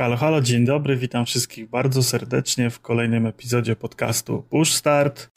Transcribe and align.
Halo, 0.00 0.16
halo, 0.16 0.40
dzień 0.40 0.64
dobry, 0.64 0.96
witam 0.96 1.26
wszystkich 1.26 1.68
bardzo 1.68 2.02
serdecznie 2.02 2.70
w 2.70 2.80
kolejnym 2.80 3.26
epizodzie 3.26 3.76
podcastu 3.76 4.42
Push 4.42 4.72
Start. 4.72 5.30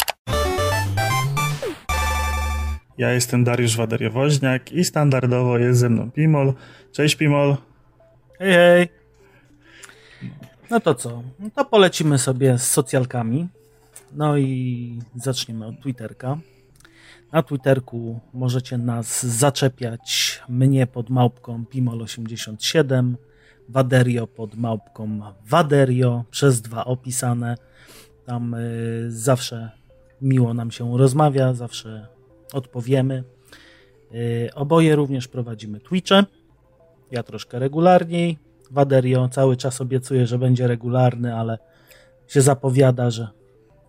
Ja 2.97 3.11
jestem 3.11 3.43
Dariusz 3.43 3.77
Waderiowoźniak 3.77 4.71
i 4.71 4.83
standardowo 4.83 5.57
jest 5.57 5.79
ze 5.79 5.89
mną 5.89 6.11
Pimol. 6.11 6.53
Cześć 6.91 7.15
Pimol. 7.15 7.57
Hej, 8.39 8.53
hej. 8.53 8.89
No 10.69 10.79
to 10.79 10.95
co? 10.95 11.23
No 11.39 11.49
to 11.55 11.65
polecimy 11.65 12.19
sobie 12.19 12.57
z 12.57 12.69
socjalkami. 12.69 13.47
No 14.11 14.37
i 14.37 14.99
zaczniemy 15.15 15.65
od 15.65 15.81
Twitterka. 15.81 16.37
Na 17.31 17.43
Twitterku 17.43 18.19
możecie 18.33 18.77
nas 18.77 19.25
zaczepiać 19.25 20.41
mnie 20.49 20.87
pod 20.87 21.09
małpką 21.09 21.65
Pimol87, 21.73 23.13
Waderio 23.69 24.27
pod 24.27 24.55
małpką 24.55 25.19
Waderio, 25.49 26.23
przez 26.31 26.61
dwa 26.61 26.85
opisane. 26.85 27.57
Tam 28.25 28.53
y, 28.53 29.05
zawsze 29.11 29.71
miło 30.21 30.53
nam 30.53 30.71
się 30.71 30.97
rozmawia, 30.97 31.53
zawsze 31.53 32.07
odpowiemy. 32.53 33.23
Y, 34.13 34.49
oboje 34.55 34.95
również 34.95 35.27
prowadzimy 35.27 35.79
Twitche. 35.79 36.23
Ja 37.11 37.23
troszkę 37.23 37.59
regularniej. 37.59 38.37
Waderio 38.71 39.29
cały 39.29 39.57
czas 39.57 39.81
obiecuje, 39.81 40.27
że 40.27 40.37
będzie 40.39 40.67
regularny, 40.67 41.35
ale 41.35 41.57
się 42.27 42.41
zapowiada, 42.41 43.11
że 43.11 43.27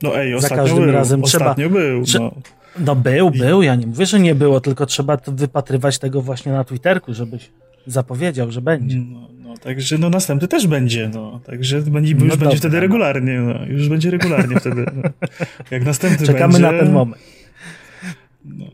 No 0.03 0.19
ej, 0.19 0.41
Za 0.41 0.49
każdym 0.49 0.85
był, 0.85 0.93
razem 0.93 1.23
trzeba- 1.23 1.45
ostatnio 1.45 1.71
był. 1.71 2.03
trze- 2.03 2.19
No. 2.21 2.33
No 2.79 2.95
był, 2.97 3.31
był, 3.31 3.63
ja 3.63 3.75
nie 3.75 3.87
mówię, 3.87 4.07
że 4.07 4.21
nie 4.21 4.35
było, 4.35 4.61
tylko 4.61 4.87
trzeba 4.87 5.19
wypatrywać 5.27 5.99
tego 5.99 6.23
właśnie 6.23 6.53
na 6.53 6.65
Twitterku, 6.65 7.15
żebyś 7.15 7.51
zapowiedział, 7.87 8.51
że 8.51 8.61
będzie. 8.63 8.99
No, 8.99 9.29
no, 9.55 9.59
także 9.59 9.99
no 9.99 10.11
następny 10.11 10.49
też 10.49 10.67
będzie, 10.67 11.11
no. 11.15 11.41
Także 11.47 11.83
będzie, 11.83 12.15
No 12.15 12.21
już 12.21 12.31
dobra, 12.31 12.45
będzie 12.47 12.59
wtedy 12.59 12.77
no. 12.77 12.81
regularnie, 12.81 13.41
no. 13.41 13.67
Już 13.67 13.89
będzie 13.89 14.11
regularnie 14.11 14.61
wtedy. 14.61 14.87
No. 14.95 15.03
Jak 15.71 15.85
następny 15.85 16.27
Czekamy 16.27 16.53
będzie... 16.53 16.73
na 16.73 16.79
ten 16.79 16.93
moment. 16.93 17.23
No. 18.45 18.65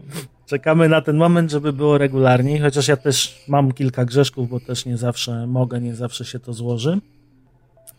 Czekamy 0.47 0.89
na 0.89 1.01
ten 1.01 1.17
moment, 1.17 1.51
żeby 1.51 1.73
było 1.73 1.99
regularniej, 1.99 2.61
chociaż 2.61 2.89
ja 2.89 2.97
też 2.97 3.45
mam 3.49 3.73
kilka 3.73 4.05
grzeszków, 4.05 4.51
bo 4.51 4.61
też 4.61 4.87
nie 4.87 4.97
zawsze 4.97 5.47
mogę, 5.47 5.81
nie 5.81 5.95
zawsze 5.95 6.25
się 6.25 6.39
to 6.39 6.53
złoży. 6.53 7.01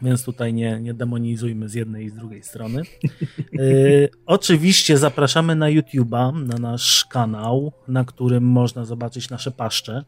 Więc 0.02 0.24
tutaj 0.24 0.54
nie, 0.54 0.80
nie 0.80 0.94
demonizujmy 0.94 1.70
z 1.70 1.74
jednej 1.74 2.06
i 2.06 2.10
z 2.10 2.14
drugiej 2.14 2.44
strony. 2.44 2.82
Y, 3.60 4.10
oczywiście 4.26 4.98
zapraszamy 4.98 5.56
na 5.56 5.66
YouTube'a, 5.66 6.48
na 6.48 6.58
nasz 6.58 7.06
kanał, 7.06 7.72
na 7.88 8.06
którym 8.06 8.44
można 8.44 8.86
zobaczyć 8.86 9.30
nasze 9.30 9.52
paszcze. 9.52 10.04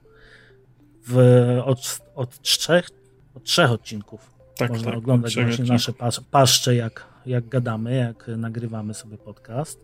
W, 1.08 1.18
od, 1.66 2.02
od, 2.16 2.42
trzech, 2.42 2.90
od 3.36 3.44
trzech 3.44 3.72
odcinków 3.72 4.32
Tak, 4.58 4.70
można 4.70 4.86
tak, 4.92 4.98
oglądać 4.98 5.34
właśnie 5.36 5.52
odcinków. 5.52 5.70
nasze 5.70 5.94
pas, 5.94 6.20
paszcze, 6.20 6.76
jak, 6.76 7.06
jak 7.26 7.48
gadamy, 7.48 7.96
jak 7.96 8.28
nagrywamy 8.38 8.94
sobie 8.94 9.18
podcast. 9.18 9.80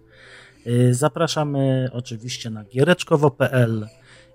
Y, 0.67 0.93
Zapraszamy 0.93 1.89
oczywiście 1.93 2.49
na 2.49 2.63
giereczkowo.pl 2.63 3.87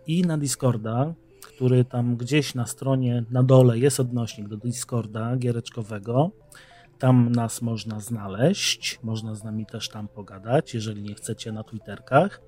i 0.06 0.22
na 0.22 0.38
Discorda, 0.38 1.14
który 1.42 1.84
tam 1.84 2.16
gdzieś 2.16 2.54
na 2.54 2.66
stronie 2.66 3.24
na 3.30 3.42
dole 3.42 3.78
jest 3.78 4.00
odnośnik 4.00 4.48
do 4.48 4.56
Discorda 4.56 5.36
giereczkowego. 5.36 6.30
Tam 6.98 7.32
nas 7.32 7.62
można 7.62 8.00
znaleźć, 8.00 8.98
można 9.02 9.34
z 9.34 9.44
nami 9.44 9.66
też 9.66 9.88
tam 9.88 10.08
pogadać, 10.08 10.74
jeżeli 10.74 11.02
nie 11.02 11.14
chcecie 11.14 11.52
na 11.52 11.62
Twitterkach. 11.62 12.40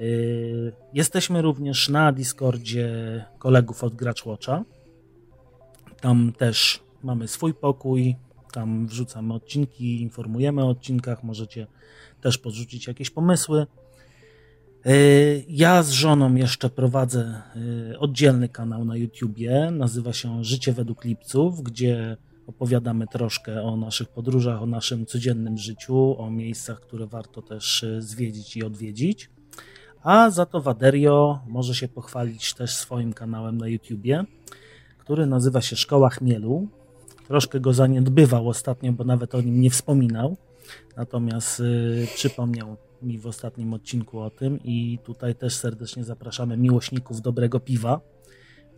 Y, 0.00 0.72
Jesteśmy 0.92 1.42
również 1.42 1.88
na 1.88 2.12
Discordzie 2.12 3.24
kolegów 3.38 3.84
od 3.84 3.94
Gracz 3.94 4.26
Watcha. 4.26 4.64
Tam 6.00 6.32
też 6.32 6.82
mamy 7.02 7.28
swój 7.28 7.54
pokój, 7.54 8.16
tam 8.52 8.86
wrzucamy 8.86 9.34
odcinki, 9.34 10.02
informujemy 10.02 10.64
o 10.64 10.68
odcinkach, 10.68 11.24
możecie 11.24 11.66
też 12.20 12.38
podrzucić 12.38 12.86
jakieś 12.86 13.10
pomysły. 13.10 13.66
Yy, 14.84 15.44
Ja 15.48 15.82
z 15.82 15.90
żoną 15.90 16.34
jeszcze 16.34 16.70
prowadzę 16.70 17.42
yy, 17.88 17.98
oddzielny 17.98 18.48
kanał 18.48 18.84
na 18.84 18.96
YouTubie, 18.96 19.70
nazywa 19.70 20.12
się 20.12 20.44
Życie 20.44 20.72
według 20.72 21.04
Lipców, 21.04 21.62
gdzie 21.62 22.16
opowiadamy 22.46 23.06
troszkę 23.06 23.62
o 23.62 23.76
naszych 23.76 24.08
podróżach, 24.08 24.62
o 24.62 24.66
naszym 24.66 25.06
codziennym 25.06 25.58
życiu, 25.58 26.18
o 26.18 26.30
miejscach, 26.30 26.80
które 26.80 27.06
warto 27.06 27.42
też 27.42 27.84
zwiedzić 27.98 28.56
i 28.56 28.64
odwiedzić. 28.64 29.30
A 30.04 30.30
za 30.30 30.46
to 30.46 30.60
Waderio 30.60 31.38
może 31.48 31.74
się 31.74 31.88
pochwalić 31.88 32.54
też 32.54 32.74
swoim 32.74 33.12
kanałem 33.12 33.58
na 33.58 33.68
YouTubie, 33.68 34.24
który 34.98 35.26
nazywa 35.26 35.60
się 35.60 35.76
Szkoła 35.76 36.10
Chmielu. 36.10 36.68
Troszkę 37.28 37.60
go 37.60 37.72
zaniedbywał 37.72 38.48
ostatnio, 38.48 38.92
bo 38.92 39.04
nawet 39.04 39.34
o 39.34 39.40
nim 39.40 39.60
nie 39.60 39.70
wspominał. 39.70 40.36
Natomiast 40.96 41.60
y, 41.60 42.06
przypomniał 42.14 42.76
mi 43.02 43.18
w 43.18 43.26
ostatnim 43.26 43.74
odcinku 43.74 44.20
o 44.20 44.30
tym 44.30 44.60
i 44.64 44.98
tutaj 45.04 45.34
też 45.34 45.54
serdecznie 45.54 46.04
zapraszamy 46.04 46.56
miłośników 46.56 47.20
dobrego 47.20 47.60
piwa. 47.60 48.00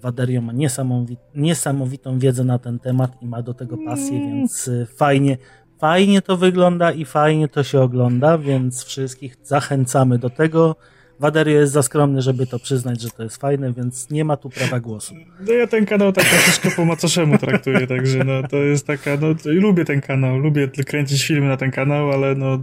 Waderio 0.01 0.41
ma 0.41 0.53
niesamowi- 0.53 1.17
niesamowitą 1.35 2.19
wiedzę 2.19 2.45
na 2.45 2.59
ten 2.59 2.79
temat 2.79 3.23
i 3.23 3.27
ma 3.27 3.43
do 3.43 3.55
tego 3.55 3.77
pasję, 3.87 4.21
więc 4.21 4.69
y, 4.69 4.87
fajnie, 4.97 5.39
fajnie 5.79 6.23
to 6.23 6.37
wygląda 6.37 6.93
i 6.93 7.05
fajnie 7.05 7.49
to 7.49 7.63
się 7.63 7.81
ogląda, 7.81 8.39
więc 8.39 8.85
wszystkich 8.85 9.37
zachęcamy 9.43 10.19
do 10.19 10.31
tego. 10.31 10.77
Waderio 11.21 11.61
jest 11.61 11.73
za 11.73 11.83
skromny, 11.83 12.23
żeby 12.23 12.47
to 12.47 12.59
przyznać, 12.59 13.01
że 13.01 13.11
to 13.11 13.23
jest 13.23 13.37
fajne, 13.37 13.73
więc 13.73 14.11
nie 14.11 14.25
ma 14.25 14.37
tu 14.37 14.51
prawa 14.51 14.81
głosu. 14.81 15.15
No 15.47 15.53
ja 15.53 15.67
ten 15.67 15.87
kanał 15.87 16.13
tak 16.13 16.25
troszeczkę 16.25 16.71
po 16.71 16.85
macoszemu 16.85 17.39
traktuję, 17.39 17.87
także 17.87 18.19
no 18.25 18.49
to 18.49 18.57
jest 18.57 18.87
taka, 18.87 19.11
no 19.21 19.27
lubię 19.45 19.85
ten 19.85 20.01
kanał, 20.01 20.39
lubię 20.39 20.69
kręcić 20.69 21.25
filmy 21.27 21.49
na 21.49 21.57
ten 21.57 21.71
kanał, 21.71 22.11
ale 22.13 22.35
no 22.35 22.59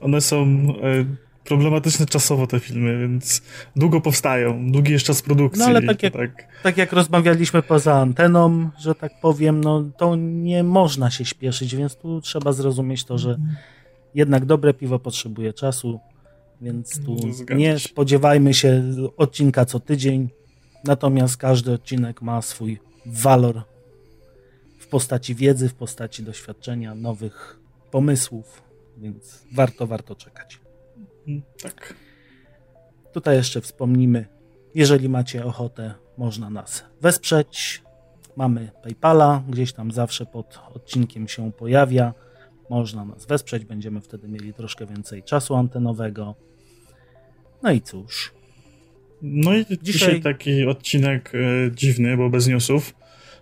one 0.00 0.20
są 0.20 0.42
e, 0.44 1.04
problematyczne 1.44 2.06
czasowo 2.06 2.46
te 2.46 2.60
filmy, 2.60 2.98
więc 3.00 3.42
długo 3.76 4.00
powstają, 4.00 4.72
długi 4.72 4.92
jest 4.92 5.04
czas 5.04 5.22
produkcji. 5.22 5.58
No, 5.60 5.66
ale 5.66 5.82
tak 5.82 6.02
jak- 6.02 6.12
tak 6.12 6.30
tak 6.62 6.76
jak 6.76 6.92
rozmawialiśmy 6.92 7.62
poza 7.62 7.94
anteną, 7.94 8.70
że 8.80 8.94
tak 8.94 9.12
powiem, 9.20 9.60
no 9.60 9.84
to 9.96 10.16
nie 10.16 10.64
można 10.64 11.10
się 11.10 11.24
śpieszyć, 11.24 11.76
więc 11.76 11.96
tu 11.96 12.20
trzeba 12.20 12.52
zrozumieć 12.52 13.04
to, 13.04 13.18
że 13.18 13.38
jednak 14.14 14.44
dobre 14.44 14.74
piwo 14.74 14.98
potrzebuje 14.98 15.52
czasu, 15.52 16.00
więc 16.62 17.04
tu 17.04 17.16
No, 17.26 17.32
zgadza 17.32 17.58
nie 17.58 17.78
się. 17.78 17.88
spodziewajmy 17.88 18.54
się 18.54 18.82
odcinka 19.16 19.64
co 19.64 19.80
tydzień, 19.80 20.28
natomiast 20.84 21.36
każdy 21.36 21.72
odcinek 21.72 22.22
ma 22.22 22.42
swój 22.42 22.78
walor 23.06 23.62
w 24.78 24.88
postaci 24.88 25.34
wiedzy, 25.34 25.68
w 25.68 25.74
postaci 25.74 26.22
doświadczenia, 26.22 26.94
nowych 26.94 27.60
pomysłów, 27.90 28.62
więc 28.98 29.44
warto, 29.54 29.86
warto 29.86 30.14
czekać. 30.14 30.60
tak. 31.62 31.94
Tutaj 33.12 33.36
jeszcze 33.36 33.60
wspomnimy, 33.60 34.26
jeżeli 34.74 35.08
macie 35.08 35.44
ochotę, 35.44 35.94
można 36.18 36.50
nas 36.50 36.84
wesprzeć. 37.00 37.82
Mamy 38.36 38.70
PayPala, 38.82 39.42
gdzieś 39.48 39.72
tam 39.72 39.92
zawsze 39.92 40.26
pod 40.26 40.60
odcinkiem 40.74 41.28
się 41.28 41.52
pojawia. 41.52 42.14
Można 42.70 43.04
nas 43.04 43.26
wesprzeć, 43.26 43.64
będziemy 43.64 44.00
wtedy 44.00 44.28
mieli 44.28 44.54
troszkę 44.54 44.86
więcej 44.86 45.22
czasu 45.22 45.54
antenowego. 45.54 46.34
No 47.62 47.72
i 47.72 47.80
cóż, 47.80 48.32
No 49.22 49.56
i 49.56 49.64
dzisiaj, 49.82 49.82
Dzisiaj- 49.82 50.20
taki 50.20 50.66
odcinek 50.66 51.32
e, 51.34 51.70
dziwny, 51.74 52.16
bo 52.16 52.30
bez 52.30 52.46
newsów. 52.46 52.94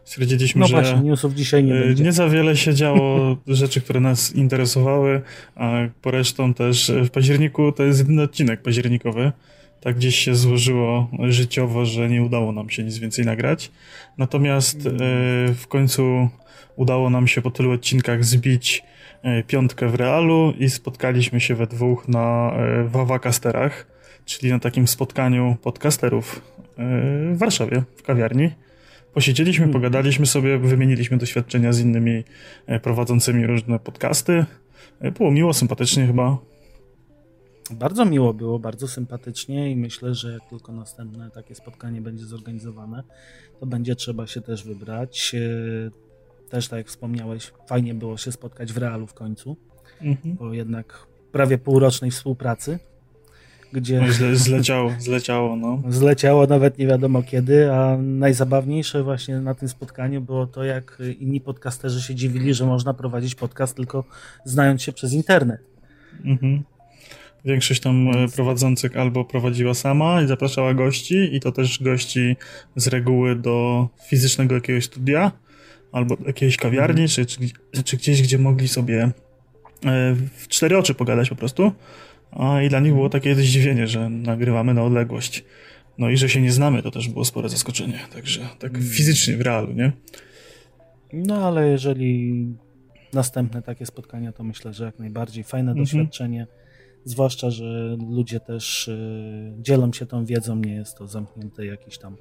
Stwierdziliśmy, 0.05 0.61
no 0.61 0.67
że 0.67 0.75
właśnie, 0.77 1.01
newsów 1.01 1.35
dzisiaj 1.35 1.65
nie 1.65 1.75
e, 1.75 1.81
będzie. 1.81 2.05
nie 2.05 2.13
za 2.13 2.29
wiele 2.29 2.57
się 2.57 2.75
działo 2.75 3.37
rzeczy, 3.47 3.81
które 3.81 4.01
nas 4.01 4.35
interesowały, 4.35 5.23
a 5.55 5.73
po 6.03 6.11
resztą 6.11 6.55
też 6.55 6.91
e, 6.91 7.05
w 7.05 7.11
październiku 7.11 7.73
to 7.73 7.83
jest 7.83 7.99
jedyny 7.99 8.23
odcinek 8.23 8.63
październikowy. 8.63 9.33
Tak 9.81 9.97
gdzieś 9.97 10.17
się 10.17 10.35
złożyło 10.35 11.11
życiowo, 11.29 11.87
że 11.87 12.09
nie 12.09 12.23
udało 12.23 12.53
nam 12.53 12.71
się 12.71 12.85
nic 12.85 12.99
więcej 12.99 13.25
nagrać. 13.25 13.71
Natomiast 14.19 14.87
e, 14.87 14.91
w 15.55 15.65
końcu 15.69 16.29
udało 16.77 17.11
nam 17.11 17.29
się 17.29 17.43
po 17.43 17.51
tylu 17.51 17.73
odcinkach 17.73 18.25
zbić 18.25 18.83
piątkę 19.47 19.89
w 19.89 19.95
realu 19.95 20.53
i 20.59 20.71
spotkaliśmy 20.71 21.41
się 21.41 21.55
we 21.55 21.67
dwóch 21.67 22.09
na 22.09 22.53
Wawakasterach, 22.87 23.87
czyli 24.31 24.53
na 24.53 24.59
takim 24.59 24.89
spotkaniu 24.89 25.57
podcasterów 25.63 26.43
e, 26.79 27.35
w 27.35 27.39
Warszawie, 27.39 27.83
w 27.97 28.03
kawiarni. 28.03 28.51
Posiedzieliśmy, 29.15 29.65
Hmm. 29.65 29.73
pogadaliśmy 29.73 30.27
sobie, 30.27 30.59
wymieniliśmy 30.59 31.17
doświadczenia 31.17 31.73
z 31.73 31.81
innymi 31.81 32.25
e, 32.67 32.81
prowadzącymi 32.81 33.47
różne 33.47 33.79
podcasty. 33.79 34.45
E, 35.01 35.11
Było 35.11 35.31
miło, 35.31 35.53
sympatycznie 35.53 36.07
chyba. 36.07 36.39
Bardzo 37.71 38.05
miło 38.05 38.35
było, 38.35 38.59
bardzo 38.59 38.89
sympatycznie 38.89 39.71
i 39.71 39.77
myślę, 39.77 40.15
że 40.15 40.33
jak 40.33 40.49
tylko 40.51 40.73
następne 40.73 41.31
takie 41.31 41.55
spotkanie 41.55 42.01
będzie 42.01 42.25
zorganizowane, 42.25 43.03
to 43.61 43.67
będzie 43.67 43.97
trzeba 43.97 44.27
się 44.27 44.41
też 44.41 44.65
wybrać. 44.65 45.35
Też 46.51 46.69
tak 46.69 46.77
jak 46.77 46.87
wspomniałeś, 46.87 47.53
fajnie 47.69 47.95
było 47.95 48.17
się 48.17 48.33
spotkać 48.33 48.73
w 48.73 48.79
realu 48.79 49.07
w 49.07 49.15
końcu. 49.15 49.57
Mhm. 50.01 50.37
po 50.37 50.55
jednak 50.55 51.07
prawie 51.33 51.59
półrocznej 51.59 52.11
współpracy. 52.11 52.79
Gdzie... 53.73 54.03
Źle, 54.13 54.37
zleciało, 54.37 54.93
zleciało, 54.99 55.57
no. 55.57 55.83
Zleciało 55.89 56.47
nawet 56.47 56.79
nie 56.79 56.87
wiadomo 56.87 57.23
kiedy, 57.23 57.73
a 57.73 57.97
najzabawniejsze 57.97 59.03
właśnie 59.03 59.41
na 59.41 59.55
tym 59.55 59.69
spotkaniu 59.69 60.21
było 60.21 60.47
to, 60.47 60.65
jak 60.65 61.03
inni 61.21 61.41
podcasterzy 61.41 62.03
się 62.03 62.15
dziwili, 62.15 62.55
że 62.55 62.67
można 62.67 62.95
prowadzić 62.95 63.35
podcast 63.35 63.77
tylko 63.77 64.05
znając 64.45 64.83
się 64.83 64.93
przez 64.93 65.13
internet. 65.13 65.61
Mhm. 66.25 66.63
Większość 67.45 67.81
tam 67.81 68.09
e, 68.09 68.29
prowadzących 68.29 68.97
albo 68.97 69.25
prowadziła 69.25 69.75
sama 69.75 70.23
i 70.23 70.27
zapraszała 70.27 70.75
gości, 70.75 71.37
i 71.37 71.41
to 71.41 71.53
też 71.53 71.83
gości 71.83 72.37
z 72.77 72.87
reguły 72.87 73.37
do 73.37 73.89
fizycznego 74.09 74.55
jakiegoś 74.55 74.85
studia, 74.85 75.33
albo 75.93 76.17
jakiejś 76.27 76.57
kawiarni, 76.57 77.09
czy, 77.09 77.27
czy, 77.27 77.39
czy 77.85 77.97
gdzieś, 77.97 78.23
gdzie 78.23 78.39
mogli 78.39 78.69
sobie 78.69 79.03
e, 79.05 79.11
w 80.37 80.49
cztery 80.49 80.79
oczy 80.79 80.95
pogadać 80.95 81.29
po 81.29 81.37
prostu. 81.37 81.73
A 82.33 82.63
i 82.63 82.69
dla 82.69 82.81
nich 82.81 82.93
było 82.93 83.09
takie 83.09 83.35
zdziwienie, 83.35 83.87
że 83.87 84.09
nagrywamy 84.09 84.75
na 84.75 84.83
odległość. 84.83 85.45
No 85.99 86.11
i 86.11 86.17
że 86.17 86.29
się 86.29 86.41
nie 86.41 86.53
znamy, 86.53 86.83
to 86.83 86.91
też 86.91 87.09
było 87.09 87.25
spore 87.25 87.49
zaskoczenie. 87.49 87.99
Także 88.15 88.41
tak 88.59 88.71
mm. 88.71 88.83
fizycznie, 88.83 89.37
w 89.37 89.41
realu, 89.41 89.73
nie? 89.73 89.93
No 91.13 91.47
ale 91.47 91.69
jeżeli 91.69 92.47
następne 93.13 93.63
takie 93.63 93.87
spotkania, 93.87 94.33
to 94.33 94.45
myślę, 94.45 94.73
że 94.73 94.85
jak 94.85 94.99
najbardziej 94.99 95.45
fajne 95.45 95.71
mhm. 95.71 95.85
doświadczenie. 95.85 96.47
Zwłaszcza, 97.05 97.51
że 97.51 97.97
ludzie 98.11 98.41
też 98.41 98.89
y, 98.89 99.53
dzielą 99.59 99.93
się 99.93 100.07
tą 100.07 100.25
wiedzą, 100.25 100.57
nie 100.57 100.75
jest 100.75 100.99
to 100.99 101.07
zamknięty 101.07 101.67
jakiś 101.67 101.99
tam 101.99 102.17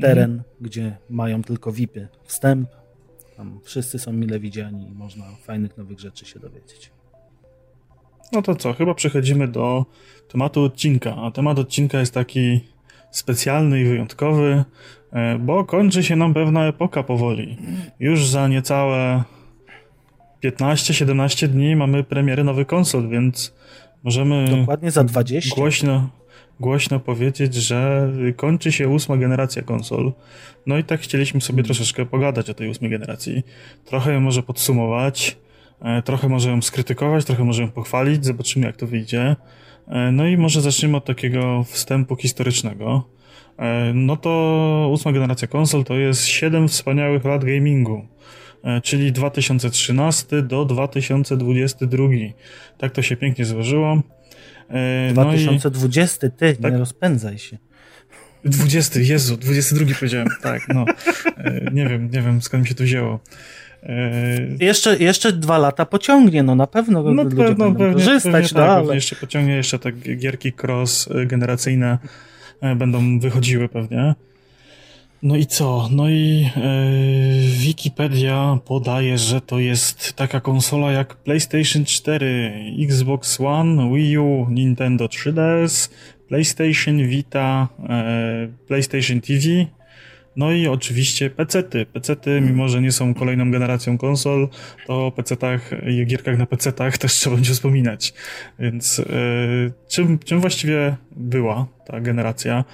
teren, 0.00 0.30
mhm. 0.30 0.42
gdzie 0.60 0.96
mają 1.10 1.42
tylko 1.42 1.72
VIPy 1.72 2.08
wstęp. 2.24 2.68
Tam 3.36 3.60
wszyscy 3.64 3.98
są 3.98 4.12
mile 4.12 4.40
widziani 4.40 4.88
i 4.88 4.92
można 4.92 5.24
fajnych 5.42 5.76
nowych 5.76 6.00
rzeczy 6.00 6.26
się 6.26 6.40
dowiedzieć. 6.40 6.90
No 8.32 8.42
to 8.42 8.54
co, 8.54 8.72
chyba 8.72 8.94
przechodzimy 8.94 9.48
do 9.48 9.84
tematu 10.28 10.62
odcinka. 10.62 11.16
A 11.16 11.30
temat 11.30 11.58
odcinka 11.58 12.00
jest 12.00 12.14
taki 12.14 12.60
specjalny 13.10 13.80
i 13.80 13.84
wyjątkowy, 13.84 14.64
e, 15.12 15.38
bo 15.38 15.64
kończy 15.64 16.02
się 16.02 16.16
nam 16.16 16.34
pewna 16.34 16.66
epoka 16.66 17.02
powoli. 17.02 17.56
Już 18.00 18.26
za 18.26 18.48
niecałe 18.48 19.24
15-17 20.44 21.48
dni 21.48 21.76
mamy 21.76 22.04
premiery 22.04 22.44
nowych 22.44 22.66
konsol, 22.66 23.08
więc 23.08 23.54
możemy. 24.02 24.44
Dokładnie 24.60 24.90
za 24.90 25.04
20. 25.04 25.54
Głośno, 25.56 26.10
głośno 26.60 27.00
powiedzieć, 27.00 27.54
że 27.54 28.10
kończy 28.36 28.72
się 28.72 28.88
ósma 28.88 29.16
generacja 29.16 29.62
konsol. 29.62 30.12
No 30.66 30.78
i 30.78 30.84
tak 30.84 31.00
chcieliśmy 31.00 31.40
sobie 31.40 31.62
troszeczkę 31.62 32.06
pogadać 32.06 32.50
o 32.50 32.54
tej 32.54 32.68
ósmej 32.68 32.90
generacji. 32.90 33.42
Trochę 33.84 34.20
może 34.20 34.42
podsumować, 34.42 35.36
trochę 36.04 36.28
może 36.28 36.50
ją 36.50 36.62
skrytykować, 36.62 37.24
trochę 37.24 37.44
może 37.44 37.62
ją 37.62 37.70
pochwalić, 37.70 38.24
zobaczymy 38.24 38.66
jak 38.66 38.76
to 38.76 38.86
wyjdzie. 38.86 39.36
E, 39.88 40.12
no 40.12 40.26
i 40.26 40.36
może 40.36 40.60
zacznijmy 40.60 40.96
od 40.96 41.04
takiego 41.04 41.64
wstępu 41.64 42.16
historycznego. 42.16 43.08
E, 43.58 43.92
no 43.94 44.16
to 44.16 44.88
ósma 44.92 45.12
generacja 45.12 45.48
konsol 45.48 45.84
to 45.84 45.94
jest 45.94 46.26
7 46.26 46.68
wspaniałych 46.68 47.24
lat 47.24 47.44
gamingu. 47.44 48.06
E, 48.64 48.80
czyli 48.80 49.12
2013 49.12 50.42
do 50.42 50.64
2022. 50.64 52.08
Tak 52.78 52.92
to 52.92 53.02
się 53.02 53.16
pięknie 53.16 53.44
złożyło. 53.44 54.02
2020, 55.12 56.26
e, 56.26 56.30
no 56.30 56.36
ty, 56.38 56.56
tak? 56.62 56.72
nie 56.72 56.78
rozpędzaj 56.78 57.38
się. 57.38 57.58
20, 58.44 59.00
Jezu, 59.00 59.36
22 59.36 59.94
powiedziałem, 59.94 60.28
tak, 60.42 60.68
no. 60.68 60.84
E, 61.36 61.70
nie 61.72 61.88
wiem, 61.88 62.10
nie 62.10 62.22
wiem 62.22 62.42
skąd 62.42 62.62
mi 62.62 62.68
się 62.68 62.74
to 62.74 62.84
wzięło. 62.84 63.20
Jeszcze, 64.60 64.96
jeszcze 64.98 65.32
dwa 65.32 65.58
lata 65.58 65.86
pociągnie, 65.86 66.42
no 66.42 66.54
na 66.54 66.66
pewno 66.66 67.02
no, 67.02 67.10
ludzie 67.22 67.36
pewno, 67.36 67.64
będą 67.64 67.78
pewnie, 67.78 67.94
korzystać, 67.94 68.32
pewnie, 68.32 68.48
tak, 68.48 68.70
ale... 68.70 68.94
jeszcze 68.94 69.16
pociągnie, 69.16 69.54
jeszcze 69.56 69.78
tak 69.78 69.94
gierki 70.18 70.52
cross 70.62 71.08
generacyjne 71.26 71.98
będą 72.76 73.18
wychodziły 73.18 73.68
pewnie. 73.68 74.14
No 75.24 75.36
i 75.36 75.46
co? 75.46 75.88
No 75.90 76.08
i 76.08 76.50
e, 76.56 76.60
Wikipedia 77.58 78.58
podaje, 78.64 79.18
że 79.18 79.40
to 79.40 79.58
jest 79.58 80.12
taka 80.12 80.40
konsola 80.40 80.92
jak 80.92 81.14
PlayStation 81.14 81.84
4, 81.84 82.54
Xbox 82.80 83.40
One, 83.40 83.94
Wii 83.94 84.18
U, 84.18 84.46
Nintendo 84.50 85.06
3DS, 85.06 85.90
PlayStation 86.28 87.08
Vita, 87.08 87.68
e, 87.88 88.48
PlayStation 88.66 89.20
TV, 89.20 89.40
no 90.36 90.52
i 90.52 90.66
oczywiście 90.66 91.30
PC-ty. 91.30 91.86
PC-ty, 91.86 92.40
mimo 92.40 92.68
że 92.68 92.82
nie 92.82 92.92
są 92.92 93.14
kolejną 93.14 93.50
generacją 93.50 93.98
konsol, 93.98 94.48
to 94.86 95.06
o 95.06 95.12
PC-tach 95.12 95.70
i 95.86 96.06
gierkach 96.06 96.38
na 96.38 96.46
PC-tach 96.46 96.98
też 96.98 97.12
trzeba 97.12 97.36
będzie 97.36 97.52
wspominać. 97.52 98.14
Więc 98.58 98.98
e, 98.98 99.04
czym, 99.88 100.18
czym 100.18 100.40
właściwie 100.40 100.96
była 101.16 101.66
ta 101.86 102.00
generacja? 102.00 102.64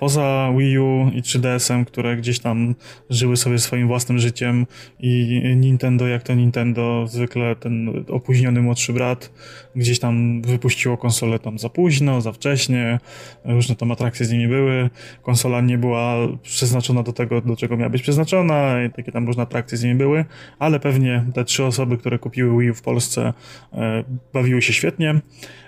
poza 0.00 0.52
Wii 0.58 0.78
U 0.78 1.10
i 1.12 1.22
3DS-em, 1.22 1.84
które 1.84 2.16
gdzieś 2.16 2.38
tam 2.38 2.74
żyły 3.10 3.36
sobie 3.36 3.58
swoim 3.58 3.88
własnym 3.88 4.18
życiem 4.18 4.66
i 5.00 5.42
Nintendo, 5.56 6.06
jak 6.08 6.22
to 6.22 6.34
Nintendo, 6.34 7.06
zwykle 7.06 7.56
ten 7.56 8.04
opóźniony 8.08 8.62
młodszy 8.62 8.92
brat, 8.92 9.32
gdzieś 9.76 9.98
tam 9.98 10.42
wypuściło 10.42 10.96
konsolę 10.96 11.38
tam 11.38 11.58
za 11.58 11.68
późno, 11.68 12.20
za 12.20 12.32
wcześnie, 12.32 12.98
różne 13.44 13.76
tam 13.76 13.92
atrakcje 13.92 14.26
z 14.26 14.32
nimi 14.32 14.48
były, 14.48 14.90
konsola 15.22 15.60
nie 15.60 15.78
była 15.78 16.14
przeznaczona 16.42 17.02
do 17.02 17.12
tego, 17.12 17.40
do 17.40 17.56
czego 17.56 17.76
miała 17.76 17.90
być 17.90 18.02
przeznaczona 18.02 18.84
i 18.84 18.90
takie 18.90 19.12
tam 19.12 19.26
różne 19.26 19.42
atrakcje 19.42 19.78
z 19.78 19.82
nimi 19.82 19.94
były, 19.94 20.24
ale 20.58 20.80
pewnie 20.80 21.24
te 21.34 21.44
trzy 21.44 21.64
osoby, 21.64 21.98
które 21.98 22.18
kupiły 22.18 22.60
Wii 22.60 22.70
U 22.70 22.74
w 22.74 22.82
Polsce 22.82 23.32
e, 23.72 24.04
bawiły 24.32 24.62
się 24.62 24.72
świetnie. 24.72 25.20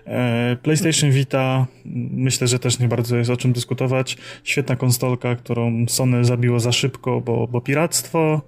E, 0.06 0.56
PlayStation 0.62 1.10
Vita, 1.10 1.66
myślę, 2.10 2.46
że 2.46 2.58
też 2.58 2.78
nie 2.78 2.88
bardzo 2.88 3.16
jest 3.16 3.30
o 3.30 3.36
czym 3.36 3.52
dyskutować. 3.52 4.16
Świetna 4.44 4.76
konsolka, 4.76 5.36
którą 5.36 5.86
Sony 5.88 6.24
zabiło 6.24 6.60
za 6.60 6.72
szybko, 6.72 7.20
bo, 7.20 7.46
bo 7.46 7.60
piractwo. 7.60 8.42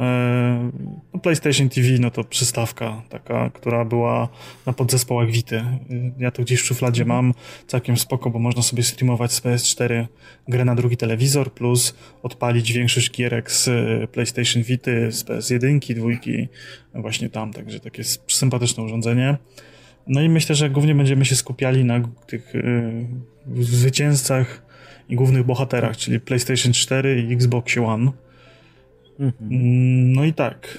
E, 0.00 0.70
no, 1.14 1.20
PlayStation 1.20 1.68
TV, 1.68 1.88
no 2.00 2.10
to 2.10 2.24
przystawka 2.24 3.02
taka, 3.08 3.50
która 3.50 3.84
była 3.84 4.28
na 4.66 4.72
podzespołach 4.72 5.30
Vity. 5.30 5.64
Ja 6.18 6.30
to 6.30 6.42
gdzieś 6.42 6.60
w 6.60 6.64
szufladzie 6.64 7.02
mhm. 7.02 7.24
mam, 7.24 7.34
całkiem 7.66 7.96
spoko, 7.96 8.30
bo 8.30 8.38
można 8.38 8.62
sobie 8.62 8.82
streamować 8.82 9.32
z 9.32 9.40
PS4 9.40 10.06
grę 10.48 10.64
na 10.64 10.74
drugi 10.74 10.96
telewizor, 10.96 11.52
plus 11.52 11.94
odpalić 12.22 12.72
większość 12.72 13.10
gierek 13.10 13.50
z 13.50 13.70
PlayStation 14.10 14.62
Vity, 14.62 15.12
z 15.12 15.24
PS1, 15.24 15.94
dwójki, 15.94 16.48
właśnie 16.94 17.30
tam, 17.30 17.52
także 17.52 17.80
takie 17.80 18.04
sympatyczne 18.28 18.84
urządzenie. 18.84 19.36
No 20.06 20.22
i 20.22 20.28
myślę, 20.28 20.54
że 20.54 20.70
głównie 20.70 20.94
będziemy 20.94 21.24
się 21.24 21.36
skupiali 21.36 21.84
na 21.84 22.00
tych 22.26 22.54
y, 22.54 23.06
zwycięzcach 23.60 24.62
i 25.08 25.16
głównych 25.16 25.44
bohaterach, 25.46 25.96
czyli 25.96 26.20
PlayStation 26.20 26.72
4 26.72 27.22
i 27.22 27.34
Xbox 27.34 27.78
One. 27.78 28.12
Mhm. 29.20 29.32
No 30.12 30.24
i 30.24 30.32
tak, 30.32 30.78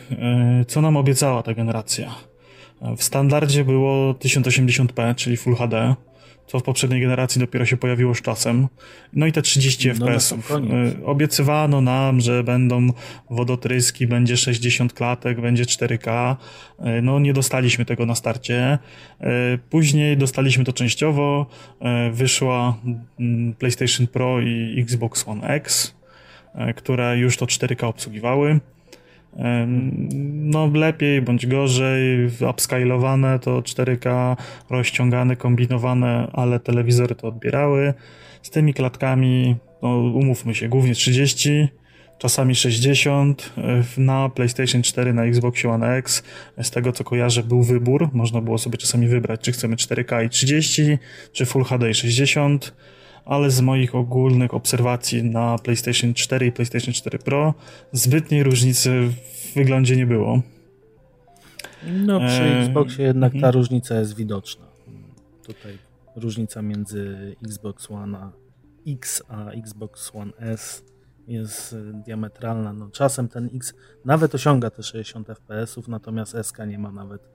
y, 0.61 0.65
co 0.65 0.81
nam 0.81 0.97
obiecała 0.97 1.43
ta 1.43 1.53
generacja? 1.53 2.15
W 2.97 3.03
standardzie 3.03 3.65
było 3.65 4.13
1080p, 4.13 5.15
czyli 5.15 5.37
Full 5.37 5.55
HD 5.55 5.95
co 6.47 6.59
w 6.59 6.63
poprzedniej 6.63 7.01
generacji 7.01 7.39
dopiero 7.39 7.65
się 7.65 7.77
pojawiło 7.77 8.15
z 8.15 8.21
czasem. 8.21 8.67
No 9.13 9.27
i 9.27 9.31
te 9.31 9.41
30 9.41 9.87
no, 9.87 9.93
FPS-ów. 9.93 10.49
No, 10.49 11.05
Obiecywano 11.05 11.81
nam, 11.81 12.21
że 12.21 12.43
będą 12.43 12.87
wodotryski, 13.29 14.07
będzie 14.07 14.37
60 14.37 14.93
klatek, 14.93 15.41
będzie 15.41 15.63
4K. 15.63 16.35
Y, 16.79 17.01
no 17.01 17.19
nie 17.19 17.33
dostaliśmy 17.33 17.85
tego 17.85 18.05
na 18.05 18.15
starcie. 18.15 18.79
Y, 19.21 19.25
później 19.69 20.17
dostaliśmy 20.17 20.63
to 20.63 20.73
częściowo. 20.73 21.45
Y, 22.07 22.11
wyszła 22.11 22.77
mm, 23.19 23.53
PlayStation 23.53 24.07
Pro 24.07 24.41
i 24.41 24.79
Xbox 24.81 25.27
One 25.27 25.47
X, 25.47 25.95
które 26.75 27.17
już 27.17 27.37
to 27.37 27.45
4K 27.45 27.85
obsługiwały. 27.85 28.59
No 30.21 30.67
lepiej 30.73 31.21
bądź 31.21 31.47
gorzej, 31.47 32.29
upscalowane 32.49 33.39
to 33.39 33.61
4K, 33.61 34.35
rozciągane, 34.69 35.35
kombinowane, 35.35 36.27
ale 36.33 36.59
telewizory 36.59 37.15
to 37.15 37.27
odbierały. 37.27 37.93
Z 38.41 38.49
tymi 38.49 38.73
klatkami, 38.73 39.55
no 39.81 39.97
umówmy 39.97 40.55
się, 40.55 40.69
głównie 40.69 40.93
30, 40.93 41.67
czasami 42.17 42.55
60. 42.55 43.53
Na 43.97 44.29
PlayStation 44.29 44.83
4, 44.83 45.13
na 45.13 45.25
Xbox 45.25 45.65
One 45.65 45.95
X, 45.95 46.23
z 46.61 46.71
tego 46.71 46.91
co 46.91 47.03
kojarzę, 47.03 47.43
był 47.43 47.63
wybór. 47.63 48.09
Można 48.13 48.41
było 48.41 48.57
sobie 48.57 48.77
czasami 48.77 49.07
wybrać, 49.07 49.41
czy 49.41 49.51
chcemy 49.51 49.75
4K 49.75 50.25
i 50.25 50.29
30, 50.29 50.97
czy 51.31 51.45
Full 51.45 51.63
HD 51.63 51.89
i 51.89 51.93
60 51.93 52.75
ale 53.25 53.51
z 53.51 53.61
moich 53.61 53.95
ogólnych 53.95 54.53
obserwacji 54.53 55.23
na 55.23 55.57
PlayStation 55.57 56.13
4 56.13 56.45
i 56.45 56.51
PlayStation 56.51 56.93
4 56.93 57.19
Pro 57.19 57.53
zbytniej 57.91 58.43
różnicy 58.43 59.09
w 59.09 59.53
wyglądzie 59.53 59.95
nie 59.95 60.05
było. 60.05 60.41
No 61.83 62.19
przy 62.19 62.43
e... 62.43 62.59
Xboxie 62.59 63.05
jednak 63.05 63.31
ta 63.31 63.37
mhm. 63.37 63.53
różnica 63.53 63.99
jest 63.99 64.15
widoczna. 64.15 64.65
Tutaj 65.45 65.77
różnica 66.15 66.61
między 66.61 67.35
Xbox 67.45 67.91
One 67.91 68.31
X 68.87 69.23
a 69.27 69.49
Xbox 69.49 70.11
One 70.15 70.31
S 70.39 70.83
jest 71.27 71.75
diametralna. 72.05 72.73
No, 72.73 72.89
czasem 72.89 73.27
ten 73.27 73.49
X 73.55 73.73
nawet 74.05 74.35
osiąga 74.35 74.69
te 74.69 74.83
60 74.83 75.27
fps, 75.27 75.87
natomiast 75.87 76.37
SK 76.43 76.57
nie 76.67 76.79
ma 76.79 76.91
nawet 76.91 77.29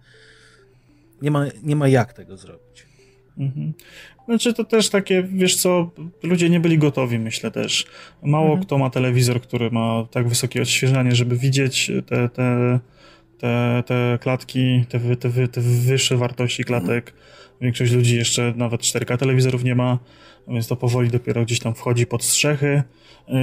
nie 1.22 1.30
ma, 1.30 1.44
nie 1.62 1.76
ma 1.76 1.88
jak 1.88 2.12
tego 2.12 2.36
zrobić. 2.36 2.89
Mhm. 3.40 3.72
Znaczy 4.24 4.54
to 4.54 4.64
też 4.64 4.88
takie, 4.88 5.22
wiesz 5.22 5.56
co, 5.56 5.90
ludzie 6.22 6.50
nie 6.50 6.60
byli 6.60 6.78
gotowi, 6.78 7.18
myślę 7.18 7.50
też. 7.50 7.86
Mało 8.22 8.46
mhm. 8.46 8.62
kto 8.62 8.78
ma 8.78 8.90
telewizor, 8.90 9.40
który 9.40 9.70
ma 9.70 10.06
tak 10.10 10.28
wysokie 10.28 10.62
odświeżanie, 10.62 11.14
żeby 11.14 11.36
widzieć 11.36 11.90
te, 12.06 12.28
te, 12.28 12.80
te, 13.38 13.82
te 13.86 14.18
klatki, 14.20 14.84
te, 14.88 15.16
te, 15.16 15.48
te 15.48 15.60
wyższe 15.60 16.16
wartości 16.16 16.64
klatek. 16.64 17.14
Większość 17.60 17.92
ludzi 17.92 18.16
jeszcze 18.16 18.54
nawet 18.56 18.80
4K 18.80 19.18
telewizorów 19.18 19.64
nie 19.64 19.74
ma, 19.74 19.98
więc 20.48 20.68
to 20.68 20.76
powoli 20.76 21.10
dopiero 21.10 21.44
gdzieś 21.44 21.58
tam 21.58 21.74
wchodzi 21.74 22.06
pod 22.06 22.24
strzechy. 22.24 22.82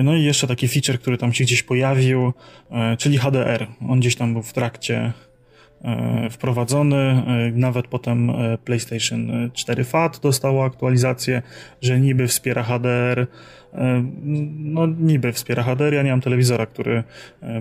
No 0.03 0.15
i 0.15 0.23
jeszcze 0.23 0.47
taki 0.47 0.67
feature, 0.67 0.99
który 0.99 1.17
tam 1.17 1.33
się 1.33 1.43
gdzieś 1.43 1.63
pojawił, 1.63 2.33
e, 2.71 2.97
czyli 2.97 3.17
HDR. 3.17 3.67
On 3.89 3.99
gdzieś 3.99 4.15
tam 4.15 4.33
był 4.33 4.43
w 4.43 4.53
trakcie 4.53 5.13
E, 5.26 5.26
wprowadzony. 6.31 6.95
E, 6.95 7.51
nawet 7.55 7.87
potem 7.87 8.29
e, 8.29 8.57
PlayStation 8.57 9.49
4 9.53 9.83
FAT 9.83 10.19
dostało 10.19 10.65
aktualizację, 10.65 11.41
że 11.81 11.99
niby 11.99 12.27
wspiera 12.27 12.63
HDR. 12.63 13.27
No 14.57 14.87
niby 14.87 15.33
wspiera 15.33 15.63
HDR, 15.63 15.93
ja 15.93 16.03
nie 16.03 16.11
mam 16.11 16.21
telewizora, 16.21 16.65
który 16.65 17.03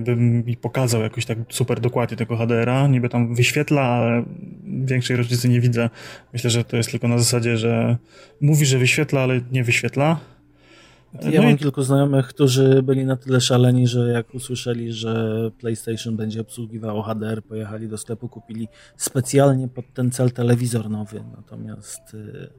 by 0.00 0.16
mi 0.16 0.56
pokazał 0.56 1.02
jakoś 1.02 1.26
tak 1.26 1.38
super 1.48 1.80
dokładnie 1.80 2.16
tego 2.16 2.36
HDR-a. 2.36 2.86
Niby 2.86 3.08
tam 3.08 3.34
wyświetla, 3.34 3.82
ale 3.82 4.24
większej 4.64 5.16
różnicy 5.16 5.48
nie 5.48 5.60
widzę. 5.60 5.90
Myślę, 6.32 6.50
że 6.50 6.64
to 6.64 6.76
jest 6.76 6.90
tylko 6.90 7.08
na 7.08 7.18
zasadzie, 7.18 7.56
że 7.56 7.96
mówi, 8.40 8.66
że 8.66 8.78
wyświetla, 8.78 9.20
ale 9.20 9.40
nie 9.52 9.64
wyświetla. 9.64 10.20
Ja 11.22 11.40
no 11.40 11.46
mam 11.46 11.54
i... 11.54 11.58
kilku 11.58 11.82
znajomych, 11.82 12.26
którzy 12.26 12.82
byli 12.82 13.04
na 13.04 13.16
tyle 13.16 13.40
szaleni, 13.40 13.86
że 13.86 14.08
jak 14.08 14.34
usłyszeli, 14.34 14.92
że 14.92 15.40
PlayStation 15.58 16.16
będzie 16.16 16.40
obsługiwało 16.40 17.02
HDR, 17.02 17.42
pojechali 17.42 17.88
do 17.88 17.98
sklepu, 17.98 18.28
kupili 18.28 18.68
specjalnie 18.96 19.68
pod 19.68 19.84
ten 19.94 20.10
cel 20.10 20.30
telewizor 20.30 20.90
nowy. 20.90 21.24
Natomiast 21.36 22.14
y, 22.14 22.50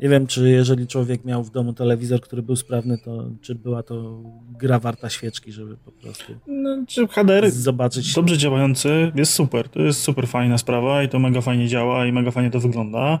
nie 0.00 0.08
wiem, 0.08 0.26
czy 0.26 0.50
jeżeli 0.50 0.86
człowiek 0.86 1.24
miał 1.24 1.44
w 1.44 1.50
domu 1.50 1.72
telewizor, 1.72 2.20
który 2.20 2.42
był 2.42 2.56
sprawny, 2.56 2.98
to 2.98 3.30
czy 3.40 3.54
była 3.54 3.82
to 3.82 4.22
gra 4.58 4.78
warta 4.78 5.10
świeczki, 5.10 5.52
żeby 5.52 5.76
po 5.76 5.92
prostu 5.92 6.32
no, 6.46 6.84
czy 6.88 7.08
HDR 7.08 7.50
zobaczyć. 7.50 8.14
Dobrze 8.14 8.38
działający 8.38 9.12
jest 9.14 9.32
super. 9.32 9.68
To 9.68 9.82
jest 9.82 10.00
super 10.00 10.28
fajna 10.28 10.58
sprawa 10.58 11.02
i 11.02 11.08
to 11.08 11.18
mega 11.18 11.40
fajnie 11.40 11.68
działa 11.68 12.06
i 12.06 12.12
mega 12.12 12.30
fajnie 12.30 12.50
to 12.50 12.60
wygląda. 12.60 13.18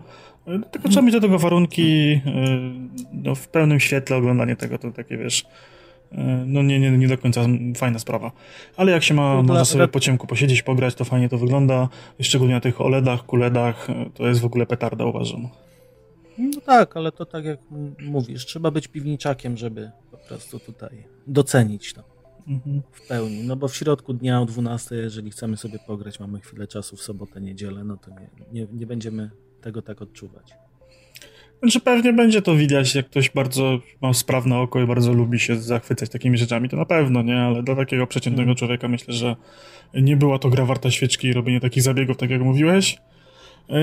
Tylko 0.70 0.88
trzeba 0.88 1.02
mieć 1.02 1.14
do 1.14 1.20
tego 1.20 1.38
warunki 1.38 2.12
y, 2.12 2.20
no, 3.12 3.34
w 3.34 3.48
pełnym 3.48 3.80
świetle 3.80 4.16
oglądanie 4.16 4.56
tego, 4.56 4.78
to 4.78 4.90
takie 4.90 5.16
wiesz, 5.16 5.46
y, 6.12 6.16
no 6.46 6.62
nie, 6.62 6.80
nie, 6.80 6.90
nie 6.90 7.08
do 7.08 7.18
końca 7.18 7.46
fajna 7.76 7.98
sprawa. 7.98 8.32
Ale 8.76 8.92
jak 8.92 9.02
się 9.02 9.14
ma, 9.14 9.42
można 9.42 9.64
sobie 9.64 9.88
po 9.88 10.00
ciemku 10.00 10.26
posiedzieć, 10.26 10.62
pograć, 10.62 10.94
to 10.94 11.04
fajnie 11.04 11.28
to 11.28 11.38
wygląda. 11.38 11.88
Szczególnie 12.20 12.54
na 12.54 12.60
tych 12.60 12.80
OLEDach, 12.80 13.26
QLEDach, 13.26 13.90
y, 13.90 14.10
to 14.14 14.28
jest 14.28 14.40
w 14.40 14.44
ogóle 14.44 14.66
petarda 14.66 15.04
uważam. 15.04 15.48
No 16.38 16.60
tak, 16.60 16.96
ale 16.96 17.12
to 17.12 17.26
tak 17.26 17.44
jak 17.44 17.60
mówisz, 18.00 18.46
trzeba 18.46 18.70
być 18.70 18.88
piwniczakiem, 18.88 19.56
żeby 19.56 19.90
po 20.10 20.18
prostu 20.18 20.58
tutaj 20.58 21.04
docenić 21.26 21.92
to 21.92 22.02
mhm. 22.48 22.82
w 22.92 23.08
pełni. 23.08 23.44
No 23.44 23.56
bo 23.56 23.68
w 23.68 23.76
środku 23.76 24.12
dnia 24.12 24.40
o 24.40 24.46
12, 24.46 24.94
jeżeli 24.94 25.30
chcemy 25.30 25.56
sobie 25.56 25.78
pograć, 25.86 26.20
mamy 26.20 26.40
chwilę 26.40 26.66
czasu 26.66 26.96
w 26.96 27.02
sobotę, 27.02 27.40
niedzielę, 27.40 27.84
no 27.84 27.96
to 27.96 28.10
nie, 28.10 28.28
nie, 28.52 28.66
nie 28.72 28.86
będziemy 28.86 29.30
tego 29.60 29.82
tak 29.82 30.02
odczuwać. 30.02 30.54
Znaczy 31.62 31.80
pewnie 31.80 32.12
będzie 32.12 32.42
to 32.42 32.54
widać, 32.54 32.94
jak 32.94 33.06
ktoś 33.06 33.30
bardzo 33.30 33.78
ma 34.00 34.14
sprawne 34.14 34.58
oko 34.58 34.80
i 34.80 34.86
bardzo 34.86 35.12
lubi 35.12 35.38
się 35.38 35.56
zachwycać 35.56 36.10
takimi 36.10 36.38
rzeczami, 36.38 36.68
to 36.68 36.76
na 36.76 36.84
pewno, 36.84 37.22
nie? 37.22 37.38
Ale 37.40 37.62
dla 37.62 37.76
takiego 37.76 38.06
przeciętnego 38.06 38.46
mm. 38.46 38.56
człowieka 38.56 38.88
myślę, 38.88 39.14
że 39.14 39.36
nie 39.94 40.16
była 40.16 40.38
to 40.38 40.50
gra 40.50 40.64
warta 40.64 40.90
świeczki 40.90 41.28
i 41.28 41.32
robienie 41.32 41.60
takich 41.60 41.82
zabiegów, 41.82 42.16
tak 42.16 42.30
jak 42.30 42.42
mówiłeś. 42.42 42.98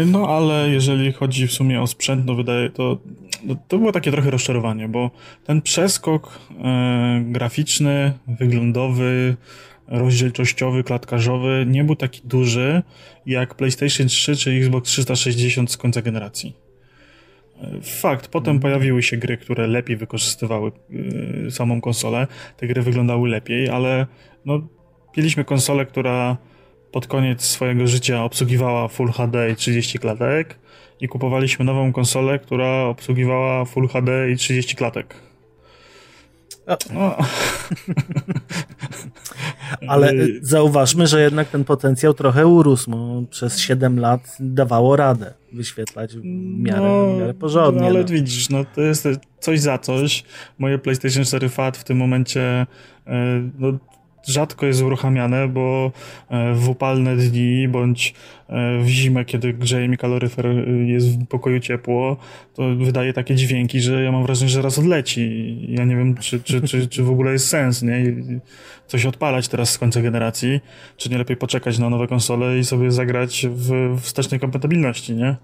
No 0.06 0.28
ale 0.28 0.70
jeżeli 0.70 1.12
chodzi 1.12 1.48
w 1.48 1.52
sumie 1.52 1.82
o 1.82 1.88
sprzęt, 1.88 2.26
no 2.26 2.36
wydaje 2.36 2.70
to, 2.70 2.98
no, 3.44 3.56
to 3.68 3.78
było 3.78 3.92
takie 3.92 4.12
trochę 4.12 4.32
rozczarowanie, 4.32 4.88
bo 4.88 5.12
ten 5.46 5.62
przeskok 5.62 6.40
e, 6.64 7.24
graficzny, 7.26 8.14
wyglądowy, 8.28 9.36
rozdzielczościowy, 9.88 10.84
klatkarzowy 10.84 11.66
nie 11.68 11.84
był 11.84 11.96
taki 11.96 12.22
duży 12.26 12.84
jak 13.26 13.56
PlayStation 13.56 14.08
3 14.08 14.36
czy 14.36 14.52
Xbox 14.52 14.90
360 14.90 15.72
z 15.72 15.78
końca 15.78 16.02
generacji. 16.02 16.64
Fakt, 17.84 18.28
potem 18.28 18.56
mhm. 18.56 18.60
pojawiły 18.62 19.04
się 19.04 19.18
gry, 19.18 19.38
które 19.38 19.68
lepiej 19.68 19.98
wykorzystywały 19.98 20.72
y, 21.48 21.52
samą 21.52 21.82
konsolę. 21.82 22.28
Te 22.58 22.68
gry 22.68 22.82
wyglądały 22.82 23.30
lepiej, 23.30 23.70
ale 23.70 24.08
no, 24.46 24.68
mieliśmy 25.18 25.46
konsolę, 25.46 25.86
która 25.86 26.38
pod 26.92 27.08
koniec 27.08 27.42
swojego 27.42 27.88
życia 27.88 28.24
obsługiwała 28.24 28.88
Full 28.88 29.12
HD 29.12 29.52
i 29.52 29.56
30 29.56 30.00
klatek 30.00 30.60
i 31.00 31.08
kupowaliśmy 31.08 31.66
nową 31.66 31.94
konsolę, 31.94 32.40
która 32.40 32.84
obsługiwała 32.84 33.66
Full 33.66 33.88
HD 33.88 34.32
i 34.32 34.36
30 34.36 34.76
klatek. 34.76 35.16
No. 36.94 37.18
Ale 39.88 40.14
zauważmy, 40.42 41.08
że 41.08 41.22
jednak 41.22 41.50
ten 41.50 41.64
potencjał 41.64 42.14
trochę 42.14 42.48
urósł. 42.48 42.90
No, 42.90 43.24
przez 43.30 43.60
7 43.60 44.00
lat 44.00 44.38
dawało 44.40 44.96
radę 44.96 45.34
wyświetlać 45.54 46.16
w 46.16 46.22
miarę, 46.60 46.82
no, 46.82 47.16
w 47.16 47.20
miarę 47.20 47.34
porządnie. 47.34 47.82
No, 47.82 47.88
ale 47.88 48.00
no. 48.00 48.06
widzisz, 48.06 48.50
no 48.50 48.66
to 48.76 48.82
jest 48.82 49.08
coś 49.40 49.60
za 49.60 49.78
coś. 49.78 50.24
Moje 50.58 50.78
PlayStation 50.78 51.24
4 51.24 51.50
FAT 51.50 51.78
w 51.78 51.84
tym 51.84 51.98
momencie 51.98 52.42
e, 53.08 53.50
no, 53.60 53.78
rzadko 54.28 54.66
jest 54.66 54.82
uruchamiane, 54.82 55.48
bo 55.48 55.92
e, 56.30 56.54
w 56.54 56.70
upalne 56.70 57.16
dni 57.16 57.68
bądź 57.68 58.14
e, 58.50 58.80
w 58.84 58.88
zimę, 58.88 59.26
kiedy 59.26 59.54
grzeje 59.54 59.88
mi 59.88 59.98
kaloryfer, 59.98 60.48
e, 60.48 60.54
jest 60.86 61.08
w 61.08 61.28
pokoju 61.28 61.60
ciepło, 61.60 62.18
to 62.54 62.76
wydaje 62.76 63.14
takie 63.14 63.36
dźwięki, 63.36 63.82
że 63.82 64.04
ja 64.04 64.12
mam 64.12 64.24
wrażenie, 64.24 64.50
że 64.50 64.62
raz 64.62 64.80
odleci. 64.80 65.58
Ja 65.70 65.86
nie 65.86 65.96
wiem, 65.96 66.16
czy, 66.16 66.40
czy, 66.40 66.62
czy, 66.62 66.88
czy 66.88 67.04
w 67.04 67.10
ogóle 67.10 67.32
jest 67.32 67.48
sens, 67.48 67.82
nie? 67.82 68.16
Coś 68.88 69.06
odpalać 69.06 69.48
teraz 69.48 69.70
z 69.70 69.78
końca 69.78 70.02
generacji, 70.02 70.60
czy 70.98 71.10
nie 71.10 71.18
lepiej 71.18 71.38
poczekać 71.38 71.80
na 71.80 71.90
nowe 71.90 72.08
konsole 72.08 72.60
i 72.60 72.64
sobie 72.64 72.92
zagrać 72.92 73.48
w 73.50 74.00
wstecznej 74.02 74.40
kompatybilności, 74.40 75.16
nie? 75.16 75.36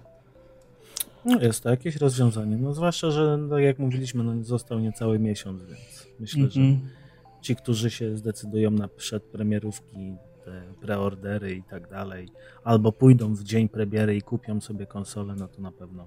No 1.24 1.40
jest 1.40 1.62
to 1.62 1.70
jakieś 1.70 1.96
rozwiązanie. 1.96 2.56
No 2.56 2.74
zwłaszcza, 2.74 3.10
że 3.10 3.38
tak 3.50 3.62
jak 3.62 3.78
mówiliśmy, 3.78 4.24
no 4.24 4.44
został 4.44 4.78
niecały 4.78 5.18
miesiąc, 5.18 5.62
więc 5.62 6.06
myślę, 6.20 6.40
mm 6.40 6.50
-hmm. 6.50 6.54
że 6.54 6.99
ci, 7.40 7.56
którzy 7.56 7.90
się 7.90 8.16
zdecydują 8.16 8.70
na 8.70 8.88
przedpremierówki, 8.88 10.14
te 10.44 10.62
preordery 10.80 11.54
i 11.54 11.62
tak 11.62 11.88
dalej, 11.88 12.28
albo 12.64 12.92
pójdą 12.92 13.34
w 13.34 13.42
dzień 13.42 13.68
premiery 13.68 14.16
i 14.16 14.22
kupią 14.22 14.60
sobie 14.60 14.86
konsolę, 14.86 15.34
no 15.38 15.48
to 15.48 15.62
na 15.62 15.72
pewno 15.72 16.06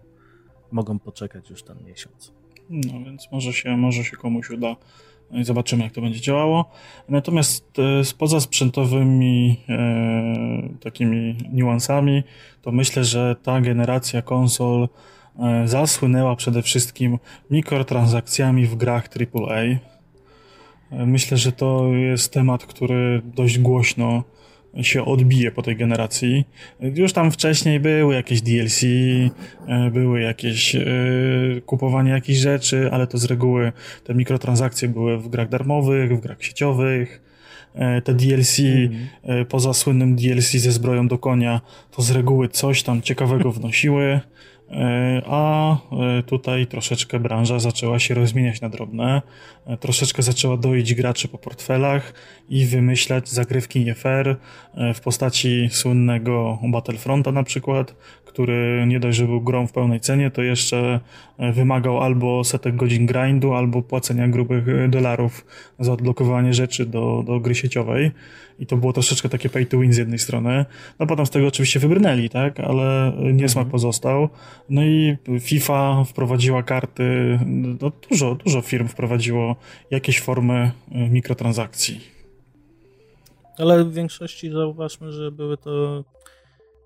mogą 0.72 1.00
poczekać 1.00 1.50
już 1.50 1.64
ten 1.64 1.84
miesiąc. 1.84 2.34
No 2.70 3.06
więc 3.06 3.32
może 3.32 3.54
się, 3.54 3.78
może 3.78 4.04
się 4.04 4.18
komuś 4.18 4.50
uda 4.50 4.76
i 5.32 5.44
zobaczymy, 5.44 5.84
jak 5.84 5.94
to 5.94 6.02
będzie 6.02 6.22
działało. 6.22 6.72
Natomiast 7.10 7.80
e, 7.80 8.04
z 8.04 8.14
pozasprzętowymi 8.14 9.58
e, 9.70 10.70
takimi 10.82 11.38
niuansami, 11.52 12.24
to 12.62 12.72
myślę, 12.72 13.04
że 13.04 13.36
ta 13.44 13.62
generacja 13.62 14.22
konsol 14.22 14.88
e, 15.40 15.68
zasłynęła 15.68 16.36
przede 16.36 16.62
wszystkim 16.62 17.20
mikrotransakcjami 17.52 18.66
w 18.66 18.76
grach 18.76 19.10
AAA. 19.20 19.93
Myślę, 20.98 21.38
że 21.38 21.52
to 21.52 21.94
jest 21.94 22.34
temat, 22.34 22.66
który 22.66 23.22
dość 23.36 23.60
głośno 23.60 24.24
się 24.82 25.06
odbije 25.06 25.52
po 25.52 25.62
tej 25.62 25.76
generacji. 25.76 26.46
Już 26.80 27.14
tam 27.14 27.32
wcześniej 27.32 27.80
były 27.80 28.16
jakieś 28.16 28.42
DLC, 28.42 28.84
e, 28.84 29.92
były 29.92 30.22
jakieś 30.22 30.76
e, 30.76 30.86
kupowanie 31.66 32.12
jakichś 32.12 32.40
rzeczy, 32.40 32.90
ale 32.92 33.08
to 33.08 33.18
z 33.18 33.26
reguły 33.26 33.72
te 34.04 34.16
mikrotransakcje 34.16 34.88
były 34.88 35.18
w 35.18 35.28
grach 35.28 35.50
darmowych, 35.50 36.18
w 36.18 36.22
grach 36.22 36.44
sieciowych. 36.44 37.22
E, 37.76 38.02
te 38.02 38.14
DLC, 38.14 38.60
mm. 38.60 39.46
poza 39.46 39.74
słynnym 39.74 40.16
DLC 40.16 40.52
ze 40.52 40.72
zbroją 40.72 41.08
do 41.08 41.18
konia, 41.18 41.62
to 41.92 42.02
z 42.02 42.12
reguły 42.12 42.48
coś 42.48 42.84
tam 42.84 43.02
ciekawego 43.02 43.52
wnosiły. 43.58 44.20
E, 44.72 45.22
a 45.26 45.74
e, 45.74 46.24
tutaj 46.24 46.68
troszeczkę 46.68 47.20
branża 47.20 47.60
zaczęła 47.60 48.00
się 48.00 48.14
rozmieniać 48.14 48.62
na 48.62 48.70
drobne, 48.70 49.22
e, 49.66 49.78
troszeczkę 49.78 50.24
zaczęła 50.24 50.58
doić 50.58 50.94
graczy 50.94 51.28
po 51.28 51.38
portfelach 51.38 52.14
i 52.50 52.66
wymyślać 52.66 53.30
zagrywki 53.30 53.86
nie 53.86 53.96
fair 53.96 54.36
w 54.96 55.00
postaci 55.00 55.70
słynnego 55.72 56.60
Battlefronta 56.64 57.32
na 57.32 57.44
przykład, 57.44 57.96
który 58.34 58.86
nie 58.88 59.00
dość, 59.00 59.18
że 59.18 59.26
był 59.26 59.42
grą 59.42 59.68
w 59.68 59.72
pełnej 59.72 60.00
cenie, 60.00 60.32
to 60.32 60.42
jeszcze 60.42 61.00
wymagał 61.54 62.02
albo 62.02 62.44
setek 62.44 62.76
godzin 62.76 63.06
grindu, 63.06 63.54
albo 63.54 63.82
płacenia 63.82 64.28
grubych 64.28 64.90
dolarów 64.90 65.46
za 65.80 65.94
odblokowanie 65.94 66.54
rzeczy 66.54 66.86
do, 66.86 67.24
do 67.28 67.40
gry 67.40 67.56
sieciowej 67.56 68.12
i 68.60 68.66
to 68.66 68.78
było 68.78 68.94
troszeczkę 68.94 69.30
takie 69.30 69.50
pay 69.50 69.66
to 69.66 69.80
win 69.80 69.94
z 69.94 69.98
jednej 69.98 70.20
strony. 70.20 70.66
No 71.00 71.08
potem 71.08 71.26
z 71.26 71.30
tego 71.30 71.48
oczywiście 71.48 71.80
wybrnęli, 71.80 72.30
tak, 72.30 72.60
ale 72.60 73.14
niesmak 73.18 73.64
mhm. 73.66 73.72
pozostał. 73.72 74.30
No 74.70 74.84
i 74.84 75.18
FIFA 75.40 76.04
wprowadziła 76.04 76.64
karty, 76.64 77.40
no 77.46 77.92
dużo, 78.10 78.36
dużo 78.36 78.62
firm 78.62 78.88
wprowadziło 78.88 79.56
jakieś 79.92 80.22
formy 80.22 80.72
mikrotransakcji. 80.92 82.02
Ale 83.58 83.86
w 83.86 83.94
większości 83.94 84.50
zauważmy, 84.50 85.12
że 85.12 85.32
były 85.32 85.58
to 85.58 86.04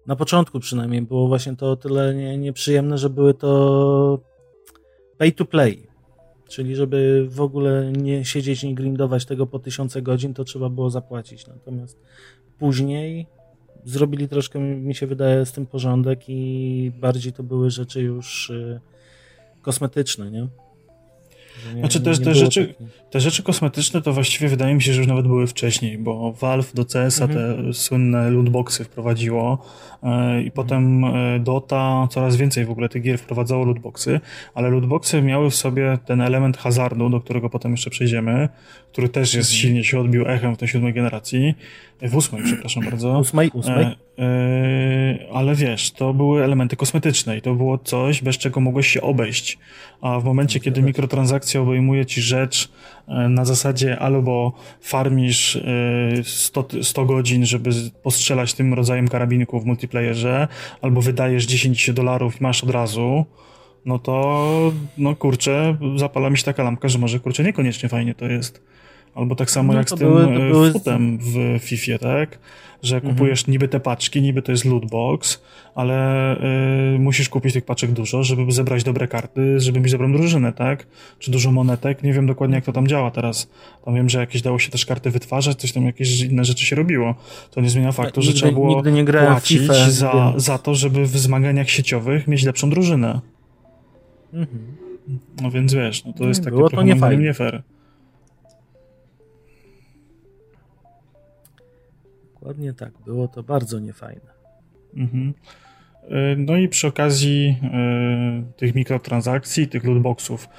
Na 0.07 0.15
początku 0.15 0.59
przynajmniej 0.59 1.01
było 1.01 1.27
właśnie 1.27 1.55
to 1.55 1.71
o 1.71 1.75
tyle 1.75 2.15
nie, 2.15 2.37
nieprzyjemne, 2.37 2.97
że 2.97 3.09
były 3.09 3.33
to 3.33 4.19
pay 5.17 5.31
to 5.31 5.45
play. 5.45 5.87
Czyli 6.49 6.75
żeby 6.75 7.27
w 7.29 7.41
ogóle 7.41 7.91
nie 7.91 8.25
siedzieć, 8.25 8.63
nie 8.63 8.75
grindować 8.75 9.25
tego 9.25 9.47
po 9.47 9.59
tysiące 9.59 10.01
godzin, 10.01 10.33
to 10.33 10.43
trzeba 10.43 10.69
było 10.69 10.89
zapłacić. 10.89 11.47
Natomiast 11.47 11.99
później 12.59 13.27
zrobili 13.85 14.27
troszkę, 14.27 14.59
mi 14.59 14.95
się 14.95 15.07
wydaje, 15.07 15.45
z 15.45 15.51
tym 15.51 15.65
porządek 15.65 16.19
i 16.27 16.91
bardziej 16.99 17.33
to 17.33 17.43
były 17.43 17.71
rzeczy 17.71 18.01
już 18.01 18.49
y, 18.49 18.79
kosmetyczne, 19.61 20.31
nie? 20.31 20.47
Nie, 21.73 21.79
znaczy 21.79 22.01
też 22.01 22.19
te 22.19 22.35
rzeczy, 22.35 22.75
te 23.11 23.19
rzeczy 23.19 23.43
kosmetyczne 23.43 24.01
to 24.01 24.13
właściwie 24.13 24.49
wydaje 24.49 24.75
mi 24.75 24.81
się, 24.81 24.93
że 24.93 24.99
już 24.99 25.07
nawet 25.07 25.27
były 25.27 25.47
wcześniej, 25.47 25.97
bo 25.97 26.33
Valve 26.33 26.73
do 26.73 26.85
CS-a 26.85 27.25
mhm. 27.25 27.65
te 27.65 27.73
słynne 27.73 28.31
lootboxy 28.31 28.83
wprowadziło 28.83 29.65
e, 30.03 30.07
i 30.07 30.11
mhm. 30.11 30.51
potem 30.51 31.05
e, 31.05 31.39
Dota 31.39 32.07
coraz 32.11 32.35
więcej 32.35 32.65
w 32.65 32.71
ogóle 32.71 32.89
tych 32.89 33.03
gier 33.03 33.17
wprowadzało 33.19 33.65
lootboxy, 33.65 34.19
ale 34.53 34.69
lootboxy 34.69 35.21
miały 35.21 35.49
w 35.49 35.55
sobie 35.55 35.97
ten 36.05 36.21
element 36.21 36.57
hazardu, 36.57 37.09
do 37.09 37.19
którego 37.19 37.49
potem 37.49 37.71
jeszcze 37.71 37.89
przejdziemy, 37.89 38.49
który 38.91 39.09
też 39.09 39.33
jest 39.33 39.49
mhm. 39.51 39.61
silnie 39.61 39.83
się 39.83 39.99
odbił 39.99 40.27
echem 40.27 40.55
w 40.55 40.57
tej 40.57 40.67
siódmej 40.67 40.93
generacji, 40.93 41.55
w 42.01 42.15
ósmej, 42.15 42.41
przepraszam 42.45 42.85
bardzo. 42.85 43.19
Ósmej, 43.19 43.51
ósmej. 43.53 43.85
E, 43.85 44.06
ale 45.33 45.55
wiesz, 45.55 45.91
to 45.91 46.13
były 46.13 46.43
elementy 46.43 46.75
kosmetyczne 46.75 47.37
i 47.37 47.41
to 47.41 47.55
było 47.55 47.77
coś, 47.77 48.21
bez 48.21 48.37
czego 48.37 48.59
mogłeś 48.59 48.87
się 48.87 49.01
obejść. 49.01 49.57
A 50.01 50.19
w 50.19 50.23
momencie, 50.23 50.59
kiedy 50.59 50.81
mikrotransakcja 50.81 51.61
obejmuje 51.61 52.05
ci 52.05 52.21
rzecz 52.21 52.69
e, 53.07 53.29
na 53.29 53.45
zasadzie 53.45 53.99
albo 53.99 54.53
farmisz 54.81 55.59
100, 56.23 56.67
e, 56.79 56.83
100 56.83 57.05
godzin, 57.05 57.45
żeby 57.45 57.69
postrzelać 58.03 58.53
tym 58.53 58.73
rodzajem 58.73 59.07
karabinków 59.07 59.63
w 59.63 59.65
multiplayerze, 59.65 60.47
albo 60.81 61.01
wydajesz 61.01 61.45
10 61.45 61.93
dolarów 61.93 62.41
i 62.41 62.43
masz 62.43 62.63
od 62.63 62.69
razu, 62.69 63.25
no 63.85 63.99
to, 63.99 64.71
no 64.97 65.15
kurczę, 65.15 65.77
zapala 65.95 66.29
mi 66.29 66.37
się 66.37 66.43
taka 66.43 66.63
lampka, 66.63 66.87
że 66.87 66.99
może 66.99 67.19
kurczę 67.19 67.43
niekoniecznie 67.43 67.89
fajnie 67.89 68.15
to 68.15 68.25
jest. 68.25 68.61
Albo 69.17 69.35
tak 69.35 69.51
samo 69.51 69.73
no 69.73 69.79
jak 69.79 69.89
z 69.89 69.93
tym 69.93 70.07
były, 70.07 70.23
e, 70.23 70.49
były... 70.49 70.71
futem 70.71 71.17
w 71.21 71.59
FIFA, 71.59 71.97
tak? 71.97 72.39
Że 72.83 72.95
mhm. 72.95 73.13
kupujesz 73.13 73.39
mhm. 73.39 73.51
niby 73.51 73.67
te 73.67 73.79
paczki, 73.79 74.21
niby 74.21 74.41
to 74.41 74.51
jest 74.51 74.65
lootbox, 74.65 75.41
ale 75.75 76.35
y, 76.95 76.99
musisz 76.99 77.29
kupić 77.29 77.53
tych 77.53 77.65
paczek 77.65 77.91
dużo, 77.91 78.23
żeby 78.23 78.51
zebrać 78.51 78.83
dobre 78.83 79.07
karty, 79.07 79.59
żeby 79.59 79.79
mieć 79.79 79.91
dobrą 79.91 80.13
drużynę, 80.13 80.53
tak? 80.53 80.87
Czy 81.19 81.31
dużo 81.31 81.51
monetek, 81.51 82.03
nie 82.03 82.13
wiem 82.13 82.27
dokładnie 82.27 82.55
jak 82.55 82.65
to 82.65 82.71
tam 82.71 82.87
działa 82.87 83.11
teraz. 83.11 83.49
Tam 83.85 83.95
wiem, 83.95 84.09
że 84.09 84.19
jakieś 84.19 84.41
dało 84.41 84.59
się 84.59 84.71
też 84.71 84.85
karty 84.85 85.11
wytwarzać, 85.11 85.57
coś 85.57 85.71
tam 85.71 85.85
jakieś 85.85 86.21
inne 86.21 86.45
rzeczy 86.45 86.65
się 86.65 86.75
robiło. 86.75 87.15
To 87.51 87.61
nie 87.61 87.69
zmienia 87.69 87.91
faktu, 87.91 88.21
że 88.21 88.33
trzeba 88.33 88.51
było 88.51 88.83
nie 88.83 89.03
płacić 89.03 89.59
FIFA, 89.59 89.89
za, 89.89 90.33
za 90.35 90.57
to, 90.57 90.75
żeby 90.75 91.05
w 91.05 91.17
zmaganiach 91.17 91.69
sieciowych 91.69 92.27
mieć 92.27 92.43
lepszą 92.43 92.69
drużynę. 92.69 93.21
Mhm. 94.33 94.77
No 95.41 95.51
więc 95.51 95.73
wiesz, 95.73 96.05
no 96.05 96.13
to 96.13 96.27
jest 96.27 96.43
takie 96.43 96.57
Było 96.57 96.69
to 96.69 96.83
nie, 96.83 96.95
nie 97.17 97.33
fair. 97.33 97.63
Dokładnie 102.47 102.73
tak, 102.73 102.91
było 103.05 103.27
to 103.27 103.43
bardzo 103.43 103.79
niefajne. 103.79 104.33
Mhm. 104.95 105.33
E, 106.09 106.35
no 106.37 106.57
i 106.57 106.67
przy 106.67 106.87
okazji 106.87 107.57
y, 108.49 108.53
tych 108.57 108.75
mikrotransakcji, 108.75 109.67
tych 109.67 109.83
lootboxów, 109.83 110.49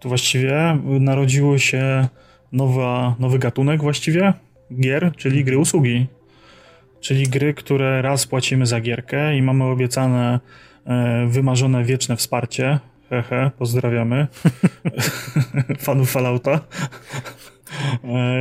tu 0.00 0.08
właściwie 0.08 0.78
narodziło 0.84 1.58
się 1.58 2.08
nowa, 2.52 3.16
nowy 3.18 3.38
gatunek 3.38 3.82
właściwie 3.82 4.32
gier, 4.80 5.12
czyli 5.16 5.44
gry 5.44 5.58
usługi. 5.58 6.06
Czyli 7.00 7.28
gry, 7.28 7.54
które 7.54 8.02
raz 8.02 8.26
płacimy 8.26 8.66
za 8.66 8.80
gierkę 8.80 9.36
i 9.36 9.42
mamy 9.42 9.64
obiecane 9.64 10.40
y, 10.86 10.90
wymarzone 11.26 11.84
wieczne 11.84 12.16
wsparcie. 12.16 12.78
Hehe, 13.10 13.50
pozdrawiamy. 13.58 14.26
Fanów 15.86 16.10
Fallouta. 16.10 16.60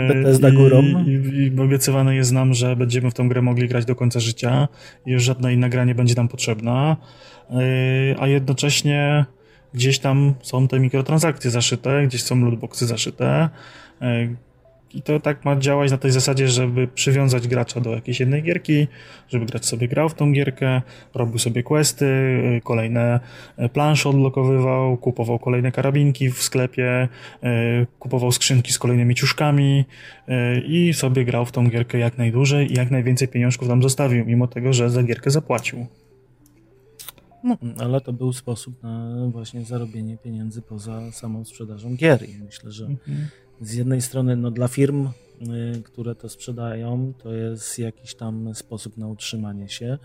Bethesda 0.07 0.51
górą. 0.51 0.81
I, 0.81 1.09
i, 1.09 1.55
I, 1.55 1.59
obiecywane 1.59 2.15
jest 2.15 2.31
nam, 2.31 2.53
że 2.53 2.75
będziemy 2.75 3.11
w 3.11 3.13
tą 3.13 3.29
grę 3.29 3.41
mogli 3.41 3.67
grać 3.67 3.85
do 3.85 3.95
końca 3.95 4.19
życia 4.19 4.67
i 5.05 5.11
już 5.11 5.23
żadna 5.23 5.51
inna 5.51 5.69
gra 5.69 5.85
nie 5.85 5.95
będzie 5.95 6.15
nam 6.15 6.27
potrzebna. 6.27 6.97
E, 7.49 7.55
a 8.19 8.27
jednocześnie 8.27 9.25
gdzieś 9.73 9.99
tam 9.99 10.33
są 10.41 10.67
te 10.67 10.79
mikrotransakcje 10.79 11.51
zaszyte, 11.51 12.07
gdzieś 12.07 12.23
są 12.23 12.41
lootboxy 12.41 12.85
zaszyte, 12.87 13.49
e, 14.01 14.27
i 14.93 15.01
to 15.01 15.19
tak 15.19 15.45
ma 15.45 15.55
działać 15.55 15.91
na 15.91 15.97
tej 15.97 16.11
zasadzie, 16.11 16.47
żeby 16.47 16.87
przywiązać 16.87 17.47
gracza 17.47 17.81
do 17.81 17.91
jakiejś 17.95 18.19
jednej 18.19 18.43
gierki, 18.43 18.87
żeby 19.29 19.45
grać 19.45 19.65
sobie 19.65 19.87
grał 19.87 20.09
w 20.09 20.13
tą 20.13 20.31
gierkę, 20.31 20.81
robił 21.13 21.39
sobie 21.39 21.63
questy, 21.63 22.05
y, 22.05 22.61
kolejne 22.63 23.19
y, 23.59 23.69
plansze 23.69 24.09
odblokowywał, 24.09 24.97
kupował 24.97 25.39
kolejne 25.39 25.71
karabinki 25.71 26.31
w 26.31 26.41
sklepie, 26.41 27.07
y, 27.43 27.87
kupował 27.99 28.31
skrzynki 28.31 28.73
z 28.73 28.79
kolejnymi 28.79 29.15
ciuszkami 29.15 29.85
i 30.67 30.93
sobie 30.93 31.25
grał 31.25 31.45
w 31.45 31.51
tą 31.51 31.69
gierkę 31.69 31.97
jak 31.97 32.17
najdłużej 32.17 32.71
i 32.71 32.75
jak 32.75 32.91
najwięcej 32.91 33.27
pieniążków 33.27 33.67
tam 33.67 33.83
zostawił, 33.83 34.25
mimo 34.25 34.47
tego, 34.47 34.73
że 34.73 34.89
za 34.89 35.03
gierkę 35.03 35.31
zapłacił. 35.31 35.85
No, 37.43 37.57
ale 37.79 38.01
to 38.01 38.13
był 38.13 38.33
sposób 38.33 38.83
na 38.83 39.15
właśnie 39.31 39.65
zarobienie 39.65 40.17
pieniędzy 40.17 40.61
poza 40.61 41.11
samą 41.11 41.45
sprzedażą 41.45 41.95
gier 41.95 42.29
i 42.29 42.43
myślę, 42.43 42.71
że 42.71 42.85
mhm 42.85 43.27
z 43.61 43.73
jednej 43.73 44.01
strony 44.01 44.35
no, 44.35 44.51
dla 44.51 44.67
firm, 44.67 45.07
y, 45.07 45.81
które 45.83 46.15
to 46.15 46.29
sprzedają, 46.29 47.13
to 47.17 47.33
jest 47.33 47.79
jakiś 47.79 48.15
tam 48.15 48.55
sposób 48.55 48.97
na 48.97 49.07
utrzymanie 49.07 49.69
się. 49.69 49.97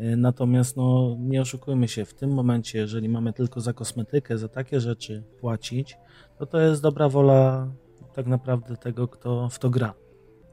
Y, 0.00 0.16
natomiast 0.16 0.76
no, 0.76 1.16
nie 1.20 1.40
oszukujmy 1.40 1.88
się, 1.88 2.04
w 2.04 2.14
tym 2.14 2.30
momencie, 2.30 2.78
jeżeli 2.78 3.08
mamy 3.08 3.32
tylko 3.32 3.60
za 3.60 3.72
kosmetykę, 3.72 4.38
za 4.38 4.48
takie 4.48 4.80
rzeczy 4.80 5.22
płacić, 5.40 5.96
to 6.38 6.46
to 6.46 6.60
jest 6.60 6.82
dobra 6.82 7.08
wola 7.08 7.68
tak 8.14 8.26
naprawdę 8.26 8.76
tego, 8.76 9.08
kto 9.08 9.48
w 9.48 9.58
to 9.58 9.70
gra. 9.70 9.94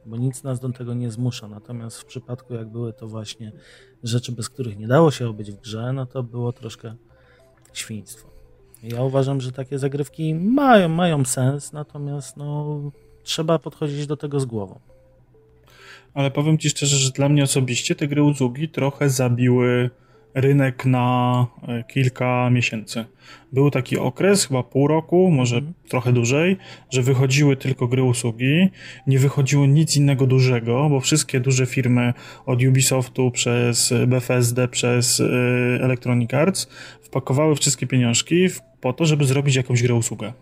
Bo 0.06 0.18
nic 0.18 0.44
nas 0.44 0.60
do 0.60 0.70
tego 0.70 0.94
nie 0.94 1.12
zmusza. 1.12 1.48
Natomiast 1.48 2.00
w 2.00 2.06
przypadku, 2.06 2.54
jak 2.54 2.70
były 2.70 2.94
to 2.94 3.08
właśnie 3.08 3.52
rzeczy, 4.04 4.32
bez 4.32 4.50
których 4.50 4.78
nie 4.78 4.88
dało 4.88 5.12
się 5.12 5.30
obyć 5.30 5.52
w 5.52 5.62
grze, 5.62 5.94
no 5.94 6.06
to 6.06 6.24
było 6.24 6.54
troszkę 6.54 6.96
świństwo. 7.74 8.35
Ja 8.84 9.02
uważam, 9.02 9.42
że 9.42 9.52
takie 9.52 9.80
zagrywki 9.80 10.36
mają, 10.36 10.90
mają 10.90 11.26
sens, 11.26 11.74
natomiast 11.74 12.38
no, 12.38 12.80
trzeba 13.24 13.60
podchodzić 13.60 14.08
do 14.08 14.18
tego 14.18 14.40
z 14.40 14.46
głową. 14.46 14.80
Ale 16.14 16.32
powiem 16.32 16.58
Ci 16.58 16.70
szczerze, 16.70 16.98
że 16.98 17.12
dla 17.12 17.30
mnie 17.30 17.44
osobiście 17.44 17.96
te 17.96 18.08
gry 18.08 18.24
Uzugi 18.24 18.70
trochę 18.70 19.10
zabiły 19.10 19.90
rynek 20.36 20.86
na 20.86 21.48
e, 21.68 21.84
kilka 21.84 22.50
miesięcy. 22.50 23.06
Był 23.54 23.72
taki 23.72 23.98
okres, 23.98 24.48
chyba 24.48 24.64
pół 24.64 24.88
roku, 24.88 25.32
może 25.32 25.58
mm. 25.58 25.74
trochę 25.90 26.14
dłużej, 26.14 26.58
że 26.90 27.02
wychodziły 27.02 27.58
tylko 27.58 27.88
gry 27.88 28.04
usługi, 28.04 28.70
nie 29.08 29.20
wychodziło 29.20 29.66
nic 29.66 29.98
innego 29.98 30.28
dużego, 30.28 30.90
bo 30.90 31.00
wszystkie 31.00 31.40
duże 31.40 31.66
firmy 31.66 32.14
od 32.46 32.64
Ubisoftu 32.64 33.32
przez 33.32 33.94
Bethesda, 34.08 34.68
przez 34.68 35.20
e, 35.20 35.26
Electronic 35.82 36.34
Arts 36.34 36.68
wpakowały 37.02 37.56
wszystkie 37.56 37.88
pieniążki 37.88 38.48
po 38.82 38.94
to, 38.94 39.06
żeby 39.06 39.26
zrobić 39.26 39.56
jakąś 39.56 39.84
grę 39.84 39.96
usługę. 39.96 40.34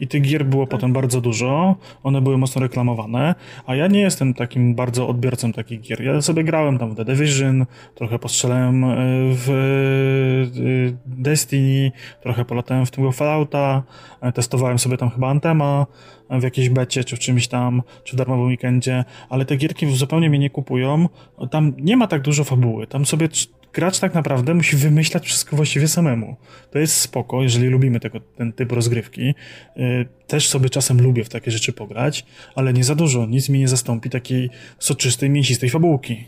I 0.00 0.08
tych 0.08 0.22
gier 0.22 0.46
było 0.46 0.66
potem 0.66 0.92
bardzo 0.92 1.20
dużo, 1.20 1.76
one 2.02 2.20
były 2.20 2.38
mocno 2.38 2.62
reklamowane, 2.62 3.34
a 3.66 3.74
ja 3.74 3.86
nie 3.86 4.00
jestem 4.00 4.34
takim 4.34 4.74
bardzo 4.74 5.08
odbiorcą 5.08 5.52
takich 5.52 5.80
gier. 5.80 6.02
Ja 6.02 6.22
sobie 6.22 6.44
grałem 6.44 6.78
tam 6.78 6.90
w 6.90 6.96
The 6.96 7.04
Division, 7.04 7.66
trochę 7.94 8.18
postrzelałem 8.18 8.84
e, 8.84 8.96
w 9.32 9.50
e, 9.50 10.98
Destiny, 11.06 11.92
trochę 12.22 12.44
polatałem 12.44 12.86
w 12.86 12.90
tym 12.90 13.12
Fallouta, 13.12 13.82
e, 14.20 14.32
testowałem 14.32 14.78
sobie 14.78 14.96
tam 14.96 15.10
chyba 15.10 15.28
Antema 15.28 15.86
w 16.30 16.42
jakiejś 16.42 16.68
becie, 16.68 17.04
czy 17.04 17.16
w 17.16 17.18
czymś 17.18 17.48
tam, 17.48 17.82
czy 18.04 18.16
w 18.16 18.18
darmowym 18.18 18.46
weekendzie, 18.46 19.04
ale 19.28 19.44
te 19.44 19.56
gierki 19.56 19.96
zupełnie 19.96 20.30
mnie 20.30 20.38
nie 20.38 20.50
kupują. 20.50 21.08
Tam 21.50 21.72
nie 21.78 21.96
ma 21.96 22.06
tak 22.06 22.22
dużo 22.22 22.44
fabuły, 22.44 22.86
tam 22.86 23.06
sobie 23.06 23.28
gracz 23.72 23.98
tak 23.98 24.14
naprawdę 24.14 24.54
musi 24.54 24.76
wymyślać 24.76 25.26
wszystko 25.26 25.56
właściwie 25.56 25.88
samemu. 25.88 26.36
To 26.70 26.78
jest 26.78 26.94
spoko, 26.94 27.42
jeżeli 27.42 27.66
lubimy 27.66 28.00
tego, 28.00 28.20
ten 28.20 28.52
typ 28.52 28.72
rozgrywki. 28.72 29.34
Y, 29.76 30.06
też 30.26 30.48
sobie 30.48 30.70
czasem 30.70 31.00
lubię 31.00 31.24
w 31.24 31.28
takie 31.28 31.50
rzeczy 31.50 31.72
pograć, 31.72 32.26
ale 32.54 32.72
nie 32.72 32.84
za 32.84 32.94
dużo. 32.94 33.26
Nic 33.26 33.48
mi 33.48 33.58
nie 33.58 33.68
zastąpi 33.68 34.10
takiej 34.10 34.50
soczystej, 34.78 35.30
mięsistej 35.30 35.70
fabułki. 35.70 36.24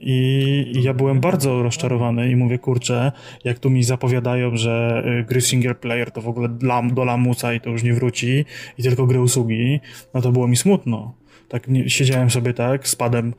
I, 0.00 0.72
ja 0.82 0.94
byłem 0.94 1.20
bardzo 1.20 1.62
rozczarowany 1.62 2.30
i 2.30 2.36
mówię, 2.36 2.58
kurczę, 2.58 3.12
jak 3.44 3.58
tu 3.58 3.70
mi 3.70 3.84
zapowiadają, 3.84 4.56
że 4.56 5.04
y, 5.20 5.24
gry 5.24 5.40
single 5.40 5.74
player 5.74 6.10
to 6.10 6.20
w 6.20 6.28
ogóle 6.28 6.48
do 6.92 7.04
lamusa 7.04 7.54
i 7.54 7.60
to 7.60 7.70
już 7.70 7.82
nie 7.82 7.94
wróci 7.94 8.44
i 8.78 8.82
tylko 8.82 9.06
gry 9.06 9.20
usługi, 9.20 9.80
no 10.14 10.20
to 10.20 10.32
było 10.32 10.48
mi 10.48 10.56
smutno. 10.56 11.14
Tak 11.48 11.66
siedziałem 11.86 12.30
sobie 12.30 12.54
tak, 12.54 12.88
spadem 12.88 13.34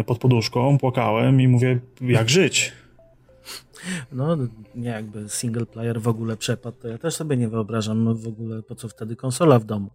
y, 0.00 0.04
pod 0.04 0.18
poduszką, 0.18 0.78
płakałem 0.78 1.40
i 1.40 1.48
mówię, 1.48 1.78
jak 2.00 2.30
żyć? 2.30 2.72
No, 4.12 4.36
nie 4.74 4.88
jakby 4.88 5.28
single 5.28 5.66
player 5.66 6.00
w 6.00 6.08
ogóle 6.08 6.36
przepadł, 6.36 6.76
to 6.80 6.88
ja 6.88 6.98
też 6.98 7.14
sobie 7.14 7.36
nie 7.36 7.48
wyobrażam 7.48 8.14
w 8.14 8.28
ogóle 8.28 8.62
po 8.62 8.74
co 8.74 8.88
wtedy 8.88 9.16
konsola 9.16 9.58
w 9.58 9.64
domu. 9.64 9.90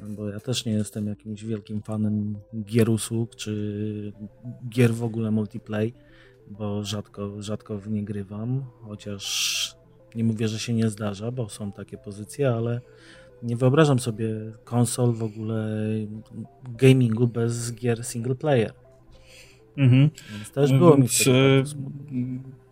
Bo 0.00 0.28
ja 0.28 0.40
też 0.40 0.64
nie 0.64 0.72
jestem 0.72 1.06
jakimś 1.06 1.44
wielkim 1.44 1.82
fanem 1.82 2.36
gier 2.64 2.90
usług, 2.90 3.34
czy 3.34 4.12
gier 4.68 4.94
w 4.94 5.04
ogóle 5.04 5.30
multiplayer. 5.30 5.92
bo 6.50 6.84
rzadko, 6.84 7.42
rzadko 7.42 7.78
w 7.78 7.90
nie 7.90 8.04
grywam, 8.04 8.64
chociaż 8.82 9.76
nie 10.14 10.24
mówię, 10.24 10.48
że 10.48 10.58
się 10.58 10.74
nie 10.74 10.90
zdarza, 10.90 11.30
bo 11.30 11.48
są 11.48 11.72
takie 11.72 11.98
pozycje, 11.98 12.50
ale 12.50 12.80
nie 13.42 13.56
wyobrażam 13.56 13.98
sobie 13.98 14.28
konsol 14.64 15.12
w 15.12 15.22
ogóle 15.22 15.78
gamingu 16.78 17.26
bez 17.26 17.74
gier 17.74 18.04
single 18.04 18.34
player. 18.34 18.72
Mhm. 19.76 20.10
Więc 20.32 20.50
też 20.50 20.72
było 20.72 20.96
mi 20.96 21.08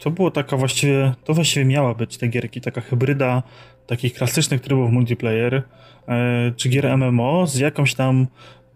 To 0.03 0.11
było 0.11 0.31
taka 0.31 0.57
właściwie, 0.57 1.15
to 1.25 1.35
właściwie 1.35 1.65
miała 1.67 1.95
być 1.95 2.19
te 2.19 2.29
gierki, 2.29 2.61
taka 2.61 2.81
hybryda 2.81 3.43
takich 3.87 4.15
klasycznych 4.15 4.61
trybów 4.61 4.91
multiplayer, 4.91 5.63
e, 6.09 6.53
czy 6.57 6.69
gier 6.69 6.97
MMO 6.97 7.47
z 7.47 7.59
jakąś 7.59 7.95
tam 7.95 8.27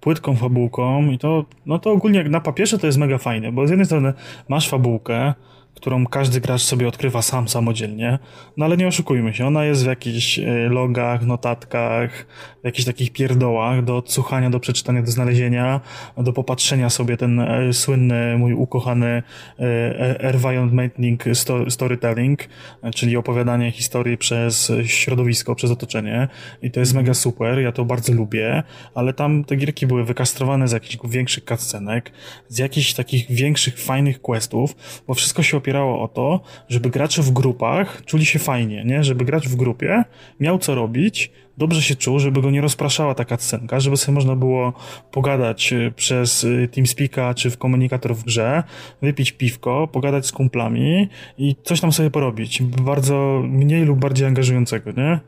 płytką 0.01 0.37
fabułką 0.37 1.11
i 1.11 1.19
to, 1.19 1.45
no 1.67 1.79
to 1.79 1.91
ogólnie 1.91 2.19
jak 2.19 2.29
na 2.29 2.41
papierze 2.41 2.79
to 2.79 2.87
jest 2.87 2.99
mega 2.99 3.19
fajne, 3.19 3.53
bo 3.53 3.67
z 3.67 3.71
jednej 3.71 3.87
strony 3.87 4.13
masz 4.49 4.69
fabułkę, 4.69 5.35
którą 5.77 6.07
każdy 6.07 6.41
gracz 6.41 6.63
sobie 6.63 6.89
odkrywa 6.89 7.23
sam 7.23 7.49
samodzielnie, 7.49 8.19
no 8.57 8.65
ale 8.65 8.77
nie 8.77 8.89
oszukujmy 8.89 9.35
się, 9.35 9.47
ona 9.47 9.65
jest 9.65 9.85
w 9.85 9.87
jakichś 9.87 10.39
e, 10.39 10.45
logach, 10.69 11.23
notatkach, 11.23 12.27
w 12.63 12.65
jakichś 12.65 12.85
takich 12.85 13.13
pierdołach 13.13 13.85
do 13.85 13.97
odsłuchania, 13.97 14.51
do 14.51 14.61
przeczytania, 14.61 15.03
do 15.03 15.11
znalezienia, 15.11 15.81
do 16.19 16.33
popatrzenia 16.33 16.91
sobie 16.91 17.17
ten 17.17 17.41
e, 17.41 17.73
słynny, 17.73 18.39
mój 18.39 18.53
ukochany 18.53 19.23
e, 19.59 20.21
environmenting 20.21 21.25
storytelling, 21.69 22.49
czyli 22.95 23.17
opowiadanie 23.17 23.73
historii 23.73 24.19
przez 24.19 24.73
środowisko, 24.85 25.55
przez 25.55 25.71
otoczenie. 25.71 26.29
I 26.63 26.71
to 26.71 26.81
jest 26.81 26.95
mega 26.95 27.15
super, 27.15 27.59
ja 27.59 27.73
to 27.73 27.85
bardzo 27.85 28.13
lubię, 28.13 28.63
ale 28.95 29.13
tam 29.13 29.45
te 29.45 29.57
gierki 29.57 29.87
były 29.87 30.05
wykastrowane 30.05 30.69
z 30.69 30.73
jakichś 30.73 30.99
większych 31.05 31.45
cutscenek, 31.45 32.13
z 32.49 32.59
jakichś 32.59 32.95
takich 32.95 33.31
większych, 33.31 33.79
fajnych 33.79 34.21
questów, 34.21 34.77
bo 35.07 35.15
wszystko 35.15 35.43
się 35.43 35.57
opierało 35.67 36.03
o 36.03 36.09
to, 36.09 36.41
żeby 36.69 36.91
gracze 36.91 37.23
w 37.23 37.31
grupach 37.31 38.05
czuli 38.05 38.27
się 38.27 38.39
fajnie, 38.39 38.85
nie? 38.85 39.05
Żeby 39.05 39.25
gracz 39.25 39.49
w 39.49 39.57
grupie 39.57 40.05
miał 40.41 40.59
co 40.59 40.75
robić, 40.75 41.31
dobrze 41.59 41.83
się 41.83 41.95
czuł, 41.95 42.19
żeby 42.19 42.43
go 42.43 42.51
nie 42.51 42.61
rozpraszała 42.61 43.15
taka 43.15 43.37
scenka, 43.37 43.81
żeby 43.81 43.97
sobie 43.97 44.15
można 44.15 44.37
było 44.37 44.73
pogadać 45.13 45.73
y, 45.73 45.93
przez 45.97 46.45
y, 46.45 46.69
TeamSpeaka 46.73 47.35
czy 47.35 47.51
w 47.51 47.59
komunikator 47.59 48.15
w 48.15 48.25
grze, 48.25 48.63
wypić 49.03 49.33
piwko, 49.33 49.89
pogadać 49.93 50.27
z 50.27 50.33
kumplami 50.33 51.09
i 51.39 51.57
coś 51.63 51.81
tam 51.81 51.93
sobie 51.93 52.11
porobić. 52.11 52.63
Bardzo 52.63 53.43
mniej 53.49 53.85
lub 53.85 53.99
bardziej 53.99 54.27
angażującego, 54.27 54.93
nie? 54.93 55.21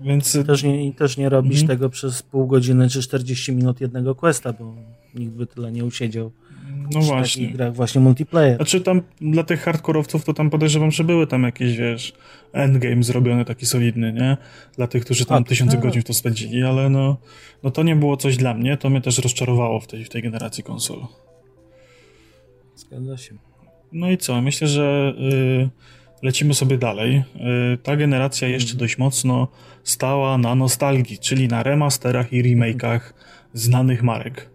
Więc... 0.00 0.38
Też 0.46 0.62
nie, 0.62 0.92
też 0.94 1.16
nie 1.16 1.28
robisz 1.28 1.60
mhm. 1.60 1.68
tego 1.68 1.90
przez 1.90 2.22
pół 2.22 2.46
godziny 2.46 2.88
czy 2.88 3.02
40 3.02 3.52
minut 3.52 3.80
jednego 3.80 4.14
questa, 4.14 4.52
bo 4.52 4.74
nikt 5.14 5.32
by 5.32 5.46
tyle 5.46 5.72
nie 5.72 5.84
usiedział. 5.84 6.32
No 6.94 7.00
właśnie. 7.00 7.48
W 7.48 7.52
grach 7.52 7.74
właśnie 7.74 8.00
multiplayer. 8.00 8.56
Znaczy 8.56 8.80
tam 8.80 9.02
dla 9.20 9.42
tych 9.42 9.62
hardkorowców 9.62 10.24
to 10.24 10.34
tam 10.34 10.50
podejrzewam, 10.50 10.90
że 10.90 11.04
były 11.04 11.26
tam 11.26 11.42
jakieś, 11.42 11.76
wiesz, 11.76 12.12
endgame 12.52 13.02
zrobiony 13.02 13.44
taki 13.44 13.66
solidny, 13.66 14.12
nie? 14.12 14.36
Dla 14.76 14.86
tych, 14.86 15.04
którzy 15.04 15.24
tam 15.26 15.42
A, 15.42 15.46
tysiące 15.46 15.76
tak. 15.76 15.82
godzin 15.82 16.02
w 16.02 16.04
to 16.04 16.14
spędzili, 16.14 16.62
ale 16.62 16.90
no, 16.90 17.16
no 17.62 17.70
to 17.70 17.82
nie 17.82 17.96
było 17.96 18.16
coś 18.16 18.36
dla 18.36 18.54
mnie, 18.54 18.76
to 18.76 18.90
mnie 18.90 19.00
też 19.00 19.18
rozczarowało 19.18 19.80
w 19.80 19.86
tej, 19.86 20.04
w 20.04 20.08
tej 20.08 20.22
generacji 20.22 20.64
konsol. 20.64 21.06
Zgadza 22.74 23.16
się. 23.16 23.34
No 23.92 24.10
i 24.10 24.18
co? 24.18 24.42
Myślę, 24.42 24.68
że 24.68 25.14
y, 25.18 25.68
lecimy 26.22 26.54
sobie 26.54 26.78
dalej. 26.78 27.22
Y, 27.74 27.78
ta 27.78 27.96
generacja 27.96 28.48
mhm. 28.48 28.60
jeszcze 28.60 28.76
dość 28.76 28.98
mocno 28.98 29.48
stała 29.84 30.38
na 30.38 30.54
nostalgii, 30.54 31.18
czyli 31.18 31.48
na 31.48 31.62
remasterach 31.62 32.32
i 32.32 32.42
remake'ach 32.42 33.00
znanych 33.54 34.02
marek. 34.02 34.50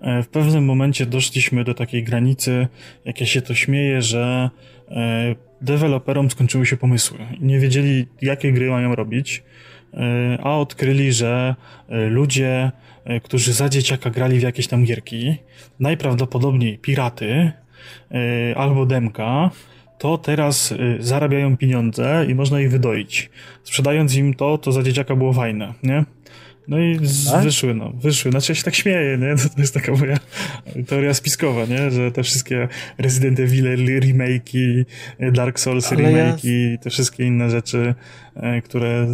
E, 0.00 0.22
w 0.22 0.28
pewnym 0.28 0.64
momencie 0.64 1.06
doszliśmy 1.06 1.64
do 1.64 1.74
takiej 1.74 2.04
granicy, 2.04 2.68
jak 3.04 3.20
ja 3.20 3.26
się 3.26 3.42
to 3.42 3.54
śmieję, 3.54 4.02
że 4.02 4.50
e, 4.88 5.34
deweloperom 5.60 6.30
skończyły 6.30 6.66
się 6.66 6.76
pomysły. 6.76 7.18
Nie 7.40 7.58
wiedzieli, 7.60 8.06
jakie 8.22 8.52
gry 8.52 8.70
mają 8.70 8.94
robić, 8.94 9.42
e, 9.94 10.38
a 10.42 10.56
odkryli, 10.56 11.12
że 11.12 11.54
ludzie, 12.10 12.70
którzy 13.22 13.52
za 13.52 13.68
dzieciaka 13.68 14.10
grali 14.10 14.38
w 14.38 14.42
jakieś 14.42 14.66
tam 14.66 14.84
gierki, 14.84 15.36
najprawdopodobniej 15.80 16.78
piraty 16.78 17.52
albo 18.56 18.86
demka, 18.86 19.50
to 19.98 20.18
teraz 20.18 20.74
zarabiają 20.98 21.56
pieniądze 21.56 22.26
i 22.28 22.34
można 22.34 22.60
ich 22.60 22.70
wydoić. 22.70 23.30
Sprzedając 23.62 24.14
im 24.14 24.34
to, 24.34 24.58
to 24.58 24.72
za 24.72 24.82
dzieciaka 24.82 25.16
było 25.16 25.32
fajne, 25.32 25.74
nie? 25.82 26.04
No 26.70 26.78
i 26.78 26.98
z, 27.02 27.44
wyszły, 27.44 27.74
no, 27.74 27.90
wyszły. 27.90 28.30
Znaczy 28.30 28.52
ja 28.52 28.56
się 28.56 28.62
tak 28.62 28.74
śmieję, 28.74 29.18
nie? 29.18 29.34
To 29.54 29.60
jest 29.60 29.74
taka 29.74 29.92
moja 29.92 30.16
teoria 30.86 31.14
spiskowa, 31.14 31.64
nie? 31.66 31.90
Że 31.90 32.12
te 32.12 32.22
wszystkie 32.22 32.68
Resident 32.98 33.40
Evil 33.40 33.64
remake'i, 34.00 34.84
Dark 35.32 35.60
Souls 35.60 35.92
Ale 35.92 36.02
remake'i, 36.02 36.78
te 36.78 36.90
wszystkie 36.90 37.24
inne 37.24 37.50
rzeczy, 37.50 37.94
e, 38.36 38.62
które 38.62 39.06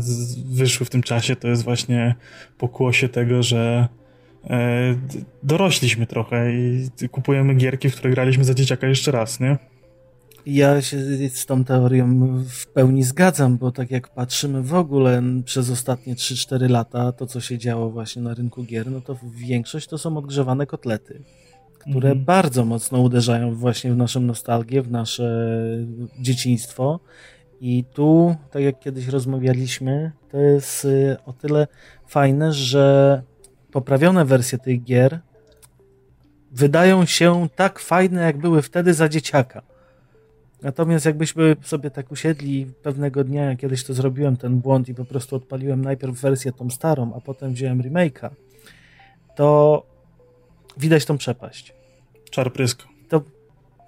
wyszły 0.50 0.86
w 0.86 0.90
tym 0.90 1.02
czasie, 1.02 1.36
to 1.36 1.48
jest 1.48 1.64
właśnie 1.64 2.14
pokłosie 2.58 3.08
tego, 3.08 3.42
że 3.42 3.88
e, 4.50 4.94
dorośliśmy 5.42 6.06
trochę 6.06 6.52
i 6.52 6.88
kupujemy 7.10 7.54
gierki, 7.54 7.90
w 7.90 7.92
które 7.92 8.10
graliśmy 8.10 8.44
za 8.44 8.54
dzieciaka 8.54 8.86
jeszcze 8.86 9.10
raz, 9.10 9.40
nie? 9.40 9.56
Ja 10.46 10.82
się 10.82 10.98
z 11.28 11.46
tą 11.46 11.64
teorią 11.64 12.34
w 12.48 12.66
pełni 12.66 13.02
zgadzam, 13.02 13.58
bo 13.58 13.72
tak 13.72 13.90
jak 13.90 14.08
patrzymy 14.08 14.62
w 14.62 14.74
ogóle 14.74 15.22
przez 15.44 15.70
ostatnie 15.70 16.14
3-4 16.14 16.70
lata, 16.70 17.12
to 17.12 17.26
co 17.26 17.40
się 17.40 17.58
działo 17.58 17.90
właśnie 17.90 18.22
na 18.22 18.34
rynku 18.34 18.64
gier, 18.64 18.90
no 18.90 19.00
to 19.00 19.16
większość 19.34 19.88
to 19.88 19.98
są 19.98 20.16
odgrzewane 20.16 20.66
kotlety, 20.66 21.22
które 21.78 22.10
mm 22.10 22.22
-hmm. 22.22 22.26
bardzo 22.26 22.64
mocno 22.64 23.00
uderzają 23.00 23.54
właśnie 23.54 23.92
w 23.92 23.96
naszą 23.96 24.20
nostalgię, 24.20 24.82
w 24.82 24.90
nasze 24.90 25.58
dzieciństwo. 26.20 27.00
I 27.60 27.84
tu, 27.84 28.36
tak 28.50 28.62
jak 28.62 28.80
kiedyś 28.80 29.06
rozmawialiśmy, 29.06 30.12
to 30.30 30.38
jest 30.38 30.84
y, 30.84 31.16
o 31.26 31.32
tyle 31.32 31.66
fajne, 32.06 32.52
że 32.52 33.22
poprawione 33.72 34.24
wersje 34.24 34.58
tych 34.58 34.84
gier 34.84 35.20
wydają 36.52 37.04
się 37.04 37.48
tak 37.56 37.78
fajne, 37.78 38.22
jak 38.22 38.38
były 38.38 38.62
wtedy 38.62 38.94
za 38.94 39.08
dzieciaka. 39.08 39.75
Natomiast 40.66 41.06
jakbyśmy 41.06 41.56
sobie 41.62 41.90
tak 41.90 42.12
usiedli 42.12 42.66
pewnego 42.82 43.24
dnia, 43.24 43.56
kiedyś 43.56 43.84
to 43.84 43.94
zrobiłem, 43.94 44.36
ten 44.36 44.58
błąd 44.60 44.88
i 44.88 44.94
po 44.94 45.04
prostu 45.04 45.36
odpaliłem 45.36 45.84
najpierw 45.84 46.20
wersję 46.20 46.52
tą 46.52 46.70
starą, 46.70 47.12
a 47.16 47.20
potem 47.20 47.52
wziąłem 47.52 47.82
remake'a, 47.82 48.30
to 49.36 49.82
widać 50.76 51.04
tą 51.04 51.18
przepaść. 51.18 51.74
Czar 52.30 52.52
prysk. 52.52 52.82
To, 53.08 53.22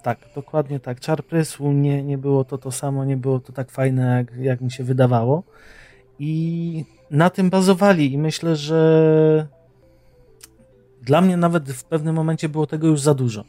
tak, 0.03 0.19
dokładnie 0.35 0.79
tak. 0.79 0.99
Czar 0.99 1.23
prysł, 1.23 1.71
nie, 1.71 2.03
nie 2.03 2.17
było 2.17 2.43
to 2.43 2.57
to 2.57 2.71
samo, 2.71 3.05
nie 3.05 3.17
było 3.17 3.39
to 3.39 3.53
tak 3.53 3.71
fajne, 3.71 4.17
jak, 4.17 4.37
jak 4.37 4.61
mi 4.61 4.71
się 4.71 4.83
wydawało. 4.83 5.43
I 6.19 6.85
na 7.11 7.29
tym 7.29 7.49
bazowali 7.49 8.13
i 8.13 8.17
myślę, 8.17 8.55
że 8.55 9.47
dla 11.01 11.21
mnie 11.21 11.37
nawet 11.37 11.71
w 11.71 11.83
pewnym 11.83 12.15
momencie 12.15 12.49
było 12.49 12.67
tego 12.67 12.87
już 12.87 13.01
za 13.01 13.13
dużo 13.13 13.43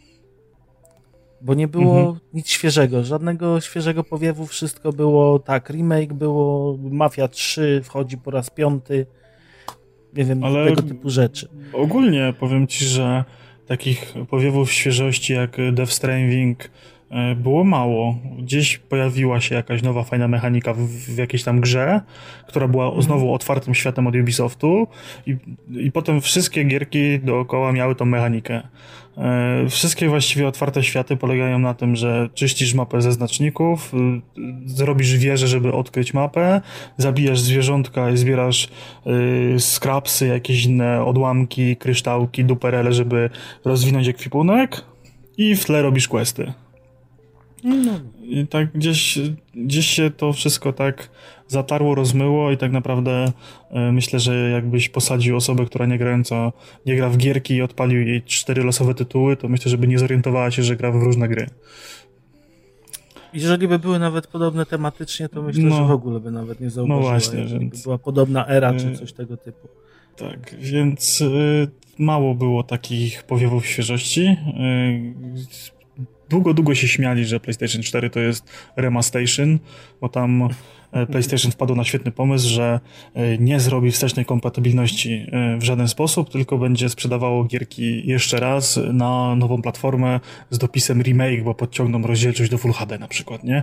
bo 1.41 1.55
nie 1.55 1.69
było 1.69 1.99
mhm. 1.99 2.19
nic 2.35 2.49
świeżego, 2.49 3.05
żadnego 3.05 3.61
świeżego 3.61 4.05
powiewu, 4.05 4.47
wszystko 4.47 4.93
było 4.93 5.39
tak, 5.39 5.71
remake 5.71 6.13
było, 6.15 6.79
Mafia 6.91 7.29
3 7.29 7.81
wchodzi 7.85 8.19
po 8.19 8.31
raz 8.31 8.51
piąty, 8.51 9.07
nie 10.17 10.25
wiem, 10.25 10.45
Ale 10.45 10.65
tego 10.65 10.83
typu 10.83 11.11
rzeczy. 11.11 11.49
Ogólnie 11.73 12.35
powiem 12.41 12.67
ci, 12.67 12.85
że 12.85 13.25
takich 13.67 14.15
powiewów 14.31 14.73
świeżości 14.73 15.33
jak 15.33 15.57
Death 15.73 15.93
Stranding 15.93 16.71
e, 17.11 17.35
było 17.35 17.65
mało. 17.65 18.19
Gdzieś 18.39 18.79
pojawiła 18.79 19.41
się 19.41 19.55
jakaś 19.55 19.83
nowa, 19.83 20.03
fajna 20.03 20.29
mechanika 20.29 20.75
w, 20.75 20.79
w 20.89 21.19
jakiejś 21.19 21.45
tam 21.45 21.61
grze, 21.61 22.01
która 22.49 22.69
była 22.69 22.85
mhm. 22.85 23.03
znowu 23.03 23.35
otwartym 23.35 23.75
światem 23.75 24.07
od 24.07 24.17
Ubisoftu 24.17 24.87
i, 25.27 25.37
i 25.71 25.93
potem 25.93 26.21
wszystkie 26.21 26.65
gierki 26.65 27.19
dookoła 27.19 27.73
miały 27.73 27.95
tą 27.95 28.05
mechanikę. 28.05 28.63
E, 29.21 29.69
wszystkie 29.69 30.09
właściwie 30.09 30.49
otwarte 30.49 30.83
światy 30.83 31.17
polegają 31.17 31.59
na 31.59 31.75
tym, 31.75 31.97
że 31.97 32.29
czyścisz 32.35 32.75
mapę 32.75 33.03
ze 33.03 33.13
znaczników, 33.13 33.95
y, 33.95 33.99
zrobisz 34.67 35.17
wieżę, 35.17 35.49
żeby 35.49 35.73
odkryć 35.73 36.15
mapę, 36.15 36.61
zabijasz 36.97 37.41
zwierzątka 37.41 38.11
i 38.11 38.17
zbierasz 38.17 38.69
y, 39.55 39.61
skrapsy, 39.61 40.27
jakieś 40.27 40.65
inne 40.65 41.05
odłamki, 41.05 41.77
kryształki, 41.77 42.45
duperele, 42.45 42.93
żeby 42.93 43.31
rozwinąć 43.65 44.09
ekwipunek 44.09 44.85
i 45.37 45.57
w 45.57 45.65
tle 45.65 45.83
robisz 45.83 46.09
questy. 46.09 46.53
No. 47.65 48.01
I 48.23 48.47
tak 48.47 48.73
gdzieś, 48.73 49.19
gdzieś 49.55 49.87
się 49.87 50.11
to 50.11 50.33
wszystko 50.33 50.73
tak 50.73 51.11
zatarło, 51.49 51.95
rozmyło 51.95 52.51
i 52.51 52.57
tak 52.57 52.73
naprawdę 52.73 53.33
e, 53.71 53.93
myślę, 53.93 54.21
że 54.21 54.51
jakbyś 54.51 54.89
posadził 54.89 55.37
osobę, 55.37 55.67
która 55.67 55.87
nie 55.87 55.99
grająca, 55.99 56.53
nie 56.87 56.97
gra 56.97 57.09
w 57.09 57.17
gierki 57.17 57.55
i 57.55 57.63
odpalił 57.63 58.07
jej 58.07 58.23
cztery 58.23 58.63
losowe 58.63 58.95
tytuły, 58.95 59.37
to 59.37 59.49
myślę, 59.49 59.71
żeby 59.71 59.87
nie 59.87 59.99
zorientowała 59.99 60.51
się, 60.51 60.63
że 60.63 60.77
gra 60.77 60.93
w 60.93 60.95
różne 60.95 61.29
gry. 61.29 61.47
Jeżeli 63.33 63.69
by 63.69 63.79
były 63.79 63.99
nawet 63.99 64.27
podobne 64.27 64.67
tematycznie, 64.67 65.29
to 65.29 65.43
myślę, 65.43 65.63
no, 65.63 65.77
że 65.77 65.85
w 65.85 65.91
ogóle 65.91 66.21
by 66.21 66.31
nawet 66.31 66.61
nie 66.61 66.71
zauważyła. 66.71 67.01
No 67.01 67.09
właśnie, 67.09 67.45
więc... 67.45 67.83
była 67.83 67.99
podobna 67.99 68.47
era 68.47 68.75
czy 68.75 68.87
e, 68.87 68.95
coś 68.95 69.13
tego 69.13 69.37
typu. 69.37 69.69
Tak, 70.17 70.55
więc 70.59 71.21
y, 71.21 71.69
mało 71.99 72.35
było 72.35 72.63
takich 72.63 73.23
powiewów 73.23 73.67
świeżości. 73.67 74.37
Długo, 76.31 76.55
długo 76.55 76.75
się 76.75 76.89
śmiali, 76.89 77.25
że 77.25 77.41
PlayStation 77.41 77.83
4 77.83 78.11
to 78.11 78.21
jest 78.21 78.51
remastation, 78.77 79.59
bo 80.01 80.09
tam 80.09 80.49
PlayStation 81.11 81.53
wpadło 81.53 81.77
na 81.77 81.85
świetny 81.85 82.13
pomysł, 82.13 82.49
że 82.49 82.81
e, 83.15 83.39
nie 83.39 83.61
zrobi 83.61 83.91
wstecznej 83.91 84.25
kompatybilności 84.25 85.27
e, 85.33 85.59
w 85.59 85.63
żaden 85.63 85.89
sposób, 85.89 86.31
tylko 86.31 86.59
będzie 86.59 86.89
sprzedawało 86.89 87.45
gierki 87.45 88.09
jeszcze 88.09 88.41
raz 88.41 88.81
na 88.93 89.37
nową 89.37 89.63
platformę 89.63 90.21
z 90.51 90.59
dopisem 90.59 91.03
remake, 91.03 91.45
bo 91.45 91.55
podciągną 91.55 92.03
rozdzielczość 92.03 92.51
do 92.51 92.59
Full 92.59 92.73
HD 92.73 92.99
na 92.99 93.09
przykład, 93.09 93.45
nie? 93.45 93.63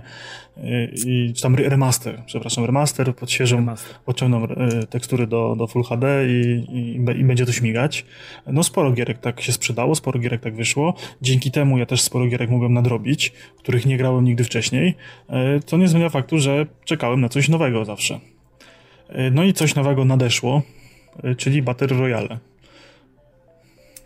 I, 1.06 1.32
czy 1.36 1.42
tam 1.42 1.54
remaster, 1.54 2.22
przepraszam, 2.26 2.64
remaster, 2.64 3.16
podświeżą, 3.16 3.56
remaster. 3.56 3.96
podciągną 4.04 4.46
tekstury 4.90 5.26
do, 5.26 5.56
do 5.58 5.66
Full 5.66 5.82
HD 5.82 6.28
i, 6.28 6.64
i, 6.72 7.20
i 7.20 7.24
będzie 7.24 7.46
to 7.46 7.52
śmigać. 7.52 8.04
No 8.46 8.62
sporo 8.62 8.92
gierek 8.92 9.18
tak 9.18 9.40
się 9.40 9.52
sprzedało, 9.52 9.94
sporo 9.94 10.20
gierek 10.20 10.40
tak 10.40 10.56
wyszło. 10.56 10.94
Dzięki 11.22 11.50
temu 11.50 11.78
ja 11.78 11.86
też 11.86 12.00
sporo 12.00 12.26
gierek 12.26 12.50
mogłem 12.50 12.72
nadrobić, 12.72 13.32
których 13.58 13.86
nie 13.86 13.96
grałem 13.96 14.24
nigdy 14.24 14.44
wcześniej, 14.44 14.94
co 15.66 15.76
nie 15.76 15.88
zmienia 15.88 16.08
faktu, 16.08 16.38
że 16.38 16.66
czekałem 16.84 17.17
czekałem 17.18 17.20
na 17.20 17.28
coś 17.28 17.48
nowego 17.48 17.84
zawsze. 17.84 18.20
E, 19.08 19.30
no 19.30 19.44
i 19.44 19.52
coś 19.52 19.74
nowego 19.74 20.04
nadeszło, 20.04 20.62
e, 21.22 21.34
czyli 21.34 21.62
Battle 21.62 21.86
Royale. 21.86 22.38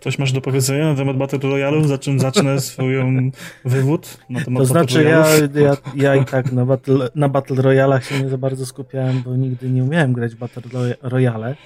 Coś 0.01 0.19
masz 0.19 0.33
do 0.33 0.41
powiedzenia 0.41 0.85
na 0.85 0.95
temat 0.95 1.17
Battle 1.17 1.39
Royale? 1.39 1.89
Za 1.89 1.99
czym 1.99 2.19
zacznę 2.19 2.61
swoją 2.73 3.31
wywód 3.65 4.19
na 4.31 4.45
temat 4.45 4.63
To 4.63 4.67
znaczy 4.67 5.03
ja, 5.03 5.27
ja, 5.55 5.77
ja 5.95 6.17
i 6.17 6.25
tak 6.25 6.53
na 6.53 6.67
Battle, 6.67 7.09
na 7.15 7.29
Battle 7.29 7.63
Royalach 7.63 8.05
się 8.05 8.21
nie 8.21 8.29
za 8.29 8.39
bardzo 8.39 8.67
skupiałem, 8.67 9.23
bo 9.23 9.37
nigdy 9.37 9.71
nie 9.71 9.85
umiałem 9.85 10.13
grać 10.13 10.35
Battle 10.35 10.97
Royale 11.03 11.57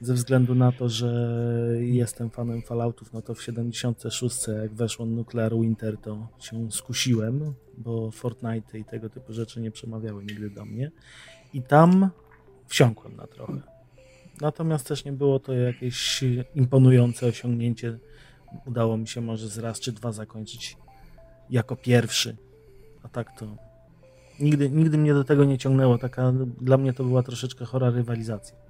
ze 0.00 0.14
względu 0.14 0.54
na 0.54 0.72
to, 0.72 0.88
że 0.88 1.38
jestem 1.80 2.30
fanem 2.30 2.62
Falloutów, 2.62 3.12
no 3.12 3.22
to 3.22 3.34
w 3.34 3.42
76 3.42 4.48
jak 4.62 4.74
weszło 4.74 5.06
Nuclear 5.06 5.52
Winter, 5.54 5.98
to 5.98 6.28
się 6.38 6.72
skusiłem, 6.72 7.54
bo 7.78 8.10
Fortnite 8.10 8.78
i 8.78 8.84
tego 8.84 9.10
typu 9.10 9.32
rzeczy 9.32 9.60
nie 9.60 9.70
przemawiały 9.70 10.24
nigdy 10.24 10.50
do 10.50 10.64
mnie 10.64 10.90
i 11.54 11.62
tam 11.62 12.10
wsiąkłem 12.66 13.16
na 13.16 13.26
trochę. 13.26 13.62
Natomiast 14.40 14.88
też 14.88 15.04
nie 15.04 15.12
było 15.12 15.38
to 15.38 15.52
jakieś 15.52 16.24
imponujące 16.54 17.26
osiągnięcie. 17.26 17.98
Udało 18.66 18.96
mi 18.96 19.08
się 19.08 19.20
może 19.20 19.48
z 19.48 19.58
raz 19.58 19.80
czy 19.80 19.92
dwa 19.92 20.12
zakończyć 20.12 20.76
jako 21.50 21.76
pierwszy. 21.76 22.36
A 23.02 23.08
tak 23.08 23.38
to 23.38 23.46
nigdy, 24.40 24.70
nigdy 24.70 24.98
mnie 24.98 25.14
do 25.14 25.24
tego 25.24 25.44
nie 25.44 25.58
ciągnęło. 25.58 25.98
Taka, 25.98 26.32
dla 26.60 26.76
mnie 26.76 26.92
to 26.92 27.04
była 27.04 27.22
troszeczkę 27.22 27.64
chora 27.64 27.90
rywalizacja 27.90 28.67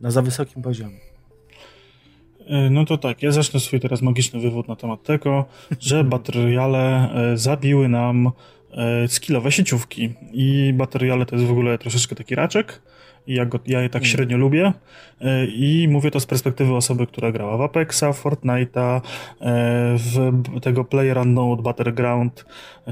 na 0.00 0.10
za 0.10 0.22
wysokim 0.22 0.62
poziomie. 0.62 0.98
E, 2.46 2.70
no 2.70 2.84
to 2.84 2.98
tak, 2.98 3.22
ja 3.22 3.32
zacznę 3.32 3.60
swój 3.60 3.80
teraz 3.80 4.02
magiczny 4.02 4.40
wywód 4.40 4.68
na 4.68 4.76
temat 4.76 5.02
tego, 5.02 5.44
że 5.80 6.04
Battle 6.14 6.42
Royale 6.42 7.14
e, 7.14 7.36
zabiły 7.36 7.88
nam 7.88 8.30
e, 8.72 9.08
skillowe 9.08 9.52
sieciówki 9.52 10.14
i 10.32 10.72
Battle 10.74 11.00
Royale 11.00 11.26
to 11.26 11.36
jest 11.36 11.48
w 11.48 11.50
ogóle 11.50 11.78
troszeczkę 11.78 12.16
taki 12.16 12.34
raczek 12.34 12.82
i 13.26 13.34
ja, 13.34 13.46
go, 13.46 13.58
ja 13.66 13.80
je 13.80 13.88
tak 13.88 14.02
mm. 14.02 14.10
średnio 14.10 14.36
lubię 14.36 14.72
i 15.48 15.88
mówię 15.90 16.10
to 16.10 16.20
z 16.20 16.26
perspektywy 16.26 16.74
osoby, 16.74 17.06
która 17.06 17.32
grała 17.32 17.56
w 17.56 17.60
Apexa, 17.60 18.02
Fortnite'a, 18.02 19.00
w 19.96 20.32
tego 20.62 20.84
Player 20.84 21.18
Unknown 21.18 21.62
Battleground, 21.62 22.44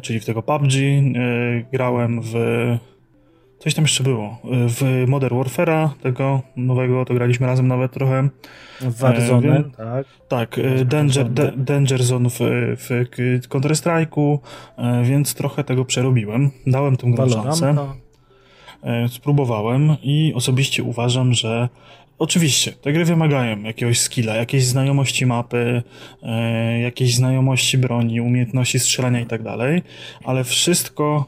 czyli 0.03 0.21
w 0.21 0.25
tego 0.25 0.43
PUBG, 0.43 0.73
grałem 1.73 2.21
w 2.23 2.35
Coś 3.59 3.75
tam 3.75 3.85
jeszcze 3.85 4.05
było. 4.05 4.38
W 4.69 5.05
Modern 5.09 5.37
Warfare'a, 5.37 5.88
tego 6.03 6.43
nowego, 6.57 7.05
to 7.05 7.14
graliśmy 7.14 7.47
razem 7.47 7.69
nawet 7.69 7.93
trochę. 7.93 8.29
W 8.81 8.99
Warzone, 8.99 9.57
e, 9.57 9.64
tak. 9.77 10.07
Tak, 10.29 10.59
e, 10.59 10.85
Danger, 10.85 11.31
Danger 11.57 12.03
Zone 12.03 12.31
w, 12.31 12.38
w 12.77 12.88
Counter-Strike'u, 13.49 14.38
e, 14.77 15.05
więc 15.05 15.35
trochę 15.35 15.64
tego 15.64 15.85
przerobiłem. 15.85 16.51
Dałem 16.67 16.97
tą 16.97 17.12
grę 17.12 17.31
szansę. 17.31 17.77
E, 18.83 19.09
spróbowałem 19.09 19.97
i 20.03 20.33
osobiście 20.35 20.83
uważam, 20.83 21.35
że 21.35 21.69
Oczywiście, 22.19 22.73
te 22.73 22.93
gry 22.93 23.05
wymagają 23.05 23.62
jakiegoś 23.62 24.01
skilla, 24.01 24.37
jakiejś 24.37 24.64
znajomości 24.64 25.27
mapy, 25.27 25.83
jakiejś 26.83 27.14
znajomości 27.14 27.79
broni, 27.79 28.21
umiejętności 28.21 28.79
strzelania 28.79 29.21
i 29.21 29.27
tak 29.27 29.43
dalej, 29.43 29.83
ale 30.25 30.45
wszystko 30.45 31.25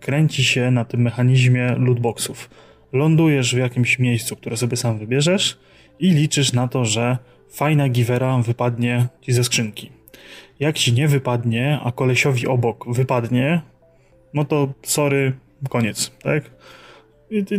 kręci 0.00 0.44
się 0.44 0.70
na 0.70 0.84
tym 0.84 1.02
mechanizmie 1.02 1.76
lootboxów. 1.78 2.50
Lądujesz 2.92 3.54
w 3.54 3.58
jakimś 3.58 3.98
miejscu, 3.98 4.36
które 4.36 4.56
sobie 4.56 4.76
sam 4.76 4.98
wybierzesz 4.98 5.58
i 5.98 6.10
liczysz 6.10 6.52
na 6.52 6.68
to, 6.68 6.84
że 6.84 7.18
fajna 7.48 7.88
givera 7.88 8.38
wypadnie 8.38 9.06
ci 9.22 9.32
ze 9.32 9.44
skrzynki. 9.44 9.90
Jak 10.60 10.78
ci 10.78 10.92
nie 10.92 11.08
wypadnie, 11.08 11.78
a 11.84 11.92
kolesiowi 11.92 12.46
obok 12.46 12.84
wypadnie, 12.88 13.60
no 14.34 14.44
to 14.44 14.72
sorry, 14.82 15.32
koniec, 15.68 16.12
tak? 16.22 16.50
I 17.30 17.44
to, 17.44 17.54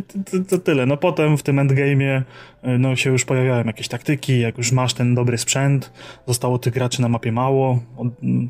to, 0.50 0.58
tyle. 0.58 0.86
No 0.86 0.98
potem 0.98 1.38
w 1.38 1.44
tym 1.44 1.56
endgame'ie 1.56 2.22
e, 2.62 2.78
no, 2.78 2.96
się 2.96 3.10
już 3.10 3.26
pojawiają 3.26 3.66
jakieś 3.66 3.88
taktyki, 3.88 4.40
jak 4.40 4.58
już 4.58 4.72
masz 4.72 4.94
ten 4.94 5.16
dobry 5.16 5.38
sprzęt, 5.38 5.92
zostało 6.28 6.60
tych 6.60 6.74
graczy 6.74 7.02
na 7.02 7.10
mapie 7.10 7.32
mało, 7.32 7.80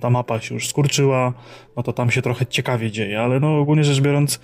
ta 0.02 0.10
mapa 0.10 0.40
się 0.40 0.56
już 0.56 0.68
skurczyła, 0.68 1.34
no 1.78 1.84
to 1.84 1.94
tam 1.94 2.12
się 2.12 2.22
trochę 2.22 2.46
ciekawie 2.46 2.92
dzieje, 2.92 3.22
ale 3.22 3.40
no 3.40 3.60
ogólnie 3.60 3.84
rzecz 3.84 4.02
biorąc 4.02 4.40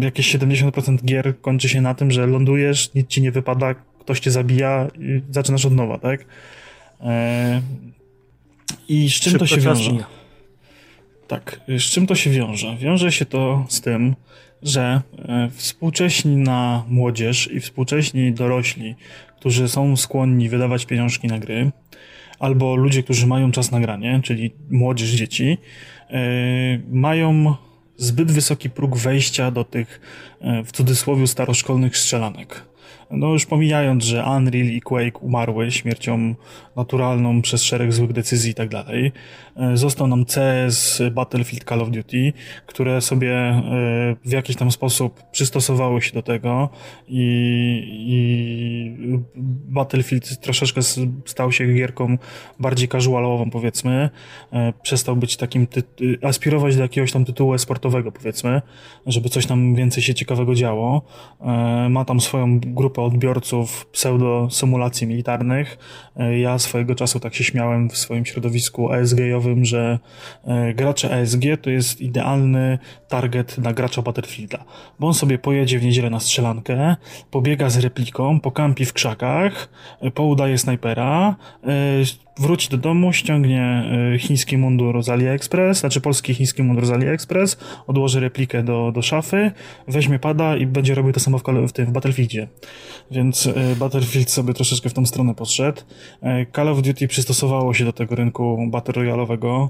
jakieś 0.00 0.36
70% 0.36 1.04
gier 1.04 1.40
kończy 1.40 1.68
się 1.68 1.80
na 1.80 1.94
tym, 1.94 2.10
że 2.10 2.26
lądujesz, 2.26 2.94
nic 2.94 3.08
ci 3.08 3.22
nie 3.22 3.32
wypada, 3.32 3.74
ktoś 4.00 4.20
cię 4.20 4.30
zabija 4.30 4.88
i 4.98 5.20
zaczynasz 5.30 5.66
od 5.66 5.74
nowa, 5.74 5.98
tak? 5.98 6.24
Eee, 7.00 7.60
I 8.88 9.10
z 9.10 9.14
czym 9.14 9.30
Szybko 9.30 9.38
to 9.38 9.46
się 9.46 9.60
wiąże? 9.60 9.90
Tak, 11.28 11.60
z 11.68 11.82
czym 11.82 12.06
to 12.06 12.14
się 12.14 12.30
wiąże? 12.30 12.76
Wiąże 12.76 13.12
się 13.12 13.24
to 13.24 13.64
z 13.68 13.80
tym, 13.80 14.14
że 14.64 15.02
e, 15.18 15.50
współcześni 15.50 16.36
na 16.36 16.84
młodzież 16.88 17.50
i 17.52 17.60
współcześni 17.60 18.32
dorośli, 18.32 18.94
którzy 19.38 19.68
są 19.68 19.96
skłonni 19.96 20.48
wydawać 20.48 20.86
pieniążki 20.86 21.28
na 21.28 21.38
gry, 21.38 21.70
albo 22.38 22.76
ludzie, 22.76 23.02
którzy 23.02 23.26
mają 23.26 23.52
czas 23.52 23.70
na 23.70 23.80
granie, 23.80 24.20
czyli 24.22 24.50
młodzież, 24.70 25.10
dzieci, 25.10 25.58
e, 26.10 26.18
mają 26.90 27.54
zbyt 27.96 28.32
wysoki 28.32 28.70
próg 28.70 28.96
wejścia 28.96 29.50
do 29.50 29.64
tych, 29.64 30.00
e, 30.40 30.64
w 30.64 30.72
cudzysłowie, 30.72 31.26
staroszkolnych 31.26 31.96
strzelanek. 31.96 32.73
No 33.16 33.28
już 33.28 33.46
pomijając, 33.46 34.04
że 34.04 34.24
Unreal 34.36 34.66
i 34.66 34.80
Quake 34.80 35.18
umarły 35.20 35.70
śmiercią 35.70 36.34
naturalną 36.76 37.42
przez 37.42 37.62
szereg 37.62 37.92
złych 37.92 38.12
decyzji 38.12 38.50
i 38.50 38.54
tak 38.54 38.68
dalej, 38.68 39.12
e, 39.56 39.76
został 39.76 40.06
nam 40.06 40.24
CS, 40.24 41.02
Battlefield, 41.12 41.64
Call 41.64 41.82
of 41.82 41.90
Duty, 41.90 42.32
które 42.66 43.00
sobie 43.00 43.32
e, 43.32 43.62
w 44.24 44.32
jakiś 44.32 44.56
tam 44.56 44.70
sposób 44.70 45.22
przystosowały 45.32 46.02
się 46.02 46.12
do 46.12 46.22
tego 46.22 46.68
i, 47.08 47.24
i 48.06 49.20
Battlefield 49.68 50.40
troszeczkę 50.40 50.80
stał 51.24 51.52
się 51.52 51.74
gierką 51.74 52.18
bardziej 52.60 52.88
casualową 52.88 53.50
powiedzmy, 53.50 54.10
e, 54.52 54.72
przestał 54.82 55.16
być 55.16 55.36
takim, 55.36 55.66
aspirować 56.22 56.76
do 56.76 56.82
jakiegoś 56.82 57.12
tam 57.12 57.24
tytułu 57.24 57.58
sportowego 57.58 58.12
powiedzmy, 58.12 58.62
żeby 59.06 59.28
coś 59.28 59.46
tam 59.46 59.74
więcej 59.74 60.02
się 60.02 60.14
ciekawego 60.14 60.54
działo. 60.54 61.02
Ma 61.90 62.04
tam 62.04 62.20
swoją 62.20 62.60
grupę 62.60 63.03
odbiorców 63.04 63.86
pseudo-symulacji 63.86 65.06
militarnych. 65.06 65.78
E, 66.16 66.38
ja 66.38 66.58
swojego 66.58 66.94
czasu 66.94 67.20
tak 67.20 67.34
się 67.34 67.44
śmiałem 67.44 67.90
w 67.90 67.98
swoim 67.98 68.26
środowisku 68.26 68.92
ASG-owym, 68.92 69.64
że 69.64 69.98
e, 70.44 70.74
gracze 70.74 71.20
ASG 71.20 71.42
to 71.62 71.70
jest 71.70 72.00
idealny 72.00 72.78
target 73.08 73.58
na 73.58 73.72
gracza 73.72 74.02
Battlefielda, 74.02 74.64
bo 74.98 75.06
on 75.06 75.14
sobie 75.14 75.38
pojedzie 75.38 75.78
w 75.78 75.84
niedzielę 75.84 76.10
na 76.10 76.20
strzelankę, 76.20 76.96
pobiega 77.30 77.70
z 77.70 77.78
repliką, 77.78 78.40
pokampi 78.40 78.84
w 78.84 78.92
krzakach, 78.92 79.68
e, 80.00 80.10
poudaje 80.10 80.58
snajpera, 80.58 81.36
wróci 82.38 82.68
do 82.68 82.78
domu, 82.78 83.12
ściągnie 83.12 83.84
y, 84.14 84.18
chiński 84.18 84.58
mundur 84.58 85.02
z 85.02 85.08
AliExpress, 85.08 85.78
znaczy 85.78 86.00
polski 86.00 86.34
chiński 86.34 86.62
mundur 86.62 86.86
z 86.86 86.90
AliExpress, 86.90 87.58
odłoży 87.86 88.20
replikę 88.20 88.62
do, 88.62 88.92
do 88.92 89.02
szafy, 89.02 89.50
weźmie 89.88 90.18
pada 90.18 90.56
i 90.56 90.66
będzie 90.66 90.94
robił 90.94 91.12
to 91.12 91.20
samo 91.20 91.38
w, 91.38 91.42
w, 91.68 91.72
tym, 91.72 91.86
w 91.86 91.90
Battlefieldzie. 91.92 92.48
Więc 93.10 93.46
y, 93.46 93.76
Battlefield 93.76 94.30
sobie 94.30 94.54
troszeczkę 94.54 94.88
w 94.88 94.94
tą 94.94 95.06
stronę 95.06 95.34
poszedł. 95.34 95.80
Y, 96.22 96.46
Call 96.56 96.68
of 96.68 96.82
Duty 96.82 97.08
przystosowało 97.08 97.74
się 97.74 97.84
do 97.84 97.92
tego 97.92 98.14
rynku 98.14 98.58
Battle 98.70 98.94
Royale'owego. 98.94 99.68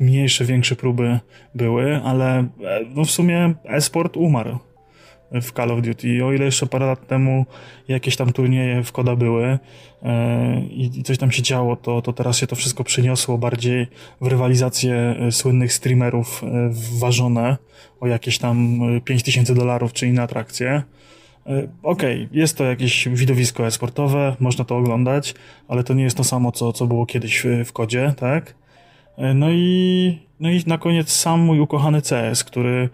Mniejsze, 0.00 0.44
większe 0.44 0.76
próby 0.76 1.20
były, 1.54 2.00
ale 2.04 2.38
e, 2.38 2.46
no 2.94 3.04
w 3.04 3.10
sumie 3.10 3.54
esport 3.64 4.16
umarł 4.16 4.58
w 5.42 5.52
Call 5.52 5.70
of 5.70 5.82
Duty. 5.82 6.24
O 6.24 6.32
ile 6.32 6.44
jeszcze 6.44 6.66
parę 6.66 6.86
lat 6.86 7.06
temu 7.06 7.46
jakieś 7.88 8.16
tam 8.16 8.32
turnieje 8.32 8.82
w 8.82 8.92
Koda 8.92 9.16
były 9.16 9.58
e, 10.02 10.60
i, 10.60 11.02
coś 11.02 11.18
tam 11.18 11.30
się 11.30 11.42
działo, 11.42 11.76
to, 11.76 12.02
to 12.02 12.12
teraz 12.12 12.38
się 12.38 12.46
to 12.46 12.56
wszystko 12.56 12.84
przeniosło 12.84 13.38
bardziej 13.38 13.86
w 14.20 14.26
rywalizację 14.26 14.94
e, 14.94 15.32
słynnych 15.32 15.72
streamerów 15.72 16.44
e, 16.44 16.70
ważone 16.98 17.56
o 18.00 18.06
jakieś 18.06 18.38
tam 18.38 18.80
5000 19.04 19.54
dolarów 19.54 19.92
czy 19.92 20.06
inne 20.06 20.22
atrakcje. 20.22 20.82
Okej, 21.82 22.24
okay, 22.24 22.28
jest 22.32 22.58
to 22.58 22.64
jakieś 22.64 23.08
widowisko 23.08 23.66
esportowe, 23.66 24.36
można 24.40 24.64
to 24.64 24.76
oglądać, 24.76 25.34
ale 25.68 25.84
to 25.84 25.94
nie 25.94 26.04
jest 26.04 26.16
to 26.16 26.24
samo, 26.24 26.52
co, 26.52 26.72
co 26.72 26.86
było 26.86 27.06
kiedyś 27.06 27.40
w, 27.40 27.64
w 27.64 27.72
kodzie, 27.72 28.14
tak? 28.16 28.54
No 29.34 29.50
i, 29.50 30.18
no 30.40 30.50
i 30.50 30.62
na 30.66 30.78
koniec 30.78 31.12
sam 31.12 31.40
mój 31.40 31.60
ukochany 31.60 32.02
CS, 32.02 32.44
który 32.44 32.88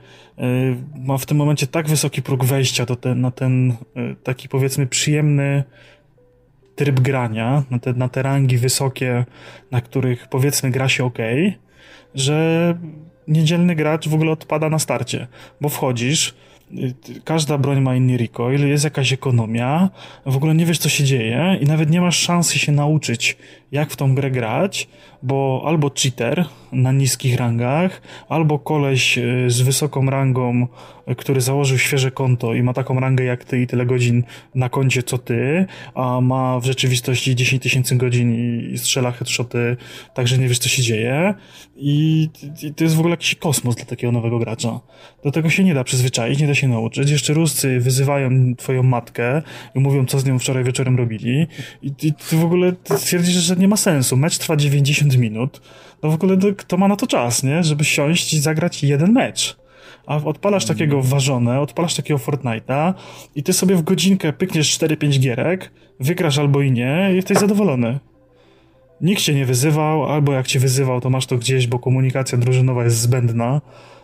ma 0.95 1.19
w 1.19 1.27
tym 1.27 1.37
momencie 1.37 1.67
tak 1.67 1.89
wysoki 1.89 2.23
próg 2.23 2.45
wejścia 2.45 2.87
do 2.87 2.97
ten, 2.97 3.21
na 3.21 3.31
ten 3.31 3.77
taki 4.25 4.49
powiedzmy 4.49 4.87
przyjemny 4.87 5.65
tryb 6.77 7.01
grania, 7.01 7.63
na 7.71 7.79
te, 7.79 7.93
na 7.93 8.09
te 8.09 8.23
rangi 8.23 8.59
wysokie, 8.59 9.25
na 9.71 9.81
których 9.81 10.29
powiedzmy 10.29 10.71
gra 10.71 10.89
się 10.89 11.05
ok, 11.05 11.19
że 12.15 12.75
niedzielny 13.29 13.75
gracz 13.75 14.09
w 14.09 14.15
ogóle 14.15 14.31
odpada 14.31 14.69
na 14.69 14.79
starcie, 14.79 15.27
bo 15.61 15.69
wchodzisz, 15.69 16.35
każda 17.25 17.59
broń 17.59 17.81
ma 17.81 17.97
inny 17.97 18.17
recoil, 18.17 18.69
jest 18.69 18.85
jakaś 18.85 19.13
ekonomia, 19.13 19.91
w 20.27 20.37
ogóle 20.37 20.55
nie 20.55 20.67
wiesz 20.67 20.79
co 20.79 20.89
się 20.89 21.05
dzieje 21.05 21.59
i 21.61 21.65
nawet 21.65 21.91
nie 21.91 22.01
masz 22.01 22.19
szansy 22.19 22.59
się 22.59 22.73
nauczyć 22.73 23.37
jak 23.73 23.91
w 23.91 23.97
tą 23.97 24.15
grę 24.15 24.31
grać, 24.31 24.89
bo 25.23 25.63
albo 25.67 25.91
cheater 25.91 26.45
na 26.73 26.93
niskich 26.93 27.37
rangach, 27.37 28.03
albo 28.29 28.59
koleś 28.59 29.19
e, 29.19 29.23
z 29.47 29.61
wysoką 29.61 30.11
rangą, 30.11 30.67
e, 31.07 31.15
który 31.15 31.41
założył 31.41 31.79
świeże 31.79 32.11
konto 32.11 32.55
i 32.55 32.63
ma 32.63 32.73
taką 32.73 33.01
rangę 33.01 33.25
jak 33.25 33.45
ty 33.45 33.63
i 33.63 33.67
tyle 33.67 33.87
godzin 33.87 34.23
na 34.55 34.69
koncie 34.69 35.03
co 35.03 35.19
ty, 35.19 35.67
a 35.95 36.21
ma 36.21 36.61
w 36.61 36.65
rzeczywistości 36.65 37.37
10 37.37 37.63
tysięcy 37.63 37.97
godzin 37.97 38.35
i 38.35 38.79
strzela 38.79 39.11
headshoty, 39.11 39.77
także 40.15 40.39
nie 40.39 40.49
wiesz 40.49 40.59
co 40.59 40.69
się 40.69 40.83
dzieje 40.83 41.35
I, 41.77 42.29
to 42.77 42.85
jest 42.85 42.97
w 42.97 42.99
ogóle 42.99 43.13
jakiś 43.13 43.35
kosmos 43.35 43.77
dla 43.77 43.85
takiego 43.85 44.13
nowego 44.13 44.39
gracza. 44.39 44.81
Do 45.25 45.31
tego 45.31 45.51
się 45.51 45.65
nie 45.65 45.75
da 45.75 45.85
przyzwyczaić, 45.85 46.41
nie 46.41 46.47
da 46.47 46.55
się 46.55 46.69
nauczyć. 46.69 47.11
Jeszcze 47.11 47.35
Ruscy 47.35 47.81
wyzywają 47.81 48.55
twoją 48.57 48.83
matkę 48.83 49.43
i 49.75 49.81
mówią 49.81 50.07
co 50.07 50.19
z 50.21 50.25
nią 50.25 50.39
wczoraj 50.39 50.65
wieczorem 50.65 50.97
robili 50.97 51.47
i, 51.83 51.93
i 52.03 52.13
ty 52.13 52.37
w 52.37 52.45
ogóle 52.45 52.73
stwierdzisz, 52.97 53.35
że 53.35 53.57
nie 53.57 53.69
ma 53.69 53.77
sensu. 53.77 54.17
Mecz 54.17 54.39
trwa 54.39 54.57
90 54.57 55.10
minut. 55.17 55.61
No 56.03 56.11
w 56.11 56.15
ogóle 56.15 56.37
kto 56.57 56.77
ma 56.77 56.89
na 56.89 56.97
to 56.97 57.07
czas, 57.07 57.43
nie? 57.43 57.65
Żeby 57.65 57.85
siąść 57.85 58.35
i 58.35 58.41
zagrać 58.41 58.83
jeden 58.83 59.13
mecz. 59.13 59.57
A 60.07 60.17
odpalasz 60.17 60.65
takiego 60.65 61.03
ważone, 61.03 61.61
odpalasz 61.61 61.95
takiego 61.95 62.21
Fortnite'a 62.21 62.95
i 63.35 63.43
ty 63.43 63.53
sobie 63.53 63.77
w 63.77 63.83
godzinkę 63.83 64.33
pykniesz 64.33 64.79
4-5 64.79 65.19
gierek, 65.21 65.71
wygrasz 66.01 66.39
albo 66.39 66.61
i 66.61 66.73
nie 66.73 67.09
i 67.13 67.17
jesteś 67.17 67.39
zadowolony. 67.39 67.99
Nikt 69.01 69.23
cię 69.23 69.35
nie 69.35 69.47
wyzywał, 69.47 70.05
albo 70.05 70.33
jak 70.33 70.47
cię 70.47 70.59
wyzywał, 70.59 71.01
to 71.01 71.11
masz 71.11 71.27
to 71.27 71.37
gdzieś, 71.37 71.67
bo 71.67 71.79
komunikacja 71.79 72.39
drużynowa 72.39 72.85
jest 72.85 73.01
zbędna 73.01 73.61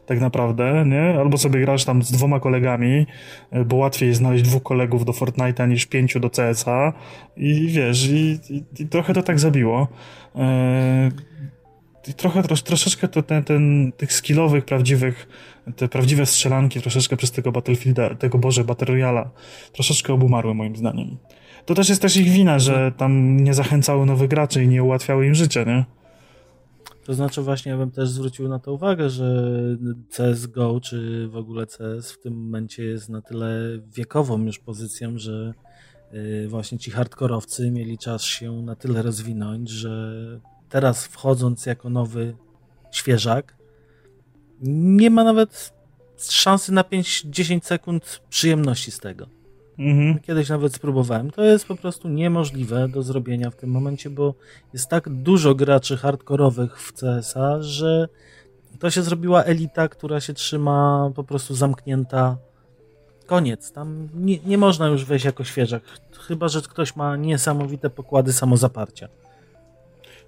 tak 0.07 0.21
naprawdę, 0.21 0.85
nie? 0.87 1.21
Albo 1.21 1.39
sobie 1.39 1.61
grasz 1.61 1.85
tam 1.85 2.03
z 2.03 2.13
dwoma 2.13 2.41
kolegami, 2.41 3.07
e, 3.51 3.65
bo 3.65 3.77
łatwiej 3.77 4.09
jest 4.09 4.19
znaleźć 4.19 4.45
dwóch 4.45 4.63
kolegów 4.63 5.05
do 5.05 5.13
Fortnite'a 5.13 5.69
niż 5.69 5.87
pięciu 5.87 6.21
do 6.21 6.31
CS-a 6.31 6.93
i 7.37 7.67
wiesz, 7.69 8.09
i, 8.09 8.39
i, 8.51 8.83
i 8.83 8.87
trochę 8.87 9.15
to 9.15 9.23
tak 9.23 9.41
zabiło. 9.41 9.89
E, 10.37 11.11
trochę, 12.17 12.43
trosz, 12.43 12.63
troszeczkę 12.63 13.09
to 13.09 13.23
ten, 13.23 13.45
ten, 13.45 13.93
tych 13.97 14.13
skillowych, 14.13 14.65
prawdziwych, 14.65 15.29
te 15.77 15.89
prawdziwe 15.89 16.27
strzelanki 16.27 16.81
troszeczkę 16.81 17.17
przez 17.17 17.33
tego 17.33 17.53
Battlefielda, 17.53 18.15
tego 18.15 18.39
Boże, 18.39 18.65
Battle 18.65 18.87
Royala, 18.87 19.31
troszeczkę 19.73 20.13
obumarły 20.13 20.55
moim 20.55 20.77
zdaniem. 20.77 21.17
To 21.65 21.75
też 21.75 21.89
jest 21.89 22.03
też 22.03 22.17
ich 22.17 22.29
wina, 22.29 22.59
że 22.59 22.93
tam 22.97 23.41
nie 23.41 23.55
zachęcały 23.55 24.07
nowych 24.07 24.29
graczy 24.29 24.65
i 24.65 24.69
nie 24.69 24.83
ułatwiały 24.83 25.27
im 25.27 25.35
życia, 25.35 25.65
nie? 25.65 25.85
To 27.07 27.15
znaczy 27.15 27.43
właśnie 27.43 27.73
ja 27.73 27.79
bym 27.79 27.91
też 27.91 28.09
zwrócił 28.09 28.49
na 28.49 28.59
to 28.59 28.73
uwagę, 28.73 29.11
że 29.11 29.53
CSGO 30.11 30.81
czy 30.81 31.29
w 31.29 31.37
ogóle 31.37 31.67
CS 31.67 32.13
w 32.13 32.21
tym 32.21 32.35
momencie 32.35 32.85
jest 32.85 33.09
na 33.09 33.23
tyle 33.23 33.79
wiekową 33.87 34.43
już 34.43 34.59
pozycją, 34.59 35.19
że 35.19 35.55
y, 36.15 36.49
właśnie 36.49 36.79
ci 36.79 36.91
hardkorowcy 36.91 37.71
mieli 37.71 37.99
czas 37.99 38.23
się 38.23 38.63
na 38.63 38.77
tyle 38.77 39.03
rozwinąć, 39.03 39.71
że 39.71 40.15
teraz 40.69 41.07
wchodząc 41.07 41.67
jako 41.67 41.91
nowy 41.91 42.37
świeżak 42.91 43.57
nie 44.61 45.11
ma 45.11 45.25
nawet 45.25 45.73
szansy 46.31 46.73
na 46.73 46.83
5-10 46.83 47.65
sekund 47.65 48.23
przyjemności 48.29 48.91
z 48.91 48.99
tego. 48.99 49.36
Mhm. 49.79 50.19
Kiedyś 50.19 50.49
nawet 50.49 50.75
spróbowałem. 50.75 51.31
To 51.31 51.45
jest 51.45 51.67
po 51.67 51.77
prostu 51.77 52.09
niemożliwe 52.09 52.89
do 52.89 53.03
zrobienia 53.03 53.51
w 53.51 53.57
tym 53.57 53.71
momencie, 53.71 54.11
bo 54.11 54.35
jest 54.73 54.89
tak 54.89 55.09
dużo 55.09 55.55
graczy 55.55 55.97
hardkorowych 55.97 56.81
w 56.81 56.93
CSA, 56.93 57.63
że 57.63 58.09
to 58.79 58.91
się 58.91 59.03
zrobiła 59.03 59.45
elita, 59.45 59.89
która 59.89 60.21
się 60.21 60.35
trzyma 60.35 61.11
po 61.15 61.25
prostu 61.25 61.55
zamknięta. 61.55 62.37
Koniec. 63.27 63.73
Tam 63.73 64.09
nie, 64.15 64.39
nie 64.39 64.59
można 64.59 64.87
już 64.87 65.05
wejść 65.05 65.25
jako 65.25 65.45
świeżak. 65.45 65.83
Chyba, 66.29 66.49
że 66.49 66.63
ktoś 66.63 66.97
ma 66.97 67.17
niesamowite 67.17 67.91
pokłady 67.91 68.33
samozaparcia. 68.33 69.09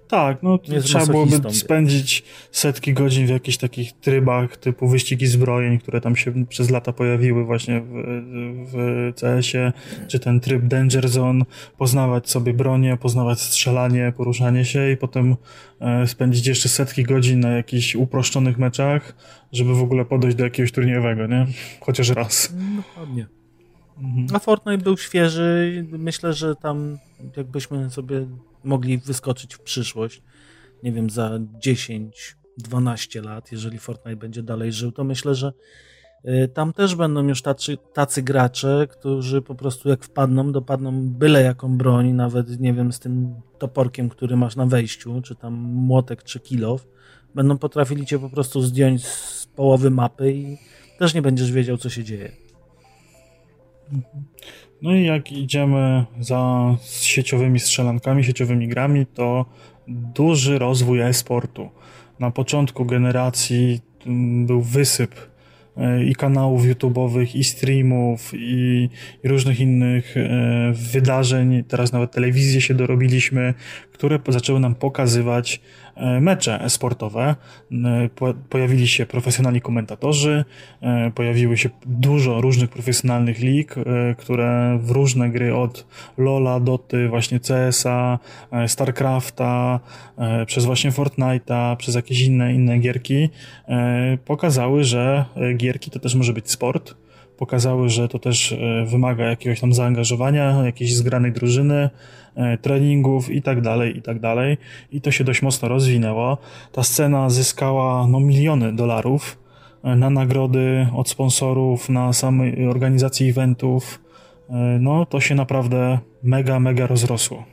Tak, 0.09 0.43
no 0.43 0.59
trzeba 0.83 1.05
byłoby 1.05 1.53
spędzić 1.53 2.23
setki 2.51 2.93
godzin 2.93 3.27
w 3.27 3.29
jakichś 3.29 3.57
takich 3.57 3.91
trybach 3.93 4.57
typu 4.57 4.87
wyścigi 4.87 5.27
zbrojeń, 5.27 5.79
które 5.79 6.01
tam 6.01 6.15
się 6.15 6.45
przez 6.45 6.69
lata 6.69 6.93
pojawiły 6.93 7.45
właśnie 7.45 7.81
w, 7.81 7.91
w 8.71 9.13
CS-ie, 9.19 9.73
czy 10.07 10.19
ten 10.19 10.39
tryb 10.39 10.63
Danger 10.63 11.09
Zone, 11.09 11.45
poznawać 11.77 12.29
sobie 12.29 12.53
bronię, 12.53 12.97
poznawać 12.97 13.41
strzelanie, 13.41 14.13
poruszanie 14.17 14.65
się 14.65 14.91
i 14.91 14.97
potem 14.97 15.35
e, 15.79 16.07
spędzić 16.07 16.47
jeszcze 16.47 16.69
setki 16.69 17.03
godzin 17.03 17.39
na 17.39 17.49
jakichś 17.49 17.95
uproszczonych 17.95 18.57
meczach, 18.57 19.15
żeby 19.51 19.75
w 19.75 19.81
ogóle 19.81 20.05
podejść 20.05 20.37
do 20.37 20.43
jakiegoś 20.43 20.71
turniejowego, 20.71 21.27
nie? 21.27 21.47
Chociaż 21.81 22.09
raz. 22.09 22.53
Dokładnie. 22.75 23.25
Mhm. 23.97 24.27
A 24.33 24.39
Fortnite 24.39 24.83
był 24.83 24.97
świeży. 24.97 25.85
Myślę, 25.91 26.33
że 26.33 26.55
tam 26.55 26.97
jakbyśmy 27.37 27.89
sobie 27.89 28.27
mogli 28.63 28.97
wyskoczyć 28.97 29.55
w 29.55 29.59
przyszłość, 29.59 30.21
nie 30.83 30.91
wiem, 30.91 31.09
za 31.09 31.39
10, 31.59 32.37
12 32.57 33.21
lat, 33.21 33.51
jeżeli 33.51 33.79
Fortnite 33.79 34.15
będzie 34.15 34.43
dalej 34.43 34.71
żył, 34.73 34.91
to 34.91 35.03
myślę, 35.03 35.35
że 35.35 35.53
y, 36.25 36.47
tam 36.53 36.73
też 36.73 36.95
będą 36.95 37.27
już 37.27 37.41
tacy, 37.41 37.77
tacy 37.93 38.21
gracze, 38.21 38.87
którzy 38.91 39.41
po 39.41 39.55
prostu 39.55 39.89
jak 39.89 40.03
wpadną, 40.03 40.51
dopadną 40.51 41.09
byle 41.09 41.43
jaką 41.43 41.77
broń, 41.77 42.13
nawet 42.13 42.59
nie 42.59 42.73
wiem, 42.73 42.93
z 42.93 42.99
tym 42.99 43.35
toporkiem, 43.57 44.09
który 44.09 44.37
masz 44.37 44.55
na 44.55 44.65
wejściu, 44.65 45.21
czy 45.21 45.35
tam 45.35 45.53
młotek, 45.63 46.23
czy 46.23 46.39
kilow, 46.39 46.87
będą 47.35 47.57
potrafili 47.57 48.05
cię 48.05 48.19
po 48.19 48.29
prostu 48.29 48.61
zdjąć 48.61 49.05
z 49.05 49.45
połowy 49.45 49.89
mapy 49.89 50.33
i 50.33 50.57
też 50.99 51.13
nie 51.13 51.21
będziesz 51.21 51.51
wiedział, 51.51 51.77
co 51.77 51.89
się 51.89 52.03
dzieje. 52.03 52.31
No 54.81 54.95
i 54.95 55.05
jak 55.05 55.31
idziemy 55.31 56.05
za 56.19 56.75
sieciowymi 57.01 57.59
strzelankami, 57.59 58.23
sieciowymi 58.23 58.67
grami, 58.67 59.05
to 59.05 59.45
duży 59.87 60.59
rozwój 60.59 61.01
e-sportu. 61.01 61.69
Na 62.19 62.31
początku 62.31 62.85
generacji 62.85 63.81
mm, 64.05 64.45
był 64.45 64.61
wysyp 64.61 65.15
e, 65.77 66.03
i 66.03 66.15
kanałów 66.15 66.65
YouTube'owych, 66.65 67.35
i 67.35 67.43
streamów, 67.43 68.31
i, 68.33 68.89
i, 69.23 69.27
różnych 69.27 69.59
innych 69.59 70.17
e, 70.17 70.71
wydarzeń. 70.73 71.63
Teraz 71.67 71.91
nawet 71.91 72.11
telewizję 72.11 72.61
się 72.61 72.73
dorobiliśmy, 72.73 73.53
które 73.99 74.19
zaczęły 74.27 74.59
nam 74.59 74.75
pokazywać 74.75 75.61
E, 75.99 76.19
mecze 76.21 76.69
sportowe. 76.69 77.35
E, 77.71 78.09
pojawili 78.49 78.87
się 78.87 79.05
profesjonalni 79.05 79.61
komentatorzy, 79.61 80.45
e, 80.81 81.11
pojawiły 81.11 81.57
się 81.57 81.69
dużo 81.85 82.41
różnych 82.41 82.69
profesjonalnych 82.69 83.39
lig, 83.39 83.75
które 84.17 84.79
w 84.81 84.91
różne 84.91 85.29
gry 85.29 85.55
od 85.55 85.85
LoLa, 86.17 86.59
Doty, 86.59 87.07
właśnie 87.07 87.39
CSa, 87.39 88.19
StarCrafta, 88.67 89.79
przez 90.45 90.65
właśnie 90.65 90.91
Fortnite'a, 90.91 91.75
przez 91.75 91.95
jakieś 91.95 92.21
inne, 92.21 92.53
inne 92.53 92.79
gierki 92.79 93.29
pokazały, 94.25 94.83
że 94.83 95.25
gierki 95.57 95.91
to 95.91 95.99
też 95.99 96.15
może 96.15 96.33
być 96.33 96.51
sport 96.51 96.95
pokazały, 97.37 97.89
że 97.89 98.07
to 98.07 98.19
też 98.19 98.55
wymaga 98.85 99.25
jakiegoś 99.25 99.59
tam 99.59 99.73
zaangażowania, 99.73 100.65
jakiejś 100.65 100.95
zgranej 100.95 101.31
drużyny, 101.31 101.89
treningów 102.61 103.29
i 103.29 103.41
tak 103.41 103.61
dalej, 103.61 103.97
i 103.97 104.01
tak 104.01 104.19
dalej. 104.19 104.57
I 104.91 105.01
to 105.01 105.11
się 105.11 105.23
dość 105.23 105.41
mocno 105.41 105.67
rozwinęło. 105.67 106.37
Ta 106.71 106.83
scena 106.83 107.29
zyskała 107.29 108.07
no, 108.07 108.19
miliony 108.19 108.75
dolarów 108.75 109.39
e, 109.83 109.95
na 109.95 110.09
nagrody 110.09 110.87
od 110.95 111.09
sponsorów, 111.09 111.89
na 111.89 112.13
samej 112.13 112.67
organizacji 112.67 113.29
eventów. 113.29 114.01
E, 114.49 114.53
no 114.81 115.05
to 115.05 115.19
się 115.19 115.35
naprawdę 115.35 115.99
mega, 116.23 116.59
mega 116.59 116.87
rozrosło. 116.87 117.43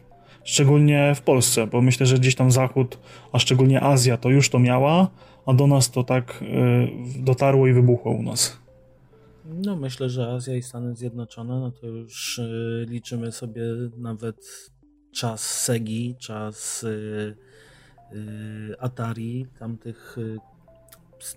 Szczególnie 0.44 1.14
w 1.14 1.22
Polsce, 1.22 1.66
bo 1.66 1.82
myślę, 1.82 2.06
że 2.06 2.18
gdzieś 2.18 2.34
tam 2.34 2.50
Zachód, 2.50 2.98
a 3.32 3.38
szczególnie 3.38 3.80
Azja 3.82 4.16
to 4.16 4.30
już 4.30 4.50
to 4.50 4.58
miała, 4.58 5.10
a 5.46 5.52
do 5.52 5.66
nas 5.66 5.90
to 5.90 6.04
tak 6.04 6.44
dotarło 7.18 7.66
i 7.66 7.72
wybuchło 7.72 8.12
u 8.12 8.22
nas. 8.22 8.58
No 9.44 9.76
myślę, 9.76 10.10
że 10.10 10.32
Azja 10.32 10.56
i 10.56 10.62
Stany 10.62 10.96
Zjednoczone, 10.96 11.60
no 11.60 11.70
to 11.70 11.86
już 11.86 12.40
liczymy 12.86 13.32
sobie 13.32 13.62
nawet 13.96 14.70
czas 15.16 15.40
Segi, 15.62 16.14
czas 16.18 16.82
y, 16.82 17.36
y, 18.12 18.74
Atari, 18.80 19.46
tamtych 19.58 20.16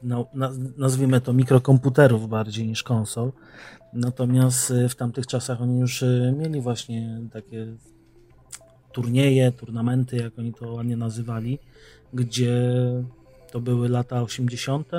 no, 0.03 0.27
nazwijmy 0.77 1.21
to 1.21 1.33
mikrokomputerów 1.33 2.29
bardziej 2.29 2.67
niż 2.67 2.83
konsol. 2.83 3.31
Natomiast 3.93 4.73
w 4.89 4.95
tamtych 4.95 5.27
czasach 5.27 5.61
oni 5.61 5.79
już 5.79 6.03
mieli 6.37 6.61
właśnie 6.61 7.21
takie 7.33 7.67
turnieje, 8.91 9.51
turnamenty, 9.51 10.17
jak 10.17 10.39
oni 10.39 10.53
to 10.53 10.73
ładnie 10.73 10.97
nazywali, 10.97 11.59
gdzie 12.13 12.73
to 13.51 13.59
były 13.59 13.89
lata 13.89 14.21
80. 14.21 14.91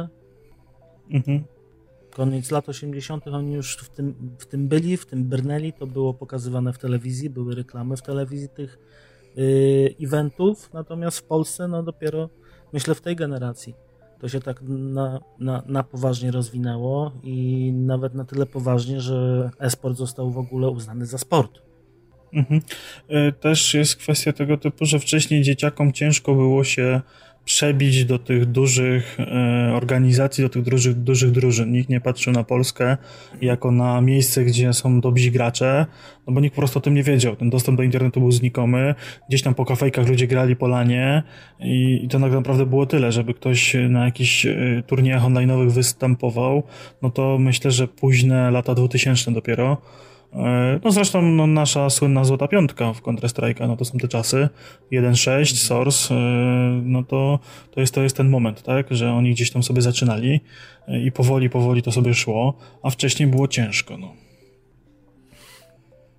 Mhm. 1.11 1.45
Koniec 2.21 2.51
lat 2.51 2.69
80. 2.69 3.29
oni 3.29 3.53
już 3.53 3.77
w 3.77 3.89
tym, 3.89 4.15
w 4.39 4.47
tym 4.47 4.69
byli, 4.69 4.97
w 4.97 5.07
tym 5.07 5.25
brnęli, 5.25 5.73
to 5.73 5.87
było 5.87 6.15
pokazywane 6.15 6.73
w 6.73 6.79
telewizji, 6.79 7.31
były 7.31 7.55
reklamy 7.55 7.97
w 7.97 8.03
telewizji 8.03 8.49
tych 8.49 8.79
yy, 9.37 9.95
eventów, 10.03 10.71
natomiast 10.73 11.19
w 11.19 11.23
Polsce 11.23 11.69
no 11.69 11.83
dopiero 11.83 12.29
myślę 12.73 12.95
w 12.95 13.01
tej 13.01 13.17
generacji 13.17 13.75
to 14.21 14.29
się 14.29 14.41
tak 14.41 14.63
na, 14.69 15.21
na, 15.39 15.63
na 15.67 15.83
poważnie 15.83 16.31
rozwinęło 16.31 17.13
i 17.23 17.73
nawet 17.73 18.15
na 18.15 18.25
tyle 18.25 18.47
poważnie, 18.47 19.01
że 19.01 19.51
e-sport 19.61 19.97
został 19.97 20.31
w 20.31 20.39
ogóle 20.39 20.69
uznany 20.69 21.07
za 21.07 21.19
sport. 21.19 21.63
Mhm. 22.33 22.61
E, 23.09 23.33
też 23.33 23.75
jest 23.75 23.97
kwestia 23.97 24.33
tego 24.33 24.57
typu, 24.57 24.85
że 24.85 24.99
wcześniej 24.99 25.43
dzieciakom 25.43 25.93
ciężko 25.93 26.35
było 26.35 26.65
się 26.65 27.01
przebić 27.45 28.05
do 28.05 28.19
tych 28.19 28.47
dużych 28.47 29.21
e, 29.21 29.73
organizacji, 29.75 30.45
do 30.45 30.51
tych 30.51 30.63
dużych, 30.63 30.95
dużych 30.95 31.31
drużyn. 31.31 31.73
Nikt 31.73 31.89
nie 31.89 32.01
patrzył 32.01 32.33
na 32.33 32.45
Polskę 32.45 32.97
jako 33.41 33.71
na 33.71 34.01
miejsce, 34.01 34.45
gdzie 34.45 34.73
są 34.73 35.01
dobrzy 35.01 35.31
gracze, 35.31 35.87
no 36.27 36.33
bo 36.33 36.41
nikt 36.41 36.55
po 36.55 36.61
prostu 36.61 36.79
o 36.79 36.83
tym 36.83 36.95
nie 36.95 37.03
wiedział. 37.03 37.37
Ten 37.37 37.51
dostęp 37.51 37.77
do 37.77 37.83
internetu 37.83 38.21
był 38.21 38.33
znikomy. 38.33 38.95
Gdzieś 39.29 39.43
tam 39.43 39.55
po 39.55 39.65
kafejkach 39.65 40.09
ludzie 40.09 40.27
grali 40.27 40.57
po 40.57 40.69
lanie 40.69 41.23
i, 41.61 42.01
i 42.05 42.09
to 42.09 42.21
tak 42.21 42.33
naprawdę 42.33 42.67
było 42.67 42.87
tyle, 42.87 43.13
żeby 43.13 43.35
ktoś 43.35 43.77
na 43.89 44.05
jakichś 44.05 44.47
e, 44.47 44.83
turniejach 44.87 45.23
online'owych 45.23 45.71
występował, 45.71 46.63
no 47.03 47.11
to 47.11 47.39
myślę, 47.39 47.71
że 47.71 47.89
późne 47.89 48.51
lata 48.51 48.75
2000 48.75 49.33
dopiero 49.33 49.77
no 50.85 50.91
zresztą 50.91 51.23
no, 51.23 51.47
nasza 51.47 51.91
słynna 51.91 52.25
złota 52.25 52.49
piątka 52.49 52.93
w 52.93 53.03
Counter-Strike'a, 53.03 53.69
no 53.69 53.77
to 53.77 53.85
są 53.85 53.99
te 53.99 54.09
czasy, 54.09 54.49
1.6, 54.93 55.57
Source, 55.57 56.15
e, 56.15 56.19
no 56.85 57.03
to, 57.03 57.39
to, 57.71 57.81
jest, 57.81 57.95
to 57.95 58.03
jest 58.03 58.17
ten 58.17 58.29
moment, 58.29 58.63
tak, 58.63 58.87
że 58.91 59.13
oni 59.13 59.31
gdzieś 59.31 59.51
tam 59.51 59.63
sobie 59.63 59.83
zaczynali 59.83 60.41
e, 60.89 61.01
i 61.01 61.13
powoli, 61.13 61.51
powoli 61.51 61.83
to 61.83 61.93
sobie 61.93 62.15
szło, 62.15 62.55
a 62.83 62.91
wcześniej 62.91 63.29
było 63.29 63.49
ciężko, 63.49 63.99
no. 63.99 64.15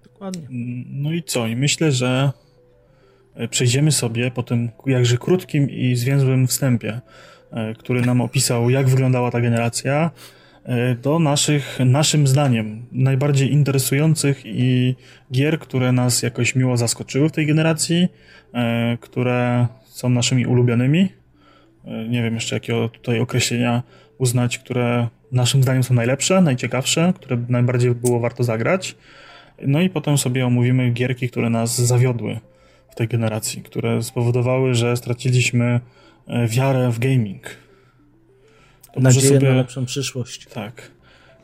Dokładnie. 0.03 0.47
No 0.89 1.11
i 1.11 1.23
co? 1.23 1.47
I 1.47 1.55
myślę, 1.55 1.91
że 1.91 2.31
przejdziemy 3.49 3.91
sobie 3.91 4.31
po 4.31 4.43
tym 4.43 4.69
jakże 4.85 5.17
krótkim 5.17 5.69
i 5.69 5.95
zwięzłym 5.95 6.47
wstępie, 6.47 7.01
który 7.77 8.01
nam 8.01 8.21
opisał, 8.21 8.69
jak 8.69 8.89
wyglądała 8.89 9.31
ta 9.31 9.41
generacja, 9.41 10.11
E, 10.11 10.40
do 11.01 11.19
naszych, 11.19 11.79
naszym 11.85 12.27
zdaniem, 12.27 12.85
najbardziej 12.91 13.51
interesujących 13.51 14.41
i 14.45 14.95
gier, 15.31 15.59
które 15.59 15.91
nas 15.91 16.23
jakoś 16.23 16.55
miło 16.55 16.77
zaskoczyły 16.77 17.29
w 17.29 17.31
tej 17.31 17.45
generacji, 17.45 18.07
e, 18.53 18.97
które 19.01 19.67
są 19.85 20.09
naszymi 20.09 20.45
ulubionymi. 20.45 21.09
E, 21.85 22.07
nie 22.07 22.23
wiem 22.23 22.33
jeszcze 22.33 22.55
jakiego 22.55 22.89
tutaj 22.89 23.19
określenia 23.19 23.83
uznać, 24.17 24.57
które 24.57 25.07
naszym 25.31 25.63
zdaniem 25.63 25.83
są 25.83 25.93
najlepsze, 25.93 26.41
najciekawsze, 26.41 27.13
które 27.15 27.43
najbardziej 27.49 27.95
było 27.95 28.19
warto 28.19 28.43
zagrać. 28.43 28.95
No 29.67 29.81
i 29.81 29.89
potem 29.89 30.17
sobie 30.17 30.45
omówimy 30.45 30.91
gierki, 30.91 31.29
które 31.29 31.49
nas 31.49 31.81
zawiodły 31.81 32.39
w 32.89 32.95
tej 32.95 33.07
generacji, 33.07 33.61
które 33.61 34.03
spowodowały, 34.03 34.73
że 34.73 34.97
straciliśmy 34.97 35.79
wiarę 36.47 36.91
w 36.91 36.99
gaming 36.99 37.61
to 38.93 38.99
Nadzieję 38.99 39.27
sobie... 39.27 39.49
na 39.49 39.55
lepszą 39.55 39.85
przyszłość. 39.85 40.47
Tak. 40.47 40.91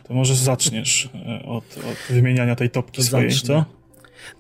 To 0.04 0.14
może 0.14 0.36
zaczniesz 0.36 1.10
e, 1.16 1.46
od, 1.46 1.64
od 1.64 2.16
wymieniania 2.16 2.56
tej 2.56 2.70
topki 2.70 2.98
to 2.98 3.08
swojej, 3.08 3.32
zacznę. 3.32 3.48
co? 3.48 3.78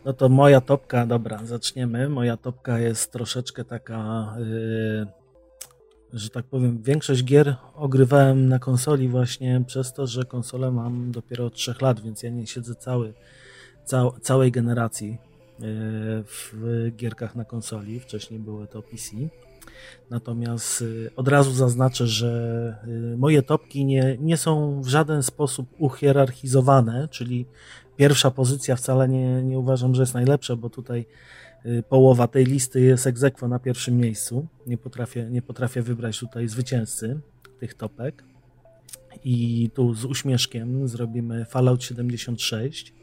No 0.05 0.14
to 0.14 0.30
moja 0.30 0.62
topka, 0.62 1.05
dobra, 1.05 1.45
zaczniemy. 1.45 2.10
Moja 2.10 2.38
topka 2.38 2.80
jest 2.80 3.12
troszeczkę 3.12 3.66
taka, 3.66 4.34
yy, 4.39 5.08
że 6.14 6.30
tak 6.30 6.45
powiem, 6.45 6.82
większość 6.82 7.24
gier 7.24 7.55
ogrywałem 7.76 8.49
na 8.49 8.60
konsoli 8.60 9.08
właśnie 9.08 9.64
przez 9.68 9.93
to, 9.93 10.08
że 10.08 10.26
konsolę 10.26 10.72
mam 10.72 11.12
dopiero 11.12 11.45
od 11.45 11.53
3 11.53 11.76
lat, 11.82 11.99
więc 11.99 12.24
ja 12.24 12.30
nie 12.30 12.47
siedzę 12.47 12.76
cały, 12.76 13.14
cał, 13.86 14.20
całej 14.20 14.51
generacji 14.51 15.10
yy, 15.10 15.18
w 16.24 16.53
gierkach 16.95 17.36
na 17.36 17.45
konsoli. 17.45 17.99
Wcześniej 17.99 18.39
były 18.39 18.68
to 18.68 18.82
PC. 18.82 19.16
Natomiast 20.09 20.82
y, 20.82 21.11
od 21.15 21.28
razu 21.28 21.51
zaznaczę, 21.51 22.07
że 22.07 22.75
y, 23.13 23.17
moje 23.17 23.41
topki 23.41 23.86
nie, 23.86 24.17
nie 24.19 24.38
są 24.38 24.82
w 24.82 24.88
żaden 24.88 25.23
sposób 25.23 25.69
uhierarchizowane, 25.78 27.07
czyli 27.07 27.45
pierwsza 27.97 28.32
pozycja 28.32 28.75
wcale 28.75 29.07
nie, 29.07 29.43
nie 29.43 29.59
uważam, 29.59 29.95
że 29.95 30.01
jest 30.01 30.13
najlepsza, 30.13 30.55
bo 30.55 30.69
tutaj 30.69 31.05
y, 31.65 31.84
połowa 31.89 32.28
tej 32.28 32.45
listy 32.45 32.82
jest 32.82 33.07
egzekwo 33.07 33.47
na 33.47 33.59
pierwszym 33.59 33.97
miejscu. 33.97 34.47
Nie 34.67 34.78
potrafię, 34.78 35.28
nie 35.30 35.41
potrafię 35.41 35.82
wybrać 35.82 36.19
tutaj 36.19 36.47
zwycięzcy 36.47 37.19
tych 37.59 37.73
topek. 37.73 38.23
I 39.23 39.69
tu 39.73 39.93
z 39.93 40.05
uśmieszkiem 40.05 40.88
zrobimy 40.88 41.45
Fallout 41.45 41.84
76, 41.84 42.93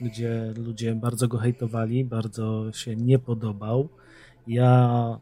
gdzie 0.00 0.54
ludzie 0.56 0.94
bardzo 0.94 1.28
go 1.28 1.38
hejtowali, 1.38 2.04
bardzo 2.04 2.72
się 2.72 2.96
nie 2.96 3.18
podobał. 3.18 3.88
Ja 4.46 5.18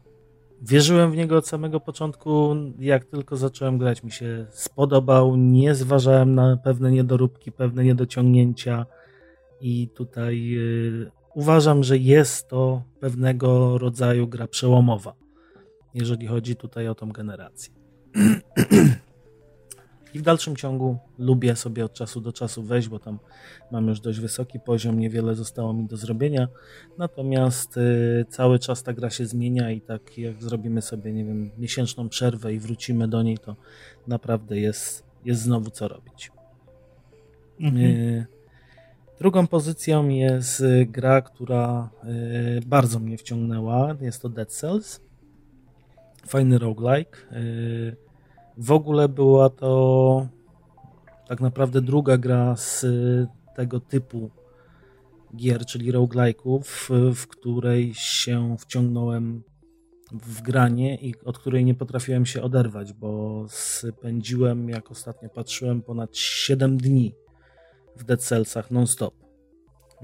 Wierzyłem 0.63 1.11
w 1.11 1.15
niego 1.15 1.37
od 1.37 1.47
samego 1.47 1.79
początku. 1.79 2.55
Jak 2.79 3.05
tylko 3.05 3.37
zacząłem 3.37 3.77
grać, 3.77 4.03
mi 4.03 4.11
się 4.11 4.45
spodobał. 4.51 5.35
Nie 5.35 5.75
zważałem 5.75 6.35
na 6.35 6.57
pewne 6.57 6.91
niedoróbki, 6.91 7.51
pewne 7.51 7.83
niedociągnięcia, 7.83 8.85
i 9.63 9.89
tutaj 9.95 10.55
y, 10.57 11.11
uważam, 11.35 11.83
że 11.83 11.97
jest 11.97 12.47
to 12.47 12.83
pewnego 12.99 13.77
rodzaju 13.77 14.27
gra 14.27 14.47
przełomowa, 14.47 15.13
jeżeli 15.93 16.27
chodzi 16.27 16.55
tutaj 16.55 16.87
o 16.87 16.95
tą 16.95 17.11
generację. 17.11 17.73
I 20.13 20.19
w 20.19 20.21
dalszym 20.21 20.55
ciągu 20.55 20.97
lubię 21.17 21.55
sobie 21.55 21.85
od 21.85 21.93
czasu 21.93 22.21
do 22.21 22.33
czasu 22.33 22.63
wejść, 22.63 22.87
bo 22.87 22.99
tam 22.99 23.19
mam 23.71 23.87
już 23.87 23.99
dość 23.99 24.19
wysoki 24.19 24.59
poziom, 24.59 24.99
niewiele 24.99 25.35
zostało 25.35 25.73
mi 25.73 25.85
do 25.85 25.97
zrobienia. 25.97 26.47
Natomiast 26.97 27.77
y, 27.77 28.25
cały 28.29 28.59
czas 28.59 28.83
ta 28.83 28.93
gra 28.93 29.09
się 29.09 29.25
zmienia 29.25 29.71
i 29.71 29.81
tak 29.81 30.17
jak 30.17 30.43
zrobimy 30.43 30.81
sobie, 30.81 31.13
nie 31.13 31.25
wiem, 31.25 31.51
miesięczną 31.57 32.09
przerwę 32.09 32.53
i 32.53 32.59
wrócimy 32.59 33.07
do 33.07 33.23
niej, 33.23 33.37
to 33.37 33.55
naprawdę 34.07 34.59
jest, 34.59 35.03
jest 35.25 35.41
znowu 35.41 35.69
co 35.69 35.87
robić. 35.87 36.31
Mhm. 37.59 37.85
Y, 37.85 38.25
drugą 39.19 39.47
pozycją 39.47 40.07
jest 40.07 40.59
y, 40.59 40.85
gra, 40.85 41.21
która 41.21 41.89
y, 42.57 42.61
bardzo 42.65 42.99
mnie 42.99 43.17
wciągnęła. 43.17 43.95
Jest 44.01 44.21
to 44.21 44.29
Dead 44.29 44.51
Cells. 44.51 45.01
Fajny 46.27 46.57
roguelike. 46.57 47.17
Y, 47.31 48.02
w 48.57 48.71
ogóle 48.71 49.09
była 49.09 49.49
to 49.49 50.27
tak 51.27 51.41
naprawdę 51.41 51.81
druga 51.81 52.17
gra 52.17 52.55
z 52.55 52.85
tego 53.55 53.79
typu 53.79 54.29
gier, 55.35 55.65
czyli 55.65 55.91
roguelike'ów, 55.91 56.63
w 57.15 57.27
której 57.27 57.93
się 57.93 58.55
wciągnąłem 58.59 59.43
w 60.11 60.41
granie 60.41 60.95
i 60.95 61.15
od 61.25 61.39
której 61.39 61.65
nie 61.65 61.75
potrafiłem 61.75 62.25
się 62.25 62.41
oderwać, 62.41 62.93
bo 62.93 63.43
spędziłem, 63.49 64.69
jak 64.69 64.91
ostatnio 64.91 65.29
patrzyłem, 65.29 65.81
ponad 65.81 66.17
7 66.17 66.77
dni 66.77 67.15
w 67.95 68.03
Dead 68.03 68.21
Cellsach 68.21 68.71
non-stop. 68.71 69.13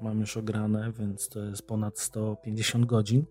Mam 0.02 0.20
już 0.20 0.38
ograne, 0.38 0.92
więc 0.92 1.30
to 1.30 1.44
jest 1.44 1.68
ponad 1.68 2.00
150 2.00 2.86
godzin 2.86 3.26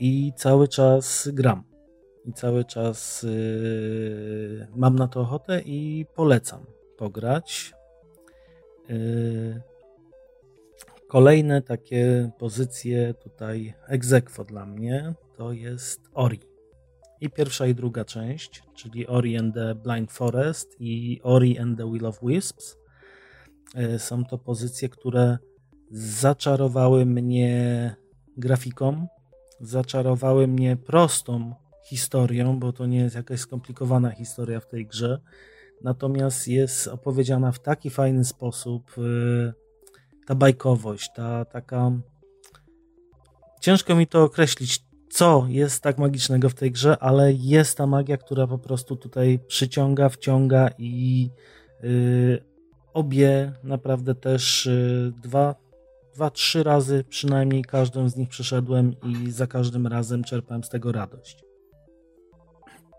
i 0.00 0.32
cały 0.36 0.68
czas 0.68 1.28
gram 1.32 1.64
i 2.28 2.32
cały 2.32 2.64
czas 2.64 3.22
yy, 3.22 4.66
mam 4.76 4.96
na 4.96 5.08
to 5.08 5.20
ochotę 5.20 5.60
i 5.60 6.06
polecam 6.14 6.66
pograć. 6.96 7.74
Yy, 8.88 9.62
kolejne 11.08 11.62
takie 11.62 12.30
pozycje 12.38 13.14
tutaj 13.14 13.74
egzekwo 13.86 14.44
dla 14.44 14.66
mnie 14.66 15.14
to 15.36 15.52
jest 15.52 16.00
Ori. 16.14 16.40
I 17.20 17.30
pierwsza 17.30 17.66
i 17.66 17.74
druga 17.74 18.04
część, 18.04 18.62
czyli 18.74 19.06
Ori 19.06 19.36
and 19.36 19.54
the 19.54 19.74
Blind 19.74 20.12
Forest 20.12 20.76
i 20.80 21.20
Ori 21.22 21.58
and 21.58 21.78
the 21.78 21.92
Will 21.92 22.06
of 22.06 22.20
Wisps. 22.22 22.76
Yy, 23.74 23.98
są 23.98 24.24
to 24.24 24.38
pozycje, 24.38 24.88
które 24.88 25.38
zaczarowały 25.90 27.06
mnie 27.06 27.96
grafiką, 28.36 29.06
zaczarowały 29.60 30.46
mnie 30.46 30.76
prostą 30.76 31.54
historią, 31.88 32.58
bo 32.58 32.72
to 32.72 32.86
nie 32.86 32.98
jest 32.98 33.16
jakaś 33.16 33.40
skomplikowana 33.40 34.10
historia 34.10 34.60
w 34.60 34.66
tej 34.66 34.86
grze. 34.86 35.20
Natomiast 35.82 36.48
jest 36.48 36.88
opowiedziana 36.88 37.52
w 37.52 37.58
taki 37.58 37.90
fajny 37.90 38.24
sposób. 38.24 38.98
Y, 38.98 39.52
ta 40.26 40.34
bajkowość, 40.34 41.10
ta 41.14 41.44
taka. 41.44 41.92
Ciężko 43.60 43.94
mi 43.94 44.06
to 44.06 44.22
określić, 44.22 44.84
co 45.10 45.46
jest 45.48 45.82
tak 45.82 45.98
magicznego 45.98 46.48
w 46.48 46.54
tej 46.54 46.72
grze, 46.72 46.98
ale 46.98 47.32
jest 47.32 47.78
ta 47.78 47.86
magia, 47.86 48.16
która 48.16 48.46
po 48.46 48.58
prostu 48.58 48.96
tutaj 48.96 49.38
przyciąga, 49.46 50.08
wciąga 50.08 50.70
i 50.78 51.30
yy, 51.82 52.44
obie 52.94 53.52
naprawdę 53.64 54.14
też 54.14 54.66
yy, 54.66 55.12
dwa 55.22 55.54
dwa, 56.18 56.30
trzy 56.30 56.62
razy 56.62 57.04
przynajmniej 57.08 57.64
każdą 57.64 58.08
z 58.08 58.16
nich 58.16 58.28
przeszedłem 58.28 58.94
i 59.02 59.30
za 59.30 59.46
każdym 59.46 59.86
razem 59.86 60.24
czerpałem 60.24 60.64
z 60.64 60.68
tego 60.68 60.92
radość. 60.92 61.47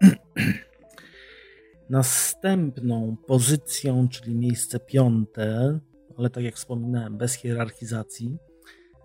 Następną 1.90 3.16
pozycją, 3.28 4.10
czyli 4.10 4.36
miejsce 4.36 4.80
piąte, 4.80 5.80
ale 6.18 6.30
tak 6.30 6.44
jak 6.44 6.56
wspominałem, 6.56 7.18
bez 7.18 7.34
hierarchizacji, 7.34 8.38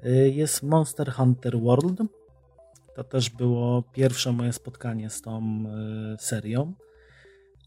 y, 0.07 0.31
jest 0.31 0.63
Monster 0.63 1.13
Hunter 1.13 1.61
World. 1.61 1.99
To 2.97 3.05
też 3.05 3.31
było 3.31 3.83
pierwsze 3.83 4.33
moje 4.33 4.53
spotkanie 4.53 5.11
z 5.11 5.23
tą 5.23 5.65
y, 6.15 6.23
serią 6.23 6.73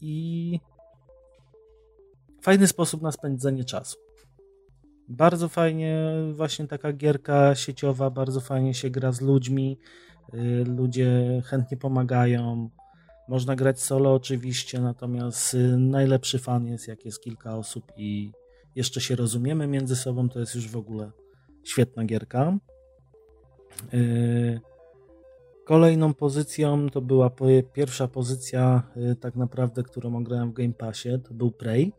i 0.00 0.60
fajny 2.42 2.66
sposób 2.66 3.02
na 3.02 3.12
spędzenie 3.12 3.64
czasu. 3.64 3.96
Bardzo 5.08 5.48
fajnie, 5.48 6.04
właśnie 6.32 6.66
taka 6.66 6.92
gierka 6.92 7.54
sieciowa, 7.54 8.10
bardzo 8.10 8.40
fajnie 8.40 8.74
się 8.74 8.90
gra 8.90 9.12
z 9.12 9.20
ludźmi. 9.20 9.78
Y, 10.34 10.64
ludzie 10.64 11.42
chętnie 11.44 11.76
pomagają. 11.76 12.70
Można 13.28 13.56
grać 13.56 13.80
solo 13.80 14.14
oczywiście, 14.14 14.80
natomiast 14.80 15.54
y, 15.54 15.76
najlepszy 15.78 16.38
fan 16.38 16.66
jest 16.66 16.88
jak 16.88 17.04
jest 17.04 17.20
kilka 17.20 17.56
osób 17.56 17.92
i 17.96 18.32
jeszcze 18.76 19.00
się 19.00 19.16
rozumiemy 19.16 19.66
między 19.66 19.96
sobą, 19.96 20.28
to 20.28 20.40
jest 20.40 20.54
już 20.54 20.68
w 20.68 20.76
ogóle 20.76 21.10
świetna 21.64 22.04
gierka. 22.04 22.58
Y, 23.94 24.60
kolejną 25.64 26.14
pozycją 26.14 26.90
to 26.90 27.00
była 27.00 27.30
pierwsza 27.72 28.08
pozycja, 28.08 28.82
tak 29.20 29.36
naprawdę, 29.36 29.82
którą 29.82 30.16
ograłem 30.16 30.50
w 30.50 30.54
Game 30.54 30.72
Passie, 30.72 31.08
to 31.28 31.34
był 31.34 31.50
Prey. 31.50 31.92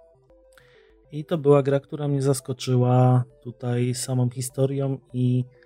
I 1.11 1.25
to 1.25 1.37
była 1.37 1.63
gra, 1.63 1.79
która 1.79 2.07
mnie 2.07 2.21
zaskoczyła 2.21 3.23
tutaj 3.41 3.93
samą 3.95 4.29
historią 4.29 4.97
i 5.13 5.43
y, 5.55 5.58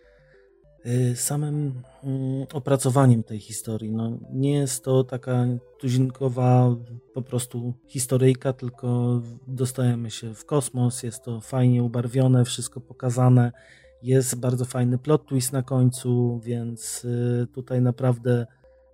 samym 1.15 1.81
mm, 2.03 2.45
opracowaniem 2.53 3.23
tej 3.23 3.39
historii. 3.39 3.91
No, 3.91 4.17
nie 4.31 4.53
jest 4.53 4.83
to 4.83 5.03
taka 5.03 5.45
tuzinkowa 5.79 6.75
po 7.13 7.21
prostu 7.21 7.73
historyjka, 7.87 8.53
tylko 8.53 9.21
dostajemy 9.47 10.11
się 10.11 10.33
w 10.33 10.45
kosmos, 10.45 11.03
jest 11.03 11.23
to 11.23 11.41
fajnie 11.41 11.83
ubarwione, 11.83 12.45
wszystko 12.45 12.81
pokazane, 12.81 13.51
jest 14.01 14.39
bardzo 14.39 14.65
fajny 14.65 14.97
plot 14.97 15.25
twist 15.25 15.53
na 15.53 15.63
końcu, 15.63 16.39
więc 16.43 17.05
y, 17.05 17.47
tutaj 17.53 17.81
naprawdę 17.81 18.45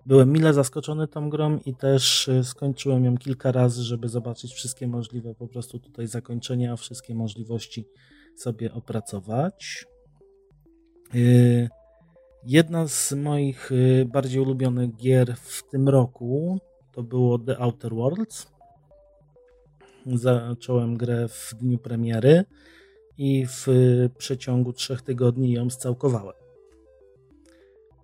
Byłem 0.06 0.32
mile 0.32 0.54
zaskoczony 0.54 1.08
tą 1.08 1.30
grą 1.30 1.58
i 1.66 1.74
też 1.74 2.28
y, 2.28 2.44
skończyłem 2.44 3.04
ją 3.04 3.18
kilka 3.18 3.52
razy, 3.52 3.82
żeby 3.82 4.08
zobaczyć 4.08 4.52
wszystkie 4.52 4.86
możliwe 4.86 5.34
po 5.34 5.48
prostu 5.48 5.78
tutaj 5.78 6.06
zakończenia, 6.06 6.76
wszystkie 6.76 7.14
możliwości 7.14 7.84
sobie 8.36 8.72
opracować. 8.72 9.86
Y, 11.14 11.68
jedna 12.44 12.88
z 12.88 13.12
moich 13.12 13.72
y, 13.72 14.06
bardziej 14.12 14.40
ulubionych 14.40 14.96
gier 14.96 15.36
w 15.36 15.62
tym 15.70 15.88
roku 15.88 16.58
to 16.92 17.02
było 17.02 17.38
The 17.38 17.58
Outer 17.58 17.94
Worlds. 17.94 18.46
Zacząłem 20.06 20.96
grę 20.96 21.28
w 21.28 21.54
dniu 21.60 21.78
premiery 21.78 22.44
i 23.18 23.46
w 23.46 23.66
przeciągu 24.18 24.72
trzech 24.72 25.02
tygodni 25.02 25.52
ją 25.52 25.70
scałkowałem. 25.70 26.34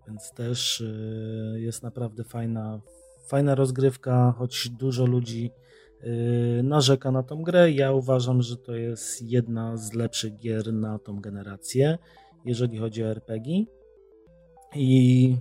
Więc 0.09 0.31
też 0.31 0.81
y, 0.81 1.57
jest 1.61 1.83
naprawdę 1.83 2.25
fajna, 2.25 2.81
fajna 3.27 3.55
rozgrywka, 3.55 4.35
choć 4.39 4.69
dużo 4.69 5.07
ludzi 5.07 5.51
y, 6.03 6.63
narzeka 6.63 7.11
na 7.11 7.23
tą 7.23 7.43
grę. 7.43 7.71
Ja 7.71 7.93
uważam, 7.93 8.43
że 8.43 8.57
to 8.57 8.75
jest 8.75 9.23
jedna 9.23 9.77
z 9.77 9.93
lepszych 9.93 10.37
gier 10.37 10.73
na 10.73 10.99
tą 10.99 11.21
generację, 11.21 11.99
jeżeli 12.45 12.79
chodzi 12.79 13.05
o 13.05 13.07
RPG. 13.07 13.65
I 14.77 15.37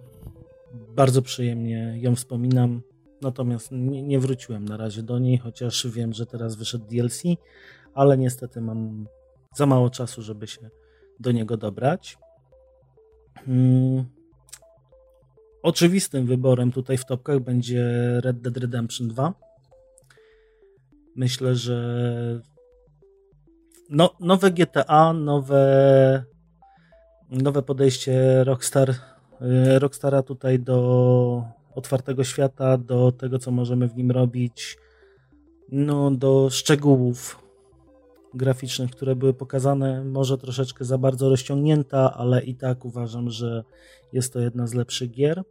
bardzo 0.96 1.22
przyjemnie 1.22 1.98
ją 1.98 2.16
wspominam. 2.16 2.82
Natomiast 3.22 3.72
nie, 3.72 4.04
nie 4.04 4.20
wróciłem 4.20 4.66
na 4.66 4.78
razie 4.78 5.04
do 5.04 5.20
niej, 5.20 5.38
chociaż 5.38 5.88
wiem, 5.88 6.14
że 6.14 6.26
teraz 6.26 6.56
wyszedł 6.56 6.86
DLC, 6.86 7.24
ale 7.94 8.18
niestety 8.18 8.62
mam 8.62 9.08
za 9.56 9.66
mało 9.66 9.90
czasu, 9.90 10.22
żeby 10.22 10.48
się 10.48 10.70
do 11.20 11.32
niego 11.32 11.58
dobrać. 11.58 12.18
Hmm. 13.46 14.06
Oczywistym 15.64 16.26
wyborem 16.26 16.72
tutaj 16.72 16.98
w 16.98 17.06
topkach 17.06 17.40
będzie 17.40 17.84
Red 18.22 18.42
Dead 18.42 18.58
Redemption 18.58 19.08
2. 19.08 19.34
Myślę, 21.16 21.56
że 21.56 22.42
no, 23.90 24.16
nowe 24.20 24.52
GTA, 24.52 25.14
nowe, 25.14 26.24
nowe 27.30 27.62
podejście 27.62 28.44
Rockstar, 28.44 28.96
Rockstara 29.80 30.24
tutaj 30.24 30.60
do 30.60 31.44
otwartego 31.76 32.24
świata, 32.24 32.78
do 32.78 33.12
tego, 33.12 33.40
co 33.40 33.52
możemy 33.52 33.88
w 33.88 33.96
nim 33.96 34.12
robić, 34.12 34.78
no, 35.72 36.12
do 36.12 36.50
szczegółów 36.50 37.46
graficznych, 38.34 38.92
które 38.92 39.16
były 39.16 39.34
pokazane, 39.34 40.04
może 40.04 40.38
troszeczkę 40.38 40.86
za 40.86 40.98
bardzo 40.98 41.30
rozciągnięta, 41.30 42.14
ale 42.14 42.44
i 42.44 42.56
tak 42.56 42.86
uważam, 42.86 43.30
że 43.30 43.64
jest 44.14 44.34
to 44.34 44.40
jedna 44.40 44.68
z 44.68 44.74
lepszych 44.74 45.12
gier. 45.12 45.44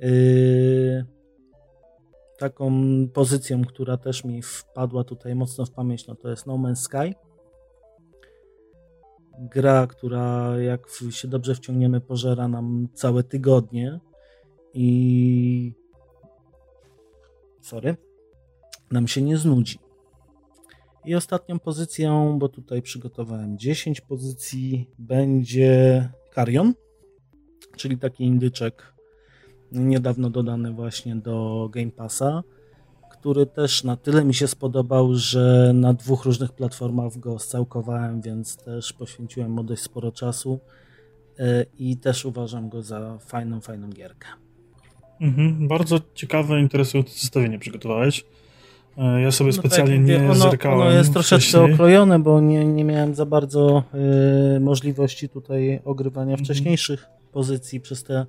Yy, 0.00 1.04
taką 2.38 2.72
pozycją, 3.12 3.64
która 3.64 3.96
też 3.96 4.24
mi 4.24 4.42
wpadła 4.42 5.04
tutaj 5.04 5.34
mocno 5.34 5.66
w 5.66 5.70
pamięć, 5.70 6.06
no 6.06 6.14
to 6.14 6.30
jest 6.30 6.46
No 6.46 6.54
Man's 6.54 6.76
Sky. 6.76 7.25
Gra, 9.38 9.86
która 9.86 10.56
jak 10.60 10.88
się 11.10 11.28
dobrze 11.28 11.54
wciągniemy, 11.54 12.00
pożera 12.00 12.48
nam 12.48 12.88
całe 12.94 13.22
tygodnie 13.22 14.00
i 14.74 15.72
sorry, 17.60 17.96
nam 18.90 19.08
się 19.08 19.22
nie 19.22 19.36
znudzi. 19.36 19.78
I 21.04 21.14
ostatnią 21.14 21.58
pozycją, 21.58 22.38
bo 22.38 22.48
tutaj 22.48 22.82
przygotowałem 22.82 23.58
10 23.58 24.00
pozycji, 24.00 24.90
będzie 24.98 26.08
Karion, 26.30 26.74
czyli 27.76 27.98
taki 27.98 28.24
indyczek 28.24 28.94
niedawno 29.72 30.30
dodany 30.30 30.72
właśnie 30.72 31.16
do 31.16 31.68
Game 31.72 31.90
Passa, 31.90 32.42
który 33.26 33.46
też 33.46 33.84
na 33.84 33.96
tyle 33.96 34.24
mi 34.24 34.34
się 34.34 34.48
spodobał, 34.48 35.14
że 35.14 35.72
na 35.74 35.94
dwóch 35.94 36.24
różnych 36.24 36.52
platformach 36.52 37.18
go 37.18 37.38
scałkowałem, 37.38 38.20
więc 38.20 38.56
też 38.56 38.92
poświęciłem 38.92 39.50
mu 39.50 39.64
dość 39.64 39.82
sporo 39.82 40.12
czasu 40.12 40.60
e, 41.38 41.66
i 41.78 41.96
też 41.96 42.24
uważam 42.24 42.68
go 42.68 42.82
za 42.82 43.18
fajną, 43.18 43.60
fajną 43.60 43.90
gierkę. 43.90 44.28
Mhm, 45.20 45.68
bardzo 45.68 46.00
ciekawe, 46.14 46.60
interesujące 46.60 47.12
zestawienie 47.12 47.58
przygotowałeś. 47.58 48.24
E, 48.98 49.20
ja 49.20 49.32
sobie 49.32 49.50
no 49.50 49.56
specjalnie 49.56 49.96
tak, 49.96 50.06
nie 50.06 50.30
ono, 50.30 50.34
zerkałem. 50.34 50.80
Ono 50.80 50.90
jest 50.90 51.12
troszeczkę 51.12 51.48
wcześniej. 51.48 51.72
okrojone, 51.72 52.18
bo 52.18 52.40
nie, 52.40 52.64
nie 52.64 52.84
miałem 52.84 53.14
za 53.14 53.26
bardzo 53.26 53.82
y, 54.56 54.60
możliwości 54.60 55.28
tutaj 55.28 55.80
ogrywania 55.84 56.32
mhm. 56.32 56.44
wcześniejszych 56.44 57.06
pozycji 57.32 57.80
przez 57.80 58.04
te 58.04 58.26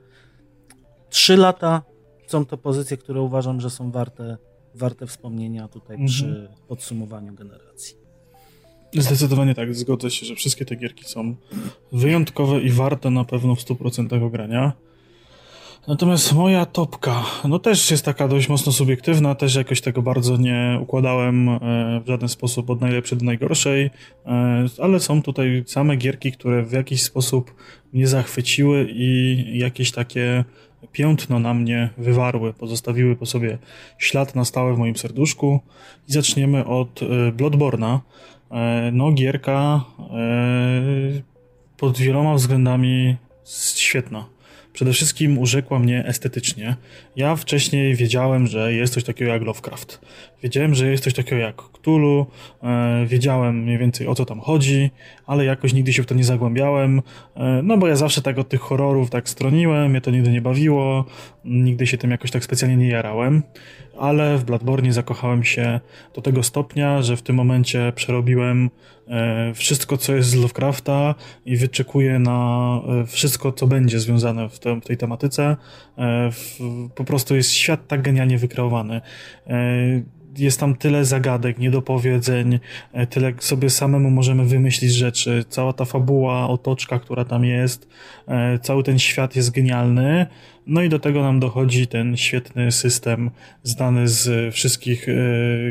trzy 1.10 1.38
lata. 1.38 1.82
Są 2.28 2.46
to 2.46 2.58
pozycje, 2.58 2.98
które 2.98 3.22
uważam, 3.22 3.62
że 3.62 3.70
są 3.70 3.92
warte, 3.92 4.38
warte 4.76 5.08
wspomnienia 5.08 5.68
tutaj 5.68 5.96
mhm. 5.96 6.08
przy 6.08 6.50
podsumowaniu 6.68 7.34
generacji. 7.34 7.96
Zdecydowanie 8.94 9.56
tak, 9.56 9.76
zgodzę 9.76 10.12
się, 10.12 10.26
że 10.26 10.36
wszystkie 10.36 10.66
te 10.66 10.76
gierki 10.76 11.06
są 11.06 11.36
wyjątkowe 11.92 12.62
i 12.62 12.70
warte 12.70 13.10
na 13.10 13.24
pewno 13.24 13.56
w 13.56 13.60
100% 13.60 14.24
ogrania. 14.24 14.74
Natomiast 15.88 16.34
moja 16.34 16.66
topka, 16.66 17.26
no 17.48 17.60
też 17.60 17.92
jest 17.92 18.06
taka 18.06 18.28
dość 18.28 18.50
mocno 18.50 18.72
subiektywna, 18.72 19.36
też 19.36 19.56
jakoś 19.56 19.82
tego 19.82 20.02
bardzo 20.02 20.38
nie 20.38 20.80
układałem 20.82 21.50
e, 21.50 21.60
w 22.06 22.08
żaden 22.08 22.30
sposób 22.30 22.70
od 22.70 22.82
najlepszej 22.82 23.18
do 23.18 23.26
najgorszej, 23.26 23.90
e, 24.26 24.66
ale 24.82 25.00
są 25.00 25.22
tutaj 25.22 25.64
same 25.68 25.96
gierki, 25.96 26.32
które 26.32 26.64
w 26.64 26.72
jakiś 26.72 27.04
sposób 27.04 27.54
mnie 27.94 28.08
zachwyciły 28.08 28.88
i 28.90 29.44
jakieś 29.60 29.92
takie 29.92 30.44
piętno 30.92 31.40
na 31.40 31.54
mnie 31.54 31.90
wywarły, 31.98 32.54
pozostawiły 32.54 33.16
po 33.16 33.26
sobie 33.26 33.58
ślad 33.98 34.36
na 34.36 34.46
stałe 34.46 34.74
w 34.74 34.78
moim 34.78 34.96
serduszku. 34.96 35.60
I 36.10 36.12
zaczniemy 36.12 36.66
od 36.66 37.02
e, 37.02 37.32
Bloodborna. 37.32 38.02
No, 38.92 39.12
gierka 39.12 39.84
pod 41.78 41.98
wieloma 41.98 42.34
względami 42.34 43.16
świetna 43.76 44.26
przede 44.78 44.94
wszystkim 44.94 45.38
urzekła 45.38 45.80
mnie 45.80 46.06
estetycznie. 46.06 46.76
Ja 47.16 47.36
wcześniej 47.36 47.96
wiedziałem, 47.96 48.48
że 48.48 48.74
jest 48.74 48.94
coś 48.94 49.04
takiego 49.04 49.32
jak 49.32 49.42
Lovecraft. 49.42 50.02
Wiedziałem, 50.44 50.76
że 50.76 50.92
jest 50.92 51.04
coś 51.04 51.14
takiego 51.14 51.42
jak 51.42 51.56
Cthulhu, 51.56 52.26
e, 52.64 53.06
wiedziałem 53.06 53.64
mniej 53.64 53.78
więcej 53.78 54.08
o 54.08 54.16
co 54.16 54.26
tam 54.26 54.40
chodzi, 54.40 54.92
ale 55.26 55.46
jakoś 55.46 55.74
nigdy 55.74 55.94
się 55.94 56.04
w 56.04 56.06
to 56.06 56.16
nie 56.16 56.24
zagłębiałem, 56.24 57.02
e, 57.36 57.62
no 57.64 57.78
bo 57.78 57.88
ja 57.88 57.96
zawsze 57.96 58.22
tak 58.22 58.38
od 58.38 58.50
tych 58.50 58.62
horrorów 58.62 59.10
tak 59.10 59.30
stroniłem, 59.30 59.92
mnie 59.92 60.02
to 60.02 60.12
nigdy 60.12 60.32
nie 60.32 60.42
bawiło, 60.42 61.06
nigdy 61.46 61.88
się 61.88 61.98
tym 61.98 62.12
jakoś 62.12 62.32
tak 62.32 62.44
specjalnie 62.44 62.78
nie 62.78 62.88
jarałem, 62.88 63.44
ale 64.00 64.38
w 64.38 64.44
Bloodborne 64.44 64.94
zakochałem 64.94 65.44
się 65.44 65.80
do 66.14 66.22
tego 66.22 66.44
stopnia, 66.44 67.02
że 67.02 67.18
w 67.18 67.22
tym 67.22 67.36
momencie 67.36 67.92
przerobiłem 67.96 68.70
wszystko, 69.54 69.98
co 69.98 70.16
jest 70.16 70.30
z 70.30 70.36
Lovecrafta 70.36 71.16
i 71.46 71.58
wyczekuje 71.58 72.20
na 72.20 72.70
e, 73.02 73.06
wszystko, 73.06 73.52
co 73.52 73.68
będzie 73.68 74.00
związane 74.00 74.50
w, 74.50 74.60
w 74.82 74.86
tej 74.86 74.98
tematyce. 74.98 75.58
E, 75.98 76.30
po 76.96 77.04
prostu 77.04 77.36
jest 77.36 77.52
świat 77.52 77.88
tak 77.88 78.02
genialnie 78.02 78.38
wykreowany 78.38 79.02
jest 80.38 80.60
tam 80.60 80.76
tyle 80.76 81.06
zagadek, 81.06 81.60
niedopowiedzeń, 81.60 82.60
tyle 83.10 83.34
sobie 83.40 83.70
samemu 83.70 84.10
możemy 84.10 84.46
wymyślić 84.46 84.94
rzeczy. 84.94 85.46
Cała 85.50 85.74
ta 85.74 85.86
fabuła, 85.86 86.50
otoczka, 86.50 87.00
która 87.00 87.26
tam 87.26 87.46
jest, 87.46 87.88
cały 88.62 88.84
ten 88.84 89.00
świat 89.00 89.36
jest 89.36 89.52
genialny. 89.52 90.28
No 90.68 90.82
i 90.82 90.90
do 90.90 91.00
tego 91.00 91.22
nam 91.22 91.40
dochodzi 91.40 91.88
ten 91.88 92.18
świetny 92.18 92.72
system 92.72 93.32
znany 93.64 94.08
z 94.08 94.54
wszystkich 94.56 95.10
e, 95.10 95.14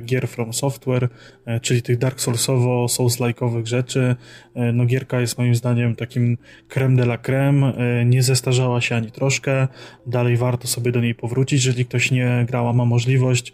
gier 0.01 0.29
From 0.29 0.53
Software, 0.53 1.09
e, 1.47 1.61
czyli 1.61 1.83
tych 1.83 1.99
Dark 1.99 2.21
Soulsowo, 2.21 2.87
Souls-like'owych 2.87 3.67
rzeczy. 3.67 4.17
E, 4.55 4.73
no 4.73 4.87
gierka 4.87 5.21
jest 5.21 5.39
moim 5.39 5.55
zdaniem 5.55 5.97
takim 5.97 6.39
creme 6.69 6.97
de 6.97 7.03
la 7.03 7.19
creme, 7.19 7.73
nie 8.05 8.23
zestarzała 8.23 8.81
się 8.81 8.97
ani 8.97 9.11
troszkę, 9.11 9.69
dalej 10.07 10.37
warto 10.37 10.69
sobie 10.69 10.93
do 10.93 11.01
niej 11.01 11.15
powrócić, 11.15 11.65
jeżeli 11.65 11.87
ktoś 11.87 12.11
nie 12.11 12.45
grała, 12.49 12.73
ma 12.73 12.85
możliwość, 12.85 13.53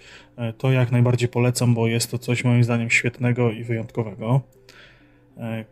to 0.59 0.73
jak 0.73 0.93
najbardziej 0.93 1.29
polecam, 1.29 1.75
bo 1.75 1.89
jest 1.89 2.11
to 2.11 2.19
coś 2.19 2.45
moim 2.45 2.65
zdaniem 2.65 2.91
świetnego 2.91 3.51
i 3.51 3.65
wyjątkowego. 3.65 4.41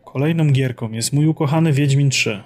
Kolejną 0.04 0.50
gierką 0.50 0.92
jest 0.92 1.12
mój 1.12 1.26
ukochany 1.26 1.72
Wiedźmin 1.72 2.10
3. 2.10 2.40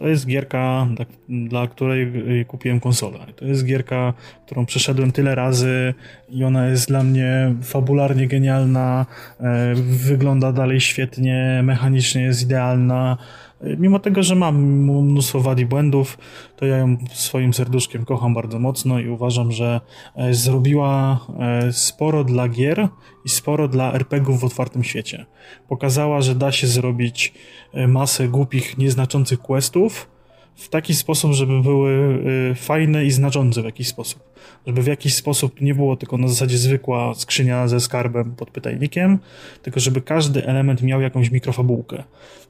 To 0.00 0.08
jest 0.08 0.26
gierka, 0.26 0.86
dla, 0.96 1.06
dla, 1.28 1.66
której 1.66 2.12
kupiłem 2.48 2.80
konsolę. 2.80 3.18
To 3.36 3.44
jest 3.44 3.64
gierka, 3.64 4.12
którą 4.46 4.66
przeszedłem 4.66 5.12
tyle 5.12 5.34
razy 5.34 5.94
i 6.30 6.44
ona 6.44 6.66
jest 6.66 6.88
dla 6.88 7.02
mnie 7.02 7.54
fabularnie 7.62 8.26
genialna, 8.28 9.06
e, 9.40 9.74
wygląda 9.74 10.52
dalej 10.52 10.80
świetnie, 10.80 11.60
mechanicznie 11.64 12.22
jest 12.22 12.42
idealna. 12.42 13.16
Mimo 13.62 13.98
tego, 13.98 14.22
że 14.22 14.34
mam 14.34 14.56
mnóstwo 14.82 15.40
wad 15.40 15.58
i 15.58 15.66
błędów, 15.66 16.18
to 16.56 16.66
ja 16.66 16.76
ją 16.76 16.96
swoim 17.12 17.54
serduszkiem 17.54 18.04
kocham 18.04 18.34
bardzo 18.34 18.58
mocno 18.58 19.00
i 19.00 19.08
uważam, 19.08 19.52
że 19.52 19.80
e, 20.16 20.34
zrobiła 20.34 21.20
e, 21.38 21.72
sporo 21.72 22.24
dla 22.24 22.48
gier 22.48 22.88
i 23.24 23.28
sporo 23.28 23.68
dla 23.68 23.92
RPGów 23.92 24.40
w 24.40 24.44
otwartym 24.44 24.84
świecie. 24.84 25.26
Pokazała, 25.68 26.22
że 26.22 26.34
da 26.34 26.52
się 26.52 26.66
zrobić 26.66 27.34
e, 27.72 27.88
masę 27.88 28.28
głupich, 28.28 28.78
nieznaczących 28.78 29.40
questów 29.40 30.10
w 30.54 30.68
taki 30.68 30.94
sposób, 30.94 31.32
żeby 31.32 31.62
były 31.62 32.18
fajne 32.56 33.04
i 33.04 33.10
znaczące 33.10 33.62
w 33.62 33.64
jakiś 33.64 33.88
sposób 33.88 34.29
żeby 34.66 34.82
w 34.82 34.86
jakiś 34.86 35.14
sposób 35.14 35.60
nie 35.60 35.74
było 35.74 35.96
tylko 35.96 36.18
na 36.18 36.28
zasadzie 36.28 36.58
zwykła 36.58 37.14
skrzynia 37.14 37.68
ze 37.68 37.80
skarbem 37.80 38.34
pod 38.34 38.50
pytajnikiem, 38.50 39.18
tylko 39.62 39.80
żeby 39.80 40.00
każdy 40.00 40.46
element 40.46 40.82
miał 40.82 41.00
jakąś 41.00 41.30
mikrofabułkę. 41.30 42.04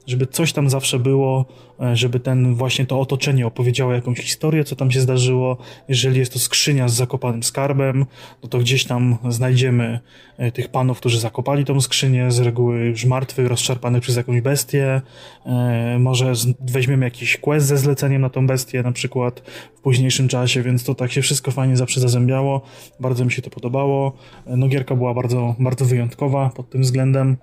Żeby 0.07 0.27
coś 0.27 0.53
tam 0.53 0.69
zawsze 0.69 0.99
było, 0.99 1.45
e, 1.81 1.95
żeby 1.95 2.19
ten 2.19 2.55
właśnie 2.55 2.85
to 2.85 2.99
otoczenie 2.99 3.47
opowiedziało 3.47 3.93
jakąś 3.93 4.19
historię, 4.19 4.63
co 4.63 4.75
tam 4.75 4.91
się 4.91 5.01
zdarzyło. 5.01 5.57
Jeżeli 5.87 6.19
jest 6.19 6.33
to 6.33 6.39
skrzynia 6.39 6.87
z 6.87 6.93
zakopanym 6.93 7.43
skarbem, 7.43 8.05
no 8.43 8.49
to 8.49 8.57
gdzieś 8.57 8.85
tam 8.85 9.17
znajdziemy 9.29 9.99
e, 10.37 10.51
tych 10.51 10.67
panów, 10.67 10.97
którzy 10.97 11.19
zakopali 11.19 11.65
tą 11.65 11.81
skrzynię, 11.81 12.31
z 12.31 12.39
reguły 12.39 12.79
już 12.79 13.05
martwych, 13.05 13.47
rozszarpanych 13.47 14.01
przez 14.01 14.15
jakąś 14.15 14.41
bestię. 14.41 15.01
E, 15.45 15.97
może 15.99 16.33
weźmiemy 16.59 17.05
jakiś 17.05 17.37
quest 17.37 17.67
ze 17.67 17.77
zleceniem 17.77 18.21
na 18.21 18.29
tą 18.29 18.47
bestię, 18.47 18.83
na 18.83 18.91
przykład 18.91 19.39
w 19.75 19.81
późniejszym 19.81 20.27
czasie, 20.27 20.63
więc 20.63 20.83
to 20.83 20.95
tak 20.95 21.11
się 21.11 21.21
wszystko 21.21 21.51
fajnie 21.51 21.77
zawsze 21.81 21.99
zazębiało. 21.99 22.61
Bardzo 22.99 23.25
mi 23.25 23.31
się 23.31 23.41
to 23.41 23.49
podobało. 23.49 24.13
No 24.45 24.67
gierka 24.67 24.95
była 24.95 25.13
bardzo, 25.13 25.55
bardzo 25.59 25.85
wyjątkowa 25.85 26.49
pod 26.49 26.69
tym 26.69 26.81
względem. 26.81 27.37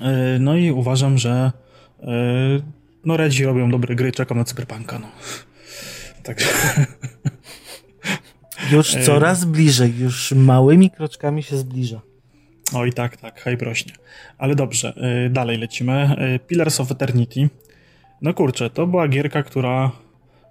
E, 0.00 0.38
no 0.40 0.56
i 0.56 0.70
uważam, 0.70 1.18
że 1.18 1.52
e, 2.02 2.06
no 3.04 3.16
Redzi 3.16 3.44
robią 3.44 3.70
dobre 3.70 3.94
gry, 3.94 4.12
czekam 4.12 4.38
na 4.38 4.44
Cyberpunka, 4.44 4.98
no. 4.98 5.06
Także... 6.22 6.46
Już 8.72 8.94
e, 8.94 9.02
coraz 9.02 9.44
bliżej, 9.44 9.98
już 9.98 10.32
małymi 10.32 10.90
kroczkami 10.90 11.42
się 11.42 11.56
zbliża. 11.56 12.00
Oj, 12.74 12.92
tak, 12.92 13.16
tak, 13.16 13.40
hej 13.40 13.56
brośnie. 13.56 13.92
Ale 14.38 14.54
dobrze, 14.54 14.94
dalej 15.30 15.58
lecimy. 15.58 16.16
Pillars 16.46 16.80
of 16.80 16.90
Eternity. 16.90 17.48
No 18.22 18.34
kurczę, 18.34 18.70
to 18.70 18.86
była 18.86 19.08
gierka, 19.08 19.42
która 19.42 19.92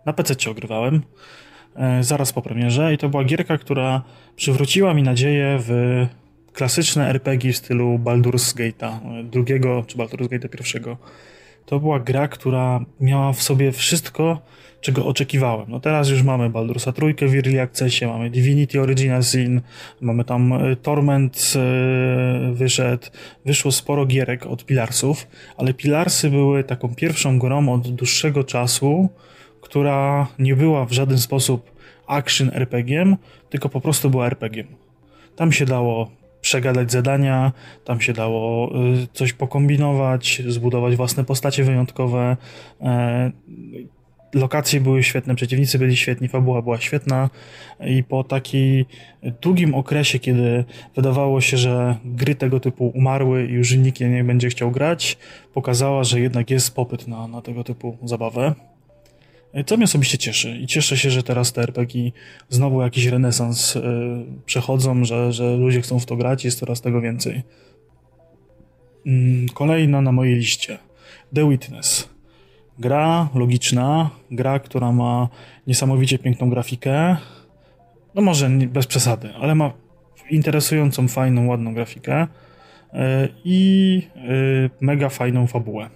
na 0.05 0.13
PC 0.13 0.49
ogrywałem. 0.49 1.01
E, 1.75 2.03
zaraz 2.03 2.33
po 2.33 2.41
premierze 2.41 2.93
i 2.93 2.97
to 2.97 3.09
była 3.09 3.23
gierka, 3.23 3.57
która 3.57 4.01
przywróciła 4.35 4.93
mi 4.93 5.03
nadzieję 5.03 5.57
w 5.59 6.05
klasyczne 6.53 7.09
RPG 7.09 7.53
w 7.53 7.57
stylu 7.57 7.99
Baldur's 8.03 8.55
Gate'a 8.57 9.19
e, 9.19 9.23
drugiego, 9.23 9.83
czy 9.87 9.97
Baldur's 9.97 10.27
Gate'a 10.27 10.49
pierwszego. 10.49 10.97
To 11.65 11.79
była 11.79 11.99
gra, 11.99 12.27
która 12.27 12.85
miała 12.99 13.33
w 13.33 13.43
sobie 13.43 13.71
wszystko, 13.71 14.41
czego 14.81 15.05
oczekiwałem. 15.05 15.65
No 15.69 15.79
teraz 15.79 16.09
już 16.09 16.23
mamy 16.23 16.49
Baldursa 16.49 16.91
trójkę 16.91 17.27
w 17.27 17.35
Early 17.35 17.61
Accessie, 17.61 18.05
mamy 18.05 18.29
Divinity 18.29 18.81
Original 18.81 19.23
Sin, 19.23 19.61
mamy 20.01 20.23
tam 20.23 20.53
e, 20.53 20.75
Torment 20.75 21.53
wyszedł, 22.53 23.07
wyszło 23.45 23.71
sporo 23.71 24.05
gierek 24.05 24.45
od 24.45 24.65
Pilarsów, 24.65 25.27
ale 25.57 25.73
Pilarsy 25.73 26.29
były 26.29 26.63
taką 26.63 26.95
pierwszą 26.95 27.39
grą 27.39 27.73
od 27.73 27.87
dłuższego 27.95 28.43
czasu, 28.43 29.09
która 29.73 30.27
nie 30.39 30.55
była 30.55 30.85
w 30.85 30.91
żaden 30.91 31.17
sposób 31.17 31.71
action 32.07 32.51
RPG, 32.53 33.17
tylko 33.49 33.69
po 33.69 33.81
prostu 33.81 34.09
była 34.09 34.25
RPG. 34.25 34.63
Tam 35.35 35.51
się 35.51 35.65
dało 35.65 36.11
przegadać 36.41 36.91
zadania, 36.91 37.51
tam 37.85 38.01
się 38.01 38.13
dało 38.13 38.71
y, 38.75 39.07
coś 39.13 39.33
pokombinować, 39.33 40.41
zbudować 40.47 40.95
własne 40.95 41.23
postacie 41.23 41.63
wyjątkowe. 41.63 42.37
E, 42.81 43.31
lokacje 44.33 44.81
były 44.81 45.03
świetne, 45.03 45.35
przeciwnicy 45.35 45.79
byli 45.79 45.97
świetni, 45.97 46.27
fabuła 46.27 46.61
była 46.61 46.81
świetna 46.81 47.29
i 47.85 48.03
po 48.03 48.23
takim 48.23 48.85
długim 49.41 49.75
okresie, 49.75 50.19
kiedy 50.19 50.65
wydawało 50.95 51.41
się, 51.41 51.57
że 51.57 51.95
gry 52.05 52.35
tego 52.35 52.59
typu 52.59 52.87
umarły 52.95 53.45
i 53.45 53.51
już 53.51 53.75
nikt 53.75 53.99
nie 53.99 54.23
będzie 54.23 54.49
chciał 54.49 54.71
grać, 54.71 55.17
pokazała, 55.53 56.03
że 56.03 56.19
jednak 56.19 56.49
jest 56.49 56.75
popyt 56.75 57.07
na, 57.07 57.27
na 57.27 57.41
tego 57.41 57.63
typu 57.63 57.97
zabawę. 58.03 58.53
Co 59.65 59.77
mnie 59.77 59.83
osobiście 59.83 60.17
cieszy 60.17 60.57
i 60.57 60.67
cieszę 60.67 60.97
się, 60.97 61.09
że 61.09 61.23
teraz 61.23 61.53
te 61.53 61.61
RPG 61.61 62.11
znowu 62.49 62.81
jakiś 62.81 63.05
renesans 63.05 63.75
y, 63.75 63.81
przechodzą, 64.45 65.05
że, 65.05 65.33
że 65.33 65.57
ludzie 65.57 65.81
chcą 65.81 65.99
w 65.99 66.05
to 66.05 66.15
grać, 66.15 66.45
jest 66.45 66.59
coraz 66.59 66.81
tego 66.81 67.01
więcej. 67.01 67.43
Mm, 69.05 69.49
kolejna 69.49 70.01
na 70.01 70.11
mojej 70.11 70.35
liście. 70.35 70.77
The 71.35 71.49
Witness. 71.49 72.09
Gra 72.79 73.29
logiczna, 73.35 74.09
gra, 74.31 74.59
która 74.59 74.91
ma 74.91 75.29
niesamowicie 75.67 76.19
piękną 76.19 76.49
grafikę. 76.49 77.17
No 78.15 78.21
może 78.21 78.49
bez 78.49 78.87
przesady, 78.87 79.33
ale 79.41 79.55
ma 79.55 79.71
interesującą, 80.29 81.07
fajną, 81.07 81.47
ładną 81.47 81.73
grafikę 81.73 82.23
y, 82.23 82.97
i 83.45 84.01
y, 84.15 84.69
mega 84.81 85.09
fajną 85.09 85.47
fabułę. 85.47 85.89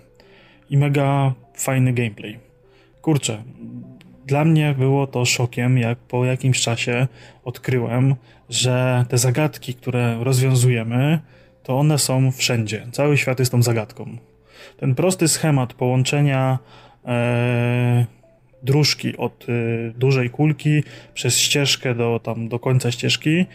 I 0.70 0.78
mega 0.78 1.34
fajny 1.54 1.94
gameplay 1.94 2.47
kurczę, 3.08 3.44
dla 4.26 4.46
mnie 4.46 4.76
było 4.78 5.08
to 5.08 5.26
szokiem, 5.26 5.78
jak 5.78 5.98
po 5.98 6.26
jakimś 6.26 6.62
czasie 6.62 7.08
odkryłem, 7.44 8.16
że 8.50 9.06
te 9.10 9.18
zagadki, 9.18 9.74
które 9.74 10.24
rozwiązujemy, 10.24 11.20
to 11.64 11.80
one 11.80 11.98
są 11.98 12.32
wszędzie. 12.32 12.88
Cały 12.92 13.18
świat 13.18 13.40
jest 13.40 13.52
tą 13.52 13.64
zagadką. 13.64 14.18
Ten 14.78 14.96
prosty 14.96 15.28
schemat 15.28 15.74
połączenia 15.74 16.60
e, 17.06 18.06
dróżki 18.64 19.18
od 19.18 19.46
e, 19.50 19.54
dużej 19.92 20.30
kulki 20.30 20.84
przez 21.14 21.40
ścieżkę 21.40 21.96
do, 21.96 22.20
tam, 22.24 22.48
do 22.50 22.60
końca 22.60 22.92
ścieżki, 22.92 23.46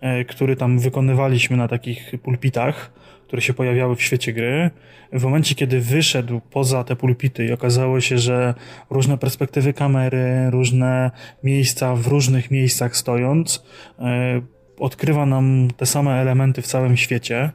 e, 0.00 0.24
który 0.24 0.56
tam 0.56 0.78
wykonywaliśmy 0.78 1.56
na 1.56 1.68
takich 1.68 2.12
pulpitach, 2.22 3.01
które 3.32 3.42
się 3.42 3.54
pojawiały 3.54 3.96
w 3.96 4.02
świecie 4.02 4.32
gry, 4.32 4.70
w 5.12 5.24
momencie, 5.24 5.54
kiedy 5.54 5.80
wyszedł 5.80 6.40
poza 6.50 6.84
te 6.84 6.96
pulpity 6.96 7.46
i 7.46 7.52
okazało 7.52 8.00
się, 8.00 8.18
że 8.18 8.54
różne 8.90 9.18
perspektywy 9.18 9.72
kamery, 9.72 10.50
różne 10.50 11.10
miejsca 11.44 11.94
w 11.94 12.06
różnych 12.06 12.50
miejscach 12.50 12.96
stojąc, 12.96 13.64
e, 13.98 14.40
odkrywa 14.78 15.26
nam 15.26 15.68
te 15.76 15.86
same 15.86 16.10
elementy 16.20 16.62
w 16.62 16.66
całym 16.66 16.96
świecie, 16.96 17.50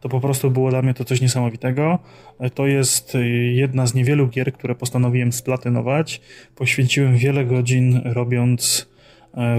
to 0.00 0.08
po 0.08 0.20
prostu 0.20 0.50
było 0.50 0.70
dla 0.70 0.82
mnie 0.82 0.94
to 0.94 1.04
coś 1.04 1.20
niesamowitego. 1.20 1.98
E, 2.40 2.50
to 2.50 2.66
jest 2.66 3.16
jedna 3.52 3.86
z 3.86 3.94
niewielu 3.94 4.28
gier, 4.28 4.52
które 4.52 4.74
postanowiłem 4.74 5.32
splatynować. 5.32 6.20
Poświęciłem 6.56 7.16
wiele 7.16 7.44
godzin 7.44 8.00
robiąc 8.04 8.91
E, 8.91 8.91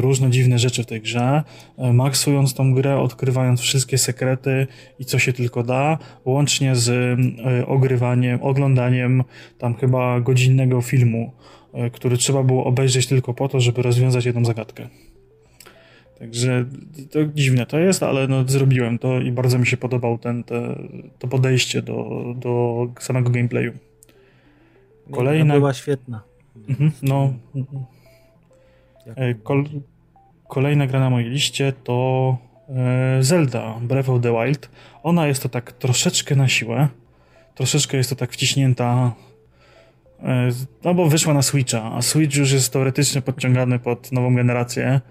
różne 0.02 0.30
dziwne 0.30 0.60
rzeczy 0.60 0.84
w 0.84 0.86
tej 0.86 1.02
grze, 1.02 1.44
e, 1.78 1.94
maksując 1.94 2.54
tą 2.54 2.74
grę, 2.74 3.00
odkrywając 3.00 3.62
wszystkie 3.62 3.98
sekrety 3.98 4.68
i 5.00 5.06
co 5.06 5.20
się 5.20 5.34
tylko 5.34 5.64
da, 5.64 5.98
łącznie 6.26 6.76
z 6.76 6.90
e, 6.90 7.68
ogrywaniem, 7.68 8.40
oglądaniem 8.42 9.24
tam 9.58 9.74
chyba 9.76 10.20
godzinnego 10.20 10.82
filmu, 10.82 11.32
który 11.94 12.18
trzeba 12.18 12.44
było 12.44 12.66
obejrzeć 12.66 13.08
tylko 13.08 13.34
po 13.34 13.50
to, 13.50 13.60
żeby 13.60 13.82
rozwiązać 13.82 14.26
jedną 14.26 14.46
zagadkę. 14.46 14.88
Także 16.20 16.66
to 17.12 17.26
dziwne 17.26 17.66
to 17.66 17.80
jest, 17.80 18.04
ale 18.04 18.28
no, 18.28 18.44
zrobiłem 18.48 19.00
to 19.00 19.22
i 19.22 19.32
bardzo 19.32 19.60
mi 19.60 19.68
się 19.68 19.78
podobał 19.78 20.18
ten, 20.18 20.44
te, 20.44 20.76
to 21.20 21.28
podejście 21.28 21.82
do, 21.82 22.24
do 22.38 22.88
samego 23.00 23.30
gameplayu. 23.30 23.72
Kolejna 25.12 25.54
była 25.54 25.74
świetna. 25.74 26.24
Mhm, 26.70 26.92
no. 27.02 27.34
E, 29.08 29.34
kol... 29.34 29.66
Kolejna 30.48 30.88
gra 30.88 31.00
na 31.00 31.10
mojej 31.10 31.30
liście 31.30 31.74
to 31.84 32.38
e, 32.70 33.24
Zelda 33.24 33.80
Breath 33.82 34.10
of 34.10 34.22
the 34.22 34.32
Wild. 34.32 34.70
Ona 35.04 35.28
jest 35.28 35.44
to 35.44 35.50
tak 35.50 35.72
troszeczkę 35.72 36.36
na 36.36 36.48
siłę. 36.48 36.88
Troszeczkę 37.56 37.98
jest 37.98 38.10
to 38.10 38.16
tak 38.16 38.32
wciśnięta. 38.32 39.12
E, 40.24 40.50
no 40.84 40.94
bo 40.94 41.08
wyszła 41.08 41.34
na 41.34 41.42
Switcha, 41.42 41.92
a 41.94 42.02
Switch 42.02 42.36
już 42.36 42.52
jest 42.52 42.74
teoretycznie 42.74 43.22
podciągany 43.22 43.80
pod 43.80 44.12
nową 44.12 44.36
generację, 44.36 45.02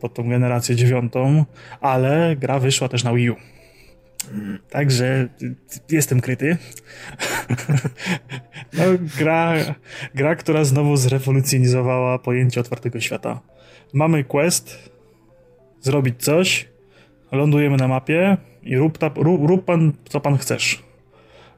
pod 0.00 0.14
tą 0.14 0.28
generację 0.28 0.76
dziewiątą, 0.76 1.44
ale 1.80 2.36
gra 2.36 2.58
wyszła 2.58 2.88
też 2.88 3.04
na 3.04 3.14
Wii 3.14 3.30
U. 3.30 3.36
Także 4.70 5.28
jestem 5.90 6.20
kryty. 6.20 6.56
No, 8.72 8.84
gra, 9.18 9.54
gra, 10.14 10.36
która 10.36 10.64
znowu 10.64 10.96
zrewolucjonizowała 10.96 12.18
pojęcie 12.18 12.60
otwartego 12.60 13.00
świata. 13.00 13.40
Mamy 13.92 14.24
quest, 14.24 14.90
zrobić 15.80 16.22
coś, 16.22 16.68
lądujemy 17.32 17.76
na 17.76 17.88
mapie 17.88 18.36
i 18.62 18.76
rób, 18.76 18.98
ta, 18.98 19.10
rób, 19.16 19.48
rób 19.48 19.64
pan, 19.64 19.92
co 20.08 20.20
pan 20.20 20.38
chcesz. 20.38 20.82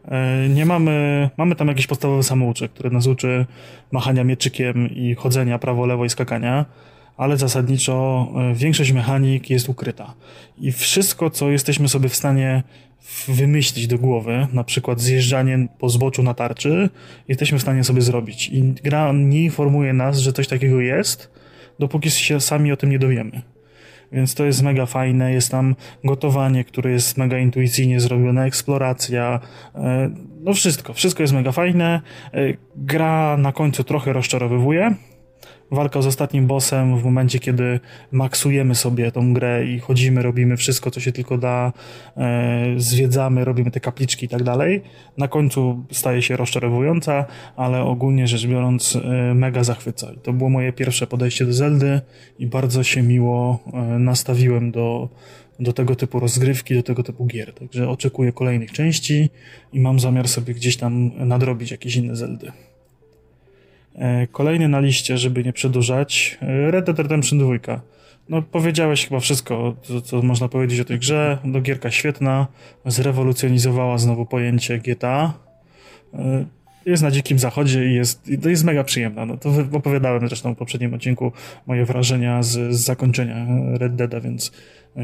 E, 0.08 0.48
nie 0.48 0.66
mamy, 0.66 1.30
mamy 1.36 1.54
tam 1.54 1.68
jakieś 1.68 1.86
podstawowe 1.86 2.22
samoucze, 2.22 2.68
które 2.68 2.90
nas 2.90 3.06
uczy 3.06 3.46
machania 3.92 4.24
mieczykiem 4.24 4.90
i 4.90 5.14
chodzenia 5.14 5.58
prawo, 5.58 5.86
lewo 5.86 6.04
i 6.04 6.10
skakania 6.10 6.64
ale 7.18 7.36
zasadniczo 7.36 8.28
e, 8.36 8.54
większość 8.54 8.92
mechanik 8.92 9.50
jest 9.50 9.68
ukryta. 9.68 10.14
I 10.58 10.72
wszystko, 10.72 11.30
co 11.30 11.50
jesteśmy 11.50 11.88
sobie 11.88 12.08
w 12.08 12.16
stanie 12.16 12.62
wymyślić 13.28 13.86
do 13.86 13.98
głowy, 13.98 14.46
na 14.52 14.64
przykład 14.64 15.00
zjeżdżanie 15.00 15.68
po 15.78 15.88
zboczu 15.88 16.22
na 16.22 16.34
tarczy, 16.34 16.90
jesteśmy 17.28 17.58
w 17.58 17.62
stanie 17.62 17.84
sobie 17.84 18.02
zrobić. 18.02 18.48
I 18.48 18.62
gra 18.62 19.12
nie 19.12 19.44
informuje 19.44 19.92
nas, 19.92 20.18
że 20.18 20.32
coś 20.32 20.48
takiego 20.48 20.80
jest, 20.80 21.30
dopóki 21.78 22.10
się 22.10 22.40
sami 22.40 22.72
o 22.72 22.76
tym 22.76 22.90
nie 22.90 22.98
dowiemy. 22.98 23.42
Więc 24.12 24.34
to 24.34 24.44
jest 24.44 24.62
mega 24.62 24.86
fajne, 24.86 25.32
jest 25.32 25.50
tam 25.50 25.76
gotowanie, 26.04 26.64
które 26.64 26.90
jest 26.90 27.16
mega 27.16 27.38
intuicyjnie 27.38 28.00
zrobione, 28.00 28.44
eksploracja, 28.44 29.40
e, 29.74 30.10
no 30.40 30.54
wszystko, 30.54 30.92
wszystko 30.92 31.22
jest 31.22 31.32
mega 31.32 31.52
fajne. 31.52 32.00
E, 32.34 32.40
gra 32.76 33.36
na 33.36 33.52
końcu 33.52 33.84
trochę 33.84 34.12
rozczarowywuje, 34.12 34.94
walka 35.70 36.02
z 36.02 36.06
ostatnim 36.06 36.46
bossem 36.46 36.98
w 36.98 37.04
momencie, 37.04 37.38
kiedy 37.38 37.80
maksujemy 38.12 38.74
sobie 38.74 39.12
tą 39.12 39.34
grę 39.34 39.66
i 39.66 39.78
chodzimy, 39.78 40.22
robimy 40.22 40.56
wszystko, 40.56 40.90
co 40.90 41.00
się 41.00 41.12
tylko 41.12 41.38
da, 41.38 41.72
e, 42.16 42.74
zwiedzamy, 42.76 43.44
robimy 43.44 43.70
te 43.70 43.80
kapliczki 43.80 44.26
i 44.26 44.28
tak 44.28 44.42
dalej. 44.42 44.82
Na 45.16 45.28
końcu 45.28 45.84
staje 45.92 46.22
się 46.22 46.36
rozczarowująca, 46.36 47.24
ale 47.56 47.82
ogólnie 47.82 48.26
rzecz 48.26 48.46
biorąc 48.46 48.96
e, 48.96 49.34
mega 49.34 49.64
zachwyca. 49.64 50.12
I 50.12 50.18
to 50.18 50.32
było 50.32 50.50
moje 50.50 50.72
pierwsze 50.72 51.06
podejście 51.06 51.46
do 51.46 51.52
Zeldy 51.52 52.00
i 52.38 52.46
bardzo 52.46 52.82
się 52.82 53.02
miło 53.02 53.58
e, 53.72 53.78
nastawiłem 53.98 54.70
do, 54.70 55.08
do 55.60 55.72
tego 55.72 55.96
typu 55.96 56.20
rozgrywki, 56.20 56.74
do 56.74 56.82
tego 56.82 57.02
typu 57.02 57.26
gier. 57.26 57.54
Także 57.54 57.88
oczekuję 57.88 58.32
kolejnych 58.32 58.72
części 58.72 59.30
i 59.72 59.80
mam 59.80 60.00
zamiar 60.00 60.28
sobie 60.28 60.54
gdzieś 60.54 60.76
tam 60.76 61.10
nadrobić 61.28 61.70
jakieś 61.70 61.96
inne 61.96 62.16
Zeldy. 62.16 62.52
E, 63.98 64.26
kolejny 64.26 64.68
na 64.68 64.80
liście, 64.80 65.18
żeby 65.18 65.44
nie 65.44 65.52
przedłużać, 65.52 66.38
e, 66.42 66.70
Red 66.70 66.86
Dead 66.86 66.98
Redemption 66.98 67.38
2. 67.38 67.80
No, 68.28 68.42
powiedziałeś 68.42 69.08
chyba 69.08 69.20
wszystko, 69.20 69.76
co, 69.82 70.00
co, 70.00 70.22
można 70.22 70.48
powiedzieć 70.48 70.80
o 70.80 70.84
tej 70.84 70.98
grze. 70.98 71.38
No, 71.44 71.60
gierka 71.60 71.90
świetna, 71.90 72.46
zrewolucjonizowała 72.86 73.98
znowu 73.98 74.26
pojęcie 74.26 74.78
GTA. 74.78 75.34
E, 76.14 76.44
jest 76.86 77.02
na 77.02 77.10
dzikim 77.10 77.38
zachodzie 77.38 77.90
i 77.90 77.94
jest, 77.94 78.28
jest 78.46 78.64
mega 78.64 78.84
przyjemna. 78.84 79.26
No, 79.26 79.36
to 79.36 79.50
opowiadałem 79.72 80.28
zresztą 80.28 80.54
w 80.54 80.58
poprzednim 80.58 80.94
odcinku 80.94 81.32
moje 81.66 81.84
wrażenia 81.84 82.42
z, 82.42 82.74
z 82.74 82.80
zakończenia 82.80 83.46
Red 83.78 83.94
Deada, 83.94 84.20
więc 84.20 84.52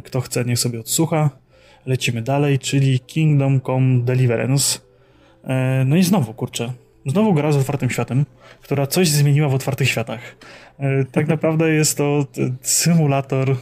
kto 0.05 0.21
chce, 0.21 0.45
niech 0.45 0.59
sobie 0.59 0.81
odsłucha. 0.81 1.31
Lecimy 1.87 2.23
dalej, 2.23 2.59
czyli 2.59 3.01
Kingdom 3.01 3.61
Come 3.61 4.01
Deliverance. 4.01 4.79
No 5.87 5.97
i 5.97 6.03
znowu, 6.03 6.35
kurczę, 6.35 6.73
Znowu 7.07 7.35
gra 7.35 7.53
z 7.53 7.57
otwartym 7.57 7.91
światem, 7.91 8.25
która 8.63 8.87
coś 8.87 9.09
zmieniła 9.09 9.49
w 9.49 9.55
otwartych 9.55 9.89
światach. 9.89 10.21
E, 10.79 11.05
tak 11.05 11.29
naprawdę 11.29 11.71
jest 11.71 11.99
to 11.99 12.27
symulator 12.61 13.51
e, 13.51 13.57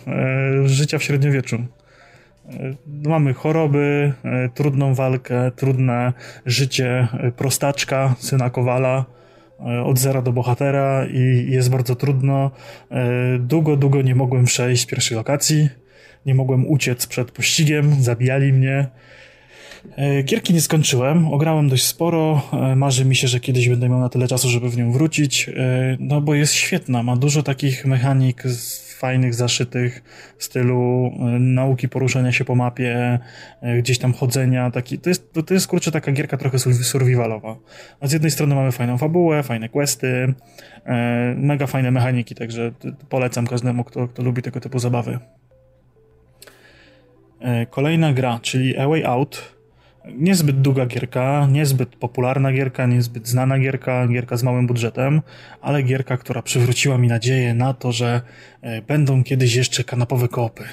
życia 0.68 0.98
w 0.98 1.02
średniowieczu. 1.02 1.56
E, 1.56 2.74
mamy 3.08 3.34
choroby, 3.34 4.12
trudną 4.54 4.94
walkę, 4.94 5.50
trudne 5.56 6.12
życie 6.46 7.08
prostaczka, 7.36 8.14
syna 8.18 8.50
Kowala, 8.50 9.04
od 9.84 9.98
zera 9.98 10.22
do 10.22 10.32
bohatera 10.32 11.06
i 11.06 11.46
jest 11.50 11.70
bardzo 11.70 11.96
trudno. 11.96 12.50
Długo, 13.38 13.76
długo 13.76 14.02
nie 14.02 14.14
mogłem 14.14 14.44
przejść 14.44 14.86
pierwszej 14.86 15.16
lokacji, 15.16 15.68
nie 16.26 16.34
mogłem 16.34 16.66
uciec 16.66 17.06
przed 17.06 17.30
pościgiem, 17.30 18.02
zabijali 18.02 18.52
mnie. 18.52 18.86
E, 19.96 20.22
gierki 20.22 20.54
nie 20.54 20.60
skończyłem, 20.60 21.28
ograłem 21.28 21.68
dość 21.68 21.86
sporo. 21.86 22.42
E, 22.52 22.76
marzy 22.76 23.04
mi 23.04 23.16
się, 23.16 23.28
że 23.28 23.40
kiedyś 23.40 23.68
będę 23.68 23.88
miał 23.88 24.00
na 24.00 24.08
tyle 24.08 24.28
czasu, 24.28 24.48
żeby 24.48 24.70
w 24.70 24.76
nią 24.76 24.92
wrócić. 24.92 25.48
E, 25.48 25.96
no 26.00 26.20
bo 26.20 26.34
jest 26.34 26.54
świetna, 26.54 27.02
ma 27.02 27.16
dużo 27.16 27.42
takich 27.42 27.86
mechanik 27.86 28.42
fajnych, 28.98 29.34
zaszytych 29.34 30.02
w 30.38 30.44
stylu 30.44 31.12
nauki 31.38 31.88
poruszania 31.88 32.32
się 32.32 32.44
po 32.44 32.54
mapie, 32.54 33.18
gdzieś 33.78 33.98
tam 33.98 34.12
chodzenia. 34.12 34.70
Taki, 34.70 34.98
to, 34.98 35.08
jest, 35.08 35.32
to 35.46 35.54
jest 35.54 35.66
kurczę 35.66 35.92
taka 35.92 36.12
gierka 36.12 36.36
trochę 36.36 36.58
survivalowa. 36.58 37.56
A 38.00 38.06
z 38.06 38.12
jednej 38.12 38.30
strony 38.30 38.54
mamy 38.54 38.72
fajną 38.72 38.98
fabułę, 38.98 39.42
fajne 39.42 39.68
questy, 39.68 40.34
mega 41.36 41.66
fajne 41.66 41.90
mechaniki, 41.90 42.34
także 42.34 42.72
polecam 43.08 43.46
każdemu, 43.46 43.84
kto, 43.84 44.08
kto 44.08 44.22
lubi 44.22 44.42
tego 44.42 44.60
typu 44.60 44.78
zabawy. 44.78 45.18
Kolejna 47.70 48.12
gra, 48.12 48.38
czyli 48.42 48.78
A 48.78 48.88
Way 48.88 49.04
Out 49.04 49.61
niezbyt 50.04 50.60
długa 50.60 50.86
gierka, 50.86 51.48
niezbyt 51.50 51.96
popularna 51.96 52.52
gierka, 52.52 52.86
niezbyt 52.86 53.28
znana 53.28 53.58
gierka, 53.58 54.08
gierka 54.08 54.36
z 54.36 54.42
małym 54.42 54.66
budżetem, 54.66 55.22
ale 55.60 55.82
gierka, 55.82 56.16
która 56.16 56.42
przywróciła 56.42 56.98
mi 56.98 57.08
nadzieję 57.08 57.54
na 57.54 57.74
to, 57.74 57.92
że 57.92 58.20
e, 58.60 58.82
będą 58.82 59.24
kiedyś 59.24 59.54
jeszcze 59.54 59.84
kanapowe 59.84 60.28
koopy. 60.28 60.64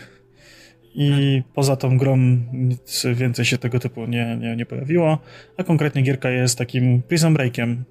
I 0.95 1.41
poza 1.53 1.75
tą 1.75 1.97
grą 1.97 2.17
nic 2.53 3.05
więcej 3.13 3.45
się 3.45 3.57
tego 3.57 3.79
typu 3.79 4.05
nie, 4.05 4.37
nie, 4.41 4.55
nie 4.55 4.65
pojawiło, 4.65 5.19
a 5.57 5.63
konkretnie 5.63 6.01
gierka 6.01 6.29
jest 6.29 6.57
takim 6.57 7.01
prison 7.01 7.33
breakiem, 7.33 7.85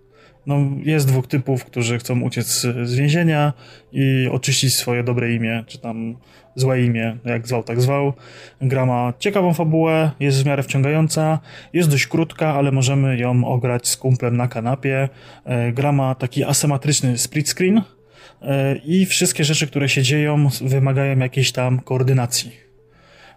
no, 0.46 0.70
jest 0.84 1.08
dwóch 1.08 1.26
typów, 1.26 1.64
którzy 1.64 1.98
chcą 1.98 2.20
uciec 2.20 2.60
z 2.82 2.94
więzienia 2.94 3.52
i 3.92 4.28
oczyścić 4.32 4.74
swoje 4.74 5.04
dobre 5.04 5.34
imię, 5.34 5.64
czy 5.66 5.78
tam 5.78 6.16
złe 6.60 6.82
imię, 6.82 7.16
jak 7.24 7.48
zwał, 7.48 7.62
tak 7.62 7.80
zwał. 7.80 8.12
Gra 8.60 8.86
ma 8.86 9.12
ciekawą 9.18 9.54
fabułę, 9.54 10.10
jest 10.20 10.42
w 10.42 10.46
miarę 10.46 10.62
wciągająca, 10.62 11.38
jest 11.72 11.90
dość 11.90 12.06
krótka, 12.06 12.54
ale 12.54 12.72
możemy 12.72 13.18
ją 13.18 13.44
ograć 13.44 13.88
z 13.88 13.96
kumplem 13.96 14.36
na 14.36 14.48
kanapie. 14.48 15.08
E, 15.44 15.72
gra 15.72 15.92
ma 15.92 16.14
taki 16.14 16.44
asymetryczny 16.44 17.18
split 17.18 17.48
screen 17.48 17.82
e, 18.42 18.76
i 18.76 19.06
wszystkie 19.06 19.44
rzeczy, 19.44 19.66
które 19.66 19.88
się 19.88 20.02
dzieją, 20.02 20.48
wymagają 20.60 21.18
jakiejś 21.18 21.52
tam 21.52 21.80
koordynacji. 21.80 22.52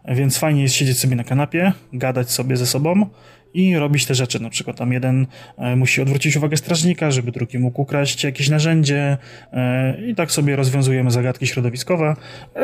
Więc 0.08 0.38
fajnie 0.38 0.62
jest 0.62 0.76
siedzieć 0.76 1.00
sobie 1.00 1.16
na 1.16 1.24
kanapie, 1.24 1.74
gadać 1.94 2.32
sobie 2.32 2.58
ze 2.58 2.66
sobą 2.66 3.06
i 3.54 3.78
robić 3.78 4.06
te 4.06 4.16
rzeczy. 4.16 4.40
Na 4.40 4.50
przykład 4.50 4.78
tam 4.78 4.94
jeden 4.94 5.28
e, 5.58 5.76
musi 5.76 6.02
odwrócić 6.02 6.38
uwagę 6.38 6.58
strażnika, 6.58 7.12
żeby 7.12 7.32
drugi 7.32 7.60
mógł 7.60 7.82
ukraść 7.82 8.24
jakieś 8.24 8.50
narzędzie 8.50 9.18
e, 9.54 9.98
i 10.08 10.16
tak 10.16 10.32
sobie 10.32 10.56
rozwiązujemy 10.56 11.12
zagadki 11.12 11.48
środowiskowe. 11.48 12.16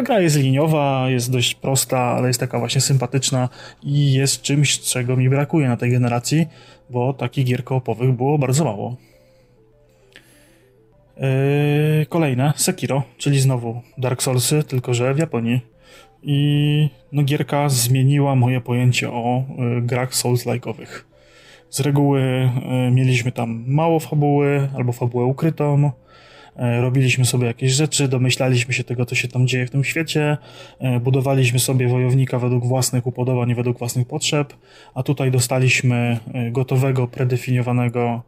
Gra 0.04 0.20
jest 0.20 0.38
liniowa, 0.38 1.10
jest 1.10 1.32
dość 1.32 1.56
prosta, 1.56 2.00
ale 2.00 2.28
jest 2.28 2.40
taka 2.40 2.60
właśnie 2.60 2.82
sympatyczna 2.82 3.50
i 3.84 4.14
jest 4.14 4.42
czymś, 4.42 4.80
czego 4.80 5.16
mi 5.16 5.30
brakuje 5.30 5.68
na 5.68 5.78
tej 5.78 5.92
generacji, 5.92 6.48
bo 6.90 7.14
takich 7.14 7.46
gier 7.46 7.64
koopowych 7.64 8.12
było 8.12 8.38
bardzo 8.38 8.64
mało. 8.64 8.98
E, 11.18 12.06
kolejne, 12.06 12.54
Sekiro, 12.56 13.04
czyli 13.18 13.40
znowu 13.40 13.82
Dark 13.98 14.24
Soulsy, 14.24 14.64
tylko 14.64 14.94
że 14.94 15.14
w 15.14 15.18
Japonii. 15.18 15.77
I 16.30 16.90
no, 17.12 17.24
gierka 17.24 17.70
zmieniła 17.70 18.36
moje 18.36 18.62
pojęcie 18.62 19.12
o 19.12 19.44
y, 19.78 19.82
grach 19.82 20.14
Souls-like'owych. 20.14 21.04
Z 21.70 21.80
reguły 21.80 22.22
y, 22.22 22.92
mieliśmy 22.92 23.32
tam 23.32 23.64
mało 23.68 24.00
fabuły 24.00 24.70
albo 24.76 24.92
fabułę 24.92 25.26
ukrytą. 25.26 25.86
Y, 25.88 26.82
robiliśmy 26.82 27.26
sobie 27.26 27.48
jakieś 27.48 27.72
rzeczy, 27.72 28.08
domyślaliśmy 28.08 28.74
się 28.74 28.84
tego, 28.84 29.06
co 29.06 29.16
się 29.16 29.28
tam 29.28 29.48
dzieje 29.48 29.68
w 29.68 29.70
tym 29.70 29.84
świecie, 29.84 30.38
budowaliśmy 31.02 31.60
sobie 31.60 31.88
wojownika 31.88 32.40
według 32.40 32.66
własnych 32.66 33.08
upodobań, 33.08 33.56
według 33.56 33.78
własnych 33.78 34.08
potrzeb, 34.08 34.54
a 34.96 35.04
tutaj 35.04 35.32
dostaliśmy 35.32 36.20
gotowego, 36.52 37.08
predefiniowanego 37.08 38.22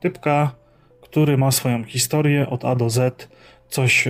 typka, 0.00 0.54
który 1.00 1.38
ma 1.38 1.50
swoją 1.50 1.84
historię 1.84 2.50
od 2.50 2.64
A 2.64 2.74
do 2.74 2.90
Z 2.90 3.28
coś 3.70 4.08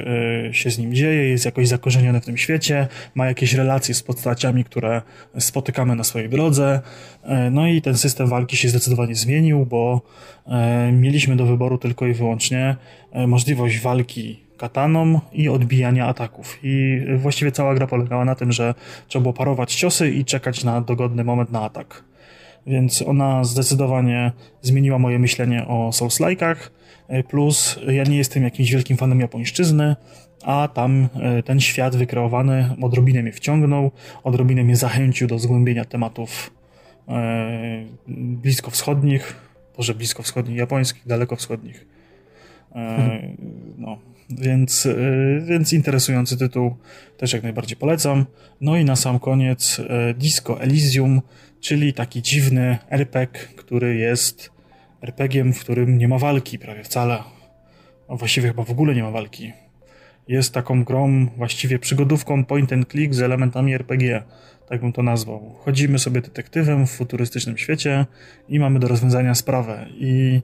się 0.52 0.70
z 0.70 0.78
nim 0.78 0.94
dzieje, 0.94 1.28
jest 1.28 1.44
jakoś 1.44 1.68
zakorzeniony 1.68 2.20
w 2.20 2.24
tym 2.24 2.36
świecie, 2.36 2.88
ma 3.14 3.26
jakieś 3.26 3.54
relacje 3.54 3.94
z 3.94 4.02
postaciami, 4.02 4.64
które 4.64 5.02
spotykamy 5.38 5.96
na 5.96 6.04
swojej 6.04 6.28
drodze. 6.28 6.80
No 7.50 7.66
i 7.66 7.82
ten 7.82 7.96
system 7.96 8.26
walki 8.26 8.56
się 8.56 8.68
zdecydowanie 8.68 9.14
zmienił, 9.14 9.66
bo 9.66 10.02
mieliśmy 10.92 11.36
do 11.36 11.46
wyboru 11.46 11.78
tylko 11.78 12.06
i 12.06 12.12
wyłącznie 12.12 12.76
możliwość 13.26 13.80
walki 13.80 14.40
kataną 14.58 15.20
i 15.32 15.48
odbijania 15.48 16.06
ataków. 16.06 16.58
I 16.62 17.00
właściwie 17.16 17.52
cała 17.52 17.74
gra 17.74 17.86
polegała 17.86 18.24
na 18.24 18.34
tym, 18.34 18.52
że 18.52 18.74
trzeba 19.08 19.22
było 19.22 19.34
parować 19.34 19.74
ciosy 19.74 20.11
i 20.11 20.24
czekać 20.24 20.64
na 20.64 20.80
dogodny 20.80 21.24
moment 21.24 21.52
na 21.52 21.62
atak. 21.62 22.09
Więc 22.66 23.02
ona 23.02 23.44
zdecydowanie 23.44 24.32
zmieniła 24.62 24.98
moje 24.98 25.18
myślenie 25.18 25.66
o 25.66 25.90
Souls-like'ach. 25.90 26.56
Plus 27.28 27.78
ja 27.86 28.04
nie 28.04 28.16
jestem 28.16 28.42
jakimś 28.42 28.70
wielkim 28.72 28.96
fanem 28.96 29.20
japońszczyzny, 29.20 29.96
a 30.44 30.68
tam 30.68 31.08
e, 31.14 31.42
ten 31.42 31.61
świat 31.61 31.96
wykreowany 31.96 32.76
odrobinę 32.82 33.22
mnie 33.22 33.32
wciągnął, 33.32 33.90
odrobinę 34.24 34.64
mnie 34.64 34.76
zachęcił 34.76 35.28
do 35.28 35.38
zgłębienia 35.38 35.84
tematów 35.84 36.50
e, 37.08 37.84
bliskowschodnich, 38.08 39.36
może 39.78 39.94
bliskowschodnich, 39.94 40.56
japońskich, 40.56 41.06
dalekowschodnich. 41.06 41.86
E, 42.74 43.20
no, 43.78 43.98
więc, 44.30 44.88
więc 45.42 45.72
interesujący 45.72 46.36
tytuł 46.36 46.76
też 47.16 47.32
jak 47.32 47.42
najbardziej 47.42 47.76
polecam. 47.76 48.26
No 48.61 48.76
i 48.76 48.84
na 48.84 48.96
sam 48.96 49.18
koniec 49.18 49.80
Disco 50.18 50.61
Elysium, 50.61 51.20
czyli 51.61 51.92
taki 51.92 52.22
dziwny 52.22 52.78
RPG, 52.90 53.40
który 53.56 53.96
jest 53.96 54.50
RPGiem, 55.02 55.52
w 55.52 55.61
którym 55.61 55.98
nie 55.98 56.08
ma 56.08 56.18
walki 56.18 56.58
prawie 56.58 56.84
wcale. 56.84 57.18
A 58.08 58.16
właściwie 58.16 58.48
chyba 58.48 58.64
w 58.64 58.70
ogóle 58.70 58.94
nie 58.94 59.02
ma 59.02 59.11
walki. 59.11 59.52
Jest 60.28 60.54
taką 60.54 60.84
grą, 60.84 61.26
właściwie 61.36 61.78
przygodówką 61.78 62.44
point 62.44 62.72
and 62.72 62.90
click 62.90 63.14
z 63.14 63.22
elementami 63.22 63.74
RPG, 63.74 64.22
tak 64.68 64.80
bym 64.80 64.92
to 64.92 65.02
nazwał. 65.02 65.54
Chodzimy 65.58 65.98
sobie 65.98 66.20
detektywem 66.20 66.86
w 66.86 66.90
futurystycznym 66.90 67.58
świecie 67.58 68.06
i 68.48 68.58
mamy 68.58 68.78
do 68.78 68.88
rozwiązania 68.88 69.34
sprawę. 69.34 69.86
I 69.90 70.40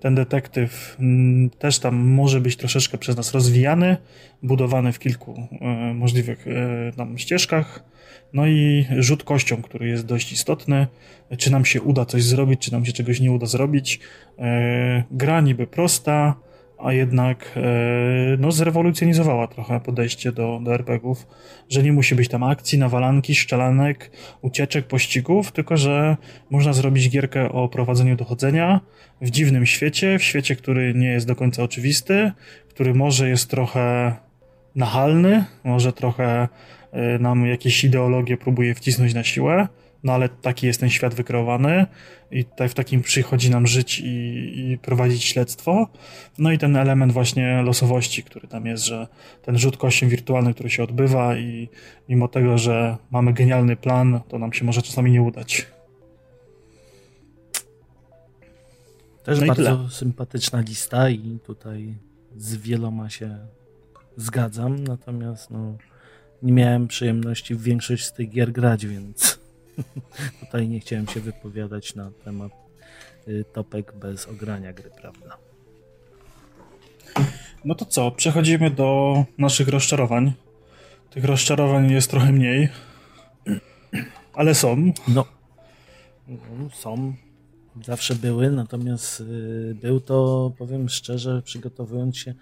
ten 0.00 0.14
detektyw 0.14 0.96
mm, 1.00 1.50
też 1.50 1.78
tam 1.78 1.96
może 1.96 2.40
być 2.40 2.56
troszeczkę 2.56 2.98
przez 2.98 3.16
nas 3.16 3.32
rozwijany, 3.32 3.96
budowany 4.42 4.92
w 4.92 4.98
kilku 4.98 5.48
e, 5.60 5.94
możliwych 5.94 6.46
e, 6.48 6.92
tam 6.96 7.18
ścieżkach. 7.18 7.89
No 8.32 8.46
i 8.46 8.86
rzut 8.98 9.24
kością, 9.24 9.62
który 9.62 9.88
jest 9.88 10.06
dość 10.06 10.32
istotny. 10.32 10.86
Czy 11.38 11.52
nam 11.52 11.64
się 11.64 11.82
uda 11.82 12.04
coś 12.04 12.22
zrobić, 12.22 12.60
czy 12.60 12.72
nam 12.72 12.84
się 12.84 12.92
czegoś 12.92 13.20
nie 13.20 13.32
uda 13.32 13.46
zrobić. 13.46 14.00
E, 14.38 15.04
gra 15.10 15.40
niby 15.40 15.66
prosta, 15.66 16.36
a 16.84 16.92
jednak 16.92 17.52
e, 17.56 17.60
no, 18.38 18.52
zrewolucjonizowała 18.52 19.46
trochę 19.46 19.80
podejście 19.80 20.32
do, 20.32 20.60
do 20.62 20.74
RPGów, 20.74 21.26
że 21.68 21.82
nie 21.82 21.92
musi 21.92 22.14
być 22.14 22.28
tam 22.28 22.42
akcji, 22.42 22.78
nawalanki, 22.78 23.34
szczelanek, 23.34 24.10
ucieczek, 24.42 24.86
pościgów, 24.86 25.52
tylko 25.52 25.76
że 25.76 26.16
można 26.50 26.72
zrobić 26.72 27.10
gierkę 27.10 27.52
o 27.52 27.68
prowadzeniu 27.68 28.16
dochodzenia 28.16 28.80
w 29.20 29.30
dziwnym 29.30 29.66
świecie, 29.66 30.18
w 30.18 30.22
świecie, 30.22 30.56
który 30.56 30.94
nie 30.94 31.08
jest 31.08 31.26
do 31.26 31.36
końca 31.36 31.62
oczywisty, 31.62 32.32
który 32.68 32.94
może 32.94 33.28
jest 33.28 33.50
trochę 33.50 34.16
nachalny, 34.76 35.44
może 35.64 35.92
trochę 35.92 36.48
nam 37.20 37.46
jakieś 37.46 37.84
ideologie 37.84 38.36
próbuje 38.36 38.74
wcisnąć 38.74 39.14
na 39.14 39.24
siłę, 39.24 39.68
no 40.04 40.12
ale 40.12 40.28
taki 40.28 40.66
jest 40.66 40.80
ten 40.80 40.90
świat 40.90 41.14
wykreowany 41.14 41.86
i 42.30 42.44
tutaj 42.44 42.68
w 42.68 42.74
takim 42.74 43.02
przychodzi 43.02 43.50
nam 43.50 43.66
żyć 43.66 44.00
i, 44.00 44.70
i, 44.70 44.78
prowadzić 44.78 45.24
śledztwo. 45.24 45.88
No 46.38 46.52
i 46.52 46.58
ten 46.58 46.76
element 46.76 47.12
właśnie 47.12 47.62
losowości, 47.62 48.22
który 48.22 48.48
tam 48.48 48.66
jest, 48.66 48.84
że 48.84 49.06
ten 49.42 49.58
rzut 49.58 49.76
kościem 49.76 50.08
wirtualny, 50.08 50.54
który 50.54 50.70
się 50.70 50.82
odbywa 50.82 51.36
i 51.36 51.68
mimo 52.08 52.28
tego, 52.28 52.58
że 52.58 52.96
mamy 53.10 53.32
genialny 53.32 53.76
plan, 53.76 54.20
to 54.28 54.38
nam 54.38 54.52
się 54.52 54.64
może 54.64 54.82
czasami 54.82 55.12
nie 55.12 55.22
udać. 55.22 55.66
Też 59.24 59.40
no 59.40 59.46
bardzo 59.46 59.88
sympatyczna 59.88 60.60
lista 60.60 61.10
i 61.10 61.38
tutaj 61.46 61.94
z 62.36 62.56
wieloma 62.56 63.10
się 63.10 63.38
zgadzam, 64.16 64.84
natomiast 64.84 65.50
no, 65.50 65.76
nie 66.42 66.52
miałem 66.52 66.88
przyjemności 66.88 67.54
w 67.54 67.62
większość 67.62 68.04
z 68.04 68.12
tych 68.12 68.30
gier 68.30 68.52
grać, 68.52 68.86
więc 68.86 69.40
Tutaj 70.40 70.68
nie 70.68 70.80
chciałem 70.80 71.08
się 71.08 71.20
wypowiadać 71.20 71.94
na 71.94 72.10
temat 72.24 72.52
y, 73.28 73.44
topek 73.52 73.92
bez 73.94 74.28
ogrania 74.28 74.72
gry, 74.72 74.90
prawda? 75.00 75.36
No 77.64 77.74
to 77.74 77.84
co, 77.84 78.10
przechodzimy 78.10 78.70
do 78.70 79.24
naszych 79.38 79.68
rozczarowań. 79.68 80.32
Tych 81.10 81.24
rozczarowań 81.24 81.90
jest 81.90 82.10
trochę 82.10 82.32
mniej, 82.32 82.68
ale 84.32 84.54
są. 84.54 84.92
No, 85.08 85.26
no 86.28 86.70
są. 86.72 87.14
Zawsze 87.84 88.14
były, 88.14 88.50
natomiast 88.50 89.20
y, 89.20 89.76
był 89.82 90.00
to, 90.00 90.52
powiem 90.58 90.88
szczerze, 90.88 91.42
przygotowując 91.42 92.18
się, 92.18 92.34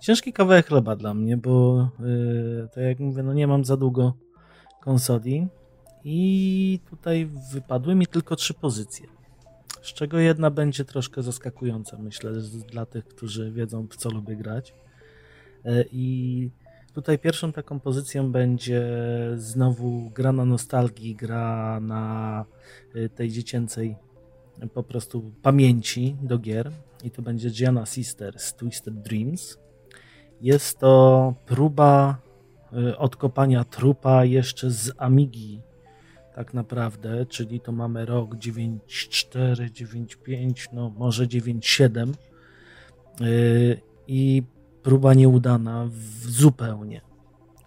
ciężki 0.00 0.32
kawałek 0.32 0.66
chleba 0.66 0.96
dla 0.96 1.14
mnie, 1.14 1.36
bo 1.36 1.88
y, 2.00 2.68
tak 2.74 2.84
jak 2.84 2.98
mówię, 2.98 3.22
no 3.22 3.34
nie 3.34 3.46
mam 3.46 3.64
za 3.64 3.76
długo 3.76 4.14
konsoli. 4.80 5.48
I 6.04 6.80
tutaj 6.90 7.28
wypadły 7.52 7.94
mi 7.94 8.06
tylko 8.06 8.36
trzy 8.36 8.54
pozycje. 8.54 9.06
Z 9.82 9.92
czego 9.92 10.18
jedna 10.18 10.50
będzie 10.50 10.84
troszkę 10.84 11.22
zaskakująca, 11.22 11.98
myślę, 11.98 12.32
dla 12.72 12.86
tych, 12.86 13.04
którzy 13.04 13.52
wiedzą, 13.52 13.86
w 13.86 13.96
co 13.96 14.10
lubię 14.10 14.36
grać. 14.36 14.74
E, 15.64 15.84
I 15.92 16.50
tutaj 16.94 17.18
pierwszą 17.18 17.52
taką 17.52 17.80
pozycją 17.80 18.32
będzie 18.32 18.90
znowu 19.36 20.10
gra 20.10 20.32
na 20.32 20.44
nostalgii, 20.44 21.14
gra 21.14 21.80
na 21.80 22.44
e, 22.94 23.08
tej 23.08 23.30
dziecięcej 23.30 23.96
po 24.74 24.82
prostu 24.82 25.32
pamięci 25.42 26.16
do 26.22 26.38
gier. 26.38 26.70
I 27.04 27.10
to 27.10 27.22
będzie 27.22 27.50
Gianna 27.50 27.86
Sisters 27.86 28.54
Twisted 28.54 29.02
Dreams. 29.02 29.58
Jest 30.40 30.78
to 30.78 31.34
próba 31.46 32.16
e, 32.72 32.98
odkopania 32.98 33.64
trupa 33.64 34.24
jeszcze 34.24 34.70
z 34.70 34.92
Amigi 34.98 35.60
tak 36.38 36.54
naprawdę, 36.54 37.26
czyli 37.26 37.60
to 37.60 37.72
mamy 37.72 38.06
rok 38.06 38.34
9.4, 38.34 39.70
9.5, 39.70 40.68
no 40.72 40.90
może 40.98 41.26
9.7 41.26 42.12
yy, 43.20 43.80
i 44.06 44.42
próba 44.82 45.14
nieudana 45.14 45.88
zupełnie. 46.22 47.00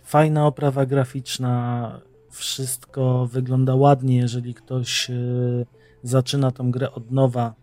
Fajna 0.04 0.48
oprawa 0.48 0.86
graficzna, 0.86 2.02
wszystko 2.30 3.28
wygląda 3.32 3.76
ładnie, 3.76 4.18
jeżeli 4.18 4.54
ktoś 4.54 5.10
yy, 5.10 5.66
zaczyna 6.04 6.52
tą 6.52 6.72
grę 6.72 6.92
od 6.92 7.12
nowa. 7.12 7.54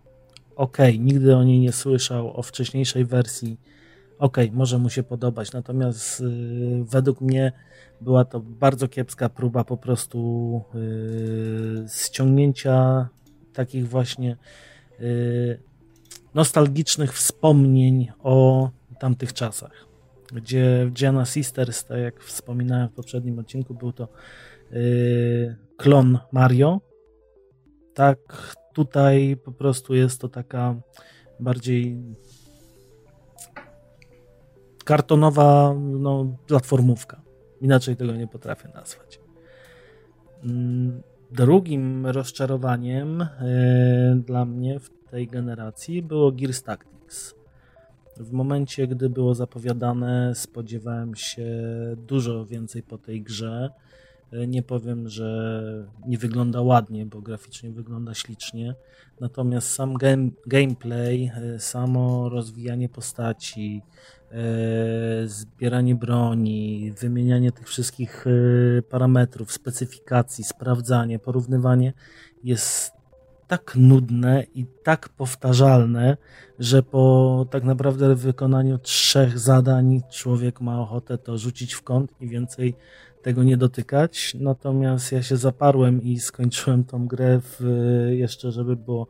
Ok, 0.57 0.79
nigdy 0.99 1.37
o 1.37 1.45
niej 1.45 1.61
nie 1.61 1.73
słyszał, 1.73 2.37
o 2.37 2.43
wcześniejszej 2.43 3.05
wersji. 3.05 3.57
Ok, 4.19 4.37
może 4.53 4.79
mu 4.79 4.91
się 4.91 5.03
podobać, 5.03 5.53
natomiast 5.53 6.21
yy, 6.21 6.85
według 6.85 7.21
mnie 7.21 7.53
była 8.01 8.25
to 8.25 8.41
bardzo 8.41 8.89
kiepska 8.89 9.29
próba 9.29 9.65
po 9.65 9.77
prostu 9.77 10.63
yy, 10.75 11.87
ściągnięcia 11.89 13.09
takich 13.53 13.89
właśnie 13.89 14.37
yy, 14.99 15.61
nostalgicznych 16.35 17.13
wspomnień 17.15 18.09
o 18.19 18.71
tamtych 18.99 19.33
czasach. 19.33 19.87
Gdzie 20.33 20.87
w 20.87 20.93
Gianna 20.93 21.25
Sisters, 21.25 21.85
tak 21.85 21.99
jak 21.99 22.23
wspominałem 22.23 22.89
w 22.89 22.93
poprzednim 22.93 23.39
odcinku, 23.39 23.75
był 23.75 23.93
to 23.93 24.09
yy, 24.71 25.57
klon 25.77 26.19
Mario. 26.33 26.81
Tak, 27.95 28.19
tutaj 28.75 29.37
po 29.45 29.53
prostu 29.53 29.95
jest 29.95 30.21
to 30.21 30.29
taka 30.29 30.77
bardziej 31.41 31.99
kartonowa 34.89 35.75
no, 35.79 36.37
platformówka. 36.47 37.21
Inaczej 37.61 37.97
tego 37.97 38.13
nie 38.13 38.27
potrafię 38.27 38.69
nazwać. 38.75 39.21
Mm, 40.45 41.03
drugim 41.31 42.07
rozczarowaniem 42.07 43.23
e, 43.23 43.29
dla 44.27 44.45
mnie 44.45 44.81
w 44.81 44.91
tej 45.11 45.27
generacji 45.27 46.03
było 46.03 46.33
Gears 46.33 46.63
Tactics. 46.63 47.35
W 48.17 48.33
momencie, 48.33 48.87
gdy 48.87 49.11
było 49.11 49.35
zapowiadane, 49.35 50.35
spodziewałem 50.35 51.15
się 51.15 51.47
dużo 51.97 52.47
więcej 52.47 52.83
po 52.83 52.99
tej 52.99 53.23
grze. 53.23 53.71
E, 54.33 54.47
nie 54.47 54.63
powiem, 54.63 55.09
że 55.09 55.61
nie 56.07 56.19
wygląda 56.19 56.61
ładnie, 56.63 57.07
bo 57.07 57.21
graficznie 57.21 57.71
wygląda 57.71 58.15
ślicznie. 58.15 58.75
Natomiast 59.21 59.71
sam 59.71 59.95
game, 59.95 60.29
gameplay, 60.47 61.31
e, 61.37 61.59
samo 61.59 62.29
rozwijanie 62.29 62.89
postaci, 62.89 63.83
zbieranie 65.25 65.95
broni, 65.95 66.93
wymienianie 67.01 67.53
tych 67.53 67.69
wszystkich 67.69 68.25
e, 68.27 68.83
parametrów, 68.83 69.53
specyfikacji, 69.53 70.45
sprawdzanie, 70.45 71.19
porównywanie 71.19 71.93
jest 72.45 72.93
tak 73.47 73.77
nudne 73.77 74.45
i 74.55 74.67
tak 74.83 75.09
powtarzalne, 75.09 76.17
że 76.59 76.83
po 76.83 77.47
tak 77.51 77.65
naprawdę 77.65 78.15
wykonaniu 78.15 78.79
trzech 78.79 79.39
zadań 79.39 80.01
człowiek 80.11 80.61
ma 80.61 80.81
ochotę 80.81 81.19
to 81.19 81.39
rzucić 81.39 81.75
w 81.75 81.83
kąt 81.83 82.13
i 82.21 82.29
więcej 82.29 82.75
tego 83.23 83.43
nie 83.43 83.57
dotykać. 83.57 84.37
Natomiast 84.41 85.13
ja 85.13 85.23
się 85.23 85.37
zaparłem 85.37 86.03
i 86.03 86.19
skończyłem 86.21 86.85
tą 86.85 87.07
grę 87.07 87.41
w, 87.43 87.61
jeszcze, 88.11 88.53
żeby 88.53 88.77
było 88.77 89.07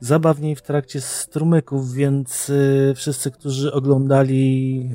zabawniej 0.00 0.56
w 0.56 0.62
trakcie 0.62 1.00
strumyków, 1.00 1.92
więc 1.92 2.50
y, 2.50 2.92
wszyscy, 2.96 3.30
którzy 3.30 3.72
oglądali, 3.72 4.90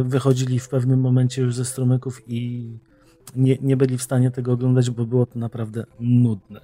y, 0.00 0.04
wychodzili 0.04 0.58
w 0.58 0.68
pewnym 0.68 1.00
momencie 1.00 1.42
już 1.42 1.54
ze 1.54 1.64
strumyków 1.64 2.22
i 2.28 2.70
nie, 3.36 3.56
nie 3.62 3.76
byli 3.76 3.98
w 3.98 4.02
stanie 4.02 4.30
tego 4.30 4.52
oglądać, 4.52 4.90
bo 4.90 5.06
było 5.06 5.26
to 5.26 5.38
naprawdę 5.38 5.84
nudne. 6.00 6.60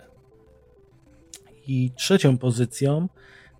I 1.66 1.90
trzecią 1.96 2.38
pozycją, 2.38 3.08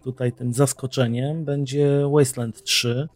tutaj 0.05 0.33
tym 0.33 0.53
zaskoczeniem, 0.53 1.45
będzie 1.45 2.09
Wasteland 2.13 2.63
3, 2.63 3.09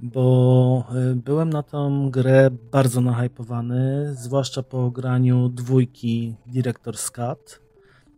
bo 0.00 0.84
y, 1.12 1.14
byłem 1.14 1.50
na 1.50 1.62
tą 1.62 2.10
grę 2.10 2.50
bardzo 2.72 3.00
nahypowany, 3.00 4.14
zwłaszcza 4.14 4.62
po 4.62 4.90
graniu 4.90 5.48
dwójki 5.48 6.34
Director's 6.46 7.10
Cut, 7.10 7.61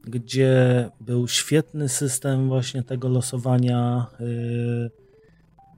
gdzie 0.07 0.91
był 1.01 1.29
świetny 1.29 1.89
system 1.89 2.49
właśnie 2.49 2.83
tego 2.83 3.09
losowania 3.09 4.07
yy, 4.21 4.91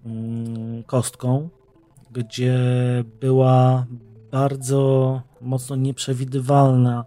yy, 0.06 0.82
kostką, 0.86 1.48
gdzie 2.10 2.58
była 3.20 3.86
bardzo 4.30 5.22
mocno 5.40 5.76
nieprzewidywalna 5.76 7.04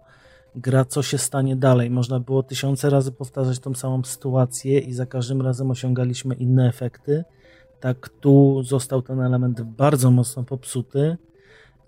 gra, 0.54 0.84
co 0.84 1.02
się 1.02 1.18
stanie 1.18 1.56
dalej. 1.56 1.90
Można 1.90 2.20
było 2.20 2.42
tysiące 2.42 2.90
razy 2.90 3.12
powtarzać 3.12 3.58
tą 3.58 3.74
samą 3.74 4.04
sytuację 4.04 4.78
i 4.78 4.92
za 4.92 5.06
każdym 5.06 5.42
razem 5.42 5.70
osiągaliśmy 5.70 6.34
inne 6.34 6.68
efekty. 6.68 7.24
Tak 7.80 8.08
tu 8.08 8.62
został 8.62 9.02
ten 9.02 9.20
element 9.20 9.62
bardzo 9.62 10.10
mocno 10.10 10.44
popsuty 10.44 11.16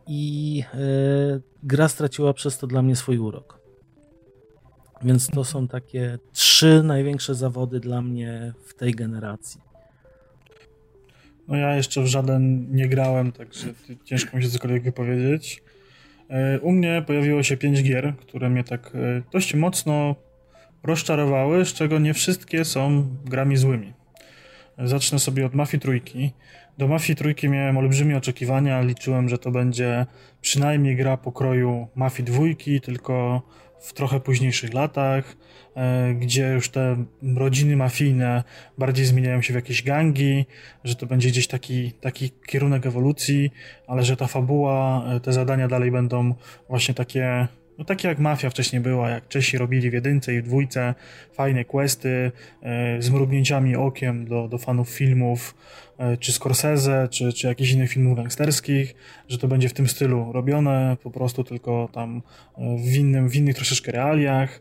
i 0.07 0.57
yy, 0.57 1.43
gra 1.63 1.89
straciła 1.89 2.33
przez 2.33 2.59
to 2.59 2.67
dla 2.67 2.83
mnie 2.83 2.97
swój 2.97 3.19
urok. 3.19 3.62
Więc 5.05 5.29
to 5.29 5.45
są 5.45 5.69
takie 5.69 6.19
trzy 6.33 6.83
największe 6.83 7.35
zawody 7.35 7.81
dla 7.81 8.03
mnie 8.03 8.53
w 8.67 8.75
tej 8.75 8.93
generacji. 8.93 9.61
No 11.49 11.57
ja 11.57 11.77
jeszcze 11.77 12.03
w 12.03 12.07
żaden 12.07 12.75
nie 12.77 12.89
grałem, 12.89 13.33
także 13.33 13.67
ciężko 14.05 14.37
mi 14.37 14.43
się 14.43 14.49
cokolwiek 14.49 14.83
wypowiedzieć. 14.83 15.63
E, 16.29 16.61
u 16.61 16.73
mnie 16.73 17.05
pojawiło 17.07 17.43
się 17.43 17.57
pięć 17.57 17.83
gier, 17.83 18.15
które 18.17 18.51
mnie 18.51 18.65
tak 18.65 18.93
e, 18.95 19.23
dość 19.33 19.55
mocno 19.55 20.17
rozczarowały, 20.83 21.65
z 21.65 21.73
czego 21.73 21.99
nie 21.99 22.15
wszystkie 22.15 22.65
są 22.65 23.07
grami 23.25 23.57
złymi. 23.57 23.93
Zacznę 24.79 25.19
sobie 25.19 25.47
od 25.47 25.55
Mafii 25.55 25.81
Trójki. 25.81 26.33
Do 26.79 26.89
Mafii 26.89 27.17
Trójki 27.17 27.49
miałem 27.49 27.77
olbrzymie 27.77 28.17
oczekiwania, 28.17 28.83
liczyłem, 28.83 29.29
że 29.29 29.39
to 29.39 29.51
będzie 29.51 30.07
przynajmniej 30.41 30.97
gra 30.97 31.17
pokroju 31.17 31.89
Mafii 31.95 32.25
Dwójki, 32.25 32.81
tylko 32.81 33.43
w 33.83 33.93
trochę 33.93 34.21
późniejszych 34.21 34.75
latach, 34.75 35.37
e, 35.77 36.15
gdzie 36.15 36.53
już 36.53 36.69
te 36.69 37.05
rodziny 37.37 37.77
mafijne 37.77 38.45
bardziej 38.79 39.07
zmieniają 39.07 39.43
się 39.43 39.53
w 39.53 39.57
jakieś 39.57 39.83
gangi, 39.83 40.47
że 40.85 40.95
to 40.95 41.07
będzie 41.07 41.29
gdzieś 41.29 41.47
taki, 41.47 41.93
taki 41.93 42.31
kierunek 42.47 42.87
ewolucji, 42.87 43.51
ale 43.87 44.05
że 44.05 44.17
ta 44.17 44.27
fabuła, 44.27 45.05
e, 45.07 45.21
te 45.21 45.33
zadania 45.33 45.69
dalej 45.69 45.91
będą 45.91 46.35
właśnie 46.69 46.95
takie 46.95 47.49
no 47.79 47.85
takie 47.85 48.09
jak 48.09 48.19
Mafia 48.19 48.51
wcześniej 48.51 48.83
była, 48.83 49.11
jak 49.11 49.29
Czesi 49.29 49.59
robili 49.59 49.91
w 49.91 49.93
jedynce 49.93 50.35
i 50.35 50.41
w 50.41 50.45
dwójce, 50.45 50.95
fajne 51.33 51.65
questy 51.65 52.33
e, 52.63 53.03
z 53.03 53.11
mrugnięciami 53.11 53.77
okiem 53.77 54.25
do, 54.25 54.49
do 54.49 54.59
fanów 54.59 54.89
filmów, 54.89 55.55
e, 55.99 56.17
czy 56.17 56.33
Scorsese, 56.33 57.09
czy, 57.11 57.33
czy 57.33 57.47
jakichś 57.47 57.71
innych 57.71 57.91
filmów 57.91 58.17
gangsterskich, 58.17 58.95
że 59.29 59.39
to 59.39 59.49
będzie 59.49 59.69
w 59.69 59.73
tym 59.73 59.89
stylu 59.89 60.33
robione, 60.33 60.97
po 61.03 61.11
prostu 61.11 61.45
tylko 61.45 61.89
tam 61.93 62.23
e, 62.59 62.77
w, 62.77 62.97
innym, 62.97 63.29
w 63.29 63.37
innych 63.37 63.57
troszeczkę 63.57 63.93
realiach. 63.93 64.61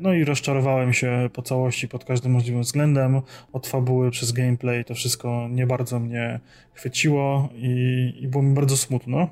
No 0.00 0.12
i 0.12 0.24
rozczarowałem 0.24 0.92
się 0.92 1.30
po 1.32 1.42
całości 1.42 1.88
pod 1.88 2.04
każdym 2.04 2.32
możliwym 2.32 2.62
względem, 2.62 3.22
od 3.52 3.66
fabuły 3.66 4.10
przez 4.10 4.32
gameplay, 4.32 4.84
to 4.84 4.94
wszystko 4.94 5.48
nie 5.50 5.66
bardzo 5.66 6.00
mnie 6.00 6.40
chwyciło 6.74 7.48
i, 7.54 8.12
i 8.20 8.28
było 8.28 8.42
mi 8.42 8.54
bardzo 8.54 8.76
smutno 8.76 9.28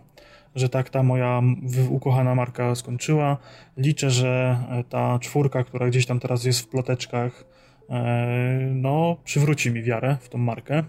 że 0.54 0.68
tak 0.68 0.90
ta 0.90 1.02
moja 1.02 1.42
ukochana 1.90 2.34
marka 2.34 2.74
skończyła. 2.74 3.36
Liczę, 3.76 4.10
że 4.10 4.58
e, 4.70 4.84
ta 4.84 5.18
czwórka, 5.18 5.64
która 5.64 5.88
gdzieś 5.88 6.06
tam 6.06 6.20
teraz 6.20 6.44
jest 6.44 6.60
w 6.60 6.68
ploteczkach, 6.68 7.44
e, 7.90 8.58
no, 8.74 9.16
przywróci 9.24 9.70
mi 9.70 9.82
wiarę 9.82 10.16
w 10.20 10.28
tą 10.28 10.38
markę. 10.38 10.84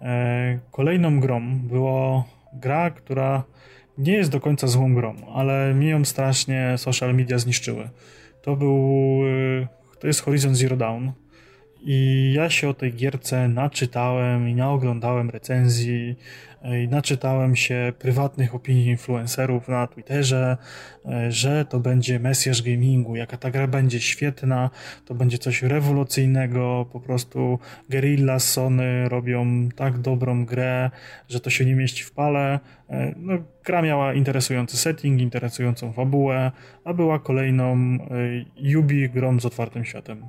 E, 0.00 0.58
kolejną 0.70 1.20
grą 1.20 1.58
była 1.58 2.24
gra, 2.52 2.90
która 2.90 3.44
nie 3.98 4.12
jest 4.12 4.30
do 4.30 4.40
końca 4.40 4.66
złą 4.66 4.94
grą, 4.94 5.14
ale 5.34 5.74
mi 5.74 5.88
ją 5.88 6.04
strasznie 6.04 6.74
social 6.76 7.14
media 7.14 7.38
zniszczyły. 7.38 7.90
To 8.42 8.56
był, 8.56 9.20
to 10.00 10.06
jest 10.06 10.22
Horizon 10.22 10.54
Zero 10.54 10.76
Dawn. 10.76 11.08
I 11.86 12.32
ja 12.36 12.50
się 12.50 12.68
o 12.68 12.74
tej 12.74 12.92
gierce 12.92 13.48
naczytałem 13.48 14.48
i 14.48 14.54
naoglądałem 14.54 15.30
recenzji, 15.30 16.16
naczytałem 16.88 17.56
się 17.56 17.92
prywatnych 17.98 18.54
opinii 18.54 18.86
influencerów 18.86 19.68
na 19.68 19.86
Twitterze, 19.86 20.56
e, 21.06 21.32
że 21.32 21.64
to 21.64 21.80
będzie 21.80 22.18
mesjasz 22.18 22.62
gamingu, 22.62 23.16
jaka 23.16 23.36
ta 23.36 23.50
gra 23.50 23.66
będzie 23.66 24.00
świetna, 24.00 24.70
to 25.04 25.14
będzie 25.14 25.38
coś 25.38 25.62
rewolucyjnego, 25.62 26.86
po 26.92 27.00
prostu 27.00 27.58
Guerrilla 27.90 28.38
Sony 28.38 29.08
robią 29.08 29.68
tak 29.76 29.98
dobrą 29.98 30.44
grę, 30.44 30.90
że 31.28 31.40
to 31.40 31.50
się 31.50 31.64
nie 31.64 31.74
mieści 31.74 32.04
w 32.04 32.12
pale. 32.12 32.60
E, 32.90 33.14
no, 33.16 33.32
gra 33.64 33.82
miała 33.82 34.14
interesujący 34.14 34.76
setting, 34.76 35.20
interesującą 35.20 35.92
fabułę, 35.92 36.52
a 36.84 36.94
była 36.94 37.18
kolejną 37.18 37.98
e, 38.64 38.78
Ubi 38.78 39.10
grą 39.10 39.40
z 39.40 39.46
otwartym 39.46 39.84
światem. 39.84 40.28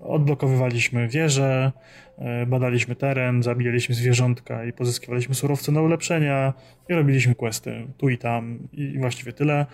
Odblokowywaliśmy 0.00 1.08
wieże, 1.08 1.72
e, 2.18 2.46
badaliśmy 2.46 2.94
teren, 2.94 3.42
zabijaliśmy 3.42 3.94
zwierzątka 3.94 4.64
i 4.64 4.72
pozyskiwaliśmy 4.72 5.34
surowce 5.34 5.72
na 5.72 5.82
ulepszenia 5.82 6.54
i 6.88 6.94
robiliśmy 6.94 7.34
questy 7.34 7.86
tu 7.96 8.08
i 8.08 8.18
tam 8.18 8.58
i 8.72 8.98
właściwie 8.98 9.32
tyle. 9.32 9.66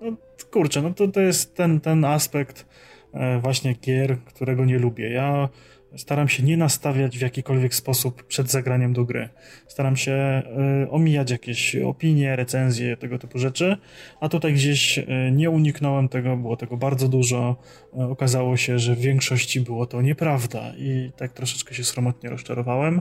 No, 0.00 0.16
kurczę, 0.50 0.82
no 0.82 0.94
to, 0.94 1.08
to 1.08 1.20
jest 1.20 1.56
ten, 1.56 1.80
ten 1.80 2.04
aspekt 2.04 2.66
e, 3.12 3.38
właśnie 3.38 3.74
gier, 3.74 4.18
którego 4.18 4.64
nie 4.64 4.78
lubię. 4.78 5.10
Ja 5.10 5.48
staram 5.96 6.28
się 6.28 6.42
nie 6.42 6.56
nastawiać 6.56 7.18
w 7.18 7.20
jakikolwiek 7.20 7.74
sposób 7.74 8.22
przed 8.26 8.50
zagraniem 8.50 8.92
do 8.92 9.04
gry. 9.04 9.28
Staram 9.68 9.96
się 9.96 10.42
y, 10.84 10.90
omijać 10.90 11.30
jakieś 11.30 11.76
opinie, 11.76 12.36
recenzje, 12.36 12.96
tego 12.96 13.18
typu 13.18 13.38
rzeczy, 13.38 13.76
a 14.20 14.28
tutaj 14.28 14.54
gdzieś 14.54 14.98
y, 14.98 15.06
nie 15.32 15.50
uniknąłem 15.50 16.08
tego, 16.08 16.36
było 16.36 16.56
tego 16.56 16.76
bardzo 16.76 17.08
dużo. 17.08 17.56
Y, 17.94 18.02
okazało 18.02 18.56
się, 18.56 18.78
że 18.78 18.94
w 18.94 19.00
większości 19.00 19.60
było 19.60 19.86
to 19.86 20.02
nieprawda 20.02 20.72
i 20.76 21.10
tak 21.16 21.32
troszeczkę 21.32 21.74
się 21.74 21.84
sromotnie 21.84 22.30
rozczarowałem. 22.30 23.00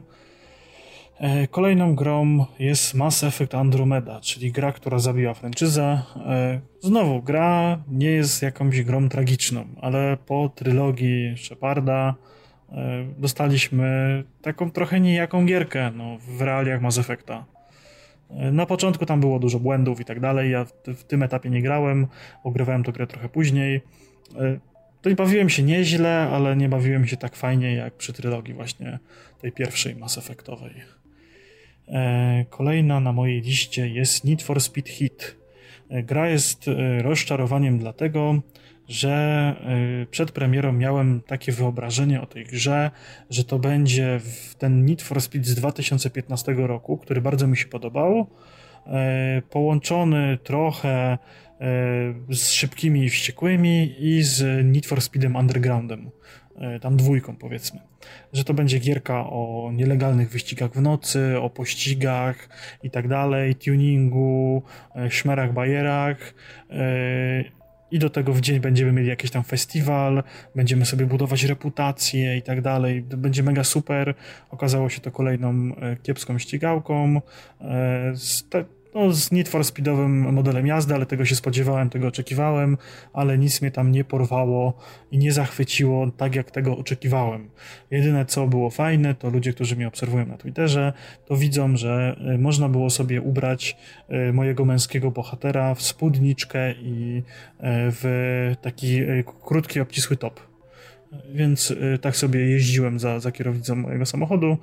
Kolejną 1.51 1.95
grą 1.95 2.45
jest 2.59 2.93
Mass 2.93 3.23
Effect 3.23 3.55
Andromeda, 3.55 4.21
czyli 4.21 4.51
gra, 4.51 4.71
która 4.71 4.99
zabiła 4.99 5.33
franczyzę. 5.33 6.01
Znowu, 6.81 7.21
gra 7.21 7.83
nie 7.87 8.09
jest 8.09 8.41
jakąś 8.41 8.81
grą 8.81 9.09
tragiczną, 9.09 9.67
ale 9.81 10.17
po 10.25 10.49
trylogii 10.55 11.37
Sheparda 11.37 12.15
dostaliśmy 13.17 14.23
taką 14.41 14.71
trochę 14.71 14.99
niejaką 14.99 15.45
gierkę 15.45 15.91
no, 15.95 16.17
w 16.17 16.41
realiach 16.41 16.81
Mass 16.81 16.97
Effecta. 16.97 17.45
E, 18.29 18.51
na 18.51 18.65
początku 18.65 19.05
tam 19.05 19.19
było 19.19 19.39
dużo 19.39 19.59
błędów 19.59 19.99
i 19.99 20.05
tak 20.05 20.19
dalej. 20.19 20.51
Ja 20.51 20.65
w, 20.65 21.03
tym 21.03 21.23
etapie 21.23 21.49
nie 21.49 21.61
grałem, 21.61 22.07
ogrywałem 22.43 22.83
tę 22.83 22.91
grę 22.91 23.07
trochę 23.07 23.29
później. 23.29 23.81
E, 24.35 24.59
to 25.01 25.15
bawiłem 25.15 25.49
się 25.49 25.63
nieźle, 25.63 26.29
ale 26.31 26.55
nie 26.55 26.69
bawiłem 26.69 27.07
się 27.07 27.17
tak 27.17 27.35
fajnie 27.35 27.75
jak 27.75 27.93
przy 27.93 28.13
trylogii 28.13 28.53
właśnie 28.53 28.99
tej 29.41 29.51
pierwszej 29.51 29.95
Mass 29.95 30.17
Effectowej. 30.17 30.73
Kolejna 32.49 32.99
na 32.99 33.13
mojej 33.13 33.41
liście 33.41 33.87
jest 33.87 34.23
Need 34.23 34.41
for 34.41 34.61
Speed 34.61 34.91
Hit. 34.91 35.35
Gra 35.89 36.29
jest 36.29 36.65
rozczarowaniem 37.01 37.79
dlatego, 37.79 38.41
że 38.87 39.55
y, 40.03 40.05
przed 40.05 40.31
premierą 40.31 40.73
miałem 40.73 41.21
takie 41.21 41.51
wyobrażenie 41.51 42.21
o 42.21 42.25
tej 42.25 42.45
grze, 42.45 42.91
że 43.29 43.43
to 43.43 43.59
będzie 43.59 44.19
ten 44.57 44.85
Need 44.85 45.01
for 45.01 45.21
Speed 45.21 45.45
z 45.47 45.55
2015 45.55 46.53
roku, 46.57 46.97
który 46.97 47.21
bardzo 47.21 47.47
mi 47.47 47.57
się 47.57 47.65
podobał, 47.65 48.19
y, 48.19 48.91
połączony 49.41 50.37
trochę 50.43 51.17
y, 52.31 52.35
z 52.35 52.51
szybkimi 52.51 53.03
i 53.03 53.09
wściekłymi 53.09 53.95
i 53.99 54.23
z 54.23 54.65
Need 54.65 54.85
for 54.85 55.01
Speedem 55.01 55.35
Undergroundem, 55.35 56.09
tam 56.81 56.97
dwójką 56.97 57.35
powiedzmy. 57.35 57.79
Że 58.33 58.43
to 58.43 58.53
będzie 58.53 58.79
gierka 58.79 59.29
o 59.29 59.71
nielegalnych 59.73 60.29
wyścigach 60.29 60.71
w 60.71 60.81
nocy, 60.81 61.39
o 61.39 61.49
pościgach 61.49 62.49
i 62.83 62.89
tak 62.89 63.07
dalej, 63.07 63.55
tuningu, 63.55 64.63
szmerach, 65.09 65.53
bajerach 65.53 66.33
i 67.91 67.99
do 67.99 68.09
tego 68.09 68.33
w 68.33 68.41
dzień 68.41 68.59
będziemy 68.59 68.91
mieli 68.91 69.07
jakiś 69.07 69.31
tam 69.31 69.43
festiwal, 69.43 70.23
będziemy 70.55 70.85
sobie 70.85 71.05
budować 71.05 71.43
reputację 71.43 72.37
i 72.37 72.41
tak 72.41 72.61
dalej. 72.61 73.01
Będzie 73.01 73.43
mega 73.43 73.63
super. 73.63 74.13
Okazało 74.49 74.89
się 74.89 75.01
to 75.01 75.11
kolejną 75.11 75.53
kiepską 76.03 76.37
ścigałką. 76.37 77.21
No, 78.97 79.13
z 79.13 79.31
Need 79.31 79.49
for 79.49 79.63
Speedowym 79.63 80.33
modelem 80.33 80.67
jazdy, 80.67 80.95
ale 80.95 81.05
tego 81.05 81.25
się 81.25 81.35
spodziewałem, 81.35 81.89
tego 81.89 82.07
oczekiwałem, 82.07 82.77
ale 83.13 83.37
nic 83.37 83.61
mnie 83.61 83.71
tam 83.71 83.91
nie 83.91 84.03
porwało 84.03 84.73
i 85.11 85.17
nie 85.17 85.31
zachwyciło 85.31 86.11
tak, 86.11 86.35
jak 86.35 86.51
tego 86.51 86.77
oczekiwałem. 86.77 87.49
Jedyne, 87.91 88.25
co 88.25 88.47
było 88.47 88.69
fajne, 88.69 89.15
to 89.15 89.29
ludzie, 89.29 89.53
którzy 89.53 89.75
mnie 89.75 89.87
obserwują 89.87 90.25
na 90.25 90.37
Twitterze, 90.37 90.93
to 91.25 91.35
widzą, 91.35 91.77
że 91.77 92.15
e, 92.33 92.37
można 92.37 92.69
było 92.69 92.89
sobie 92.89 93.21
ubrać 93.21 93.77
e, 94.09 94.33
mojego 94.33 94.65
męskiego 94.65 95.11
bohatera 95.11 95.75
w 95.75 95.81
spódniczkę 95.81 96.73
i 96.73 97.23
e, 97.59 97.91
w 97.91 98.55
taki 98.61 98.99
krótki, 99.45 99.79
obcisły 99.79 100.17
top. 100.17 100.39
Więc 101.33 101.73
tak 102.01 102.15
sobie 102.15 102.39
jeździłem 102.39 102.99
za, 102.99 103.19
za 103.19 103.31
kierownicą 103.31 103.75
mojego 103.75 104.05
samochodu. 104.05 104.57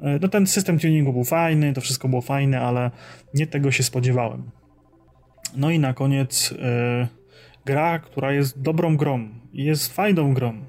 E, 0.00 0.18
no 0.22 0.28
ten 0.28 0.46
system 0.46 0.78
tuningu 0.78 1.12
był 1.12 1.24
fajny, 1.24 1.72
to 1.72 1.80
wszystko 1.80 2.08
było 2.08 2.22
fajne, 2.22 2.60
ale 2.60 2.90
nie 3.34 3.46
tego 3.46 3.72
się 3.72 3.82
spodziewałem. 3.82 4.50
No 5.56 5.70
i 5.70 5.78
na 5.78 5.94
koniec 5.94 6.50
yy, 6.50 6.58
gra, 7.64 7.98
która 7.98 8.32
jest 8.32 8.62
dobrą 8.62 8.96
grą 8.96 9.28
i 9.52 9.64
jest 9.64 9.94
fajną 9.94 10.34
grą. 10.34 10.64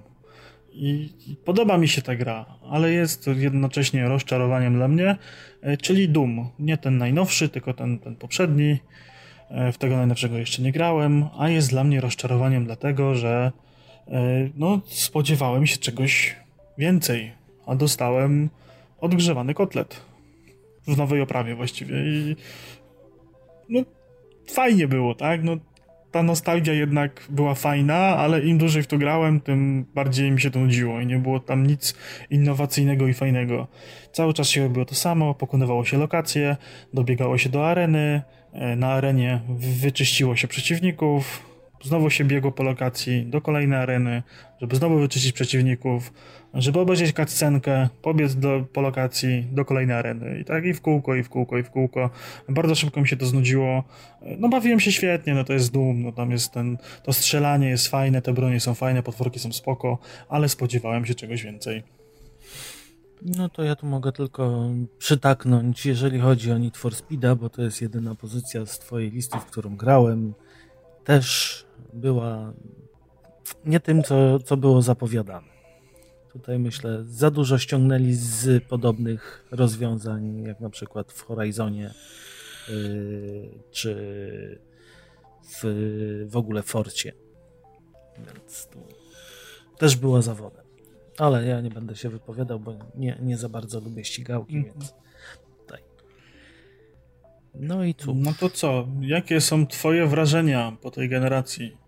I, 0.72 1.10
podoba 1.46 1.78
mi 1.78 1.88
się 1.88 2.02
ta 2.02 2.16
gra, 2.16 2.46
ale 2.70 2.92
jest 2.92 3.28
jednocześnie 3.28 4.08
rozczarowaniem 4.08 4.74
dla 4.74 4.88
mnie, 4.88 5.16
yy, 5.64 5.78
czyli 5.78 6.10
Doom. 6.10 6.50
Nie 6.60 6.78
ten 6.78 6.98
najnowszy, 6.98 7.50
tylko 7.50 7.74
ten, 7.74 8.00
ten 8.00 8.16
poprzedni. 8.16 8.80
W 9.74 9.78
tego 9.78 9.98
najnowszego 9.98 10.38
jeszcze 10.38 10.62
nie 10.62 10.72
grałem, 10.72 11.26
a 11.38 11.50
jest 11.50 11.70
dla 11.70 11.84
mnie 11.84 12.02
rozczarowaniem 12.02 12.66
dlatego, 12.66 13.16
że 13.16 13.52
no, 14.56 14.82
spodziewałem 14.86 15.68
się 15.68 15.78
czegoś 15.78 16.36
więcej, 16.78 17.32
a 17.68 17.76
dostałem 17.76 18.50
odgrzewany 19.00 19.54
kotlet. 19.54 20.02
W 20.88 20.98
nowej 20.98 21.22
oprawie 21.22 21.56
właściwie 21.56 21.96
i 21.96 22.36
no 23.70 23.82
fajnie 24.48 24.88
było, 24.88 25.16
tak? 25.16 25.44
No 25.44 25.58
ta 26.12 26.24
nostalgia 26.24 26.74
jednak 26.74 27.28
była 27.30 27.56
fajna, 27.56 27.96
ale 27.96 28.42
im 28.42 28.58
dłużej 28.58 28.84
w 28.84 28.88
to 28.88 28.98
grałem, 28.98 29.42
tym 29.42 29.86
bardziej 29.96 30.32
mi 30.32 30.42
się 30.42 30.52
to 30.52 30.60
nudziło 30.60 31.02
i 31.02 31.06
nie 31.06 31.20
było 31.20 31.40
tam 31.40 31.68
nic 31.68 31.96
innowacyjnego 32.30 33.08
i 33.08 33.14
fajnego. 33.14 33.68
Cały 34.12 34.34
czas 34.34 34.50
się 34.50 34.64
robiło 34.64 34.86
to 34.86 34.96
samo, 34.96 35.34
pokonywało 35.34 35.86
się 35.86 35.98
lokacje, 35.98 36.58
dobiegało 36.94 37.38
się 37.38 37.50
do 37.50 37.68
areny, 37.68 38.22
e, 38.54 38.76
na 38.76 38.88
arenie 38.88 39.42
wyczyściło 39.82 40.36
się 40.36 40.48
przeciwników, 40.48 41.55
znowu 41.86 42.10
się 42.10 42.26
biegło 42.26 42.52
po 42.52 42.64
lokacji 42.64 43.26
do 43.26 43.42
kolejnej 43.42 43.80
areny, 43.80 44.24
żeby 44.62 44.76
znowu 44.76 45.00
wyczyścić 45.00 45.32
przeciwników, 45.32 46.14
żeby 46.54 46.80
obejrzeć 46.80 47.16
cutscenkę, 47.16 47.90
pobiec 48.02 48.36
do, 48.36 48.66
po 48.74 48.82
lokacji 48.82 49.48
do 49.52 49.66
kolejnej 49.66 49.96
areny. 49.96 50.40
I 50.40 50.46
tak 50.46 50.66
i 50.66 50.74
w 50.74 50.82
kółko, 50.82 51.16
i 51.16 51.24
w 51.24 51.30
kółko, 51.30 51.58
i 51.58 51.64
w 51.64 51.70
kółko. 51.70 52.10
Bardzo 52.50 52.76
szybko 52.76 53.02
mi 53.02 53.08
się 53.08 53.18
to 53.18 53.26
znudziło. 53.26 53.84
No 54.38 54.50
bawiłem 54.50 54.80
się 54.80 54.92
świetnie, 54.92 55.34
no 55.34 55.44
to 55.44 55.54
jest 55.54 55.72
Doom, 55.72 56.04
no 56.04 56.12
tam 56.12 56.32
jest 56.32 56.52
ten, 56.52 56.78
to 57.04 57.14
strzelanie 57.14 57.70
jest 57.70 57.88
fajne, 57.88 58.22
te 58.22 58.34
bronie 58.34 58.60
są 58.60 58.74
fajne, 58.74 59.04
potworki 59.04 59.40
są 59.40 59.54
spoko, 59.54 59.98
ale 60.30 60.50
spodziewałem 60.50 61.06
się 61.06 61.16
czegoś 61.16 61.44
więcej. 61.44 61.84
No 63.22 63.50
to 63.50 63.64
ja 63.64 63.76
tu 63.76 63.86
mogę 63.86 64.12
tylko 64.12 64.70
przytaknąć, 64.98 65.86
jeżeli 65.86 66.20
chodzi 66.20 66.52
o 66.52 66.58
Need 66.58 66.78
for 66.78 66.96
Speeda, 66.96 67.36
bo 67.36 67.50
to 67.50 67.62
jest 67.62 67.82
jedyna 67.82 68.16
pozycja 68.16 68.66
z 68.66 68.80
twojej 68.80 69.12
listy, 69.12 69.38
w 69.40 69.46
którą 69.46 69.76
grałem. 69.76 70.34
Też 71.04 71.65
była 71.96 72.54
nie 73.66 73.80
tym, 73.80 74.04
co, 74.04 74.40
co 74.40 74.58
było 74.58 74.82
zapowiadane. 74.82 75.56
Tutaj 76.34 76.60
myślę, 76.60 77.04
za 77.04 77.32
dużo 77.32 77.58
ściągnęli 77.58 78.14
z 78.14 78.64
podobnych 78.64 79.46
rozwiązań, 79.52 80.44
jak 80.44 80.60
na 80.60 80.70
przykład 80.70 81.12
w 81.12 81.22
Horizonie 81.22 81.94
yy, 82.70 83.50
czy 83.72 83.96
w, 85.44 86.26
w 86.30 86.38
ogóle 86.38 86.64
Forcie. 86.64 87.14
Więc 88.18 88.68
tu 88.68 88.80
też 89.78 89.96
było 89.96 90.22
zawodem. 90.22 90.66
Ale 91.18 91.46
ja 91.46 91.62
nie 91.62 91.70
będę 91.70 91.96
się 91.96 92.10
wypowiadał, 92.10 92.60
bo 92.60 92.74
nie, 92.96 93.18
nie 93.22 93.38
za 93.38 93.50
bardzo 93.50 93.80
lubię 93.80 94.04
ścigałki, 94.04 94.56
mm. 94.56 94.66
więc 94.66 94.94
tutaj. 95.58 95.82
No 97.54 97.84
i 97.84 97.94
tu. 97.94 98.16
No 98.16 98.34
to 98.40 98.50
co? 98.50 98.88
Jakie 99.02 99.42
są 99.42 99.68
Twoje 99.68 100.08
wrażenia 100.08 100.78
po 100.82 100.92
tej 100.92 101.10
generacji? 101.10 101.85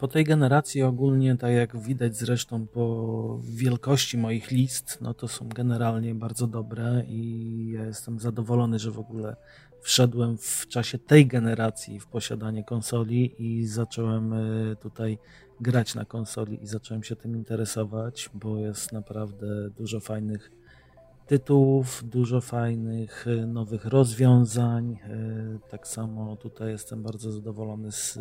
Po 0.00 0.08
tej 0.08 0.24
generacji 0.24 0.82
ogólnie, 0.82 1.36
tak 1.36 1.52
jak 1.52 1.76
widać 1.76 2.16
zresztą 2.16 2.66
po 2.66 3.40
wielkości 3.42 4.18
moich 4.18 4.50
list, 4.50 4.98
no 5.00 5.14
to 5.14 5.28
są 5.28 5.48
generalnie 5.48 6.14
bardzo 6.14 6.46
dobre 6.46 7.04
i 7.08 7.70
ja 7.74 7.84
jestem 7.84 8.18
zadowolony, 8.18 8.78
że 8.78 8.90
w 8.90 8.98
ogóle 8.98 9.36
wszedłem 9.80 10.38
w 10.38 10.66
czasie 10.68 10.98
tej 10.98 11.26
generacji 11.26 12.00
w 12.00 12.06
posiadanie 12.06 12.64
konsoli 12.64 13.34
i 13.38 13.66
zacząłem 13.66 14.32
e, 14.32 14.76
tutaj 14.76 15.18
grać 15.60 15.94
na 15.94 16.04
konsoli 16.04 16.62
i 16.62 16.66
zacząłem 16.66 17.02
się 17.02 17.16
tym 17.16 17.36
interesować, 17.36 18.30
bo 18.34 18.56
jest 18.56 18.92
naprawdę 18.92 19.70
dużo 19.70 20.00
fajnych 20.00 20.50
tytułów, 21.26 22.02
dużo 22.04 22.40
fajnych 22.40 23.26
e, 23.26 23.46
nowych 23.46 23.84
rozwiązań. 23.84 24.92
E, 24.92 25.70
tak 25.70 25.88
samo 25.88 26.36
tutaj 26.36 26.70
jestem 26.70 27.02
bardzo 27.02 27.32
zadowolony 27.32 27.92
z 27.92 28.18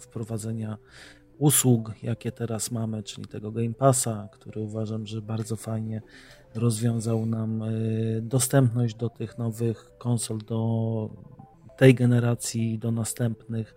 wprowadzenia 0.00 0.78
usług, 1.38 1.92
jakie 2.02 2.32
teraz 2.32 2.70
mamy, 2.70 3.02
czyli 3.02 3.26
tego 3.26 3.52
Game 3.52 3.74
Passa, 3.74 4.28
który 4.32 4.60
uważam, 4.60 5.06
że 5.06 5.22
bardzo 5.22 5.56
fajnie 5.56 6.02
rozwiązał 6.54 7.26
nam 7.26 7.62
e, 7.62 7.68
dostępność 8.22 8.94
do 8.94 9.08
tych 9.08 9.38
nowych 9.38 9.90
konsol, 9.98 10.38
do 10.38 11.10
tej 11.76 11.94
generacji, 11.94 12.78
do 12.78 12.90
następnych. 12.92 13.74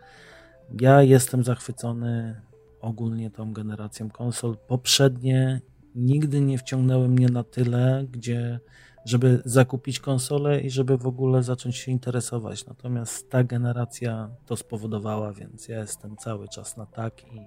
Ja 0.82 1.04
jestem 1.04 1.44
zachwycony 1.44 2.42
ogólnie 2.82 3.32
tą 3.32 3.54
generacją 3.54 4.10
konsol. 4.10 4.58
Poprzednie 4.68 5.62
nigdy 5.96 6.42
nie 6.42 6.58
wciągnęły 6.58 7.08
mnie 7.08 7.28
na 7.28 7.44
tyle, 7.44 8.06
gdzie 8.12 8.60
żeby 9.06 9.42
zakupić 9.46 10.00
konsolę 10.00 10.62
i 10.62 10.70
żeby 10.70 10.98
w 10.98 11.08
ogóle 11.08 11.44
zacząć 11.44 11.78
się 11.78 11.92
interesować. 11.92 12.66
Natomiast 12.66 13.30
ta 13.30 13.44
generacja 13.44 14.30
to 14.46 14.56
spowodowała, 14.56 15.34
więc 15.34 15.68
ja 15.68 15.80
jestem 15.80 16.18
cały 16.18 16.48
czas 16.48 16.78
na 16.78 16.86
tak 16.86 17.14
i 17.34 17.42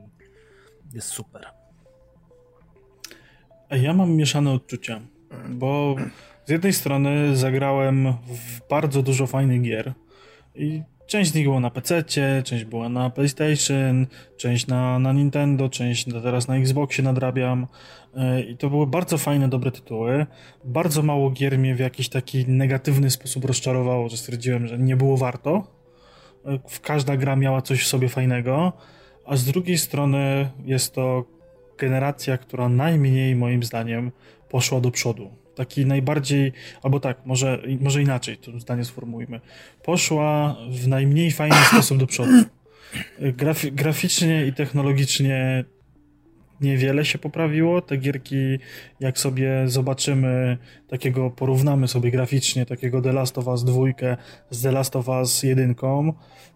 jest 0.92 1.08
super. 1.08 1.46
Ja 3.70 3.92
mam 3.92 4.10
mieszane 4.10 4.50
odczucia, 4.50 5.00
bo 5.48 5.96
z 6.44 6.50
jednej 6.50 6.72
strony 6.72 7.36
zagrałem 7.36 8.12
w 8.12 8.68
bardzo 8.70 9.02
dużo 9.02 9.26
fajnych 9.26 9.62
gier 9.62 9.92
i 10.54 10.82
Część 11.06 11.30
z 11.30 11.34
nich 11.34 11.44
była 11.44 11.60
na 11.60 11.70
PC, 11.70 12.04
część 12.44 12.64
była 12.64 12.88
na 12.88 13.10
PlayStation, 13.10 14.06
część 14.36 14.66
na, 14.66 14.98
na 14.98 15.12
Nintendo, 15.12 15.68
część 15.68 16.04
teraz 16.04 16.48
na 16.48 16.56
Xboxie 16.56 17.04
nadrabiam. 17.04 17.66
E, 18.16 18.40
I 18.40 18.56
to 18.56 18.70
były 18.70 18.86
bardzo 18.86 19.18
fajne, 19.18 19.48
dobre 19.48 19.70
tytuły. 19.70 20.26
Bardzo 20.64 21.02
mało 21.02 21.30
gier 21.30 21.58
mnie 21.58 21.74
w 21.74 21.78
jakiś 21.78 22.08
taki 22.08 22.48
negatywny 22.48 23.10
sposób 23.10 23.44
rozczarowało, 23.44 24.08
że 24.08 24.16
stwierdziłem, 24.16 24.66
że 24.66 24.78
nie 24.78 24.96
było 24.96 25.16
warto. 25.16 25.64
E, 26.46 26.58
każda 26.82 27.16
gra 27.16 27.36
miała 27.36 27.62
coś 27.62 27.82
w 27.82 27.86
sobie 27.86 28.08
fajnego, 28.08 28.72
a 29.26 29.36
z 29.36 29.44
drugiej 29.44 29.78
strony 29.78 30.50
jest 30.64 30.94
to 30.94 31.24
generacja, 31.78 32.38
która 32.38 32.68
najmniej 32.68 33.36
moim 33.36 33.62
zdaniem 33.62 34.12
poszła 34.48 34.80
do 34.80 34.90
przodu 34.90 35.45
taki 35.56 35.86
najbardziej, 35.86 36.52
albo 36.82 37.00
tak, 37.00 37.26
może, 37.26 37.62
może 37.80 38.02
inaczej 38.02 38.36
to 38.36 38.60
zdanie 38.60 38.84
sformułujmy, 38.84 39.40
poszła 39.82 40.56
w 40.70 40.88
najmniej 40.88 41.30
fajny 41.30 41.56
sposób 41.72 41.98
do 41.98 42.06
przodu. 42.06 42.32
Grafi 43.20 43.72
graficznie 43.72 44.46
i 44.46 44.52
technologicznie 44.52 45.64
niewiele 46.60 47.04
się 47.04 47.18
poprawiło. 47.18 47.80
Te 47.80 47.96
gierki, 47.96 48.58
jak 49.00 49.18
sobie 49.18 49.62
zobaczymy, 49.66 50.58
takiego 50.88 51.30
porównamy 51.30 51.88
sobie 51.88 52.10
graficznie 52.10 52.66
takiego 52.66 53.02
The 53.02 53.12
Last 53.12 53.38
of 53.38 53.46
Us 53.46 53.64
2 53.64 53.82
z 54.50 54.62
The 54.62 54.72
Last 54.72 54.96
of 54.96 55.08
Us 55.08 55.42
1, 55.42 55.74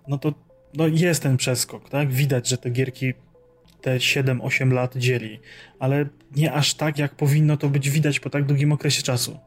no 0.09 0.19
to 0.19 0.35
no 0.75 0.87
jest 0.87 1.23
ten 1.23 1.37
przeskok, 1.37 1.89
tak? 1.89 2.13
Widać, 2.13 2.49
że 2.49 2.59
te 2.59 2.71
gierki 2.71 3.15
te 3.81 3.97
7-8 3.97 4.73
lat 4.73 4.97
dzieli, 4.97 5.40
ale 5.78 6.07
nie 6.36 6.52
aż 6.52 6.74
tak, 6.74 6.98
jak 6.98 7.15
powinno 7.15 7.57
to 7.57 7.69
być 7.69 7.90
widać 7.90 8.20
po 8.20 8.31
tak 8.31 8.44
długim 8.44 8.73
okresie 8.73 9.02
czasu. 9.02 9.39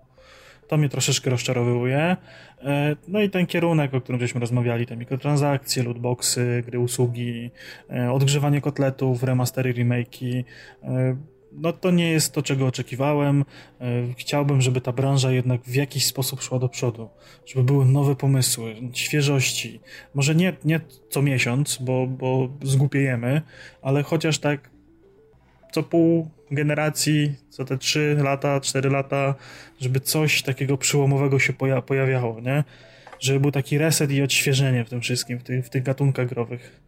To 0.67 0.77
mnie 0.77 0.89
troszeczkę 0.89 1.29
rozczarowuje. 1.29 2.17
E, 2.63 2.95
no 3.07 3.21
i 3.21 3.29
ten 3.29 3.45
kierunek, 3.45 3.93
o 3.93 4.01
którym 4.01 4.21
żeśmy 4.21 4.41
rozmawiali, 4.41 4.85
te 4.85 4.97
mikrotransakcje, 4.97 5.83
lootboxy, 5.83 6.63
gry 6.65 6.79
usługi, 6.79 7.51
e, 7.89 8.11
odgrzewanie 8.11 8.61
kotletów, 8.61 9.23
remastery, 9.23 9.73
remake'i. 9.73 10.43
No 11.55 11.73
to 11.73 11.91
nie 11.91 12.11
jest 12.11 12.33
to, 12.33 12.41
czego 12.41 12.67
oczekiwałem. 12.67 13.45
E, 13.81 14.13
chciałbym, 14.17 14.61
żeby 14.61 14.81
ta 14.81 14.91
branża 14.91 15.31
jednak 15.31 15.61
w 15.61 15.75
jakiś 15.75 16.05
sposób 16.05 16.41
szła 16.41 16.59
do 16.59 16.69
przodu, 16.69 17.09
żeby 17.45 17.63
były 17.63 17.85
nowe 17.85 18.15
pomysły, 18.15 18.75
świeżości. 18.93 19.79
Może 20.13 20.35
nie, 20.35 20.53
nie 20.65 20.81
co 21.09 21.21
miesiąc, 21.21 21.77
bo, 21.81 22.07
bo 22.07 22.49
zgłupiejemy, 22.61 23.41
ale 23.81 24.03
chociaż 24.03 24.39
tak 24.39 24.69
co 25.71 25.83
pół 25.83 26.29
generacji, 26.51 27.35
co 27.49 27.65
te 27.65 27.77
3 27.77 28.17
lata, 28.23 28.61
4 28.61 28.89
lata, 28.89 29.35
żeby 29.81 29.99
coś 29.99 30.41
takiego 30.41 30.77
przyłomowego 30.77 31.39
się 31.39 31.53
pojawiało, 31.85 32.41
nie? 32.41 32.63
Żeby 33.19 33.39
był 33.39 33.51
taki 33.51 33.77
reset 33.77 34.11
i 34.11 34.21
odświeżenie 34.21 34.85
w 34.85 34.89
tym 34.89 35.01
wszystkim, 35.01 35.39
w 35.39 35.43
tych, 35.43 35.65
w 35.65 35.69
tych 35.69 35.83
gatunkach 35.83 36.27
growych 36.27 36.82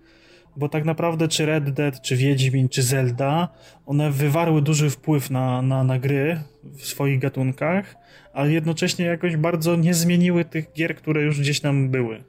bo 0.58 0.70
tak 0.70 0.86
naprawdę 0.86 1.28
czy 1.28 1.46
Red 1.46 1.70
Dead, 1.70 2.02
czy 2.02 2.16
Wiedźmin, 2.16 2.70
czy 2.70 2.84
Zelda, 2.84 3.48
one 3.86 4.12
wywarły 4.12 4.62
duży 4.62 4.90
wpływ 4.90 5.30
na, 5.30 5.62
na, 5.62 5.84
na 5.84 6.00
gry 6.00 6.40
w 6.64 6.86
swoich 6.86 7.20
gatunkach, 7.20 7.96
ale 8.34 8.52
jednocześnie 8.52 9.06
jakoś 9.06 9.38
bardzo 9.38 9.76
nie 9.76 9.94
zmieniły 9.94 10.46
tych 10.46 10.74
gier, 10.74 10.96
które 10.96 11.22
już 11.22 11.40
gdzieś 11.40 11.60
tam 11.60 11.90
były 11.90 12.24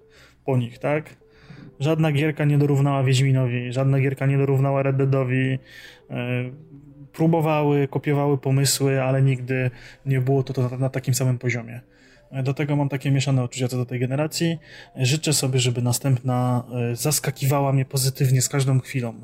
po 0.44 0.57
nich, 0.57 0.78
tak? 0.78 1.16
Żadna 1.81 2.12
gierka 2.12 2.44
nie 2.44 2.59
dorównała 2.59 3.05
Wiedźminowi, 3.05 3.73
żadna 3.73 4.01
gierka 4.01 4.27
nie 4.27 4.39
dorównała 4.39 4.82
Red 4.82 4.97
Deadowi. 4.97 5.59
E, 6.11 6.51
próbowały, 7.16 7.89
kopiowały 7.89 8.39
pomysły, 8.39 9.03
ale 9.03 9.23
nigdy 9.23 9.70
nie 10.07 10.20
było 10.20 10.43
to 10.43 10.77
na 10.78 10.89
takim 10.89 11.15
samym 11.15 11.39
poziomie. 11.39 11.81
Do 12.32 12.55
tego 12.55 12.77
mam 12.77 12.89
takie 12.89 13.11
mieszane 13.11 13.44
uczucia 13.44 13.69
co 13.69 13.77
do 13.77 13.86
tej 13.86 14.01
generacji. 14.01 14.59
Życzę 14.97 15.32
sobie, 15.32 15.59
żeby 15.59 15.82
następna 15.82 16.65
e, 16.93 16.97
zaskakiwała 16.97 17.73
mnie 17.73 17.85
pozytywnie 17.85 18.43
z 18.43 18.48
każdą 18.48 18.81
chwilą. 18.81 19.15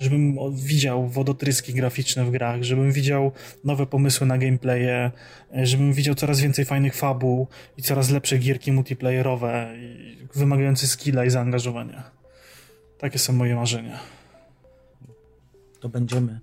Żebym 0.00 0.36
widział 0.52 1.08
wodotryski 1.08 1.74
graficzne 1.74 2.24
w 2.24 2.30
grach, 2.30 2.62
żebym 2.62 2.92
widział 2.92 3.32
nowe 3.64 3.86
pomysły 3.86 4.26
na 4.26 4.38
gameplaye, 4.38 5.10
e, 5.56 5.66
żebym 5.66 5.92
widział 5.92 6.14
coraz 6.14 6.40
więcej 6.40 6.64
fajnych 6.64 6.94
fabuł 6.94 7.46
i 7.76 7.82
coraz 7.82 8.10
lepsze 8.10 8.38
gierki 8.38 8.72
multiplayerowe, 8.72 9.74
wymagające 10.34 10.86
skilla 10.86 11.24
i 11.24 11.30
zaangażowania. 11.30 12.10
Takie 12.98 13.18
są 13.18 13.32
moje 13.32 13.54
marzenia. 13.54 14.00
To 15.80 15.88
będziemy 15.88 16.40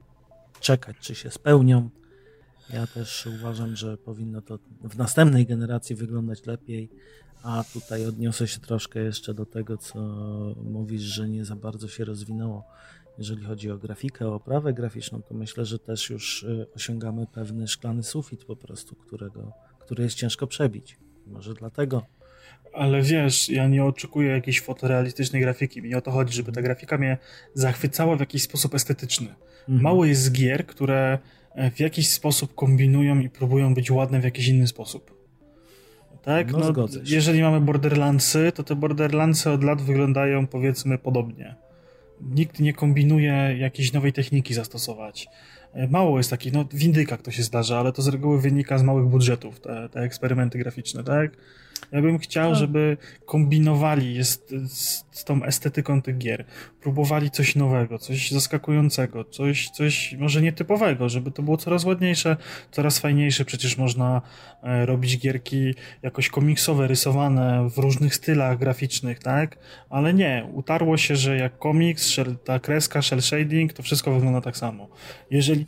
czekać, 0.59 0.95
czy 0.99 1.15
się 1.15 1.31
spełnią. 1.31 1.89
Ja 2.73 2.87
też 2.87 3.27
uważam, 3.27 3.75
że 3.75 3.97
powinno 3.97 4.41
to 4.41 4.59
w 4.83 4.97
następnej 4.97 5.45
generacji 5.45 5.95
wyglądać 5.95 6.45
lepiej, 6.45 6.89
a 7.43 7.63
tutaj 7.73 8.05
odniosę 8.05 8.47
się 8.47 8.59
troszkę 8.59 8.99
jeszcze 8.99 9.33
do 9.33 9.45
tego, 9.45 9.77
co 9.77 9.99
mówisz, 10.63 11.01
że 11.01 11.29
nie 11.29 11.45
za 11.45 11.55
bardzo 11.55 11.87
się 11.87 12.05
rozwinęło. 12.05 12.63
Jeżeli 13.17 13.45
chodzi 13.45 13.71
o 13.71 13.77
grafikę, 13.77 14.27
o 14.27 14.35
oprawę 14.35 14.73
graficzną, 14.73 15.21
to 15.21 15.33
myślę, 15.33 15.65
że 15.65 15.79
też 15.79 16.09
już 16.09 16.43
y, 16.43 16.67
osiągamy 16.75 17.27
pewny 17.27 17.67
szklany 17.67 18.03
sufit 18.03 18.45
po 18.45 18.55
prostu, 18.55 18.95
którego, 18.95 19.51
który 19.79 20.03
jest 20.03 20.15
ciężko 20.15 20.47
przebić. 20.47 20.97
Może 21.27 21.53
dlatego. 21.53 22.05
Ale 22.73 23.01
wiesz, 23.01 23.49
ja 23.49 23.67
nie 23.67 23.85
oczekuję 23.85 24.31
jakiejś 24.31 24.61
fotorealistycznej 24.61 25.41
grafiki. 25.41 25.81
Mi 25.81 25.95
o 25.95 26.01
to 26.01 26.11
chodzi, 26.11 26.33
żeby 26.33 26.51
ta 26.51 26.61
grafika 26.61 26.97
mnie 26.97 27.17
zachwycała 27.53 28.15
w 28.15 28.19
jakiś 28.19 28.43
sposób 28.43 28.75
estetyczny. 28.75 29.27
Mhm. 29.27 29.81
Mało 29.81 30.05
jest 30.05 30.31
gier, 30.31 30.65
które 30.65 31.19
w 31.75 31.79
jakiś 31.79 32.09
sposób 32.09 32.55
kombinują 32.55 33.19
i 33.19 33.29
próbują 33.29 33.73
być 33.73 33.91
ładne 33.91 34.19
w 34.19 34.23
jakiś 34.23 34.47
inny 34.47 34.67
sposób. 34.67 35.21
Tak? 36.21 36.51
No, 36.51 36.59
no. 36.59 36.87
Jeżeli 37.05 37.41
mamy 37.41 37.61
Borderlandsy, 37.61 38.51
to 38.55 38.63
te 38.63 38.75
Borderlandsy 38.75 39.49
od 39.49 39.63
lat 39.63 39.81
wyglądają 39.81 40.47
powiedzmy 40.47 40.97
podobnie. 40.97 41.55
Nikt 42.21 42.59
nie 42.59 42.73
kombinuje 42.73 43.55
jakiejś 43.57 43.93
nowej 43.93 44.13
techniki 44.13 44.53
zastosować. 44.53 45.27
E, 45.73 45.87
mało 45.87 46.17
jest 46.17 46.29
takich, 46.29 46.53
no 46.53 46.65
w 46.73 46.83
indykach 46.83 47.21
to 47.21 47.31
się 47.31 47.43
zdarza, 47.43 47.79
ale 47.79 47.91
to 47.91 48.01
z 48.01 48.07
reguły 48.07 48.41
wynika 48.41 48.77
z 48.77 48.83
małych 48.83 49.05
budżetów, 49.05 49.59
te, 49.59 49.89
te 49.89 49.99
eksperymenty 49.99 50.57
graficzne, 50.57 51.03
tak? 51.03 51.31
Ja 51.91 52.01
bym 52.01 52.17
chciał, 52.17 52.49
tak. 52.49 52.59
żeby 52.59 52.97
kombinowali 53.25 54.15
jest, 54.15 54.49
z, 54.67 55.05
z, 55.11 55.23
tą 55.23 55.43
estetyką 55.43 56.01
tych 56.01 56.17
gier. 56.17 56.45
Próbowali 56.81 57.31
coś 57.31 57.55
nowego, 57.55 57.99
coś 57.99 58.31
zaskakującego, 58.31 59.23
coś, 59.23 59.69
coś 59.69 60.15
może 60.19 60.41
nietypowego, 60.41 61.09
żeby 61.09 61.31
to 61.31 61.43
było 61.43 61.57
coraz 61.57 61.83
ładniejsze, 61.83 62.37
coraz 62.71 62.99
fajniejsze. 62.99 63.45
Przecież 63.45 63.77
można 63.77 64.21
e, 64.63 64.85
robić 64.85 65.17
gierki 65.17 65.73
jakoś 66.01 66.29
komiksowe, 66.29 66.87
rysowane 66.87 67.69
w 67.69 67.77
różnych 67.77 68.15
stylach 68.15 68.57
graficznych, 68.57 69.19
tak? 69.19 69.57
Ale 69.89 70.13
nie, 70.13 70.47
utarło 70.53 70.97
się, 70.97 71.15
że 71.15 71.37
jak 71.37 71.57
komiks, 71.57 72.15
ta 72.45 72.59
kreska, 72.59 73.01
shell 73.01 73.21
shading, 73.21 73.73
to 73.73 73.83
wszystko 73.83 74.13
wygląda 74.13 74.41
tak 74.41 74.57
samo. 74.57 74.89
Jeżeli 75.31 75.65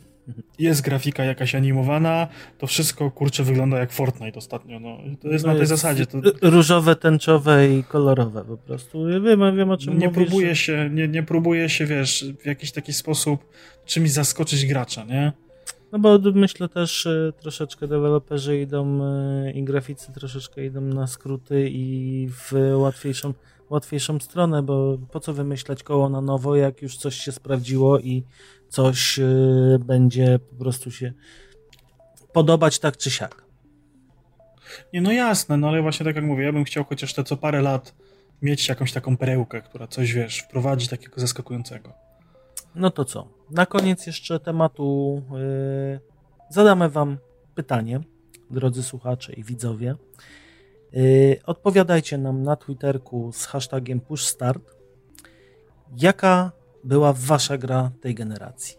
jest 0.58 0.82
grafika 0.82 1.24
jakaś 1.24 1.54
animowana, 1.54 2.28
to 2.58 2.66
wszystko 2.66 3.10
kurczę 3.10 3.42
wygląda 3.44 3.78
jak 3.78 3.92
Fortnite 3.92 4.38
ostatnio. 4.38 4.80
No, 4.80 4.98
to 5.20 5.28
jest 5.28 5.44
no 5.44 5.48
na 5.48 5.54
tej 5.54 5.60
jest 5.60 5.70
zasadzie. 5.70 6.06
To... 6.06 6.18
Różowe, 6.42 6.96
tęczowe 6.96 7.68
i 7.68 7.84
kolorowe 7.84 8.44
po 8.44 8.56
prostu. 8.56 9.08
Ja 9.08 9.20
wiem, 9.20 9.56
wiem 9.56 9.70
o 9.70 9.76
czym 9.76 9.98
nie 9.98 10.08
mówisz. 10.08 10.28
Próbuje 10.28 10.56
się, 10.56 10.90
nie, 10.92 11.08
nie 11.08 11.22
próbuje 11.22 11.68
się, 11.68 11.86
wiesz, 11.86 12.24
w 12.42 12.46
jakiś 12.46 12.72
taki 12.72 12.92
sposób 12.92 13.44
czymś 13.86 14.10
zaskoczyć 14.10 14.66
gracza, 14.66 15.04
nie? 15.04 15.32
No 15.92 15.98
bo 15.98 16.18
myślę 16.34 16.68
też 16.68 17.06
y, 17.06 17.32
troszeczkę 17.40 17.88
deweloperzy 17.88 18.60
idą 18.60 19.00
y, 19.46 19.52
i 19.52 19.64
graficy 19.64 20.12
troszeczkę 20.12 20.66
idą 20.66 20.80
na 20.80 21.06
skróty 21.06 21.68
i 21.70 22.28
w 22.28 22.52
łatwiejszą, 22.76 23.34
łatwiejszą 23.70 24.20
stronę, 24.20 24.62
bo 24.62 24.98
po 25.12 25.20
co 25.20 25.32
wymyślać 25.32 25.82
koło 25.82 26.08
na 26.08 26.20
nowo, 26.20 26.56
jak 26.56 26.82
już 26.82 26.96
coś 26.96 27.16
się 27.16 27.32
sprawdziło 27.32 27.98
i 27.98 28.24
coś 28.74 29.18
y, 29.18 29.78
będzie 29.78 30.38
po 30.38 30.56
prostu 30.56 30.90
się 30.90 31.12
podobać 32.32 32.78
tak 32.78 32.96
czy 32.96 33.10
siak. 33.10 33.44
Nie, 34.92 35.00
no 35.00 35.12
jasne, 35.12 35.56
no 35.56 35.68
ale 35.68 35.82
właśnie 35.82 36.06
tak 36.06 36.16
jak 36.16 36.24
mówię, 36.24 36.44
ja 36.44 36.52
bym 36.52 36.64
chciał 36.64 36.84
chociaż 36.84 37.14
te 37.14 37.24
co 37.24 37.36
parę 37.36 37.62
lat 37.62 37.94
mieć 38.42 38.68
jakąś 38.68 38.92
taką 38.92 39.16
perełkę, 39.16 39.62
która 39.62 39.86
coś, 39.86 40.12
wiesz, 40.12 40.38
wprowadzi 40.38 40.88
takiego 40.88 41.20
zaskakującego. 41.20 41.92
No 42.74 42.90
to 42.90 43.04
co? 43.04 43.28
Na 43.50 43.66
koniec 43.66 44.06
jeszcze 44.06 44.40
tematu 44.40 45.22
yy, 45.32 46.00
zadamy 46.48 46.88
wam 46.88 47.18
pytanie, 47.54 48.00
drodzy 48.50 48.82
słuchacze 48.82 49.32
i 49.32 49.44
widzowie. 49.44 49.94
Yy, 50.92 51.40
odpowiadajcie 51.46 52.18
nam 52.18 52.42
na 52.42 52.56
Twitterku 52.56 53.32
z 53.32 53.46
hashtagiem 53.46 54.00
pushstart. 54.00 54.62
Jaka 55.96 56.63
była 56.84 57.12
wasza 57.12 57.58
gra 57.58 57.90
tej 58.00 58.14
generacji. 58.14 58.78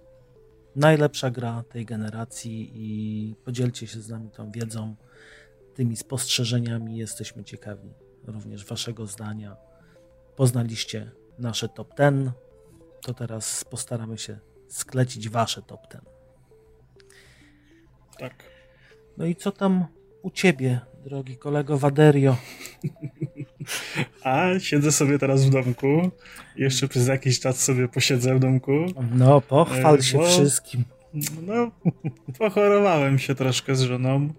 Najlepsza 0.75 1.29
gra 1.31 1.63
tej 1.69 1.85
generacji 1.85 2.71
i 2.75 3.35
podzielcie 3.45 3.87
się 3.87 4.01
z 4.01 4.09
nami 4.09 4.31
tą 4.31 4.51
wiedzą, 4.51 4.95
tymi 5.73 5.95
spostrzeżeniami. 5.95 6.97
Jesteśmy 6.97 7.43
ciekawi 7.43 7.93
również 8.27 8.65
waszego 8.65 9.07
zdania. 9.07 9.55
Poznaliście 10.35 11.11
nasze 11.39 11.69
top 11.69 11.97
10, 11.97 12.29
to 13.01 13.13
teraz 13.13 13.63
postaramy 13.63 14.17
się 14.17 14.39
sklecić 14.67 15.29
wasze 15.29 15.61
top 15.61 15.81
10. 15.87 16.03
Tak. 18.19 18.43
No 19.17 19.25
i 19.25 19.35
co 19.35 19.51
tam 19.51 19.85
u 20.21 20.31
ciebie, 20.31 20.79
drogi 21.03 21.37
kolego 21.37 21.77
Waderio? 21.77 22.37
A 24.23 24.59
siedzę 24.59 24.91
sobie 24.91 25.19
teraz 25.19 25.45
w 25.45 25.49
domku. 25.49 26.11
Jeszcze 26.55 26.87
przez 26.87 27.07
jakiś 27.07 27.39
czas 27.39 27.63
sobie 27.63 27.87
posiedzę 27.87 28.35
w 28.35 28.39
domku. 28.39 28.85
No, 29.11 29.41
pochwal 29.41 30.01
się 30.01 30.17
bo, 30.17 30.25
wszystkim. 30.25 30.83
No, 31.47 31.71
pochorowałem 32.39 33.19
się 33.19 33.35
troszkę 33.35 33.75
z 33.75 33.81
żoną. 33.81 34.33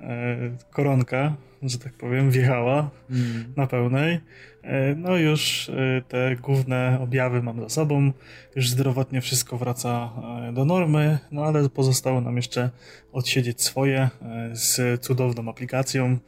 E, 0.00 0.36
koronka, 0.70 1.36
że 1.62 1.78
tak 1.78 1.92
powiem, 1.92 2.30
wjechała 2.30 2.90
mm. 3.10 3.52
na 3.56 3.66
pełnej. 3.66 4.20
E, 4.62 4.94
no 4.94 5.16
już 5.16 5.68
e, 5.68 6.02
te 6.08 6.36
główne 6.36 6.98
objawy 7.00 7.42
mam 7.42 7.60
za 7.60 7.68
sobą. 7.68 8.12
Już 8.56 8.68
zdrowotnie 8.68 9.20
wszystko 9.20 9.58
wraca 9.58 10.10
do 10.52 10.64
normy, 10.64 11.18
no 11.30 11.44
ale 11.44 11.68
pozostało 11.68 12.20
nam 12.20 12.36
jeszcze 12.36 12.70
odsiedzieć 13.12 13.62
swoje 13.62 14.08
z 14.52 15.00
cudowną 15.00 15.50
aplikacją, 15.50 16.18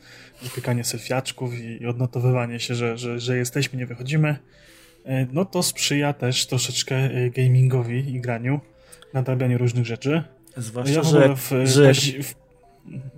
wypykanie 0.43 0.85
selfiaczków 0.85 1.55
i 1.59 1.87
odnotowywanie 1.87 2.61
się, 2.61 2.75
że, 2.75 2.99
że, 2.99 3.21
że 3.21 3.37
jesteśmy, 3.37 3.79
nie 3.79 3.87
wychodzimy. 3.87 4.37
No 5.33 5.45
to 5.45 5.63
sprzyja 5.63 6.13
też 6.13 6.47
troszeczkę 6.47 7.09
gamingowi 7.31 8.15
i 8.15 8.21
graniu, 8.21 8.61
nadrabianiu 9.15 9.59
różnych 9.59 9.87
rzeczy. 9.87 10.23
Zwłaszcza, 10.57 10.95
ja 10.95 11.03
że, 11.03 11.37
w, 11.37 11.51
że, 11.65 11.95
w, 12.23 12.42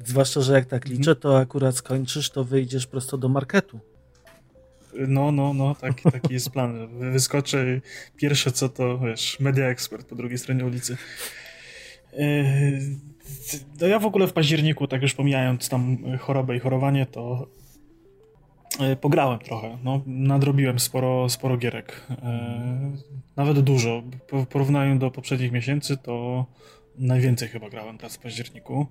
Zwłaszcza, 0.04 0.40
że 0.40 0.52
jak 0.52 0.66
tak 0.66 0.86
liczę, 0.86 1.16
to 1.16 1.38
akurat 1.38 1.76
skończysz, 1.76 2.30
to 2.30 2.44
wyjdziesz 2.44 2.86
prosto 2.86 3.18
do 3.18 3.28
marketu. 3.28 3.80
No, 5.08 5.32
no, 5.32 5.54
no, 5.54 5.74
taki, 5.74 6.10
taki 6.10 6.32
jest 6.34 6.50
plan. 6.50 6.88
Wyskoczę 7.12 7.80
pierwsze 8.16 8.52
co 8.52 8.68
to, 8.68 8.98
wiesz, 8.98 9.40
Media 9.40 9.66
Expert 9.66 10.06
po 10.06 10.14
drugiej 10.14 10.38
stronie 10.38 10.64
ulicy. 10.64 10.96
E, 12.12 12.44
no 13.80 13.86
ja 13.86 13.98
w 13.98 14.06
ogóle 14.06 14.26
w 14.26 14.32
październiku, 14.32 14.86
tak 14.86 15.02
już 15.02 15.14
pomijając 15.14 15.68
tam 15.68 15.98
chorobę 16.18 16.56
i 16.56 16.60
chorowanie, 16.60 17.06
to 17.06 17.48
e, 18.80 18.96
pograłem 18.96 19.38
trochę. 19.38 19.78
No, 19.84 20.02
nadrobiłem 20.06 20.78
sporo, 20.78 21.28
sporo 21.28 21.56
gierek. 21.56 22.06
E, 22.10 22.92
nawet 23.36 23.60
dużo. 23.60 24.02
W 24.32 24.46
porównaniu 24.46 24.98
do 24.98 25.10
poprzednich 25.10 25.52
miesięcy 25.52 25.96
to 25.96 26.46
najwięcej 26.98 27.48
chyba 27.48 27.70
grałem 27.70 27.98
teraz 27.98 28.16
w 28.16 28.18
październiku. 28.18 28.86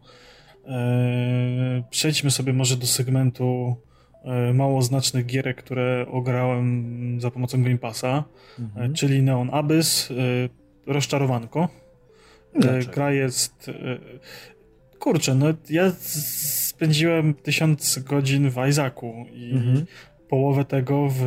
E, 0.68 1.84
przejdźmy 1.90 2.31
sobie 2.31 2.53
może 2.53 2.77
do 2.77 2.88
segmentu 2.88 3.76
e, 4.23 4.53
mało 4.53 4.81
znacznych 4.81 5.26
gierek, 5.26 5.57
które 5.57 6.06
ograłem 6.11 7.22
za 7.22 7.31
pomocą 7.31 7.64
Game 7.64 7.77
Passa, 7.77 8.23
mhm. 8.60 8.94
czyli 8.94 9.23
Neon 9.23 9.49
Abyss, 9.53 10.14
rozczarowanko. 10.88 11.69
Dlaczego? 12.56 12.94
Gra 12.94 13.11
jest. 13.11 13.72
Kurczę, 14.99 15.35
no 15.35 15.45
ja 15.69 15.91
spędziłem 15.99 17.34
tysiąc 17.34 17.99
godzin 17.99 18.49
w 18.49 18.68
Isaacu 18.69 19.14
i 19.34 19.52
mhm. 19.52 19.85
połowę 20.30 20.65
tego 20.65 21.07
w 21.10 21.26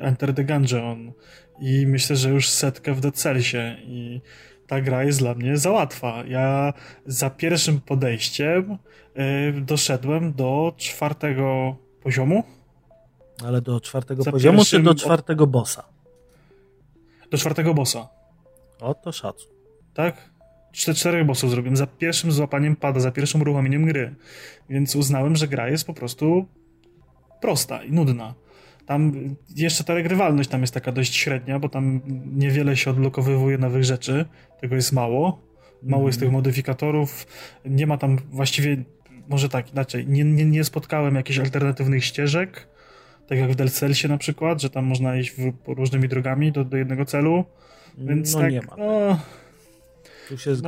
Enter 0.00 0.34
the 0.34 0.44
Gungeon 0.44 1.12
i 1.60 1.86
myślę, 1.86 2.16
że 2.16 2.30
już 2.30 2.48
setkę 2.48 2.94
w 2.94 3.00
Dead 3.00 3.14
Cellsie 3.14 3.76
i 3.86 4.20
ta 4.66 4.80
gra 4.80 5.04
jest 5.04 5.18
dla 5.18 5.34
mnie 5.34 5.56
za 5.56 5.70
łatwa. 5.70 6.24
Ja 6.28 6.72
za 7.06 7.30
pierwszym 7.30 7.80
podejściem 7.80 8.78
y, 9.18 9.60
doszedłem 9.60 10.32
do 10.32 10.74
czwartego 10.76 11.76
poziomu. 12.02 12.44
Ale 13.46 13.60
do 13.60 13.80
czwartego 13.80 14.22
za 14.22 14.30
poziomu 14.30 14.58
pierwszym... 14.58 14.80
czy 14.80 14.84
do 14.84 14.94
czwartego 14.94 15.46
bossa? 15.46 15.84
Do 17.30 17.38
czwartego 17.38 17.74
bossa. 17.74 18.08
O, 18.80 18.94
to 18.94 19.12
szacun. 19.12 19.50
Tak? 19.94 20.34
czterech 20.72 21.26
bossów 21.26 21.50
zrobiłem 21.50 21.76
za 21.76 21.86
pierwszym 21.86 22.32
złapaniem 22.32 22.76
pada, 22.76 23.00
za 23.00 23.10
pierwszym 23.10 23.40
uruchomieniem 23.40 23.86
gry. 23.86 24.14
Więc 24.68 24.96
uznałem, 24.96 25.36
że 25.36 25.48
gra 25.48 25.68
jest 25.68 25.86
po 25.86 25.94
prostu 25.94 26.46
prosta 27.40 27.84
i 27.84 27.92
nudna. 27.92 28.34
Tam 28.86 29.12
jeszcze 29.56 29.84
ta 29.84 29.94
regrywalność 29.94 30.50
tam 30.50 30.60
jest 30.60 30.74
taka 30.74 30.92
dość 30.92 31.14
średnia, 31.14 31.58
bo 31.58 31.68
tam 31.68 32.00
niewiele 32.36 32.76
się 32.76 32.90
odblokowywuje 32.90 33.58
nowych 33.58 33.84
rzeczy. 33.84 34.24
Tego 34.60 34.74
jest 34.74 34.92
mało. 34.92 35.42
Mało 35.82 36.02
mm. 36.02 36.06
jest 36.06 36.20
tych 36.20 36.30
modyfikatorów. 36.30 37.26
Nie 37.64 37.86
ma 37.86 37.98
tam 37.98 38.18
właściwie, 38.30 38.76
może 39.28 39.48
tak 39.48 39.72
inaczej, 39.72 40.06
nie, 40.06 40.24
nie, 40.24 40.44
nie 40.44 40.64
spotkałem 40.64 41.14
jakichś 41.14 41.38
alternatywnych 41.38 42.04
ścieżek, 42.04 42.68
tak 43.26 43.38
jak 43.38 43.52
w 43.52 43.54
Delcelsie 43.54 44.08
na 44.08 44.18
przykład, 44.18 44.62
że 44.62 44.70
tam 44.70 44.84
można 44.84 45.16
iść 45.16 45.30
w, 45.30 45.52
różnymi 45.66 46.08
drogami 46.08 46.52
do, 46.52 46.64
do 46.64 46.76
jednego 46.76 47.04
celu. 47.04 47.44
Więc 47.98 48.34
no 48.34 48.40
tak, 48.40 48.52
nie 48.52 48.60
ma. 48.60 48.76
No, 48.78 49.18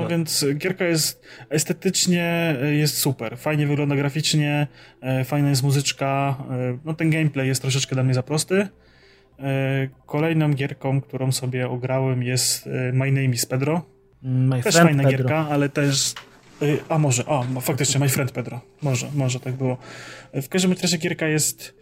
No 0.02 0.08
więc 0.08 0.46
gierka 0.54 0.84
jest 0.84 1.22
estetycznie 1.50 2.56
jest 2.72 2.98
super. 2.98 3.38
Fajnie 3.38 3.66
wygląda 3.66 3.96
graficznie, 3.96 4.66
e, 5.00 5.24
fajna 5.24 5.50
jest 5.50 5.62
muzyczka. 5.62 6.36
E, 6.50 6.78
no 6.84 6.94
ten 6.94 7.10
gameplay 7.10 7.48
jest 7.48 7.62
troszeczkę 7.62 7.94
dla 7.94 8.04
mnie 8.04 8.14
za 8.14 8.22
prosty. 8.22 8.68
E, 9.38 9.88
kolejną 10.06 10.54
gierką, 10.54 11.00
którą 11.00 11.32
sobie 11.32 11.68
ograłem 11.68 12.22
jest 12.22 12.66
My 12.92 13.12
Name 13.12 13.24
is 13.24 13.46
Pedro. 13.46 13.82
My 14.22 14.62
też 14.62 14.74
fajna 14.74 15.02
Pedro. 15.02 15.18
gierka, 15.18 15.48
ale 15.50 15.68
też 15.68 16.14
a 16.88 16.98
może, 16.98 17.24
a 17.28 17.60
faktycznie 17.60 18.00
My 18.00 18.08
Friend 18.08 18.32
Pedro. 18.32 18.60
Może, 18.82 19.06
może 19.14 19.40
tak 19.40 19.54
było. 19.54 19.76
W 20.34 20.48
każdym 20.48 20.72
razie 20.82 20.98
gierka 20.98 21.28
jest 21.28 21.74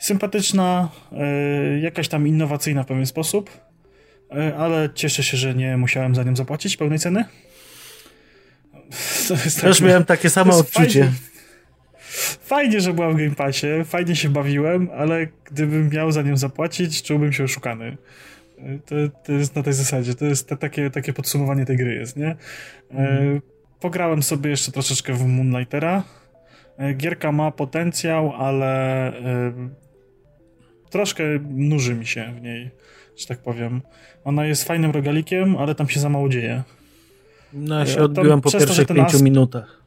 sympatyczna, 0.00 0.88
jakaś 1.82 2.08
tam 2.08 2.28
innowacyjna 2.28 2.82
w 2.82 2.86
pewien 2.86 3.06
sposób 3.06 3.50
E, 3.50 3.67
ale 4.58 4.88
cieszę 4.94 5.22
się, 5.22 5.36
że 5.36 5.54
nie 5.54 5.76
musiałem 5.76 6.14
za 6.14 6.22
nią 6.22 6.36
zapłacić 6.36 6.76
pełnej 6.76 6.98
ceny. 6.98 7.24
Też 9.60 9.78
tak, 9.78 9.80
miałem 9.80 10.04
takie 10.04 10.30
samo 10.30 10.56
odczucie. 10.56 11.00
Fajnie, 11.00 11.12
fajnie, 12.40 12.80
że 12.80 12.92
była 12.92 13.10
w 13.10 13.16
Game 13.16 13.34
Passie, 13.34 13.66
fajnie 13.84 14.16
się 14.16 14.28
bawiłem, 14.28 14.88
ale 14.96 15.26
gdybym 15.44 15.88
miał 15.88 16.12
za 16.12 16.22
nią 16.22 16.36
zapłacić, 16.36 17.02
czułbym 17.02 17.32
się 17.32 17.44
oszukany. 17.44 17.96
E, 18.58 18.78
to, 18.78 18.94
to 19.24 19.32
jest 19.32 19.56
na 19.56 19.62
tej 19.62 19.72
zasadzie, 19.72 20.14
to 20.14 20.24
jest 20.24 20.48
te, 20.48 20.56
takie, 20.56 20.90
takie 20.90 21.12
podsumowanie 21.12 21.66
tej 21.66 21.76
gry 21.76 21.94
jest, 21.94 22.16
nie? 22.16 22.36
Mm. 22.90 23.40
Pograłem 23.80 24.22
sobie 24.22 24.50
jeszcze 24.50 24.72
troszeczkę 24.72 25.12
w 25.12 25.26
Moonlightera. 25.26 26.02
Gierka 26.96 27.32
ma 27.32 27.50
potencjał, 27.50 28.32
ale 28.32 29.12
troszkę 30.90 31.24
nuży 31.50 31.94
mi 31.94 32.06
się 32.06 32.34
w 32.38 32.42
niej 32.42 32.70
że 33.18 33.26
tak 33.26 33.38
powiem. 33.38 33.82
Ona 34.24 34.46
jest 34.46 34.64
fajnym 34.64 34.90
rogalikiem, 34.90 35.56
ale 35.56 35.74
tam 35.74 35.88
się 35.88 36.00
za 36.00 36.08
mało 36.08 36.28
dzieje. 36.28 36.62
No 37.52 37.78
ja 37.78 37.86
się 37.86 38.02
odbiłem 38.02 38.40
po 38.40 38.50
pierwszych 38.50 38.88
to, 38.88 38.94
pięciu 38.94 39.22
minutach. 39.24 39.82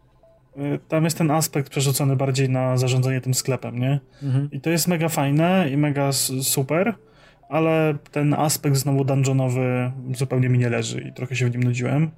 Y, 0.57 0.79
tam 0.87 1.03
jest 1.03 1.17
ten 1.17 1.31
aspekt 1.31 1.69
przerzucony 1.69 2.15
bardziej 2.15 2.49
na 2.49 2.77
zarządzanie 2.77 3.21
tym 3.21 3.33
sklepem, 3.33 3.79
nie? 3.79 3.99
Mhm. 4.23 4.49
I 4.51 4.61
to 4.61 4.69
jest 4.69 4.87
mega 4.87 5.09
fajne 5.09 5.69
i 5.71 5.77
mega 5.77 6.11
super, 6.41 6.95
ale 7.49 7.97
ten 8.11 8.33
aspekt 8.33 8.75
znowu 8.75 9.05
dungeonowy 9.05 9.91
zupełnie 10.13 10.49
mi 10.49 10.59
nie 10.59 10.69
leży 10.69 11.01
i 11.01 11.13
trochę 11.13 11.35
się 11.35 11.49
w 11.49 11.51
nim 11.51 11.63
nudziłem. 11.63 12.11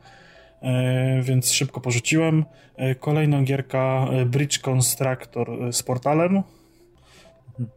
E, 0.62 1.22
więc 1.22 1.52
szybko 1.52 1.82
porzuciłem. 1.82 2.46
E, 2.76 2.96
kolejną 2.96 3.44
gierka 3.44 4.08
e, 4.12 4.26
Bridge 4.26 4.60
Constructor 4.60 5.74
z 5.74 5.84
portalem. 5.84 6.44
Mhm 7.60 7.70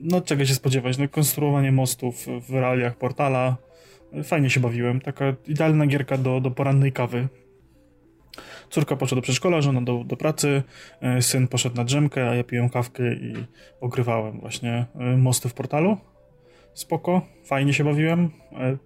no 0.00 0.20
czego 0.20 0.44
się 0.44 0.54
spodziewać, 0.54 0.98
no 0.98 1.08
konstruowanie 1.08 1.72
mostów 1.72 2.26
w 2.48 2.54
realiach 2.54 2.96
portala, 2.96 3.56
fajnie 4.24 4.50
się 4.50 4.60
bawiłem, 4.60 5.00
taka 5.00 5.24
idealna 5.46 5.86
gierka 5.86 6.18
do, 6.18 6.40
do 6.40 6.50
porannej 6.50 6.92
kawy. 6.92 7.28
Córka 8.70 8.96
poszła 8.96 9.16
do 9.16 9.22
przedszkola, 9.22 9.60
żona 9.60 9.82
do, 9.82 10.04
do 10.04 10.16
pracy, 10.16 10.62
e, 11.00 11.22
syn 11.22 11.48
poszedł 11.48 11.76
na 11.76 11.84
drzemkę, 11.84 12.30
a 12.30 12.34
ja 12.34 12.44
piłem 12.44 12.68
kawkę 12.68 13.14
i 13.14 13.34
ogrywałem 13.80 14.40
właśnie 14.40 14.86
e, 14.94 15.16
mosty 15.16 15.48
w 15.48 15.54
portalu. 15.54 15.96
Spoko, 16.74 17.22
fajnie 17.44 17.74
się 17.74 17.84
bawiłem. 17.84 18.30
E, 18.52 18.76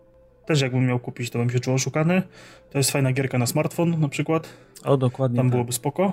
też 0.47 0.61
jakbym 0.61 0.87
miał 0.87 0.99
kupić, 0.99 1.31
to 1.31 1.39
bym 1.39 1.51
się 1.51 1.61
czuł 1.61 1.75
oszukany. 1.75 2.23
To 2.71 2.79
jest 2.79 2.91
fajna 2.91 3.13
gierka 3.13 3.39
na 3.39 3.47
smartfon 3.47 4.01
na 4.01 4.09
przykład. 4.09 4.49
O, 4.85 4.97
dokładnie. 4.97 5.37
Tam 5.37 5.47
tak. 5.47 5.53
byłoby 5.53 5.73
spoko. 5.73 6.13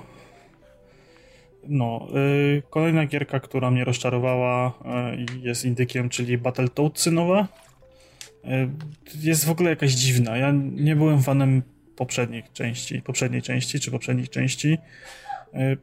No, 1.72 2.08
yy, 2.14 2.62
kolejna 2.70 3.06
gierka, 3.06 3.40
która 3.40 3.70
mnie 3.70 3.84
rozczarowała 3.84 4.72
yy, 5.32 5.40
jest 5.48 5.64
indykiem, 5.64 6.08
czyli 6.08 6.38
Battletoadsy 6.38 7.10
nowe. 7.10 7.46
Yy, 8.44 8.70
jest 9.20 9.44
w 9.44 9.50
ogóle 9.50 9.70
jakaś 9.70 9.92
dziwna. 9.92 10.36
Ja 10.36 10.52
nie 10.72 10.96
byłem 10.96 11.22
fanem 11.22 11.62
poprzednich 12.00 12.52
części, 12.52 13.02
poprzedniej 13.02 13.42
części 13.42 13.80
czy 13.80 13.90
poprzednich 13.90 14.30
części. 14.30 14.78
Y, 15.54 15.78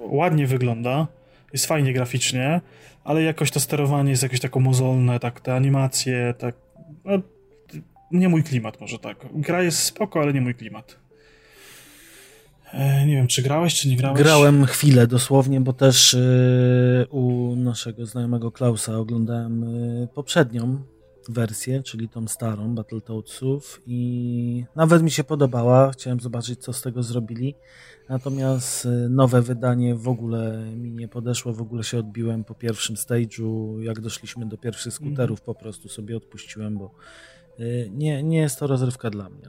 ładnie 0.00 0.46
wygląda, 0.46 1.06
jest 1.52 1.66
fajnie 1.66 1.92
graficznie, 1.92 2.60
ale 3.04 3.22
jakoś 3.22 3.50
to 3.50 3.60
sterowanie 3.60 4.10
jest 4.10 4.22
jakieś 4.22 4.40
tako 4.40 4.60
mozolne, 4.60 5.20
tak 5.20 5.40
te 5.40 5.54
animacje, 5.54 6.34
tak 6.38 6.54
no, 7.04 7.12
nie 8.10 8.28
mój 8.28 8.42
klimat 8.42 8.80
może 8.80 8.98
tak. 8.98 9.26
Gra 9.34 9.62
jest 9.62 9.78
spoko, 9.78 10.20
ale 10.20 10.32
nie 10.32 10.40
mój 10.40 10.54
klimat. 10.54 10.98
E, 12.74 13.06
nie 13.06 13.16
wiem, 13.16 13.26
czy 13.26 13.42
grałeś, 13.42 13.74
czy 13.74 13.88
nie 13.88 13.96
grałeś? 13.96 14.18
Grałem 14.18 14.66
chwilę 14.66 15.06
dosłownie, 15.06 15.60
bo 15.60 15.72
też 15.72 16.14
e, 16.14 17.06
u 17.10 17.56
naszego 17.56 18.06
znajomego 18.06 18.52
Klausa 18.52 18.98
oglądałem 18.98 19.64
e, 19.64 20.06
poprzednią 20.06 20.82
wersję, 21.28 21.82
czyli 21.82 22.08
tą 22.08 22.28
starą 22.28 22.74
Battletoadsów 22.74 23.82
i 23.86 24.64
nawet 24.76 25.02
mi 25.02 25.10
się 25.10 25.24
podobała. 25.24 25.90
Chciałem 25.90 26.20
zobaczyć, 26.20 26.60
co 26.60 26.72
z 26.72 26.82
tego 26.82 27.02
zrobili. 27.02 27.54
Natomiast 28.08 28.88
nowe 29.10 29.42
wydanie 29.42 29.94
w 29.94 30.08
ogóle 30.08 30.64
mi 30.76 30.92
nie 30.92 31.08
podeszło, 31.08 31.52
w 31.52 31.60
ogóle 31.60 31.84
się 31.84 31.98
odbiłem 31.98 32.44
po 32.44 32.54
pierwszym 32.54 32.96
stage'u. 32.96 33.78
Jak 33.80 34.00
doszliśmy 34.00 34.46
do 34.46 34.58
pierwszych 34.58 34.94
skuterów, 34.94 35.38
mm. 35.38 35.46
po 35.46 35.54
prostu 35.54 35.88
sobie 35.88 36.16
odpuściłem, 36.16 36.78
bo 36.78 36.94
nie, 37.90 38.22
nie 38.22 38.38
jest 38.38 38.58
to 38.58 38.66
rozrywka 38.66 39.10
dla 39.10 39.28
mnie. 39.28 39.48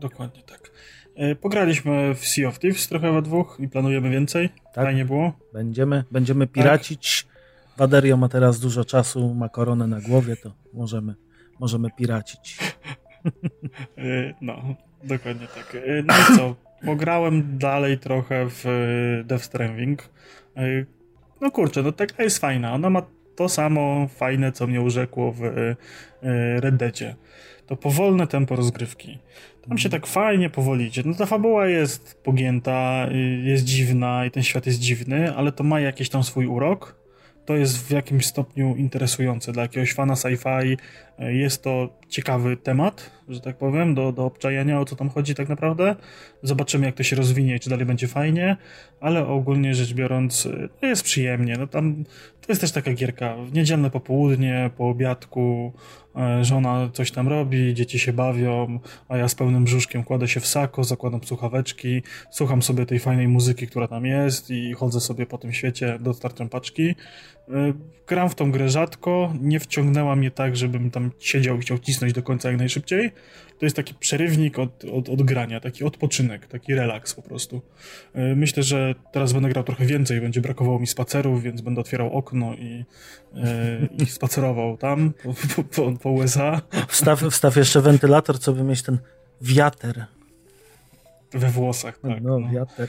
Dokładnie 0.00 0.42
tak. 0.42 0.70
E, 1.18 1.34
pograliśmy 1.34 2.14
w 2.14 2.26
Sea 2.26 2.48
of 2.48 2.58
Thieves 2.58 2.88
trochę 2.88 3.12
we 3.12 3.22
dwóch 3.22 3.56
i 3.60 3.68
planujemy 3.68 4.10
więcej. 4.10 4.48
Tak. 4.48 4.84
Fajnie 4.84 5.04
było. 5.04 5.32
Będziemy, 5.52 6.04
będziemy 6.10 6.46
piracić. 6.46 7.22
Tak. 7.22 7.32
Waderio 7.76 8.16
ma 8.16 8.28
teraz 8.28 8.60
dużo 8.60 8.84
czasu, 8.84 9.34
ma 9.34 9.48
koronę 9.48 9.86
na 9.86 10.00
głowie, 10.00 10.36
to 10.36 10.52
możemy, 10.72 11.14
możemy 11.60 11.88
piracić. 11.90 12.58
E, 13.98 14.34
no, 14.40 14.62
dokładnie 15.04 15.46
tak. 15.46 15.74
E, 15.74 16.02
no 16.02 16.14
i 16.14 16.36
co? 16.36 16.54
Pograłem 16.86 17.58
dalej 17.58 17.98
trochę 17.98 18.46
w 18.48 18.64
Death 19.24 19.44
Stranding. 19.44 20.10
No 21.40 21.50
kurczę, 21.50 21.82
no 21.82 21.92
taka 21.92 22.22
jest 22.22 22.38
fajna. 22.38 22.72
Ona 22.72 22.90
ma 22.90 23.02
to 23.36 23.48
samo 23.48 24.08
fajne, 24.08 24.52
co 24.52 24.66
mnie 24.66 24.80
urzekło 24.80 25.32
w 25.32 25.40
Red 26.60 26.76
Deadzie. 26.76 27.16
To 27.66 27.76
powolne 27.76 28.26
tempo 28.26 28.56
rozgrywki 28.56 29.18
tam 29.68 29.78
się 29.78 29.88
tak 29.88 30.06
fajnie 30.06 30.50
powoli 30.50 30.84
idzie. 30.84 31.02
No 31.04 31.14
ta 31.14 31.26
fabuła 31.26 31.66
jest 31.66 32.20
pogięta, 32.22 33.08
y, 33.12 33.42
jest 33.44 33.64
dziwna 33.64 34.24
i 34.26 34.30
ten 34.30 34.42
świat 34.42 34.66
jest 34.66 34.78
dziwny, 34.78 35.34
ale 35.34 35.52
to 35.52 35.64
ma 35.64 35.80
jakiś 35.80 36.08
tam 36.08 36.22
swój 36.22 36.46
urok. 36.46 36.98
To 37.44 37.56
jest 37.56 37.88
w 37.88 37.90
jakimś 37.90 38.26
stopniu 38.26 38.76
interesujące 38.76 39.52
dla 39.52 39.62
jakiegoś 39.62 39.94
fana 39.94 40.14
sci-fi. 40.14 40.76
Y, 41.20 41.34
jest 41.34 41.62
to 41.62 41.98
ciekawy 42.08 42.56
temat 42.56 43.17
że 43.28 43.40
tak 43.40 43.56
powiem, 43.56 43.94
do, 43.94 44.12
do 44.12 44.24
obczajania 44.24 44.80
o 44.80 44.84
co 44.84 44.96
tam 44.96 45.08
chodzi 45.10 45.34
tak 45.34 45.48
naprawdę. 45.48 45.96
Zobaczymy 46.42 46.86
jak 46.86 46.94
to 46.94 47.02
się 47.02 47.16
rozwinie, 47.16 47.58
czy 47.58 47.70
dalej 47.70 47.86
będzie 47.86 48.08
fajnie, 48.08 48.56
ale 49.00 49.26
ogólnie 49.26 49.74
rzecz 49.74 49.94
biorąc 49.94 50.48
no 50.82 50.88
jest 50.88 51.02
przyjemnie. 51.02 51.56
No 51.58 51.66
tam 51.66 52.04
to 52.48 52.52
jest 52.52 52.60
też 52.60 52.72
taka 52.72 52.92
gierka. 52.92 53.36
W 53.36 53.52
niedzielne 53.52 53.90
popołudnie, 53.90 54.70
po 54.76 54.88
obiadku, 54.88 55.72
e, 56.16 56.44
żona 56.44 56.90
coś 56.92 57.10
tam 57.10 57.28
robi, 57.28 57.74
dzieci 57.74 57.98
się 57.98 58.12
bawią, 58.12 58.78
a 59.08 59.16
ja 59.16 59.28
z 59.28 59.34
pełnym 59.34 59.64
brzuszkiem 59.64 60.04
kładę 60.04 60.28
się 60.28 60.40
w 60.40 60.46
sako, 60.46 60.84
zakładam 60.84 61.20
słuchaweczki, 61.24 62.02
słucham 62.30 62.62
sobie 62.62 62.86
tej 62.86 62.98
fajnej 62.98 63.28
muzyki, 63.28 63.66
która 63.66 63.88
tam 63.88 64.06
jest 64.06 64.50
i 64.50 64.72
chodzę 64.72 65.00
sobie 65.00 65.26
po 65.26 65.38
tym 65.38 65.52
świecie, 65.52 65.98
dostarczam 66.00 66.48
paczki. 66.48 66.94
E, 67.50 67.72
gram 68.06 68.28
w 68.28 68.34
tą 68.34 68.52
grę 68.52 68.68
rzadko, 68.68 69.34
nie 69.40 69.60
wciągnęła 69.60 70.16
mnie 70.16 70.30
tak, 70.30 70.56
żebym 70.56 70.90
tam 70.90 71.10
siedział 71.18 71.56
i 71.56 71.60
chciał 71.60 71.78
cisnąć 71.78 72.12
do 72.12 72.22
końca 72.22 72.48
jak 72.48 72.58
najszybciej. 72.58 73.12
To 73.58 73.66
jest 73.66 73.76
taki 73.76 73.94
przerywnik 73.94 74.58
od, 74.58 74.84
od, 74.84 75.08
od 75.08 75.22
grania, 75.22 75.60
taki 75.60 75.84
odpoczynek, 75.84 76.46
taki 76.46 76.74
relaks 76.74 77.14
po 77.14 77.22
prostu. 77.22 77.62
E, 78.14 78.34
myślę, 78.34 78.62
że 78.62 78.94
teraz 79.12 79.32
będę 79.32 79.48
grał 79.48 79.64
trochę 79.64 79.86
więcej, 79.86 80.20
będzie 80.20 80.40
brakowało 80.40 80.78
mi 80.78 80.86
spacerów, 80.86 81.42
więc 81.42 81.60
będę 81.60 81.80
otwierał 81.80 82.12
okno 82.12 82.54
i, 82.54 82.84
e, 83.36 83.88
i 84.02 84.06
spacerował 84.06 84.76
tam 84.76 85.12
po, 85.22 85.34
po, 85.74 85.92
po 85.92 86.10
USA. 86.10 86.60
Wstaw, 86.88 87.22
wstaw 87.30 87.56
jeszcze 87.56 87.80
wentylator, 87.80 88.38
co 88.38 88.52
by 88.52 88.64
mieć 88.64 88.82
ten 88.82 88.98
wiater. 89.40 90.06
We 91.32 91.50
włosach, 91.50 91.98
tak. 91.98 92.22
No, 92.22 92.38
no. 92.38 92.50
wiater. 92.50 92.88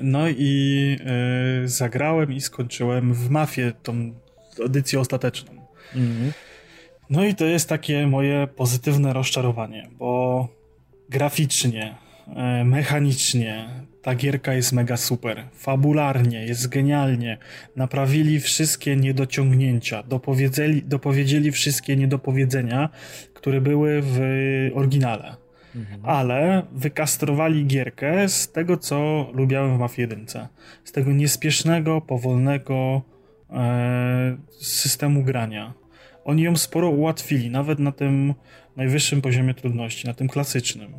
No 0.00 0.28
i 0.28 0.96
e, 1.64 1.68
zagrałem 1.68 2.32
i 2.32 2.40
skończyłem 2.40 3.14
w 3.14 3.30
Mafię 3.30 3.72
tą 3.82 4.14
edycję 4.64 5.00
ostateczną. 5.00 5.52
Mhm. 5.94 6.32
No 7.10 7.24
i 7.24 7.34
to 7.34 7.44
jest 7.44 7.68
takie 7.68 8.06
moje 8.06 8.46
pozytywne 8.56 9.12
rozczarowanie, 9.12 9.88
bo 9.98 10.48
graficznie, 11.08 11.94
e, 12.36 12.64
mechanicznie 12.64 13.68
ta 14.02 14.14
gierka 14.14 14.54
jest 14.54 14.72
mega 14.72 14.96
super. 14.96 15.44
Fabularnie 15.54 16.46
jest 16.46 16.68
genialnie. 16.68 17.38
Naprawili 17.76 18.40
wszystkie 18.40 18.96
niedociągnięcia, 18.96 20.02
dopowiedzieli, 20.02 20.82
dopowiedzieli 20.82 21.52
wszystkie 21.52 21.96
niedopowiedzenia, 21.96 22.88
które 23.34 23.60
były 23.60 24.00
w 24.02 24.20
oryginale. 24.74 25.36
Mhm. 25.76 26.00
Ale 26.04 26.62
wykastrowali 26.72 27.66
gierkę 27.66 28.28
z 28.28 28.52
tego, 28.52 28.76
co 28.76 29.30
lubiałem 29.34 29.76
w 29.76 29.78
Mafii 29.78 30.08
1. 30.08 30.26
Z 30.84 30.92
tego 30.92 31.12
niespiesznego, 31.12 32.00
powolnego 32.00 33.02
e, 33.50 34.36
systemu 34.60 35.22
grania. 35.22 35.72
Oni 36.24 36.42
ją 36.42 36.56
sporo 36.56 36.90
ułatwili, 36.90 37.50
nawet 37.50 37.78
na 37.78 37.92
tym 37.92 38.34
najwyższym 38.76 39.22
poziomie 39.22 39.54
trudności, 39.54 40.06
na 40.06 40.14
tym 40.14 40.28
klasycznym. 40.28 40.94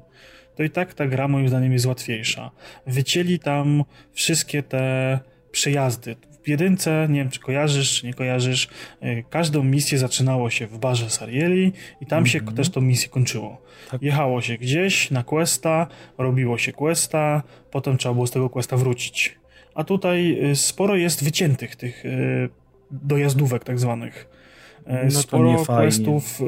To 0.56 0.64
i 0.64 0.69
tak 0.69 0.93
ta 0.93 1.07
gra 1.07 1.27
moim 1.27 1.48
zdaniem 1.48 1.73
jest 1.73 1.85
łatwiejsza. 1.85 2.52
Wycięli 2.88 3.39
tam 3.39 3.84
wszystkie 4.14 4.64
te 4.64 5.19
przejazdy, 5.52 6.15
w 6.44 6.48
jedynce, 6.48 7.08
nie 7.10 7.20
wiem 7.20 7.30
czy 7.30 7.40
kojarzysz, 7.40 8.00
czy 8.00 8.06
nie 8.06 8.14
kojarzysz, 8.14 8.68
y, 9.04 9.24
każdą 9.30 9.64
misję 9.64 9.98
zaczynało 9.98 10.50
się 10.50 10.68
w 10.68 10.78
barze 10.78 11.10
Sarieli 11.10 11.74
i 12.02 12.06
tam 12.06 12.18
mm 12.18 12.26
-hmm. 12.26 12.32
się 12.32 12.40
mhm. 12.40 12.58
też 12.58 12.70
tą 12.70 12.82
misję 12.82 13.10
kończyło. 13.10 13.62
Tak. 13.92 14.02
Jechało 14.02 14.42
się 14.42 14.58
gdzieś 14.58 15.12
na 15.12 15.24
questa, 15.24 15.88
robiło 16.18 16.58
się 16.58 16.72
questa, 16.72 17.44
potem 17.72 17.98
trzeba 17.98 18.14
było 18.14 18.28
z 18.28 18.32
tego 18.32 18.50
questa 18.50 18.78
wrócić. 18.78 19.40
A 19.76 19.84
tutaj 19.84 20.50
y, 20.52 20.56
sporo 20.56 20.96
jest 20.96 21.24
wyciętych 21.24 21.76
tych 21.76 22.06
y, 22.06 22.50
dojazdówek 22.92 23.64
tak 23.64 23.80
zwanych. 23.80 24.28
No 25.04 25.12
sporo 25.12 25.66
questów 25.66 26.42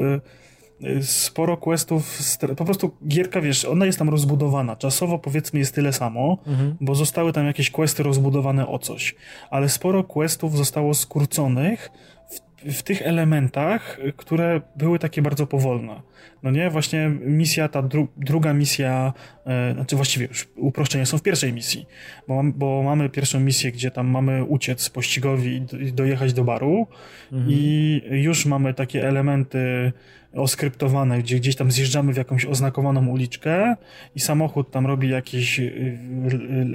sporo 1.02 1.56
questów, 1.56 2.18
po 2.56 2.64
prostu 2.64 2.96
gierka, 3.08 3.40
wiesz, 3.40 3.64
ona 3.64 3.86
jest 3.86 3.98
tam 3.98 4.08
rozbudowana. 4.08 4.76
Czasowo 4.76 5.18
powiedzmy 5.18 5.58
jest 5.58 5.74
tyle 5.74 5.92
samo, 5.92 6.38
mhm. 6.46 6.76
bo 6.80 6.94
zostały 6.94 7.32
tam 7.32 7.46
jakieś 7.46 7.70
questy 7.70 8.02
rozbudowane 8.02 8.66
o 8.66 8.78
coś, 8.78 9.14
ale 9.50 9.68
sporo 9.68 10.04
questów 10.04 10.56
zostało 10.56 10.94
skróconych 10.94 11.90
w, 12.28 12.72
w 12.78 12.82
tych 12.82 13.02
elementach, 13.02 13.98
które 14.16 14.60
były 14.76 14.98
takie 14.98 15.22
bardzo 15.22 15.46
powolne. 15.46 16.02
No 16.42 16.50
nie, 16.50 16.70
właśnie 16.70 17.08
misja, 17.20 17.68
ta 17.68 17.82
dru 17.82 18.08
druga 18.16 18.54
misja, 18.54 19.12
e, 19.46 19.74
znaczy 19.74 19.96
właściwie 19.96 20.26
już 20.26 20.48
uproszczenia 20.56 21.06
są 21.06 21.18
w 21.18 21.22
pierwszej 21.22 21.52
misji, 21.52 21.86
bo, 22.28 22.34
mam, 22.34 22.52
bo 22.52 22.82
mamy 22.82 23.08
pierwszą 23.08 23.40
misję, 23.40 23.72
gdzie 23.72 23.90
tam 23.90 24.06
mamy 24.06 24.44
uciec 24.44 24.90
pościgowi 24.90 25.66
i 25.80 25.92
dojechać 25.92 26.32
do 26.32 26.44
baru 26.44 26.86
mhm. 27.32 27.50
i 27.50 28.02
już 28.10 28.46
mamy 28.46 28.74
takie 28.74 29.08
elementy 29.08 29.92
oskryptowane, 30.34 31.18
gdzie 31.18 31.36
gdzieś 31.36 31.56
tam 31.56 31.70
zjeżdżamy 31.70 32.12
w 32.12 32.16
jakąś 32.16 32.46
oznakowaną 32.46 33.06
uliczkę 33.06 33.76
i 34.14 34.20
samochód 34.20 34.70
tam 34.70 34.86
robi 34.86 35.08
jakieś, 35.10 35.60
y, 35.60 35.62
y, 35.62 35.98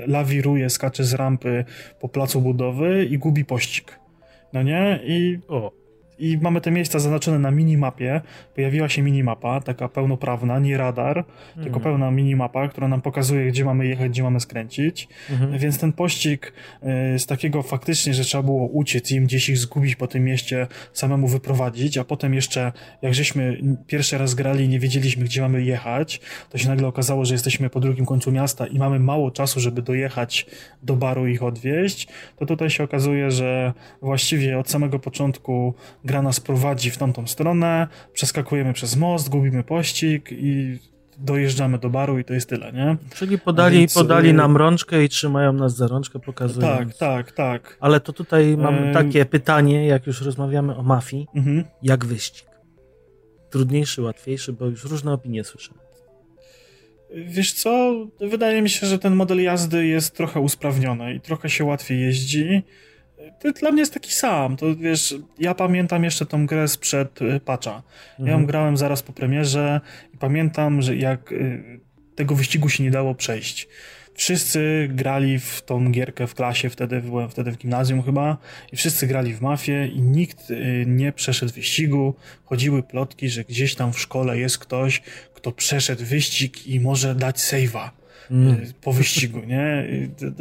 lawiruje, 0.08 0.70
skacze 0.70 1.04
z 1.04 1.14
rampy 1.14 1.66
po 2.00 2.10
placu 2.10 2.42
budowy 2.42 3.06
i 3.06 3.18
gubi 3.18 3.46
pościg. 3.46 4.00
No 4.54 4.64
nie? 4.64 5.00
I 5.04 5.40
o 5.48 5.79
i 6.20 6.38
mamy 6.42 6.62
te 6.62 6.72
miejsca 6.72 7.00
zaznaczone 7.00 7.40
na 7.40 7.52
minimapie. 7.52 8.22
Pojawiła 8.56 8.90
się 8.90 9.02
minimapa, 9.02 9.62
taka 9.62 9.90
pełnoprawna, 9.90 10.60
nie 10.60 10.78
radar, 10.78 11.18
mhm. 11.18 11.64
tylko 11.64 11.80
pełna 11.80 12.12
minimapa, 12.12 12.68
która 12.68 12.88
nam 12.88 13.02
pokazuje, 13.02 13.48
gdzie 13.48 13.66
mamy 13.66 13.88
jechać, 13.88 14.10
gdzie 14.10 14.24
mamy 14.24 14.40
skręcić. 14.40 15.08
Mhm. 15.30 15.58
Więc 15.58 15.80
ten 15.80 15.94
pościg 15.94 16.54
y, 17.16 17.20
z 17.20 17.26
takiego 17.26 17.64
faktycznie, 17.64 18.14
że 18.14 18.24
trzeba 18.24 18.44
było 18.44 18.68
uciec 18.68 19.12
im 19.12 19.26
gdzieś 19.26 19.50
ich 19.50 19.58
zgubić 19.58 19.96
po 19.96 20.08
tym 20.08 20.24
mieście, 20.24 20.68
samemu 20.94 21.28
wyprowadzić, 21.28 21.98
a 21.98 22.04
potem 22.04 22.34
jeszcze, 22.34 22.72
jak 23.02 23.14
żeśmy 23.14 23.62
pierwszy 23.88 24.18
raz 24.18 24.34
grali 24.34 24.66
i 24.66 24.70
nie 24.70 24.80
wiedzieliśmy, 24.80 25.24
gdzie 25.24 25.42
mamy 25.42 25.64
jechać, 25.64 26.22
to 26.50 26.58
się 26.58 26.70
nagle 26.70 26.88
okazało, 26.88 27.26
że 27.26 27.34
jesteśmy 27.34 27.70
po 27.70 27.80
drugim 27.80 28.06
końcu 28.06 28.32
miasta 28.32 28.68
i 28.68 28.78
mamy 28.78 29.00
mało 29.00 29.32
czasu, 29.32 29.60
żeby 29.60 29.82
dojechać 29.82 30.46
do 30.84 30.96
baru 30.96 31.28
i 31.28 31.34
ich 31.34 31.44
odwieźć, 31.44 32.08
to 32.38 32.46
tutaj 32.46 32.70
się 32.70 32.84
okazuje, 32.84 33.32
że 33.32 33.74
właściwie 34.02 34.60
od 34.60 34.70
samego 34.70 35.00
początku 35.00 35.74
gra 36.10 36.22
nas 36.22 36.40
prowadzi 36.40 36.92
w 36.92 36.98
tamtą 36.98 37.28
stronę, 37.28 37.88
przeskakujemy 38.14 38.74
przez 38.74 38.96
most, 38.96 39.30
gubimy 39.30 39.64
pościg 39.64 40.30
i 40.32 40.80
dojeżdżamy 41.18 41.78
do 41.78 41.90
baru 41.90 42.20
i 42.20 42.24
to 42.24 42.34
jest 42.34 42.50
tyle, 42.50 42.72
nie? 42.74 42.98
Czyli 43.16 43.40
podali, 43.40 43.80
Więc, 43.80 43.94
podali 43.94 44.30
y, 44.30 44.34
nam 44.34 44.58
rączkę 44.58 45.04
i 45.04 45.10
trzymają 45.10 45.54
nas 45.54 45.76
za 45.76 45.88
rączkę, 45.88 46.20
pokazują. 46.20 46.68
Tak, 46.68 46.98
tak, 46.98 47.32
tak. 47.32 47.78
Ale 47.80 48.00
to 48.00 48.14
tutaj 48.14 48.58
mam 48.58 48.76
e... 48.76 48.94
takie 48.94 49.26
pytanie, 49.26 49.88
jak 49.88 50.08
już 50.08 50.22
rozmawiamy 50.22 50.76
o 50.76 50.84
mafii, 50.84 51.28
mhm. 51.36 51.64
jak 51.84 52.06
wyścig? 52.06 52.46
Trudniejszy, 53.50 54.02
łatwiejszy, 54.02 54.54
bo 54.54 54.66
już 54.66 54.84
różne 54.84 55.14
opinie 55.14 55.44
słyszę. 55.44 55.74
Wiesz 57.26 57.54
co, 57.54 57.94
wydaje 58.20 58.62
mi 58.62 58.70
się, 58.70 58.88
że 58.88 59.00
ten 59.00 59.16
model 59.16 59.44
jazdy 59.44 59.88
jest 59.88 60.16
trochę 60.16 60.40
usprawniony 60.40 61.14
i 61.14 61.22
trochę 61.22 61.50
się 61.50 61.66
łatwiej 61.66 62.02
jeździ 62.02 62.64
dla 63.60 63.72
mnie 63.72 63.80
jest 63.80 63.94
taki 63.94 64.14
sam. 64.14 64.58
To 64.58 64.76
wiesz, 64.76 65.16
ja 65.40 65.56
pamiętam 65.56 66.04
jeszcze 66.04 66.26
tą 66.26 66.46
grę 66.46 66.68
sprzed 66.68 67.22
y, 67.22 67.40
patcha. 67.40 67.84
Ja 68.20 68.26
ją 68.26 68.32
mhm. 68.32 68.46
grałem 68.46 68.78
zaraz 68.78 69.04
po 69.04 69.14
premierze 69.14 69.82
i 70.14 70.18
pamiętam, 70.18 70.82
że 70.82 70.96
jak 70.96 71.32
y, 71.32 71.80
tego 72.16 72.36
wyścigu 72.36 72.70
się 72.70 72.84
nie 72.84 72.92
dało 72.92 73.16
przejść. 73.16 73.68
Wszyscy 74.14 74.90
grali 74.92 75.40
w 75.40 75.62
tą 75.62 75.92
gierkę 75.92 76.28
w 76.28 76.36
klasie, 76.36 76.70
wtedy 76.70 77.02
byłem 77.02 77.30
wtedy 77.30 77.52
w 77.52 77.58
gimnazjum 77.58 78.04
chyba, 78.04 78.38
i 78.72 78.76
wszyscy 78.76 79.08
grali 79.08 79.34
w 79.34 79.42
mafię 79.42 79.88
i 79.88 80.02
nikt 80.02 80.52
y, 80.52 80.84
nie 80.88 81.12
przeszedł 81.12 81.54
wyścigu. 81.54 82.16
Chodziły 82.46 82.84
plotki, 82.84 83.30
że 83.30 83.44
gdzieś 83.44 83.76
tam 83.76 83.94
w 83.94 84.00
szkole 84.00 84.40
jest 84.40 84.58
ktoś, 84.58 85.02
kto 85.34 85.52
przeszedł 85.52 86.06
wyścig 86.06 86.68
i 86.68 86.80
może 86.80 87.16
dać 87.16 87.38
save'a 87.38 87.99
mm. 88.32 88.58
po 88.82 88.94
wyścigu, 88.94 89.40
nie? 89.40 89.88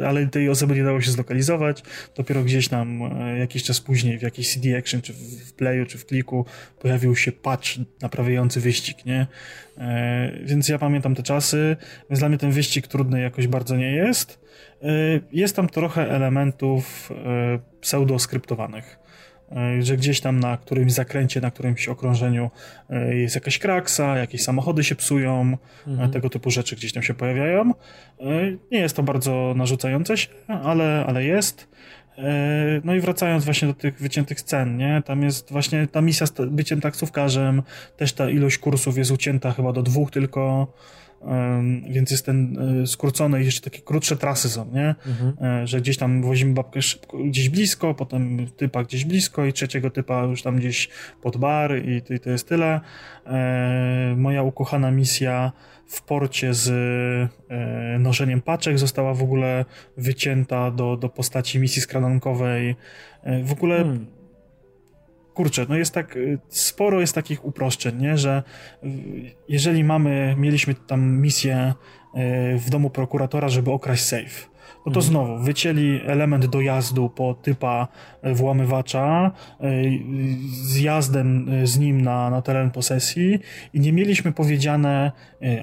Ale 0.07 0.27
tej 0.27 0.49
osoby 0.49 0.75
nie 0.75 0.83
dało 0.83 1.01
się 1.01 1.11
zlokalizować. 1.11 1.83
Dopiero 2.15 2.43
gdzieś 2.43 2.67
tam 2.67 3.01
e, 3.01 3.39
jakiś 3.39 3.63
czas 3.63 3.81
później 3.81 4.19
w 4.19 4.21
jakiejś 4.21 4.53
CD 4.53 4.77
Action, 4.77 5.01
czy 5.01 5.13
w 5.13 5.53
playu, 5.53 5.85
czy 5.85 5.97
w 5.97 6.05
kliku 6.05 6.45
pojawił 6.79 7.15
się 7.15 7.31
patch 7.31 7.69
naprawiający 8.01 8.59
wyścig, 8.59 9.05
nie? 9.05 9.27
Więc 10.43 10.69
ja 10.69 10.79
pamiętam 10.79 11.15
te 11.15 11.23
czasy, 11.23 11.77
więc 12.09 12.19
dla 12.19 12.29
mnie 12.29 12.37
ten 12.37 12.51
wyścig 12.51 12.87
trudny 12.87 13.21
jakoś 13.21 13.47
bardzo 13.47 13.77
nie 13.77 13.91
jest. 13.91 14.39
Jest 15.31 15.55
tam 15.55 15.69
trochę 15.69 16.11
elementów 16.11 17.11
pseudoskryptowanych 17.81 18.99
E, 18.99 19.08
że 19.79 19.97
gdzieś 19.97 20.21
tam 20.21 20.39
na 20.39 20.57
którymś 20.57 20.91
zakręcie, 20.91 21.41
na 21.41 21.51
którymś 21.51 21.87
okrążeniu 21.87 22.49
e, 22.89 23.15
jest 23.15 23.35
jakaś 23.35 23.59
kraksa, 23.59 24.17
jakieś 24.17 24.43
samochody 24.43 24.83
się 24.83 24.95
psują, 24.95 25.57
e, 25.87 25.91
mhm. 25.91 26.11
tego 26.11 26.29
typu 26.29 26.51
rzeczy 26.51 26.75
gdzieś 26.75 26.93
tam 26.93 27.03
się 27.03 27.13
pojawiają. 27.13 27.73
Nie 28.71 28.79
jest 28.79 28.95
to 28.95 29.03
bardzo 29.03 29.53
narzucające 29.57 30.17
się, 30.17 30.27
ale, 30.47 31.05
ale 31.07 31.23
jest. 31.23 31.67
No 32.83 32.95
i 32.95 32.99
wracając 32.99 33.45
właśnie 33.45 33.67
do 33.67 33.73
tych 33.73 33.99
wyciętych 33.99 34.39
scen, 34.39 34.77
nie? 34.77 35.01
Tam 35.05 35.23
jest 35.23 35.51
właśnie 35.51 35.87
ta 35.87 36.01
misja 36.01 36.27
z 36.27 36.33
byciem 36.47 36.81
taksówkarzem, 36.81 37.61
też 37.97 38.13
ta 38.13 38.29
ilość 38.29 38.57
kursów 38.57 38.97
jest 38.97 39.11
ucięta 39.11 39.51
chyba 39.51 39.73
do 39.73 39.83
dwóch 39.83 40.11
tylko. 40.11 40.73
Więc 41.89 42.11
jest 42.11 42.25
ten 42.25 42.57
e, 42.81 42.87
skrócony, 42.87 43.43
jeszcze 43.43 43.61
takie 43.61 43.81
krótsze 43.81 44.17
trasy 44.17 44.49
są, 44.49 44.71
nie? 44.73 44.95
Mhm. 45.07 45.67
Że 45.67 45.81
gdzieś 45.81 45.97
tam 45.97 46.21
wozimy 46.21 46.53
babkę 46.53 46.81
szybko, 46.81 47.17
gdzieś 47.17 47.49
blisko, 47.49 47.93
potem 47.93 48.47
typa 48.57 48.83
gdzieś 48.83 49.05
blisko 49.05 49.45
i 49.45 49.53
trzeciego 49.53 49.89
typa 49.89 50.23
już 50.23 50.41
tam 50.41 50.55
gdzieś 50.55 50.89
pod 51.21 51.37
bar 51.37 51.71
i, 51.85 52.13
i 52.13 52.19
to 52.19 52.29
jest 52.29 52.49
tyle. 52.49 52.81
Moja 54.15 54.43
ukochana 54.43 54.91
misja 54.91 55.51
w 55.89 56.01
porcie 56.01 56.53
z 56.53 56.69
e, 57.49 57.99
nożeniem 57.99 58.41
paczek 58.41 58.79
została 58.79 59.13
w 59.13 59.23
ogóle 59.23 59.65
wycięta 59.97 60.71
do, 60.71 60.97
do 60.97 61.09
postaci 61.09 61.59
misji 61.59 61.81
skradankowej. 61.81 62.75
E, 63.23 63.43
w 63.43 63.51
ogóle 63.51 63.77
hmm. 63.77 64.05
Kurczę, 65.39 65.65
no 65.69 65.75
jest 65.75 65.93
tak, 65.93 66.17
sporo 66.49 67.01
jest 67.01 67.15
takich 67.15 67.45
uproszczeń, 67.45 68.01
nie? 68.01 68.17
że 68.17 68.43
jeżeli 69.49 69.83
mamy, 69.83 70.35
mieliśmy 70.37 70.75
tam 70.75 71.21
misję 71.21 71.55
e, 71.55 71.73
w 72.57 72.69
domu 72.69 72.89
prokuratora, 72.89 73.49
żeby 73.49 73.71
okraść 73.71 74.03
safe, 74.03 74.49
no 74.85 74.91
to 74.91 74.99
mhm. 74.99 75.05
znowu 75.05 75.43
wycięli 75.43 76.01
element 76.05 76.45
dojazdu 76.45 77.09
po 77.09 77.33
typa 77.33 77.87
włamywacza 78.23 79.31
z 80.51 80.79
jazdem 80.79 81.49
e, 81.49 81.67
z 81.67 81.79
nim 81.79 82.01
na, 82.01 82.29
na 82.29 82.41
teren 82.41 82.71
posesji 82.71 83.39
i 83.73 83.79
nie 83.79 83.93
mieliśmy 83.93 84.31
powiedziane 84.31 85.11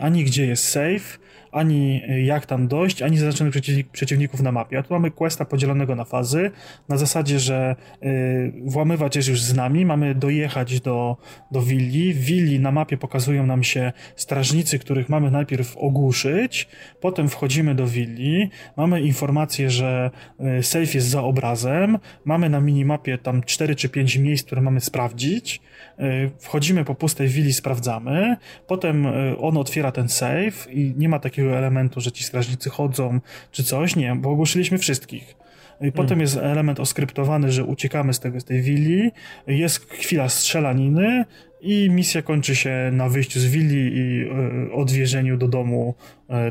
ani 0.01 0.24
gdzie 0.24 0.47
jest 0.47 0.69
safe, 0.69 1.19
ani 1.57 2.03
jak 2.24 2.47
tam 2.47 2.69
dojść, 2.69 3.03
ani 3.03 3.19
zaznaczonych 3.19 3.55
przeciwników 3.93 4.41
na 4.41 4.53
mapie. 4.53 4.78
A 4.78 4.83
tu 4.83 4.95
mamy 4.95 5.11
questa 5.11 5.45
podzielonego 5.45 5.95
na 5.95 6.05
fazy, 6.05 6.51
na 6.89 6.97
zasadzie, 6.97 7.39
że 7.39 7.77
y, 8.03 8.53
włamywacz 8.65 9.16
jest 9.16 9.28
już 9.28 9.43
z 9.43 9.55
nami, 9.55 9.87
mamy 9.87 10.15
dojechać 10.15 10.81
do, 10.81 11.16
do 11.51 11.62
willi. 11.62 12.15
W 12.15 12.20
willi 12.20 12.61
na 12.61 12.73
mapie 12.73 12.97
pokazują 12.97 13.47
nam 13.47 13.62
się 13.62 13.93
strażnicy, 14.16 14.78
których 14.78 15.09
mamy 15.09 15.31
najpierw 15.31 15.77
ogłuszyć, 15.77 16.69
potem 17.01 17.28
wchodzimy 17.28 17.74
do 17.74 17.87
willi, 17.87 18.51
mamy 18.77 19.01
informację, 19.01 19.70
że 19.70 20.11
y, 20.59 20.62
safe 20.62 20.95
jest 20.95 21.09
za 21.09 21.23
obrazem, 21.23 21.99
mamy 22.24 22.49
na 22.51 22.61
minimapie 22.61 23.19
tam 23.19 23.43
4 23.43 23.74
czy 23.74 23.89
5 23.89 24.16
miejsc, 24.16 24.47
które 24.47 24.62
mamy 24.62 24.81
sprawdzić, 24.81 25.61
y, 26.01 26.31
wchodzimy 26.39 26.85
po 26.85 26.95
pustej 26.95 27.28
willi, 27.28 27.53
sprawdzamy, 27.53 28.37
potem 28.66 29.07
on 29.39 29.57
otwiera 29.57 29.93
ten 29.93 30.09
safe 30.09 30.73
i 30.73 30.95
nie 30.97 31.09
ma 31.09 31.19
takiego 31.19 31.45
takiego 31.47 31.59
elementu, 31.59 32.01
że 32.01 32.12
ci 32.12 32.24
strażnicy 32.24 32.70
chodzą 32.70 33.20
czy 33.52 33.64
coś. 33.64 33.97
Nie, 33.97 34.14
bo 34.16 34.31
ogłoszyliśmy 34.31 34.78
wszystkich. 34.78 35.36
I 35.81 35.93
potem 35.93 36.12
mm. 36.12 36.20
jest 36.20 36.36
element 36.36 36.81
oskryptowany, 36.81 37.52
że 37.52 37.64
uciekamy 37.64 38.14
z, 38.14 38.20
tego, 38.20 38.40
z 38.40 38.44
tej 38.44 38.62
willi, 38.62 39.10
jest 39.47 39.90
chwila 39.90 40.28
strzelaniny 40.28 41.24
i 41.60 41.90
misja 41.90 42.23
kończy 42.23 42.56
się 42.56 42.90
na 42.93 43.09
wyjściu 43.09 43.40
z 43.40 43.47
willi 43.47 43.97
i 43.97 44.23
y, 44.68 44.73
odwiezieniu 44.73 45.36
do 45.36 45.48
domu 45.48 45.94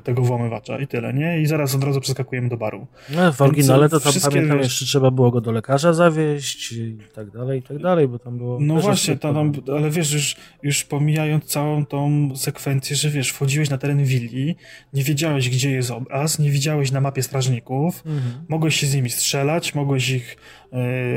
tego 0.03 0.21
włamywacza 0.21 0.79
i 0.79 0.87
tyle, 0.87 1.13
nie? 1.13 1.41
I 1.41 1.45
zaraz 1.45 1.75
od 1.75 1.83
razu 1.83 2.01
przeskakujemy 2.01 2.49
do 2.49 2.57
baru. 2.57 2.87
No, 3.09 3.33
w 3.33 3.41
oryginale 3.41 3.89
to 3.89 3.99
tam 3.99 4.13
pamiętam 4.23 4.57
wiesz... 4.57 4.67
jeszcze 4.67 4.85
trzeba 4.85 5.11
było 5.11 5.31
go 5.31 5.41
do 5.41 5.51
lekarza 5.51 5.93
zawieźć 5.93 6.71
i 6.71 6.97
tak 7.15 7.31
dalej, 7.31 7.59
i 7.59 7.63
tak 7.63 7.79
dalej, 7.79 8.07
bo 8.07 8.19
tam 8.19 8.37
było... 8.37 8.57
No 8.61 8.75
właśnie, 8.75 9.17
tam, 9.17 9.51
ale 9.77 9.89
wiesz, 9.89 10.13
już, 10.13 10.35
już 10.63 10.83
pomijając 10.83 11.45
całą 11.45 11.85
tą 11.85 12.29
sekwencję, 12.35 12.95
że 12.95 13.09
wiesz, 13.09 13.29
wchodziłeś 13.29 13.69
na 13.69 13.77
teren 13.77 14.03
willi, 14.03 14.55
nie 14.93 15.03
wiedziałeś, 15.03 15.49
gdzie 15.49 15.71
jest 15.71 15.91
obraz, 15.91 16.39
nie 16.39 16.51
widziałeś 16.51 16.91
na 16.91 17.01
mapie 17.01 17.23
strażników, 17.23 18.03
mhm. 18.05 18.45
mogłeś 18.49 18.75
się 18.75 18.87
z 18.87 18.95
nimi 18.95 19.09
strzelać, 19.09 19.75
mogłeś 19.75 20.09
ich 20.09 20.37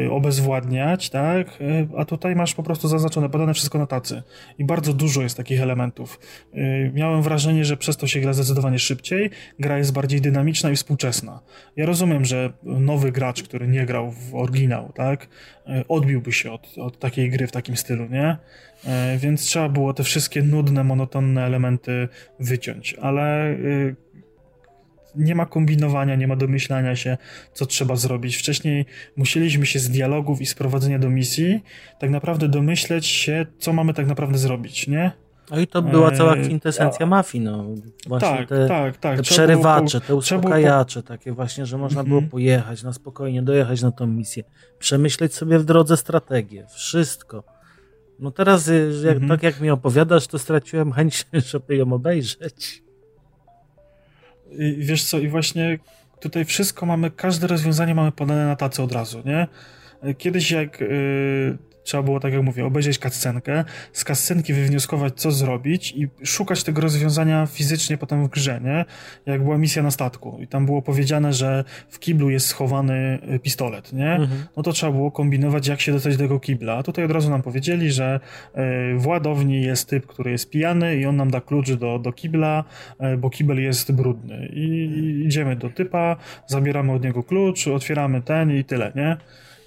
y, 0.06 0.10
obezwładniać, 0.10 1.10
tak? 1.10 1.58
a 1.96 2.04
tutaj 2.04 2.36
masz 2.36 2.54
po 2.54 2.62
prostu 2.62 2.88
zaznaczone, 2.88 3.28
podane 3.28 3.54
wszystko 3.54 3.78
na 3.78 3.86
tacy. 3.86 4.22
I 4.58 4.64
bardzo 4.64 4.92
dużo 4.92 5.22
jest 5.22 5.36
takich 5.36 5.60
elementów. 5.60 6.20
Y, 6.54 6.92
miałem 6.94 7.22
wrażenie, 7.22 7.64
że 7.64 7.76
przez 7.76 7.96
to 7.96 8.06
się 8.06 8.20
gra 8.20 8.32
zdecydowanie 8.48 8.78
szybciej, 8.78 9.30
gra 9.58 9.78
jest 9.78 9.92
bardziej 9.92 10.20
dynamiczna 10.20 10.70
i 10.70 10.76
współczesna. 10.76 11.40
Ja 11.76 11.86
rozumiem, 11.86 12.24
że 12.24 12.52
nowy 12.62 13.12
gracz, 13.12 13.42
który 13.42 13.68
nie 13.68 13.86
grał 13.86 14.10
w 14.10 14.34
oryginał, 14.34 14.92
tak, 14.94 15.24
y, 15.24 15.84
odbiłby 15.88 16.32
się 16.32 16.52
od, 16.52 16.78
od 16.78 16.98
takiej 16.98 17.30
gry 17.30 17.46
w 17.46 17.52
takim 17.52 17.76
stylu, 17.76 18.06
nie? 18.06 18.36
Y, 19.14 19.18
więc 19.18 19.42
trzeba 19.42 19.68
było 19.68 19.94
te 19.94 20.04
wszystkie 20.04 20.42
nudne, 20.42 20.84
monotonne 20.84 21.44
elementy 21.44 22.08
wyciąć, 22.40 22.94
ale 22.94 23.56
nie 25.14 25.34
ma 25.34 25.46
kombinowania, 25.46 26.14
nie 26.14 26.28
ma 26.28 26.36
domyślania 26.36 26.96
się, 26.96 27.16
co 27.52 27.66
trzeba 27.66 27.96
zrobić. 27.96 28.36
Wcześniej 28.36 28.86
musieliśmy 29.16 29.66
się 29.66 29.78
z 29.78 29.90
dialogów 29.90 30.40
i 30.40 30.46
z 30.46 30.54
prowadzenia 30.54 30.98
do 30.98 31.10
misji 31.10 31.60
tak 31.98 32.10
naprawdę 32.10 32.48
domyśleć 32.48 33.06
się, 33.06 33.46
co 33.58 33.72
mamy 33.72 33.94
tak 33.94 34.06
naprawdę 34.06 34.38
zrobić, 34.38 34.86
nie? 34.86 35.27
No 35.50 35.60
i 35.60 35.66
to 35.66 35.82
była 35.82 36.10
cała 36.10 36.34
e, 36.34 36.42
kwintesencja 36.42 37.06
eee, 37.06 37.10
mafii, 37.10 37.44
no. 37.44 37.64
Właśnie 38.06 38.28
tak, 38.28 38.48
te, 38.48 38.68
tak, 38.68 38.96
tak. 38.96 39.16
te 39.16 39.22
przerywacze, 39.22 40.00
te 40.00 40.14
uspokajacze, 40.14 41.02
takie 41.02 41.32
właśnie, 41.32 41.66
że 41.66 41.78
można 41.78 42.04
było 42.04 42.18
mhm. 42.18 42.30
pojechać 42.30 42.82
na 42.82 42.92
spokojnie, 42.92 43.42
dojechać 43.42 43.82
na 43.82 43.92
tą 43.92 44.06
misję, 44.06 44.44
przemyśleć 44.78 45.34
sobie 45.34 45.58
w 45.58 45.64
drodze 45.64 45.96
strategię, 45.96 46.66
wszystko. 46.74 47.44
No 48.18 48.30
teraz, 48.30 48.68
y, 48.68 48.92
jak, 49.04 49.16
mhm. 49.16 49.28
tak 49.28 49.42
jak 49.42 49.60
mi 49.60 49.70
opowiadasz, 49.70 50.26
to 50.26 50.38
straciłem 50.38 50.92
chęć, 50.92 51.26
żeby 51.50 51.76
ją 51.76 51.92
obejrzeć. 51.92 52.82
I 54.50 54.76
wiesz 54.78 55.04
co, 55.04 55.18
i 55.18 55.28
właśnie 55.28 55.78
tutaj 56.20 56.44
wszystko 56.44 56.86
mamy, 56.86 57.10
każde 57.10 57.46
rozwiązanie 57.46 57.94
mamy 57.94 58.12
podane 58.12 58.46
na 58.46 58.56
tacy 58.56 58.82
od 58.82 58.92
razu, 58.92 59.22
nie? 59.24 59.46
Kiedyś 60.18 60.50
jak 60.50 60.80
yy, 60.80 61.58
trzeba 61.88 62.02
było, 62.02 62.20
tak 62.20 62.32
jak 62.32 62.42
mówię, 62.42 62.66
obejrzeć 62.66 62.98
kascenkę, 62.98 63.64
z 63.92 64.04
kascenki 64.04 64.54
wywnioskować, 64.54 65.14
co 65.16 65.32
zrobić 65.32 65.92
i 65.96 66.08
szukać 66.24 66.64
tego 66.64 66.80
rozwiązania 66.80 67.46
fizycznie 67.46 67.98
potem 67.98 68.24
w 68.24 68.28
grze, 68.28 68.60
nie? 68.64 68.84
Jak 69.26 69.42
była 69.42 69.58
misja 69.58 69.82
na 69.82 69.90
statku 69.90 70.38
i 70.40 70.46
tam 70.46 70.66
było 70.66 70.82
powiedziane, 70.82 71.32
że 71.32 71.64
w 71.88 71.98
kiblu 71.98 72.30
jest 72.30 72.46
schowany 72.46 73.18
y, 73.34 73.38
pistolet, 73.38 73.92
nie? 73.92 74.12
Mhm. 74.12 74.44
No 74.56 74.62
to 74.62 74.72
trzeba 74.72 74.92
było 74.92 75.10
kombinować, 75.10 75.66
jak 75.66 75.80
się 75.80 75.92
dostać 75.92 76.16
do 76.16 76.24
tego 76.24 76.40
kibla. 76.40 76.74
A 76.76 76.82
tutaj 76.82 77.04
od 77.04 77.10
razu 77.10 77.30
nam 77.30 77.42
powiedzieli, 77.42 77.92
że 77.92 78.20
y, 78.94 78.98
w 78.98 79.06
ładowni 79.06 79.62
jest 79.62 79.88
typ, 79.88 80.06
który 80.06 80.30
jest 80.30 80.50
pijany 80.50 80.96
i 80.96 81.06
on 81.06 81.16
nam 81.16 81.30
da 81.30 81.40
klucz 81.40 81.72
do, 81.72 81.98
do 81.98 82.12
kibla, 82.12 82.64
y, 83.14 83.16
bo 83.16 83.30
kibel 83.30 83.62
jest 83.62 83.92
brudny. 83.92 84.48
I, 84.52 84.64
I 84.64 85.26
idziemy 85.26 85.56
do 85.56 85.70
typa, 85.70 86.16
zabieramy 86.46 86.92
od 86.92 87.04
niego 87.04 87.22
klucz, 87.22 87.68
otwieramy 87.68 88.22
ten 88.22 88.56
i 88.56 88.64
tyle, 88.64 88.92
nie? 88.94 89.16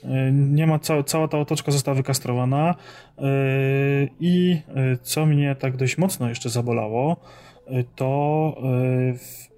E, 0.03 0.31
nie 0.31 0.67
ma, 0.67 0.79
ca 0.79 1.03
cała 1.03 1.27
ta 1.27 1.39
otoczka 1.39 1.71
została 1.71 1.95
wykastrowana 1.95 2.75
e, 3.17 3.23
i 4.19 4.61
e, 4.67 4.97
co 5.01 5.25
mnie 5.25 5.55
tak 5.55 5.77
dość 5.77 5.97
mocno 5.97 6.29
jeszcze 6.29 6.49
zabolało, 6.49 7.17
to 7.95 8.61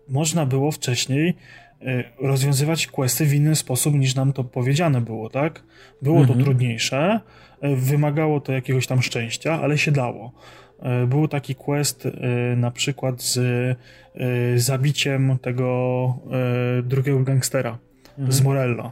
można 0.09 0.45
było 0.45 0.71
wcześniej 0.71 1.33
rozwiązywać 2.19 2.87
questy 2.87 3.25
w 3.25 3.33
inny 3.33 3.55
sposób 3.55 3.93
niż 3.93 4.15
nam 4.15 4.33
to 4.33 4.43
powiedziane 4.43 5.01
było, 5.01 5.29
tak? 5.29 5.63
Było 6.01 6.19
mhm. 6.19 6.39
to 6.39 6.45
trudniejsze, 6.45 7.19
wymagało 7.61 8.41
to 8.41 8.51
jakiegoś 8.53 8.87
tam 8.87 9.01
szczęścia, 9.01 9.61
ale 9.61 9.77
się 9.77 9.91
dało. 9.91 10.31
Był 11.07 11.27
taki 11.27 11.55
quest 11.55 12.07
na 12.57 12.71
przykład 12.71 13.21
z 13.21 13.39
zabiciem 14.55 15.37
tego 15.41 16.13
drugiego 16.83 17.19
gangstera 17.19 17.77
mhm. 18.17 18.31
z 18.31 18.41
Morello 18.41 18.91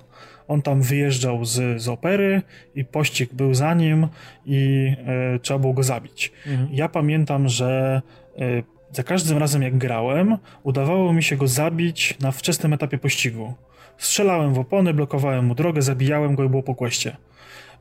on 0.52 0.61
tam 0.61 0.82
wyjeżdżał 0.82 1.45
z, 1.45 1.82
z 1.82 1.88
opery 1.88 2.41
i 2.76 2.86
pościg 2.86 3.34
był 3.34 3.53
za 3.53 3.73
nim 3.73 4.07
i 4.45 4.91
e, 5.07 5.40
trzeba 5.40 5.60
było 5.60 5.73
go 5.73 5.84
zabić. 5.84 6.32
Mhm. 6.48 6.69
Ja 6.72 6.90
pamiętam, 6.90 7.49
że 7.49 8.02
e, 8.40 8.64
za 8.91 9.03
każdym 9.03 9.38
razem 9.38 9.61
jak 9.61 9.78
grałem, 9.78 10.38
udawało 10.64 11.14
mi 11.14 11.23
się 11.23 11.38
go 11.38 11.48
zabić 11.48 12.18
na 12.19 12.32
wczesnym 12.32 12.73
etapie 12.73 12.98
pościgu. 12.98 13.53
Strzelałem 13.98 14.53
w 14.53 14.60
opony, 14.60 14.94
blokowałem 14.94 15.45
mu 15.45 15.56
drogę, 15.56 15.82
zabijałem 15.82 16.36
go 16.36 16.44
i 16.44 16.49
było 16.49 16.64
po 16.64 16.76
kłeście. 16.76 17.18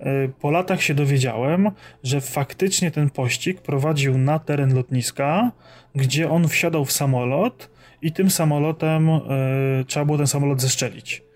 E, 0.01 0.29
po 0.29 0.51
latach 0.51 0.83
się 0.83 0.95
dowiedziałem, 0.95 1.71
że 2.03 2.21
faktycznie 2.21 2.91
ten 2.91 3.11
pościg 3.11 3.61
prowadził 3.61 4.19
na 4.19 4.39
teren 4.39 4.75
lotniska, 4.75 5.53
gdzie 5.95 6.31
on 6.31 6.49
wsiadał 6.49 6.85
w 6.85 6.93
samolot 6.93 7.71
i 8.03 8.13
tym 8.13 8.31
samolotem 8.31 9.09
e, 9.11 9.21
trzeba 9.87 10.05
było 10.05 10.19
ten 10.19 10.27
samolot 10.27 10.61
zeszczelić. 10.61 11.30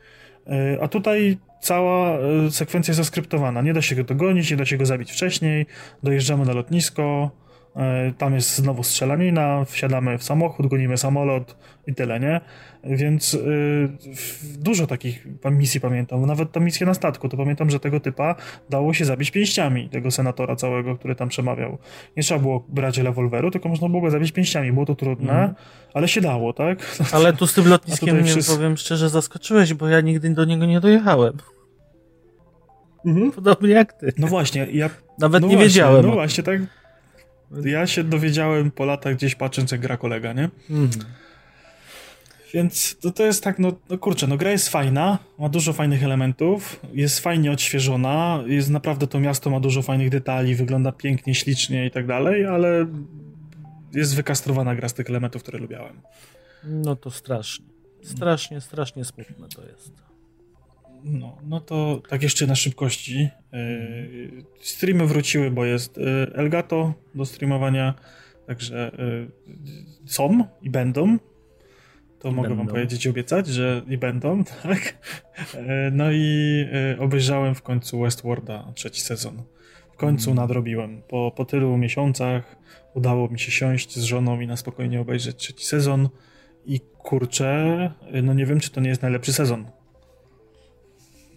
E, 0.46 0.78
a 0.82 0.88
tutaj 0.88 1.38
cała 1.60 2.18
e, 2.18 2.50
sekwencja 2.50 2.92
jest 2.92 3.00
zaskryptowana. 3.00 3.62
Nie 3.62 3.72
da 3.72 3.82
się 3.82 3.96
go 3.96 4.04
dogonić, 4.04 4.50
nie 4.50 4.56
da 4.56 4.64
się 4.64 4.76
go 4.76 4.86
zabić 4.86 5.12
wcześniej. 5.12 5.66
Dojeżdżamy 6.02 6.44
na 6.44 6.52
lotnisko, 6.52 7.30
tam 8.18 8.34
jest 8.34 8.56
znowu 8.56 8.82
strzelanina, 8.82 9.64
wsiadamy 9.64 10.18
w 10.18 10.24
samochód, 10.24 10.66
gonimy 10.66 10.96
samolot 10.96 11.56
i 11.86 11.94
tyle, 11.94 12.20
nie? 12.20 12.40
Więc 12.84 13.34
y, 13.34 13.88
dużo 14.58 14.86
takich 14.86 15.26
misji 15.50 15.80
pamiętam. 15.80 16.26
Nawet 16.26 16.52
ta 16.52 16.60
misja 16.60 16.86
na 16.86 16.94
statku, 16.94 17.28
to 17.28 17.36
pamiętam, 17.36 17.70
że 17.70 17.80
tego 17.80 18.00
typa 18.00 18.34
dało 18.70 18.94
się 18.94 19.04
zabić 19.04 19.30
pięściami, 19.30 19.88
tego 19.88 20.10
senatora 20.10 20.56
całego, 20.56 20.96
który 20.96 21.14
tam 21.14 21.28
przemawiał. 21.28 21.78
Nie 22.16 22.22
trzeba 22.22 22.40
było 22.40 22.64
brać 22.68 22.98
rewolweru, 22.98 23.50
tylko 23.50 23.68
można 23.68 23.88
było 23.88 24.02
go 24.02 24.10
zabić 24.10 24.32
pięściami. 24.32 24.72
Było 24.72 24.86
to 24.86 24.94
trudne, 24.94 25.32
mm. 25.32 25.54
ale 25.94 26.08
się 26.08 26.20
dało, 26.20 26.52
tak? 26.52 26.98
Ale 27.12 27.32
tu 27.32 27.46
z 27.46 27.54
tym 27.54 27.68
lotniskiem, 27.68 28.16
nie 28.16 28.24
wszyscy... 28.24 28.56
powiem 28.56 28.76
szczerze, 28.76 29.08
zaskoczyłeś, 29.08 29.74
bo 29.74 29.88
ja 29.88 30.00
nigdy 30.00 30.30
do 30.30 30.44
niego 30.44 30.66
nie 30.66 30.80
dojechałem. 30.80 31.32
Mhm. 33.06 33.32
Podobnie 33.32 33.70
jak 33.70 33.92
ty. 33.92 34.12
No 34.18 34.26
właśnie, 34.26 34.66
ja... 34.72 34.90
Nawet 35.18 35.42
no 35.42 35.48
nie 35.48 35.54
właśnie, 35.54 35.68
wiedziałem. 35.68 36.06
No 36.06 36.12
właśnie, 36.12 36.44
tak 36.44 36.60
ja 37.64 37.86
się 37.86 38.04
dowiedziałem 38.04 38.70
po 38.70 38.84
latach 38.84 39.14
gdzieś 39.14 39.34
patrząc 39.34 39.72
jak 39.72 39.80
gra 39.80 39.96
kolega, 39.96 40.32
nie? 40.32 40.48
Mhm. 40.70 40.90
Więc 42.54 42.96
to, 43.00 43.10
to 43.10 43.26
jest 43.26 43.44
tak, 43.44 43.58
no, 43.58 43.72
no 43.90 43.98
kurczę, 43.98 44.26
no 44.26 44.36
gra 44.36 44.50
jest 44.50 44.68
fajna, 44.68 45.18
ma 45.38 45.48
dużo 45.48 45.72
fajnych 45.72 46.04
elementów, 46.04 46.80
jest 46.92 47.20
fajnie 47.20 47.52
odświeżona, 47.52 48.42
jest 48.46 48.70
naprawdę 48.70 49.06
to 49.06 49.20
miasto 49.20 49.50
ma 49.50 49.60
dużo 49.60 49.82
fajnych 49.82 50.10
detali, 50.10 50.54
wygląda 50.54 50.92
pięknie, 50.92 51.34
ślicznie 51.34 51.86
i 51.86 51.90
tak 51.90 52.06
dalej, 52.06 52.46
ale 52.46 52.86
jest 53.94 54.16
wykastrowana 54.16 54.74
gra 54.74 54.88
z 54.88 54.94
tych 54.94 55.10
elementów, 55.10 55.42
które 55.42 55.58
lubiałem. 55.58 56.00
No 56.64 56.96
to 56.96 57.10
strasznie. 57.10 57.66
Strasznie, 58.02 58.60
strasznie 58.60 59.04
smutne 59.04 59.48
to 59.48 59.62
jest. 59.66 60.13
No, 61.04 61.38
no 61.46 61.60
to 61.60 62.02
tak 62.08 62.22
jeszcze 62.22 62.46
na 62.46 62.54
szybkości. 62.54 63.28
Yy, 63.52 64.44
streamy 64.60 65.06
wróciły, 65.06 65.50
bo 65.50 65.64
jest 65.64 65.96
yy, 65.96 66.30
Elgato 66.34 66.94
do 67.14 67.24
streamowania, 67.24 67.94
także 68.46 68.92
yy, 68.98 69.28
są 70.06 70.44
i 70.62 70.70
będą. 70.70 71.18
To 72.18 72.28
I 72.28 72.32
mogę 72.32 72.48
będą. 72.48 72.64
wam 72.64 72.74
powiedzieć 72.74 73.06
i 73.06 73.08
obiecać, 73.08 73.46
że 73.46 73.82
i 73.88 73.98
będą, 73.98 74.44
tak. 74.62 74.98
No 75.92 76.12
i 76.12 76.64
obejrzałem 76.98 77.54
w 77.54 77.62
końcu 77.62 78.00
Westworlda 78.00 78.72
trzeci 78.74 79.00
sezon. 79.00 79.42
W 79.92 79.96
końcu 79.96 80.30
mm. 80.30 80.42
nadrobiłem. 80.42 81.02
Po, 81.08 81.32
po 81.36 81.44
tylu 81.44 81.76
miesiącach 81.76 82.56
udało 82.94 83.28
mi 83.28 83.38
się 83.38 83.52
siąść 83.52 83.98
z 83.98 84.02
żoną 84.02 84.40
i 84.40 84.46
na 84.46 84.56
spokojnie 84.56 85.00
obejrzeć 85.00 85.36
trzeci 85.36 85.66
sezon. 85.66 86.08
I 86.66 86.80
kurczę, 86.80 87.90
no 88.22 88.34
nie 88.34 88.46
wiem, 88.46 88.60
czy 88.60 88.70
to 88.70 88.80
nie 88.80 88.88
jest 88.88 89.02
najlepszy 89.02 89.32
sezon. 89.32 89.64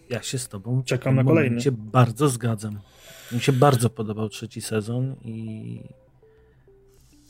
Ja 0.09 0.21
się 0.21 0.39
z 0.39 0.47
tobą 0.47 0.83
czekam 0.83 1.15
na 1.15 1.23
kolejny. 1.23 1.61
Się 1.61 1.71
bardzo 1.71 2.29
zgadzam. 2.29 2.79
Mi 3.31 3.39
się 3.39 3.51
bardzo 3.51 3.89
podobał 3.89 4.29
trzeci 4.29 4.61
sezon 4.61 5.15
i 5.25 5.79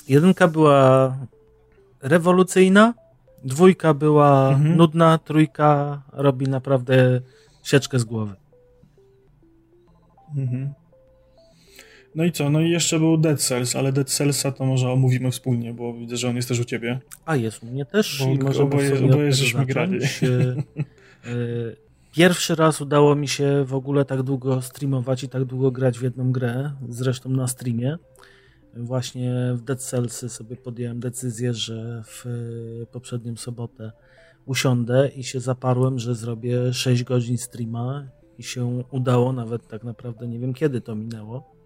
jedynka 0.07 0.47
była 0.47 1.17
rewolucyjna, 2.01 2.93
dwójka 3.43 3.93
była 3.93 4.49
mhm. 4.49 4.77
nudna, 4.77 5.17
trójka 5.17 6.01
robi 6.13 6.47
naprawdę 6.47 7.21
sieczkę 7.63 7.99
z 7.99 8.03
głowy. 8.03 8.33
Mhm. 10.37 10.73
No 12.15 12.23
i 12.23 12.31
co? 12.31 12.49
No 12.49 12.61
i 12.61 12.69
jeszcze 12.69 12.99
był 12.99 13.17
Dead 13.17 13.41
Cells, 13.41 13.75
ale 13.75 13.91
Dead 13.91 14.09
Cellsa 14.09 14.51
to 14.51 14.65
może 14.65 14.91
omówimy 14.91 15.31
wspólnie, 15.31 15.73
bo 15.73 15.93
widzę, 15.93 16.17
że 16.17 16.29
on 16.29 16.35
jest 16.35 16.47
też 16.47 16.59
u 16.59 16.65
ciebie. 16.65 16.99
A 17.25 17.35
jest 17.35 17.63
u 17.63 17.65
mnie 17.65 17.85
też. 17.85 18.23
Bo 18.25 18.33
i 18.33 18.37
może 18.37 18.63
oboje, 18.63 19.05
oboje 19.05 19.31
żeśmy 19.31 19.65
grali. 19.65 19.99
E, 20.03 20.07
pierwszy 22.17 22.55
raz 22.55 22.81
udało 22.81 23.15
mi 23.15 23.27
się 23.27 23.63
w 23.65 23.73
ogóle 23.73 24.05
tak 24.05 24.23
długo 24.23 24.61
streamować 24.61 25.23
i 25.23 25.29
tak 25.29 25.45
długo 25.45 25.71
grać 25.71 25.99
w 25.99 26.01
jedną 26.01 26.31
grę, 26.31 26.71
zresztą 26.89 27.29
na 27.29 27.47
streamie. 27.47 27.97
Właśnie 28.73 29.53
w 29.55 29.61
Dead 29.61 29.81
Cellsy 29.81 30.29
sobie 30.29 30.55
podjąłem 30.55 30.99
decyzję, 30.99 31.53
że 31.53 32.03
w 32.05 32.25
poprzednią 32.91 33.35
sobotę 33.35 33.91
usiądę 34.45 35.09
i 35.15 35.23
się 35.23 35.39
zaparłem, 35.39 35.99
że 35.99 36.15
zrobię 36.15 36.73
6 36.73 37.03
godzin 37.03 37.37
streama 37.37 38.07
i 38.37 38.43
się 38.43 38.83
udało, 38.91 39.33
nawet 39.33 39.67
tak 39.67 39.83
naprawdę 39.83 40.27
nie 40.27 40.39
wiem 40.39 40.53
kiedy 40.53 40.81
to 40.81 40.95
minęło 40.95 41.57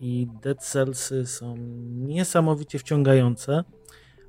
i 0.00 0.28
Dead 0.42 0.64
Cellsy 0.64 1.26
są 1.26 1.56
niesamowicie 1.92 2.78
wciągające. 2.78 3.64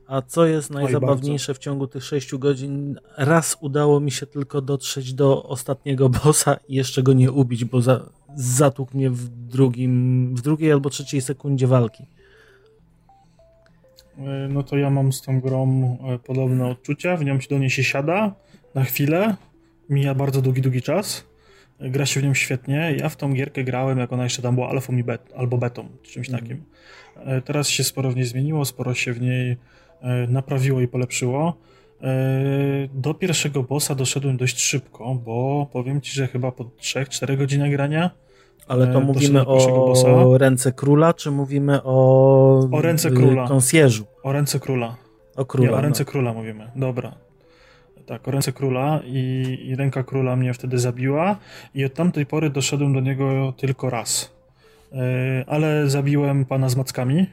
A 0.07 0.21
co 0.21 0.45
jest 0.45 0.69
najzabawniejsze 0.69 1.53
w 1.53 1.57
ciągu 1.57 1.87
tych 1.87 2.03
6 2.03 2.35
godzin, 2.35 2.99
raz 3.17 3.57
udało 3.61 3.99
mi 3.99 4.11
się 4.11 4.25
tylko 4.25 4.61
dotrzeć 4.61 5.13
do 5.13 5.43
ostatniego 5.43 6.09
bossa 6.25 6.57
i 6.67 6.75
jeszcze 6.75 7.03
go 7.03 7.13
nie 7.13 7.31
ubić, 7.31 7.65
bo 7.65 7.81
za, 7.81 8.09
zatłukł 8.35 8.97
mnie 8.97 9.09
w, 9.09 9.29
drugim, 9.29 10.35
w 10.35 10.41
drugiej 10.41 10.71
albo 10.71 10.89
trzeciej 10.89 11.21
sekundzie 11.21 11.67
walki. 11.67 12.05
E, 14.17 14.47
no 14.49 14.63
to 14.63 14.77
ja 14.77 14.89
mam 14.89 15.13
z 15.13 15.21
tą 15.21 15.41
grą 15.41 15.97
e, 16.13 16.19
podobne 16.19 16.67
odczucia. 16.67 17.17
W 17.17 17.25
nią 17.25 17.39
się 17.39 17.49
do 17.49 17.57
niej 17.57 17.69
się 17.69 17.83
siada 17.83 18.35
na 18.75 18.83
chwilę. 18.83 19.35
Mija 19.89 20.15
bardzo 20.15 20.41
długi, 20.41 20.61
długi 20.61 20.81
czas 20.81 21.33
gra 21.79 22.05
się 22.05 22.19
w 22.19 22.23
nią 22.23 22.33
świetnie. 22.33 22.95
Ja 22.99 23.09
w 23.09 23.15
tą 23.15 23.33
gierkę 23.33 23.63
grałem, 23.63 23.97
jak 23.97 24.13
ona 24.13 24.23
jeszcze 24.23 24.41
tam 24.41 24.55
była 24.55 24.69
alfą 24.69 24.97
i 24.97 25.03
bet, 25.03 25.33
albo 25.35 25.57
betą, 25.57 25.87
czy 26.03 26.11
czymś 26.11 26.29
mm. 26.29 26.41
takim. 26.41 26.63
E, 27.15 27.41
teraz 27.41 27.69
się 27.69 27.83
sporo 27.83 28.11
w 28.11 28.15
niej 28.15 28.25
zmieniło, 28.25 28.65
sporo 28.65 28.93
się 28.93 29.13
w 29.13 29.21
niej 29.21 29.51
e, 29.51 29.57
naprawiło 30.27 30.81
i 30.81 30.87
polepszyło. 30.87 31.57
E, 32.01 32.07
do 32.93 33.13
pierwszego 33.13 33.63
bossa 33.63 33.95
doszedłem 33.95 34.37
dość 34.37 34.59
szybko, 34.59 35.15
bo 35.15 35.67
powiem 35.73 36.01
ci, 36.01 36.11
że 36.11 36.27
chyba 36.27 36.51
po 36.51 36.63
3-4 36.63 37.37
godzinach 37.37 37.71
grania 37.71 38.09
ale 38.67 38.87
to 38.87 39.01
mówimy 39.01 39.45
o 39.45 39.55
bossa. 39.87 40.07
ręce 40.37 40.71
króla, 40.71 41.13
czy 41.13 41.31
mówimy 41.31 41.83
o. 41.83 42.69
O 42.71 42.81
ręce 42.81 43.11
króla. 43.11 43.47
Konsjerzu. 43.47 44.05
O 44.23 44.31
ręce 44.31 44.59
króla. 44.59 44.95
O 45.35 45.45
króla. 45.45 45.69
Nie, 45.69 45.75
o 45.75 45.81
ręce 45.81 46.03
no. 46.03 46.11
króla 46.11 46.33
mówimy. 46.33 46.71
Dobra. 46.75 47.15
Tak, 48.05 48.27
o 48.27 48.31
ręce 48.31 48.51
króla 48.51 48.99
i, 49.05 49.57
i, 49.65 49.75
ręka 49.75 50.03
króla 50.03 50.35
mnie 50.35 50.53
wtedy 50.53 50.79
zabiła 50.79 51.37
i 51.75 51.85
od 51.85 51.93
tamtej 51.93 52.25
pory 52.25 52.49
doszedłem 52.49 52.93
do 52.93 52.99
niego 52.99 53.53
tylko 53.57 53.89
raz. 53.89 54.31
Ale 55.47 55.89
zabiłem 55.89 56.45
pana 56.45 56.69
z 56.69 56.75
mackami, 56.75 57.25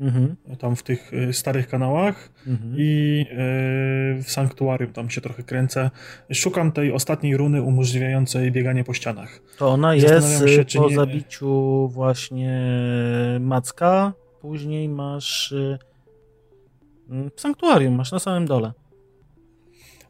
mhm. 0.00 0.36
tam 0.58 0.76
w 0.76 0.82
tych 0.82 1.12
e, 1.14 1.32
starych 1.32 1.68
kanałach 1.68 2.30
mhm. 2.46 2.74
i 2.78 3.18
yy, 3.18 4.22
w 4.22 4.30
sanktuarium 4.30 4.92
tam 4.92 5.10
się 5.10 5.20
trochę 5.20 5.42
kręcę. 5.42 5.90
Szukam 6.32 6.72
tej 6.72 6.92
ostatniej 6.92 7.36
runy 7.36 7.62
umożliwiającej 7.62 8.52
bieganie 8.52 8.84
po 8.84 8.94
ścianach. 8.94 9.40
To 9.58 9.68
ona 9.68 9.94
jest 9.94 10.38
się, 10.38 10.80
po 10.80 10.88
nie... 10.88 10.96
zabiciu 10.96 11.88
właśnie 11.88 12.60
macka, 13.40 14.12
później 14.40 14.88
masz 14.88 15.54
w 17.36 17.40
sanktuarium, 17.40 17.94
masz 17.94 18.12
na 18.12 18.18
samym 18.18 18.46
dole. 18.46 18.72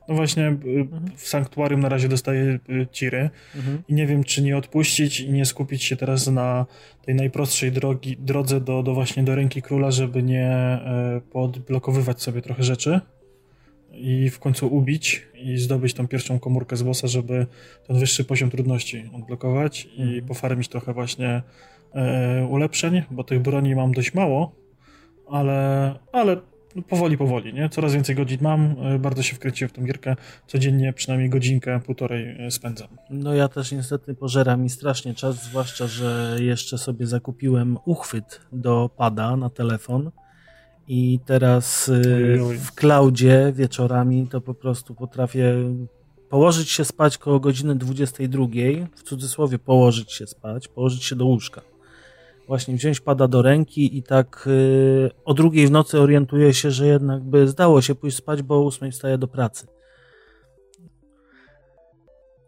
No 0.09 0.15
właśnie 0.15 0.47
mhm. 0.47 0.89
w 1.17 1.29
sanktuarium 1.29 1.81
na 1.81 1.89
razie 1.89 2.09
dostaję 2.09 2.59
ciry 2.93 3.31
mhm. 3.57 3.83
i 3.89 3.95
nie 3.95 4.07
wiem, 4.07 4.25
czy 4.25 4.43
nie 4.43 4.57
odpuścić 4.57 5.21
i 5.21 5.33
nie 5.33 5.45
skupić 5.45 5.85
się 5.85 5.97
teraz 5.97 6.27
na 6.27 6.67
tej 7.05 7.15
najprostszej 7.15 7.73
drogi, 7.73 8.17
drodze 8.19 8.61
do, 8.61 8.83
do 8.83 8.95
właśnie 8.95 9.23
do 9.23 9.35
ręki 9.35 9.63
króla, 9.63 9.91
żeby 9.91 10.23
nie 10.23 10.49
e, 10.49 11.21
podblokowywać 11.33 12.23
sobie 12.23 12.43
trochę 12.43 12.63
rzeczy 12.63 13.01
i 13.93 14.31
w 14.31 14.39
końcu 14.39 14.75
ubić 14.75 15.27
i 15.35 15.59
zdobyć 15.59 15.95
tą 15.95 16.09
pierwszą 16.09 16.39
komórkę 16.39 16.77
z 16.77 16.83
bossa, 16.83 17.07
żeby 17.07 17.47
ten 17.87 17.99
wyższy 17.99 18.25
poziom 18.25 18.51
trudności 18.51 19.11
odblokować 19.15 19.89
mhm. 19.99 20.17
i 20.17 20.23
pofarmić 20.23 20.69
trochę 20.69 20.93
właśnie 20.93 21.43
e, 21.95 22.47
ulepszeń, 22.51 23.03
bo 23.11 23.25
tych 23.25 23.43
broni 23.43 23.75
mam 23.75 23.93
dość 23.93 24.15
mało, 24.15 24.53
ale, 25.31 25.95
ale 26.13 26.37
powoli, 26.83 27.19
powoli, 27.19 27.55
nie? 27.55 27.69
Coraz 27.69 27.95
więcej 27.95 28.17
godzin 28.17 28.39
mam, 28.41 28.77
e, 28.83 28.99
bardzo 28.99 29.23
się 29.23 29.37
wkręciłem 29.37 29.69
w 29.69 29.73
tą 29.73 29.85
gierkę, 29.85 30.17
codziennie 30.47 30.93
przynajmniej 30.93 31.31
godzinkę, 31.31 31.81
półtorej 31.81 32.47
e, 32.47 32.51
spędzam. 32.51 32.89
No 33.11 33.35
ja 33.35 33.49
też 33.49 33.73
niestety 33.73 34.15
pożeram 34.15 34.63
mi 34.63 34.71
strasznie 34.71 35.15
czas, 35.15 35.45
zwłaszcza, 35.45 35.87
że 35.87 36.37
jeszcze 36.41 36.79
sobie 36.79 37.07
zakupiłem 37.07 37.79
uchwyt 37.85 38.41
do 38.53 38.91
pada 38.97 39.37
na 39.37 39.51
telefon 39.51 40.11
i 40.89 41.21
teraz 41.27 41.89
e, 41.89 41.93
w 42.59 42.73
cloudzie 42.75 43.53
wieczorami 43.57 44.27
to 44.27 44.41
po 44.41 44.55
prostu 44.55 44.95
potrafię 44.95 45.55
położyć 46.29 46.71
się 46.71 46.85
spać 46.85 47.19
koło 47.19 47.41
godziny 47.41 47.75
22, 47.75 48.47
w 48.95 49.03
cudzysłowie 49.03 49.59
położyć 49.59 50.13
się 50.13 50.27
spać, 50.27 50.69
położyć 50.69 51.05
się 51.05 51.17
do 51.17 51.25
łóżka 51.25 51.76
właśnie 52.47 52.75
wziąć 52.75 53.01
pada 53.01 53.29
do 53.29 53.43
ręki 53.43 53.99
i 53.99 54.03
tak 54.03 54.45
yy, 54.47 55.11
o 55.25 55.35
drugiej 55.35 55.67
w 55.67 55.71
nocy 55.71 56.01
orientuje 56.01 56.55
się, 56.55 56.71
że 56.71 56.87
jednak 56.87 57.23
by 57.23 57.49
zdało 57.49 57.83
się 57.83 57.95
pójść 57.95 58.17
spać, 58.17 58.43
bo 58.43 58.55
o 58.55 58.63
ósmej 58.63 58.93
wstaje 58.93 59.19
do 59.19 59.29
pracy. 59.29 59.67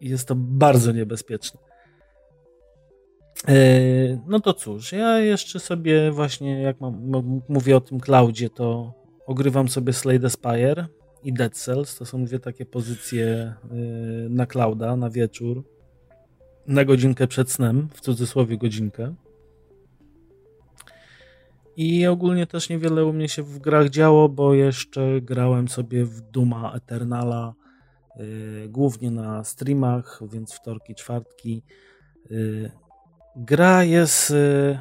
Jest 0.01 0.27
to 0.27 0.35
bardzo 0.35 0.91
niebezpieczne. 0.91 1.59
Yy, 3.47 4.19
no 4.27 4.39
to 4.39 4.53
cóż, 4.53 4.91
ja 4.91 5.19
jeszcze 5.19 5.59
sobie 5.59 6.11
właśnie, 6.11 6.61
jak 6.61 6.77
mówię 7.49 7.77
o 7.77 7.81
tym 7.81 7.99
cloudzie, 7.99 8.49
to 8.49 8.93
ogrywam 9.25 9.69
sobie 9.69 9.93
Slade 9.93 10.29
Spire 10.29 10.87
i 11.23 11.33
Dead 11.33 11.57
Cells. 11.57 11.97
To 11.97 12.05
są 12.05 12.25
dwie 12.25 12.39
takie 12.39 12.65
pozycje 12.65 13.53
yy, 13.71 14.27
na 14.29 14.45
clouda, 14.45 14.95
na 14.95 15.09
wieczór, 15.09 15.63
na 16.67 16.85
godzinkę 16.85 17.27
przed 17.27 17.51
snem, 17.51 17.89
w 17.93 18.01
cudzysłowie 18.01 18.57
godzinkę. 18.57 19.15
I 21.79 22.07
ogólnie 22.07 22.47
też 22.47 22.69
niewiele 22.69 23.05
u 23.05 23.13
mnie 23.13 23.29
się 23.29 23.43
w 23.43 23.59
grach 23.59 23.89
działo, 23.89 24.29
bo 24.29 24.53
jeszcze 24.53 25.21
grałem 25.21 25.67
sobie 25.67 26.05
w 26.05 26.21
Duma 26.21 26.73
Eternala, 26.73 27.53
yy, 28.15 28.69
głównie 28.69 29.11
na 29.11 29.43
streamach, 29.43 30.21
więc 30.31 30.53
wtorki, 30.53 30.95
czwartki. 30.95 31.63
Yy, 32.29 32.71
gra 33.35 33.83
jest 33.83 34.29
yy, 34.29 34.79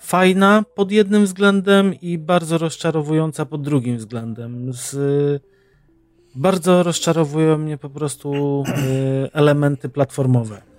fajna 0.00 0.64
pod 0.74 0.92
jednym 0.92 1.24
względem 1.24 1.94
i 1.94 2.18
bardzo 2.18 2.58
rozczarowująca 2.58 3.46
pod 3.46 3.62
drugim 3.62 3.96
względem. 3.96 4.72
Z, 4.72 4.96
bardzo 6.34 6.82
rozczarowują 6.82 7.58
mnie 7.58 7.78
po 7.78 7.90
prostu 7.90 8.62
y, 8.62 9.32
elementy 9.32 9.88
platformowe 9.88 10.71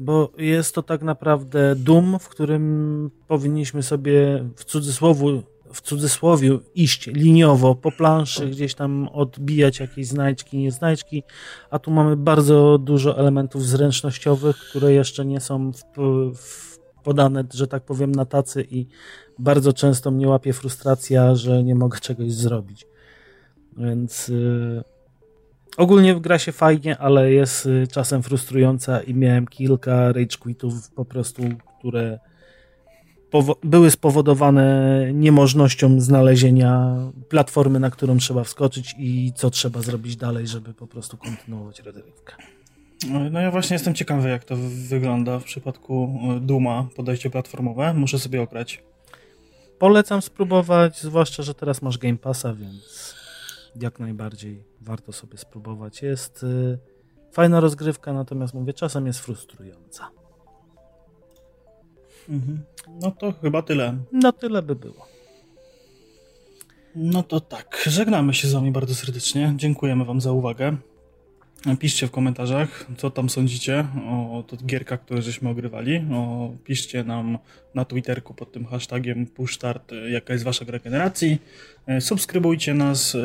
bo 0.00 0.32
jest 0.38 0.74
to 0.74 0.82
tak 0.82 1.02
naprawdę 1.02 1.74
dum, 1.76 2.18
w 2.20 2.28
którym 2.28 3.10
powinniśmy 3.28 3.82
sobie 3.82 4.44
w 4.56 4.64
cudzysłowie, 4.64 5.42
w 5.72 5.80
cudzysłowie 5.80 6.58
iść 6.74 7.06
liniowo 7.06 7.74
po 7.74 7.92
planszy, 7.92 8.46
gdzieś 8.46 8.74
tam 8.74 9.08
odbijać 9.12 9.80
jakieś 9.80 10.06
znajdźki, 10.06 10.58
nieznajdźki, 10.58 11.22
a 11.70 11.78
tu 11.78 11.90
mamy 11.90 12.16
bardzo 12.16 12.78
dużo 12.78 13.18
elementów 13.18 13.66
zręcznościowych, 13.66 14.56
które 14.56 14.92
jeszcze 14.92 15.24
nie 15.24 15.40
są 15.40 15.72
w, 15.72 15.82
w 16.34 16.78
podane, 17.02 17.44
że 17.54 17.66
tak 17.66 17.82
powiem, 17.82 18.12
na 18.12 18.24
tacy 18.24 18.66
i 18.70 18.86
bardzo 19.38 19.72
często 19.72 20.10
mnie 20.10 20.28
łapie 20.28 20.52
frustracja, 20.52 21.34
że 21.34 21.62
nie 21.62 21.74
mogę 21.74 21.98
czegoś 21.98 22.32
zrobić. 22.32 22.86
Więc 23.76 24.28
yy, 24.28 24.84
ogólnie 25.76 26.20
gra 26.20 26.38
się 26.38 26.52
fajnie, 26.52 26.98
ale 26.98 27.32
jest 27.32 27.66
yy, 27.66 27.86
czasem 27.86 28.22
frustrująca 28.22 29.00
i 29.00 29.14
miałem 29.14 29.46
kilka 29.46 30.12
rage 30.12 30.38
quitów 30.38 30.90
po 30.90 31.04
prostu, 31.04 31.42
które 31.78 32.18
były 33.64 33.90
spowodowane 33.90 35.06
niemożnością 35.14 36.00
znalezienia 36.00 36.96
platformy, 37.28 37.80
na 37.80 37.90
którą 37.90 38.18
trzeba 38.18 38.44
wskoczyć 38.44 38.94
i 38.98 39.32
co 39.34 39.50
trzeba 39.50 39.80
zrobić 39.80 40.16
dalej, 40.16 40.46
żeby 40.46 40.74
po 40.74 40.86
prostu 40.86 41.16
kontynuować 41.16 41.80
rozrywkę. 41.80 42.34
No 43.30 43.40
ja 43.40 43.50
właśnie 43.50 43.74
jestem 43.74 43.94
ciekawy, 43.94 44.28
jak 44.28 44.44
to 44.44 44.56
wygląda 44.88 45.38
w 45.38 45.44
przypadku 45.44 46.20
e, 46.36 46.40
Duma, 46.40 46.88
podejście 46.96 47.30
platformowe. 47.30 47.94
Muszę 47.94 48.18
sobie 48.18 48.42
ograć. 48.42 48.82
Polecam 49.78 50.22
spróbować, 50.22 51.00
zwłaszcza, 51.00 51.42
że 51.42 51.54
teraz 51.54 51.82
masz 51.82 51.98
Game 51.98 52.16
Passa, 52.16 52.54
więc 52.54 53.14
jak 53.76 53.98
najbardziej 53.98 54.64
warto 54.80 55.12
sobie 55.12 55.38
spróbować. 55.38 56.02
Jest 56.02 56.42
y, 56.42 56.78
fajna 57.32 57.60
rozgrywka, 57.60 58.12
natomiast 58.12 58.54
mówię, 58.54 58.72
czasem 58.72 59.06
jest 59.06 59.20
frustrująca. 59.20 60.10
Mhm. 62.28 62.62
No 63.00 63.10
to 63.10 63.32
chyba 63.32 63.62
tyle. 63.62 63.96
No 64.12 64.32
tyle 64.32 64.62
by 64.62 64.76
było. 64.76 65.06
No 66.94 67.22
to 67.22 67.40
tak, 67.40 67.84
żegnamy 67.86 68.34
się 68.34 68.48
z 68.48 68.52
wami 68.52 68.70
bardzo 68.70 68.94
serdecznie. 68.94 69.54
Dziękujemy 69.56 70.04
wam 70.04 70.20
za 70.20 70.32
uwagę. 70.32 70.76
Piszcie 71.78 72.06
w 72.06 72.10
komentarzach, 72.10 72.86
co 72.96 73.10
tam 73.10 73.30
sądzicie 73.30 73.86
o, 74.06 74.38
o 74.38 74.44
gierkach, 74.66 75.00
które 75.00 75.22
żeśmy 75.22 75.48
ogrywali. 75.48 76.04
O, 76.12 76.50
piszcie 76.64 77.04
nam 77.04 77.38
na 77.74 77.84
Twitterku 77.84 78.34
pod 78.34 78.52
tym 78.52 78.66
hashtagiem 78.66 79.26
pushstart, 79.26 79.92
jaka 80.10 80.32
jest 80.32 80.44
wasza 80.44 80.64
gra 80.64 80.78
generacji. 80.78 81.38
E, 81.86 82.00
subskrybujcie 82.00 82.74
nas 82.74 83.14
e, 83.14 83.18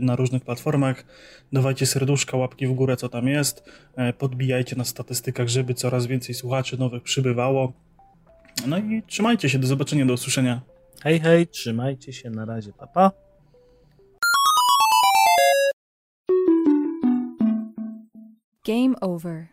na 0.00 0.16
różnych 0.16 0.44
platformach. 0.44 1.04
Dawajcie 1.52 1.86
serduszka, 1.86 2.36
łapki 2.36 2.66
w 2.66 2.72
górę, 2.72 2.96
co 2.96 3.08
tam 3.08 3.28
jest. 3.28 3.70
E, 3.96 4.12
podbijajcie 4.12 4.76
na 4.76 4.84
statystykach, 4.84 5.48
żeby 5.48 5.74
coraz 5.74 6.06
więcej 6.06 6.34
słuchaczy 6.34 6.78
nowych 6.78 7.02
przybywało. 7.02 7.72
No 8.66 8.78
i 8.78 9.02
trzymajcie 9.06 9.48
się, 9.48 9.58
do 9.58 9.66
zobaczenia, 9.66 10.06
do 10.06 10.14
usłyszenia. 10.14 10.60
Hej, 11.02 11.20
hej, 11.20 11.46
trzymajcie 11.46 12.12
się, 12.12 12.30
na 12.30 12.44
razie, 12.44 12.72
papa. 12.72 13.31
Game 18.64 18.94
over. 19.02 19.50